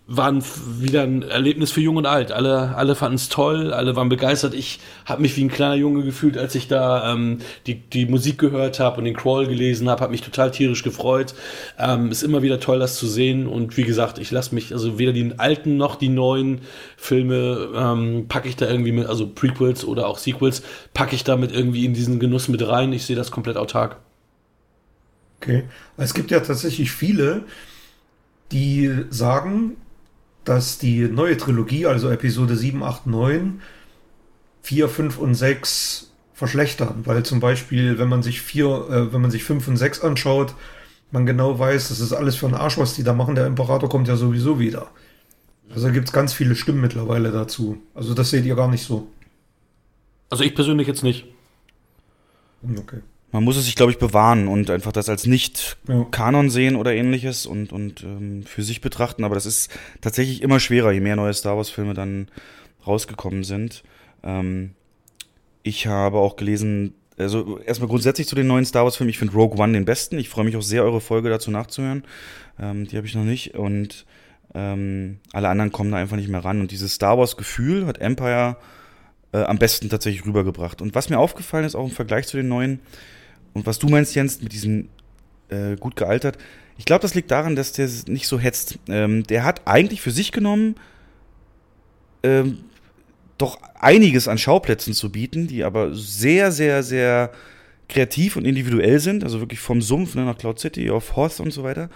[0.09, 0.33] war
[0.81, 2.31] wieder ein Erlebnis für Jung und Alt.
[2.31, 4.55] Alle, alle fanden es toll, alle waren begeistert.
[4.55, 8.39] Ich habe mich wie ein kleiner Junge gefühlt, als ich da ähm, die, die Musik
[8.39, 10.03] gehört habe und den Crawl gelesen habe.
[10.03, 11.35] Habe mich total tierisch gefreut.
[11.77, 13.49] Ähm, ist immer wieder toll, das zu sehen.
[13.49, 16.61] Und wie gesagt, ich lasse mich, also weder die alten noch die neuen
[16.97, 20.63] Filme ähm, packe ich da irgendwie mit, also Prequels oder auch Sequels,
[20.95, 22.93] packe ich damit irgendwie in diesen Genuss mit rein.
[22.93, 23.97] Ich sehe das komplett autark.
[25.41, 25.65] Okay.
[25.97, 27.43] Es gibt ja tatsächlich viele,
[28.53, 29.77] die sagen,
[30.49, 33.61] dass die neue Trilogie, also Episode 7, 8, 9,
[34.63, 39.31] 4, 5 und 6 verschlechtern, weil zum Beispiel, wenn man sich 4, äh, wenn man
[39.31, 40.55] sich 5 und 6 anschaut,
[41.11, 43.37] man genau weiß, das ist alles für einen Arsch, was die da machen.
[43.37, 44.89] Der Imperator kommt ja sowieso wieder.
[45.73, 47.79] Also gibt es ganz viele Stimmen mittlerweile dazu.
[47.95, 49.09] Also das seht ihr gar nicht so.
[50.31, 51.27] Also ich persönlich jetzt nicht.
[52.77, 53.01] Okay
[53.33, 57.45] man muss es sich, glaube ich, bewahren und einfach das als Nicht-Kanon sehen oder ähnliches
[57.47, 59.25] und, und ähm, für sich betrachten.
[59.25, 62.29] Aber das ist tatsächlich immer schwerer, je mehr neue Star Wars-Filme dann
[62.87, 63.83] rausgekommen sind.
[64.23, 64.71] Ähm,
[65.63, 69.59] ich habe auch gelesen, also erstmal grundsätzlich zu den neuen Star Wars-Filmen, ich finde Rogue
[69.59, 70.19] One den besten.
[70.19, 72.05] Ich freue mich auch sehr, eure Folge dazu nachzuhören.
[72.61, 73.55] Ähm, die habe ich noch nicht.
[73.55, 74.07] Und
[74.55, 76.61] ähm, alle anderen kommen da einfach nicht mehr ran.
[76.61, 78.57] Und dieses Star Wars-Gefühl hat Empire
[79.33, 80.81] äh, am besten tatsächlich rübergebracht.
[80.81, 82.81] Und was mir aufgefallen ist, auch im Vergleich zu den neuen,
[83.55, 84.89] und was du meinst, Jens, mit diesem
[85.49, 86.39] äh, gut gealtert,
[86.79, 88.79] ich glaube, das liegt daran, dass der nicht so hetzt.
[88.89, 90.77] Ähm, der hat eigentlich für sich genommen
[92.23, 92.59] ähm,
[93.39, 97.33] doch einiges an Schauplätzen zu bieten, die aber sehr, sehr, sehr
[97.89, 99.25] kreativ und individuell sind.
[99.25, 101.89] Also wirklich vom Sumpf ne, nach Cloud City auf Hoth und so weiter.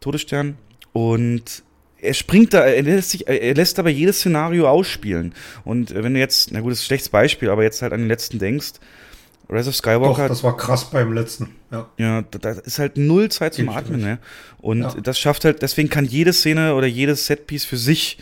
[0.00, 0.56] Todesstern.
[0.92, 1.62] Und
[1.98, 5.34] er springt da, er lässt, sich, er lässt aber jedes Szenario ausspielen.
[5.64, 8.00] Und wenn du jetzt, na gut, das ist ein schlechtes Beispiel, aber jetzt halt an
[8.00, 8.74] den letzten denkst,
[9.50, 10.22] Rise of Skywalker.
[10.22, 11.48] Doch, das war krass beim letzten.
[11.70, 14.00] Ja, ja da, ist halt null Zeit zum Atmen.
[14.00, 14.18] Ne?
[14.58, 14.94] Und ja.
[15.02, 18.18] das schafft halt, deswegen kann jede Szene oder jedes Setpiece für sich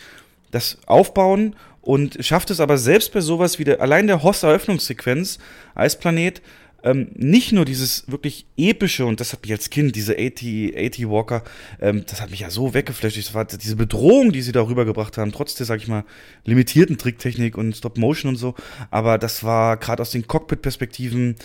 [0.51, 5.39] das aufbauen und schafft es aber selbst bei sowas wie der, allein der Hoss-Eröffnungssequenz,
[5.75, 6.41] Eisplanet,
[6.83, 11.09] ähm, nicht nur dieses wirklich epische, und das hat mich als Kind, diese 80, 80
[11.09, 11.43] Walker,
[11.81, 13.17] ähm, das hat mich ja so weggeflasht.
[13.17, 16.05] Das war diese Bedrohung, die sie da rübergebracht haben, trotz der, sag ich mal,
[16.45, 18.55] limitierten Tricktechnik und Stop-Motion und so.
[18.91, 21.35] Aber das war gerade aus den Cockpit-Perspektiven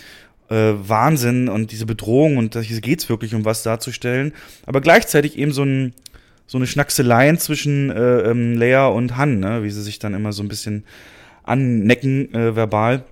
[0.49, 4.33] äh, Wahnsinn und diese Bedrohung und hier geht's wirklich um was darzustellen.
[4.65, 5.93] Aber gleichzeitig eben so ein
[6.47, 9.63] so eine Schnackseleien zwischen äh, ähm, Leia und Han, ne?
[9.63, 10.83] wie sie sich dann immer so ein bisschen
[11.43, 13.03] annecken äh, verbal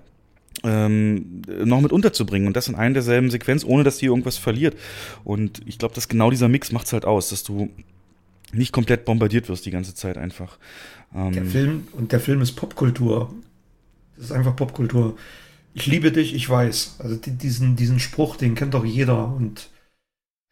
[0.62, 4.76] ähm, noch mit unterzubringen und das in einer derselben Sequenz, ohne dass die irgendwas verliert.
[5.24, 7.70] Und ich glaube, dass genau dieser Mix macht's halt aus, dass du
[8.52, 10.58] nicht komplett bombardiert wirst die ganze Zeit einfach.
[11.14, 13.34] Ähm der Film und der Film ist Popkultur.
[14.16, 15.16] Das ist einfach Popkultur.
[15.74, 16.96] Ich liebe dich, ich weiß.
[17.00, 19.70] Also diesen, diesen Spruch, den kennt doch jeder und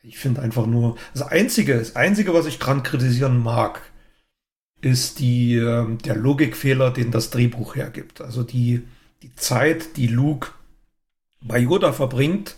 [0.02, 3.82] ich finde einfach nur, das Einzige, das Einzige, was ich dran kritisieren mag,
[4.80, 8.20] ist die, äh, der Logikfehler, den das Drehbuch hergibt.
[8.20, 8.82] Also die,
[9.22, 10.48] die Zeit, die Luke
[11.40, 12.56] bei Yoda verbringt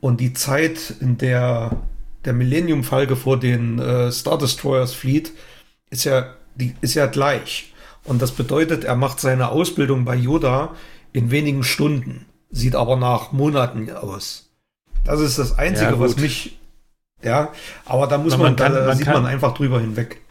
[0.00, 1.76] und die Zeit, in der
[2.24, 5.32] der Millennium-Falke vor den äh, Star Destroyers flieht,
[5.90, 7.74] ist ja, die, ist ja gleich.
[8.04, 10.74] Und das bedeutet, er macht seine Ausbildung bei Yoda
[11.12, 14.48] in wenigen Stunden, sieht aber nach Monaten aus.
[15.04, 16.58] Das ist das Einzige, Ja, was mich.
[17.22, 17.52] Ja,
[17.84, 20.22] aber da muss Aber man, man kann- da man sieht kann- man einfach drüber hinweg.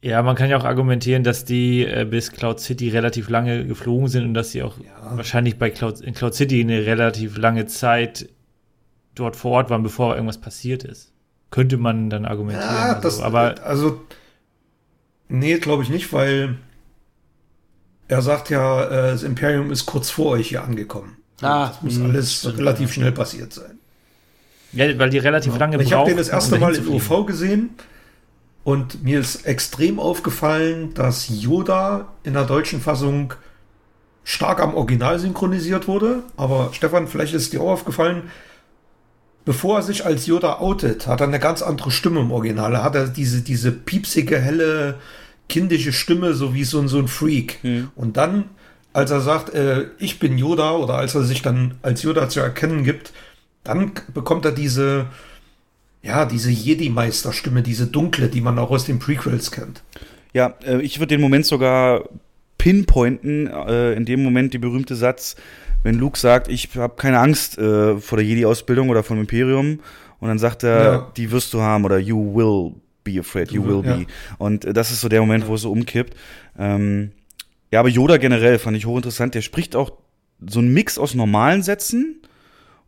[0.00, 4.06] Ja, man kann ja auch argumentieren, dass die äh, bis Cloud City relativ lange geflogen
[4.08, 4.76] sind und dass sie auch
[5.10, 8.28] wahrscheinlich bei Cloud, in Cloud City eine relativ lange Zeit
[9.16, 11.12] dort vor Ort waren, bevor irgendwas passiert ist.
[11.50, 12.74] Könnte man dann argumentieren.
[12.74, 14.00] Ja, also, das, aber also,
[15.28, 16.58] nee, glaube ich nicht, weil
[18.06, 21.16] er sagt ja, äh, das Imperium ist kurz vor euch hier angekommen.
[21.40, 22.94] Ah, das muss mh, alles stimmt, relativ ja.
[22.94, 23.78] schnell passiert sein.
[24.72, 26.96] ja, weil die relativ lange Ich habe den das erste um Mal in fliegen.
[26.96, 27.70] UV gesehen
[28.64, 33.32] und mir ist extrem aufgefallen, dass Yoda in der deutschen Fassung
[34.24, 36.22] stark am Original synchronisiert wurde.
[36.36, 38.24] Aber Stefan, vielleicht ist dir auch aufgefallen,
[39.44, 42.74] bevor er sich als Yoda outet, hat er eine ganz andere Stimme im Original.
[42.74, 44.96] Er hat er diese, diese piepsige, helle,
[45.48, 47.58] kindische Stimme, so wie so, ein- so ein Freak.
[47.96, 48.44] Und dann,
[48.92, 52.40] als er sagt, äh, ich bin Yoda, oder als er sich dann als Yoda zu
[52.40, 53.12] erkennen gibt,
[53.64, 55.06] dann bekommt er diese,
[56.02, 59.82] ja, diese Jedi-Meister-Stimme, diese dunkle, die man auch aus den Prequels kennt.
[60.32, 62.08] Ja, äh, ich würde den Moment sogar
[62.58, 65.36] pinpointen, äh, in dem Moment die berühmte Satz,
[65.82, 69.80] wenn Luke sagt, ich habe keine Angst äh, vor der Jedi-Ausbildung oder vom Imperium,
[70.20, 71.12] und dann sagt er, Ja.
[71.16, 73.96] die wirst du haben oder you will be afraid, you will Ja.
[73.96, 74.06] be.
[74.38, 76.14] Und äh, das ist so der Moment, wo es so umkippt.
[76.58, 77.12] Ähm,
[77.70, 79.34] ja, aber Yoda generell fand ich hochinteressant.
[79.36, 79.92] Der spricht auch
[80.44, 82.20] so einen Mix aus normalen Sätzen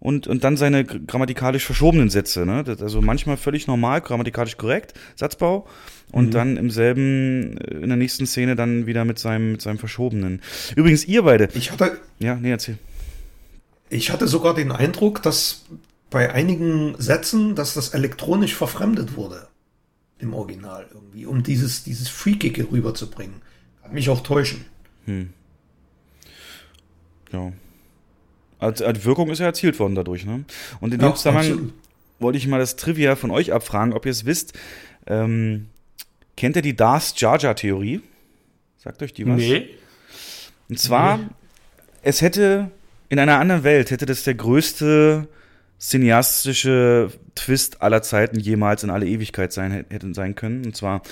[0.01, 2.45] und, und dann seine gr- grammatikalisch verschobenen Sätze.
[2.47, 2.65] Ne?
[2.65, 5.67] Das, also manchmal völlig normal, grammatikalisch korrekt, Satzbau.
[6.13, 6.31] Und Mhm.
[6.33, 10.41] dann im selben, äh, in der nächsten Szene dann wieder mit seinem, mit seinem verschobenen.
[10.75, 11.49] Übrigens, ihr beide.
[11.55, 12.79] Ich hatte, Ja, nee, erzähl.
[13.91, 15.65] ich hatte sogar den Eindruck, dass
[16.11, 19.47] bei einigen Sätzen, dass das elektronisch verfremdet wurde.
[20.19, 23.37] Im Original irgendwie, um dieses, dieses Freakige rüberzubringen.
[23.83, 24.65] Kann mich auch täuschen.
[27.33, 27.53] Ja.
[28.61, 30.45] Also, die Wirkung ist ja erzielt worden dadurch, ne?
[30.81, 31.73] Und in dem Zusammenhang
[32.19, 34.53] wollte ich mal das Trivia von euch abfragen, ob ihr es wisst.
[35.07, 35.67] Ähm,
[36.37, 38.03] kennt ihr die Darth Jar Jar Theorie?
[38.77, 39.37] Sagt euch die was?
[39.37, 39.71] Nee.
[40.69, 41.21] Und zwar,
[42.03, 42.71] es hätte
[43.09, 45.27] in einer anderen Welt hätte das der größte
[45.79, 50.65] cineastische Twist aller Zeiten jemals in alle Ewigkeit sein hätte sein können.
[50.65, 51.03] Und zwar,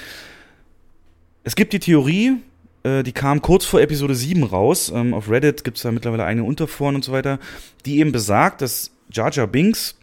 [1.42, 2.36] es gibt die Theorie,
[2.82, 4.92] äh, die kam kurz vor Episode 7 raus.
[4.94, 7.38] Ähm, auf Reddit gibt es da mittlerweile eigene Unterforen und so weiter,
[7.84, 9.96] die eben besagt, dass Jar Jar Binks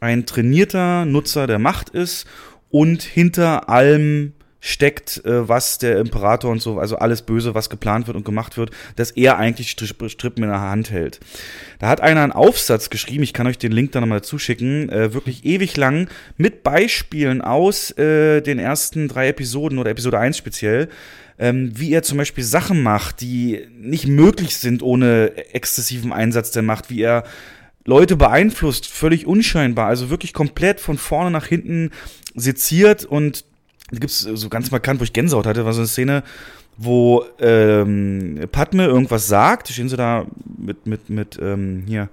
[0.00, 2.26] ein trainierter Nutzer der Macht ist
[2.70, 8.06] und hinter allem steckt, äh, was der Imperator und so, also alles Böse, was geplant
[8.06, 11.20] wird und gemacht wird, dass er eigentlich Stri- Strippen in der Hand hält.
[11.80, 15.12] Da hat einer einen Aufsatz geschrieben, ich kann euch den Link dann nochmal zuschicken, äh,
[15.12, 20.88] wirklich ewig lang, mit Beispielen aus äh, den ersten drei Episoden oder Episode 1 speziell,
[21.38, 26.62] ähm, wie er zum Beispiel Sachen macht, die nicht möglich sind ohne exzessiven Einsatz der
[26.62, 27.24] Macht, wie er
[27.84, 31.90] Leute beeinflusst, völlig unscheinbar, also wirklich komplett von vorne nach hinten
[32.34, 33.04] seziert.
[33.04, 33.44] Und
[33.90, 36.22] da gibt's so ganz markant, wo ich Gänsehaut hatte, war so eine Szene,
[36.76, 40.26] wo ähm, Padme irgendwas sagt, stehen sie da
[40.58, 42.08] mit, mit, mit ähm, hier,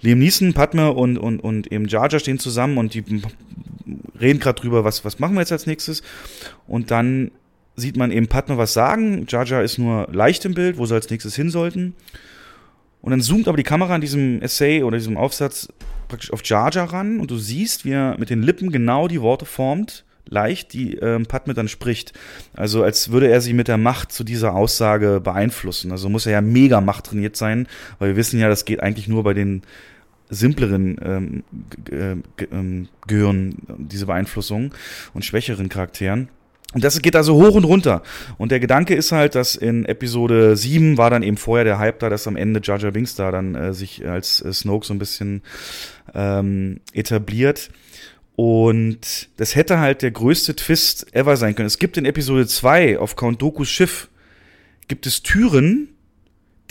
[0.00, 3.04] Liam Neeson, Padme und, und, und eben Jar Jar stehen zusammen und die
[4.20, 6.02] reden gerade drüber, was, was machen wir jetzt als nächstes?
[6.66, 7.30] Und dann
[7.76, 10.94] sieht man eben Padme was sagen, Jar Jar ist nur leicht im Bild, wo sie
[10.94, 11.94] als nächstes hin sollten
[13.00, 15.68] und dann zoomt aber die Kamera an diesem Essay oder diesem Aufsatz
[16.08, 19.20] praktisch auf Jar Jar ran und du siehst, wie er mit den Lippen genau die
[19.22, 22.12] Worte formt, leicht, die ähm, Padme dann spricht.
[22.54, 25.90] Also als würde er sie mit der Macht zu dieser Aussage beeinflussen.
[25.90, 27.66] Also muss er ja mega machttrainiert sein,
[27.98, 29.62] weil wir wissen ja, das geht eigentlich nur bei den
[30.28, 31.42] simpleren ähm,
[31.90, 34.72] äh, G- ähm, Gehirn, diese Beeinflussung
[35.14, 36.28] und schwächeren Charakteren.
[36.72, 38.02] Und das geht also hoch und runter.
[38.38, 41.98] Und der Gedanke ist halt, dass in Episode 7 war dann eben vorher der Hype
[41.98, 44.94] da, dass am Ende Jar Jar Binks da dann äh, sich als äh, Snoke so
[44.94, 45.42] ein bisschen
[46.14, 47.70] ähm, etabliert.
[48.36, 51.66] Und das hätte halt der größte Twist ever sein können.
[51.66, 54.08] Es gibt in Episode 2 auf Count Dokus Schiff
[54.88, 55.88] gibt es Türen,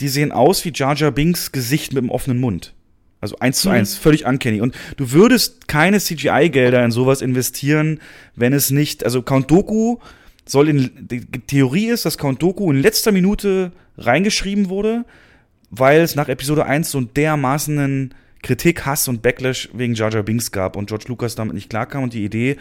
[0.00, 2.74] die sehen aus wie Jar Jar Binks Gesicht mit dem offenen Mund.
[3.20, 3.74] Also eins zu Mhm.
[3.76, 4.60] eins, völlig uncanny.
[4.60, 8.00] Und du würdest keine CGI-Gelder in sowas investieren,
[8.34, 9.98] wenn es nicht, also Count Doku
[10.46, 15.04] soll in, die Theorie ist, dass Count Doku in letzter Minute reingeschrieben wurde,
[15.70, 20.22] weil es nach Episode 1 so einen dermaßenen Kritik, Hass und Backlash wegen Jar Jar
[20.22, 22.56] Binks gab und George Lucas damit nicht klarkam und die Idee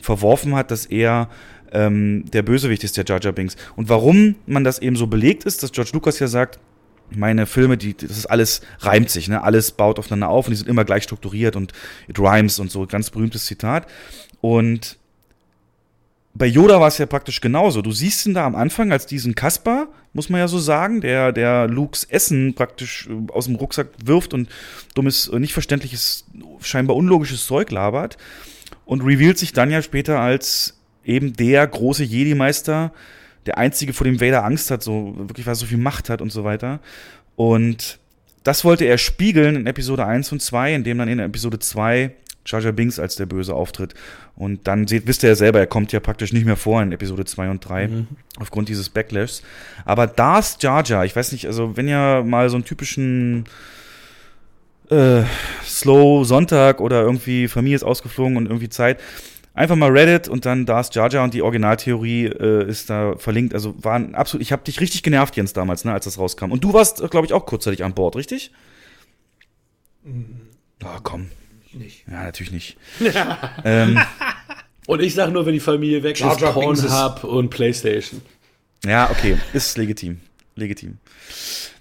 [0.00, 1.28] verworfen hat, dass er
[1.72, 3.56] ähm, der Bösewicht ist, der Jar Jar Binks.
[3.74, 6.60] Und warum man das eben so belegt ist, dass George Lucas ja sagt,
[7.16, 9.42] meine Filme, die, das ist alles, reimt sich, ne?
[9.42, 11.72] Alles baut aufeinander auf und die sind immer gleich strukturiert und
[12.08, 13.86] it rhymes und so, ganz berühmtes Zitat.
[14.40, 14.98] Und
[16.34, 17.80] bei Yoda war es ja praktisch genauso.
[17.80, 21.32] Du siehst ihn da am Anfang als diesen Kasper, muss man ja so sagen, der,
[21.32, 24.48] der Lukes Essen praktisch äh, aus dem Rucksack wirft und
[24.94, 26.26] dummes, äh, nicht verständliches
[26.60, 28.16] scheinbar unlogisches Zeug labert
[28.84, 32.92] und revealt sich dann ja später als eben der große Jedi-Meister,
[33.46, 36.22] der einzige, vor dem Vader Angst hat, so wirklich, weil er so viel Macht hat
[36.22, 36.80] und so weiter.
[37.36, 37.98] Und
[38.42, 42.12] das wollte er spiegeln in Episode 1 und 2, indem dann in Episode 2
[42.46, 43.94] Jar Jar Binks als der Böse auftritt.
[44.36, 46.92] Und dann seht, wisst ihr ja selber, er kommt ja praktisch nicht mehr vor in
[46.92, 48.06] Episode 2 und 3, mhm.
[48.38, 49.42] aufgrund dieses Backlashs.
[49.84, 53.44] Aber Darth Jar Jar, ich weiß nicht, also wenn ihr mal so einen typischen
[54.90, 55.22] äh,
[55.64, 59.00] Slow Sonntag oder irgendwie Familie ist ausgeflogen und irgendwie Zeit,
[59.54, 63.54] einfach mal Reddit und dann Darth Jar Jar und die Originaltheorie äh, ist da verlinkt.
[63.54, 66.50] Also waren absolut, ich habe dich richtig genervt, Jens, damals, ne, als das rauskam.
[66.50, 68.50] Und du warst, glaube ich, auch kurzzeitig an Bord, richtig?
[70.02, 70.40] Mhm.
[70.84, 71.30] Oh, komm.
[71.72, 72.04] Nicht.
[72.08, 72.76] Ja, natürlich nicht.
[73.64, 73.98] ähm,
[74.86, 78.20] und ich sage nur, wenn die Familie weg Jar Jar ist, Pornhub und Playstation.
[78.84, 80.20] Ja, okay, ist legitim.
[80.56, 80.98] Legitim.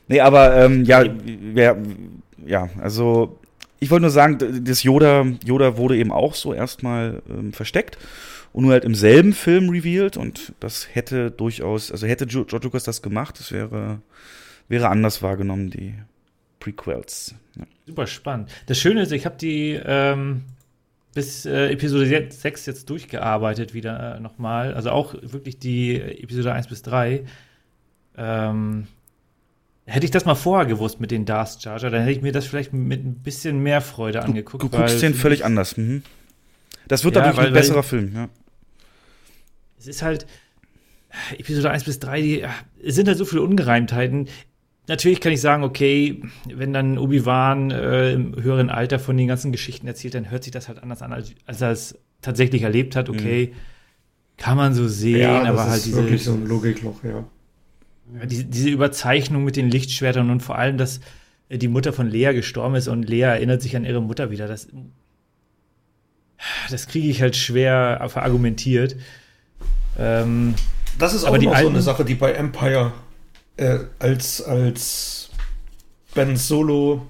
[0.07, 1.03] Nee, aber ähm, ja,
[1.53, 1.77] wer,
[2.45, 3.39] ja, also
[3.83, 7.97] ich wollte nur sagen, das Yoda, Yoda wurde eben auch so erstmal ähm, versteckt
[8.53, 12.83] und nur halt im selben Film revealed und das hätte durchaus, also hätte George Lucas
[12.83, 14.01] das gemacht, das wäre,
[14.69, 15.95] wäre anders wahrgenommen, die
[16.59, 17.35] Prequels.
[17.57, 17.65] Ja.
[17.85, 18.49] Super spannend.
[18.67, 20.43] Das Schöne ist, ich habe die ähm,
[21.13, 26.67] bis äh, Episode 6 jetzt durchgearbeitet wieder äh, nochmal, also auch wirklich die Episode 1
[26.67, 27.23] bis 3.
[28.17, 28.87] Ähm,
[29.85, 32.45] Hätte ich das mal vorher gewusst mit den Darth Jar, dann hätte ich mir das
[32.45, 34.63] vielleicht mit ein bisschen mehr Freude angeguckt.
[34.63, 35.75] Du, du guckst den völlig anders.
[35.75, 36.03] Mhm.
[36.87, 38.29] Das wird ja, dadurch weil, ein besserer weil, Film, ja.
[39.77, 40.25] Es ist halt,
[41.37, 42.45] Episode 1 bis 3, die,
[42.83, 44.29] es sind halt so viele Ungereimtheiten.
[44.87, 46.21] Natürlich kann ich sagen, okay,
[46.53, 50.51] wenn dann Obi-Wan äh, im höheren Alter von den ganzen Geschichten erzählt, dann hört sich
[50.51, 53.09] das halt anders an, als, als er es tatsächlich erlebt hat.
[53.09, 53.57] Okay, mhm.
[54.37, 55.97] kann man so sehen, ja, aber das halt ist diese.
[55.97, 57.25] wirklich so ein Logikloch, ja.
[58.06, 60.99] Die, diese Überzeichnung mit den Lichtschwertern und vor allem, dass
[61.49, 64.48] äh, die Mutter von Lea gestorben ist und Lea erinnert sich an ihre Mutter wieder.
[64.48, 64.67] Das,
[66.69, 68.95] das kriege ich halt schwer verargumentiert.
[69.98, 70.56] Ähm,
[70.99, 72.91] das ist auch immer so eine Sache, die bei Empire
[73.57, 75.30] äh, als, als
[76.14, 77.06] Ben Solo,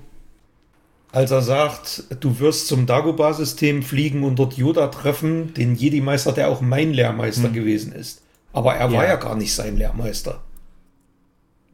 [1.11, 6.49] als er sagt, du wirst zum Dagobah-System fliegen und dort Yoda treffen, den Jedi-Meister, der
[6.49, 7.53] auch mein Lehrmeister hm.
[7.53, 8.21] gewesen ist.
[8.51, 8.97] Aber er ja.
[8.97, 10.41] war ja gar nicht sein Lehrmeister.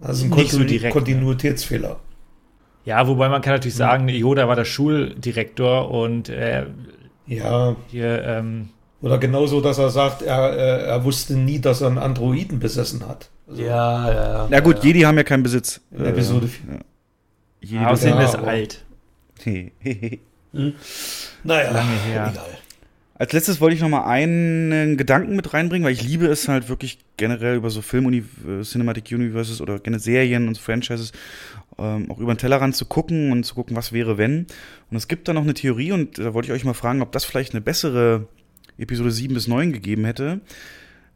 [0.02, 2.00] Also ein Kontinu so direkt, Kontinuitätsfehler.
[2.86, 6.66] Ja, wobei man kann natürlich sagen, Yoda war der Schuldirektor und äh,
[7.28, 7.76] ja.
[7.90, 8.70] Hier, ähm,
[9.02, 13.30] Oder genauso, dass er sagt, er, er wusste nie, dass er einen Androiden besessen hat.
[13.48, 14.48] Also, ja, ja.
[14.50, 14.84] Na gut, ja.
[14.86, 15.82] Jedi haben ja keinen Besitz.
[15.92, 16.74] In äh, Episode 4.
[16.74, 16.80] Ja.
[17.62, 18.86] Jedi Außerdem ja, ist alt.
[19.44, 20.74] hm?
[21.44, 22.32] Naja, Lange her.
[22.34, 22.58] egal.
[23.20, 26.70] Als letztes wollte ich noch mal einen Gedanken mit reinbringen, weil ich liebe es halt
[26.70, 31.12] wirklich generell über so Film äh, Cinematic Universes oder gerne Serien und Franchises
[31.78, 34.48] ähm, auch über den Tellerrand zu gucken und zu gucken, was wäre wenn.
[34.90, 37.12] Und es gibt da noch eine Theorie und da wollte ich euch mal fragen, ob
[37.12, 38.30] das vielleicht eine bessere
[38.78, 40.40] Episode 7 bis 9 gegeben hätte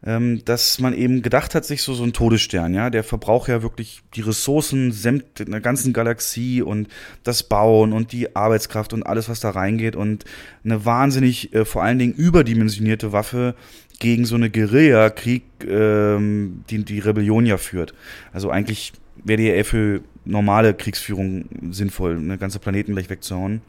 [0.06, 4.01] dass man eben gedacht hat, sich so so ein Todesstern, ja, der verbraucht ja wirklich
[4.15, 6.90] die Ressourcen samt einer ganzen Galaxie und
[7.23, 10.25] das Bauen und die Arbeitskraft und alles, was da reingeht und
[10.65, 13.56] eine wahnsinnig, äh, vor allen Dingen überdimensionierte Waffe
[13.99, 17.93] gegen so eine Guerilla-Krieg, ähm, die die Rebellion ja führt.
[18.33, 18.91] Also eigentlich
[19.23, 23.61] wäre die eher für normale Kriegsführung sinnvoll, eine ganze Planeten gleich wegzuhauen.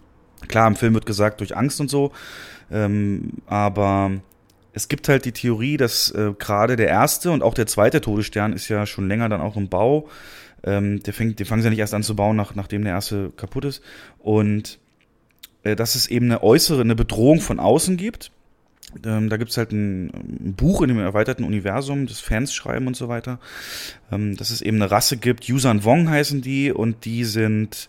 [0.49, 2.11] Klar, im Film wird gesagt, durch Angst und so,
[2.73, 4.11] ähm, aber
[4.75, 8.53] es gibt halt die Theorie, dass äh, gerade der erste und auch der zweite Todesstern
[8.53, 10.09] ist ja schon länger dann auch im Bau.
[10.65, 12.95] Ähm, der fängt, den fangen sie ja nicht erst an zu bauen, nach, nachdem der
[12.95, 13.83] erste kaputt ist.
[14.19, 14.81] Und
[15.63, 18.33] äh, dass es eben eine äußere, eine Bedrohung von außen gibt.
[19.05, 22.97] Ähm, da gibt's halt ein, ein, Buch in dem erweiterten Universum, das Fans schreiben und
[22.97, 23.39] so weiter.
[24.11, 27.89] Ähm, dass es eben eine Rasse gibt, Yusan Wong heißen die, und die sind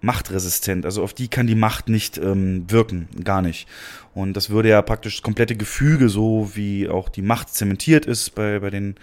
[0.00, 0.84] machtresistent.
[0.84, 3.66] Also auf die kann die Macht nicht ähm, wirken, gar nicht.
[4.14, 8.34] Und das würde ja praktisch das komplette Gefüge, so wie auch die Macht zementiert ist
[8.34, 8.96] bei, bei den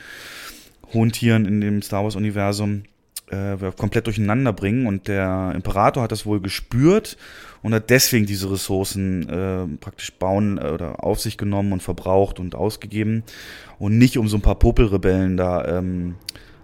[0.94, 2.84] hohen Tieren in dem Star Wars-Universum,
[3.30, 4.86] äh, komplett durcheinander bringen.
[4.88, 7.18] Und der Imperator hat das wohl gespürt
[7.62, 12.40] und hat deswegen diese Ressourcen äh, praktisch bauen äh, oder auf sich genommen und verbraucht
[12.40, 13.24] und ausgegeben.
[13.80, 16.16] Und nicht um so ein paar Popelrebellen da ähm,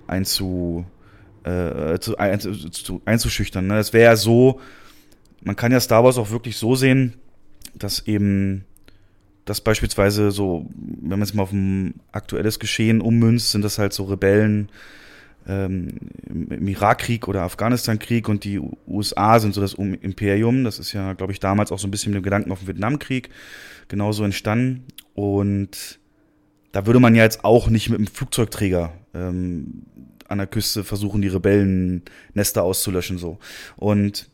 [0.07, 0.85] einzu
[1.43, 3.67] äh, zu, ein, zu, einzuschüchtern.
[3.67, 3.77] Ne?
[3.77, 4.59] Es wäre ja so,
[5.41, 7.15] man kann ja Star Wars auch wirklich so sehen,
[7.75, 8.65] dass eben
[9.45, 13.93] das beispielsweise so, wenn man es mal auf ein aktuelles Geschehen ummünzt, sind das halt
[13.93, 14.69] so Rebellen
[15.47, 15.97] ähm,
[16.29, 20.63] im Irakkrieg oder Afghanistankrieg und die USA sind so das Imperium.
[20.63, 22.67] Das ist ja, glaube ich, damals auch so ein bisschen mit dem Gedanken auf den
[22.67, 23.29] Vietnamkrieg
[23.87, 24.83] genauso entstanden.
[25.15, 25.99] Und
[26.71, 29.83] da würde man ja jetzt auch nicht mit einem Flugzeugträger ähm,
[30.29, 33.39] an der Küste versuchen, die Rebellennester auszulöschen, so.
[33.75, 34.29] Und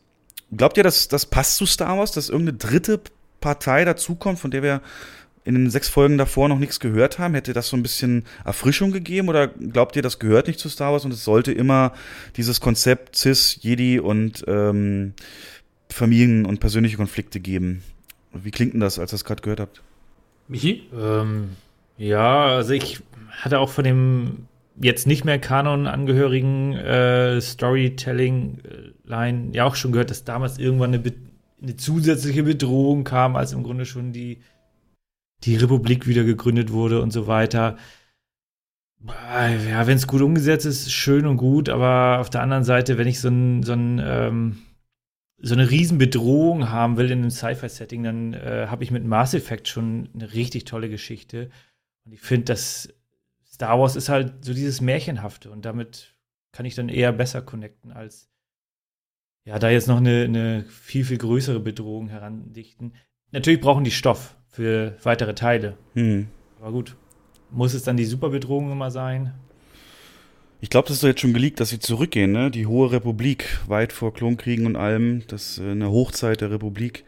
[0.56, 3.00] glaubt ihr, dass das passt zu Star Wars, dass irgendeine dritte
[3.40, 4.80] Partei dazukommt, von der wir
[5.44, 7.34] in den sechs Folgen davor noch nichts gehört haben?
[7.34, 10.92] Hätte das so ein bisschen Erfrischung gegeben oder glaubt ihr, das gehört nicht zu Star
[10.92, 11.92] Wars und es sollte immer
[12.36, 15.14] dieses Konzept Cis, Jedi und ähm,
[15.88, 17.82] Familien- und persönliche Konflikte geben?
[18.32, 19.82] Wie klingt denn das, als ihr das gerade gehört habt?
[20.48, 20.88] Michi?
[20.92, 21.50] Ähm,
[21.96, 23.00] ja, also ich
[23.30, 24.48] hatte auch von dem
[24.80, 31.02] jetzt nicht mehr Kanon angehörigen äh, Storytelling-Line ja auch schon gehört, dass damals irgendwann eine,
[31.62, 34.42] eine, zusätzliche Bedrohung kam, als im Grunde schon die,
[35.44, 37.76] die Republik wieder gegründet wurde und so weiter.
[39.04, 43.06] Ja, wenn es gut umgesetzt ist, schön und gut, aber auf der anderen Seite, wenn
[43.06, 44.58] ich so ein, so ein ähm,
[45.38, 49.68] so eine Riesenbedrohung haben will in einem Sci-Fi-Setting, dann äh, habe ich mit Mass Effect
[49.68, 51.50] schon eine richtig tolle Geschichte.
[52.04, 52.88] Und ich finde, dass
[53.56, 56.14] Star Wars ist halt so dieses Märchenhafte und damit
[56.52, 58.28] kann ich dann eher besser connecten, als
[59.46, 62.92] ja, da jetzt noch eine, eine viel, viel größere Bedrohung herandichten.
[63.32, 65.78] Natürlich brauchen die Stoff für weitere Teile.
[65.94, 66.28] Hm.
[66.60, 66.96] Aber gut.
[67.50, 69.32] Muss es dann die Superbedrohung immer sein?
[70.60, 72.50] Ich glaube, das ist jetzt schon geleakt, dass sie zurückgehen, ne?
[72.50, 77.04] Die Hohe Republik, weit vor Klonkriegen und allem, das äh, eine Hochzeit der Republik,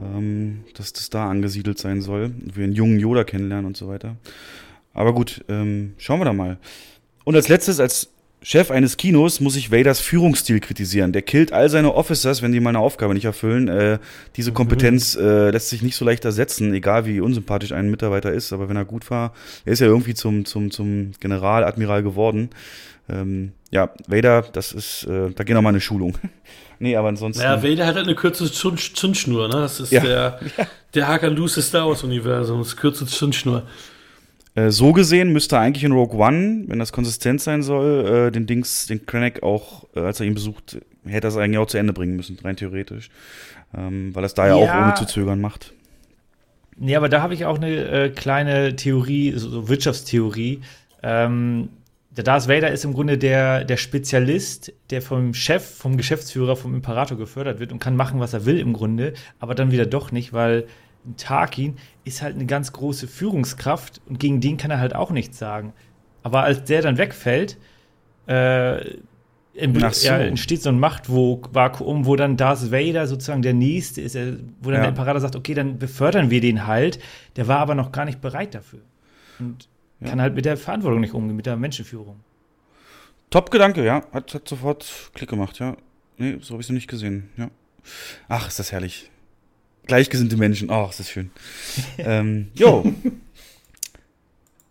[0.00, 2.32] ähm, dass das da angesiedelt sein soll.
[2.38, 4.16] Wir einen jungen Yoda kennenlernen und so weiter.
[4.96, 6.56] Aber gut, ähm, schauen wir da mal.
[7.24, 8.08] Und als letztes, als
[8.42, 11.12] Chef eines Kinos muss ich Vaders Führungsstil kritisieren.
[11.12, 13.68] Der killt all seine Officers, wenn die mal eine Aufgabe nicht erfüllen.
[13.68, 13.98] Äh,
[14.36, 18.54] diese Kompetenz äh, lässt sich nicht so leicht ersetzen, egal wie unsympathisch ein Mitarbeiter ist.
[18.54, 19.34] Aber wenn er gut war,
[19.66, 22.48] er ist ja irgendwie zum, zum, zum General, Admiral geworden.
[23.10, 26.16] Ähm, ja, Vader, das ist, äh, da geht noch mal eine Schulung.
[26.78, 27.42] nee, aber ansonsten.
[27.42, 29.56] Ja, Vader hat halt eine kürzeste Zündschnur, ne?
[29.56, 30.00] Das ist ja.
[30.00, 30.40] der,
[30.94, 33.64] der Hakan Loose Star Wars Universum, das kürzeste Zündschnur.
[34.56, 38.46] Äh, so gesehen müsste eigentlich in Rogue One, wenn das konsistent sein soll, äh, den
[38.46, 41.78] Dings, den Krennic auch, äh, als er ihn besucht, hätte er es eigentlich auch zu
[41.78, 43.10] Ende bringen müssen, rein theoretisch.
[43.76, 45.72] Ähm, weil er es da ja, ja, auch ohne zu zögern macht.
[46.78, 50.60] Nee, aber da habe ich auch eine äh, kleine Theorie, so, so Wirtschaftstheorie.
[51.02, 51.68] Ähm,
[52.10, 56.74] der Darth Vader ist im Grunde der, der Spezialist, der vom Chef, vom Geschäftsführer, vom
[56.74, 60.12] Imperator gefördert wird und kann machen, was er will im Grunde, aber dann wieder doch
[60.12, 60.66] nicht, weil
[61.16, 65.38] Tarkin ist halt eine ganz große Führungskraft und gegen den kann er halt auch nichts
[65.38, 65.72] sagen.
[66.22, 67.56] Aber als der dann wegfällt,
[68.26, 68.96] äh,
[69.58, 70.06] so.
[70.06, 74.14] ja, entsteht so ein Machtvakuum, wo dann Darth Vader sozusagen der Nächste ist,
[74.60, 74.80] wo dann ja.
[74.80, 76.98] der Imperator sagt, okay, dann befördern wir den halt.
[77.36, 78.80] Der war aber noch gar nicht bereit dafür.
[79.38, 79.68] Und
[80.00, 80.08] ja.
[80.08, 82.20] kann halt mit der Verantwortung nicht umgehen, mit der Menschenführung.
[83.30, 84.02] Top-Gedanke, ja.
[84.12, 85.76] Hat, hat sofort Klick gemacht, ja.
[86.18, 87.48] Nee, so habe ich es noch nicht gesehen, ja.
[88.28, 89.10] Ach, ist das herrlich.
[89.86, 90.70] Gleichgesinnte Menschen.
[90.70, 91.30] Oh, ist das schön.
[91.98, 92.92] ähm, jo.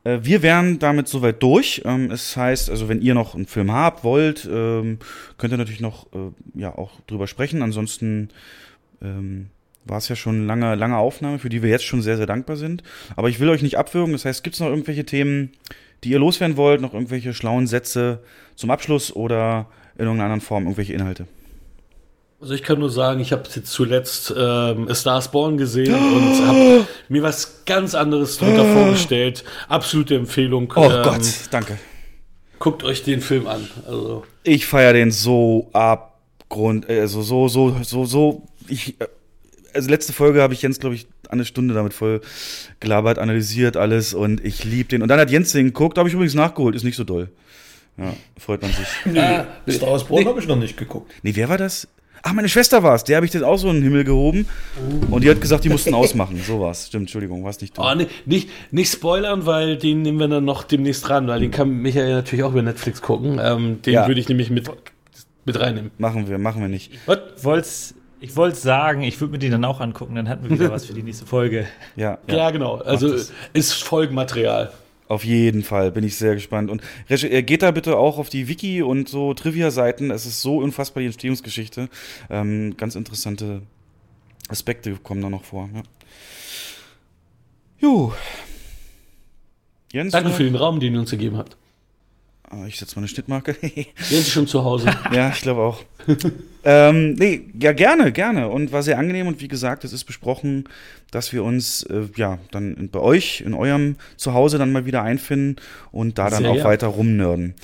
[0.03, 1.81] Äh, wir wären damit soweit durch.
[1.83, 4.99] Ähm, es heißt, also wenn ihr noch einen Film habt, wollt, ähm,
[5.37, 7.61] könnt ihr natürlich noch äh, ja auch drüber sprechen.
[7.61, 8.29] Ansonsten
[9.01, 9.47] ähm,
[9.83, 12.25] war es ja schon eine lange, lange Aufnahme, für die wir jetzt schon sehr, sehr
[12.25, 12.83] dankbar sind.
[13.15, 14.13] Aber ich will euch nicht abwürgen.
[14.13, 15.51] Das heißt, gibt es noch irgendwelche Themen,
[16.03, 18.23] die ihr loswerden wollt, noch irgendwelche schlauen Sätze
[18.55, 21.27] zum Abschluss oder in irgendeiner anderen Form irgendwelche Inhalte?
[22.45, 26.45] Also ich kann nur sagen, ich habe jetzt zuletzt ähm, A Star Born gesehen und
[26.45, 29.43] habe mir was ganz anderes darunter vorgestellt.
[29.67, 30.71] Absolute Empfehlung.
[30.75, 31.79] Oh ähm, Gott, danke.
[32.59, 33.67] Guckt euch den Film an.
[33.87, 34.25] Also.
[34.43, 38.43] Ich feiere den so abgrund, also so, so, so, so.
[38.67, 38.93] Ich,
[39.73, 42.21] also letzte Folge habe ich Jens, glaube ich, eine Stunde damit voll
[42.79, 45.01] gelabert, analysiert alles und ich liebe den.
[45.01, 47.29] Und dann hat Jens den geguckt, habe ich übrigens nachgeholt, ist nicht so doll.
[47.97, 48.87] Ja, freut man sich.
[49.05, 50.29] nee, ah, Star Wars Born nee.
[50.29, 51.11] habe ich noch nicht geguckt.
[51.23, 51.87] Nee, wer war das?
[52.27, 53.03] Ach, meine Schwester war es.
[53.03, 54.47] Der habe ich jetzt auch so in den Himmel gehoben.
[55.11, 56.41] Und die hat gesagt, die mussten ausmachen.
[56.41, 56.87] So war's.
[56.87, 57.83] Stimmt, Entschuldigung, war es nicht du.
[57.83, 61.51] Oh, nee, nicht, nicht spoilern, weil den nehmen wir dann noch demnächst ran, weil den
[61.51, 63.39] kann Michael natürlich auch über Netflix gucken.
[63.39, 64.07] Ähm, den ja.
[64.07, 64.67] würde ich nämlich mit,
[65.45, 65.91] mit reinnehmen.
[65.99, 66.93] Machen wir, machen wir nicht.
[67.43, 70.71] Wollt's, ich wollte sagen, ich würde mir den dann auch angucken, dann hatten wir wieder
[70.71, 71.67] was für die nächste Folge.
[71.95, 72.37] Ja, ja.
[72.37, 72.77] ja genau.
[72.77, 73.15] Also
[73.53, 74.71] ist Folgenmaterial.
[75.07, 76.71] Auf jeden Fall, bin ich sehr gespannt.
[76.71, 80.09] Und äh, geht da bitte auch auf die Wiki und so Trivia-Seiten.
[80.09, 81.89] Es ist so unfassbar die Entstehungsgeschichte.
[82.29, 83.61] Ähm, ganz interessante
[84.49, 85.69] Aspekte kommen da noch vor.
[85.73, 85.83] Ja.
[87.79, 88.13] Jo.
[89.91, 91.55] Jens, Danke für den Raum, den ihr uns gegeben habt.
[92.49, 93.51] Ah, ich setze mal eine Schnittmarke.
[93.97, 94.89] Ist schon zu Hause.
[95.11, 95.83] ja, ich glaube auch.
[96.63, 98.49] ähm, nee, ja, gerne, gerne.
[98.49, 99.27] Und war sehr angenehm.
[99.27, 100.69] Und wie gesagt, es ist besprochen,
[101.11, 105.55] dass wir uns äh, ja dann bei euch, in eurem Zuhause dann mal wieder einfinden
[105.91, 106.63] und da dann sehr auch ja.
[106.63, 107.55] weiter rumnörden.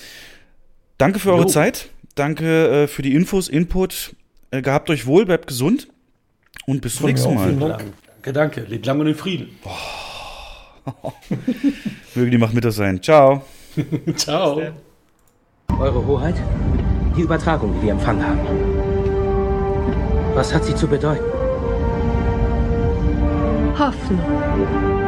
[0.97, 1.47] Danke für eure jo.
[1.47, 1.89] Zeit.
[2.15, 4.15] Danke äh, für die Infos, Input.
[4.49, 5.87] Äh, gehabt euch wohl, bleibt gesund.
[6.65, 7.55] Und bis zum nächsten Mal.
[7.55, 8.61] Danke, danke.
[8.61, 9.49] Lebt lange und in Frieden.
[9.63, 11.11] Oh.
[12.15, 13.01] Möge die Macht mit sein.
[13.01, 13.43] Ciao.
[14.15, 14.61] Ciao.
[15.79, 16.35] Eure Hoheit,
[17.15, 18.39] die Übertragung, die wir empfangen haben.
[20.35, 21.23] Was hat sie zu bedeuten?
[23.77, 25.00] Hoffnung.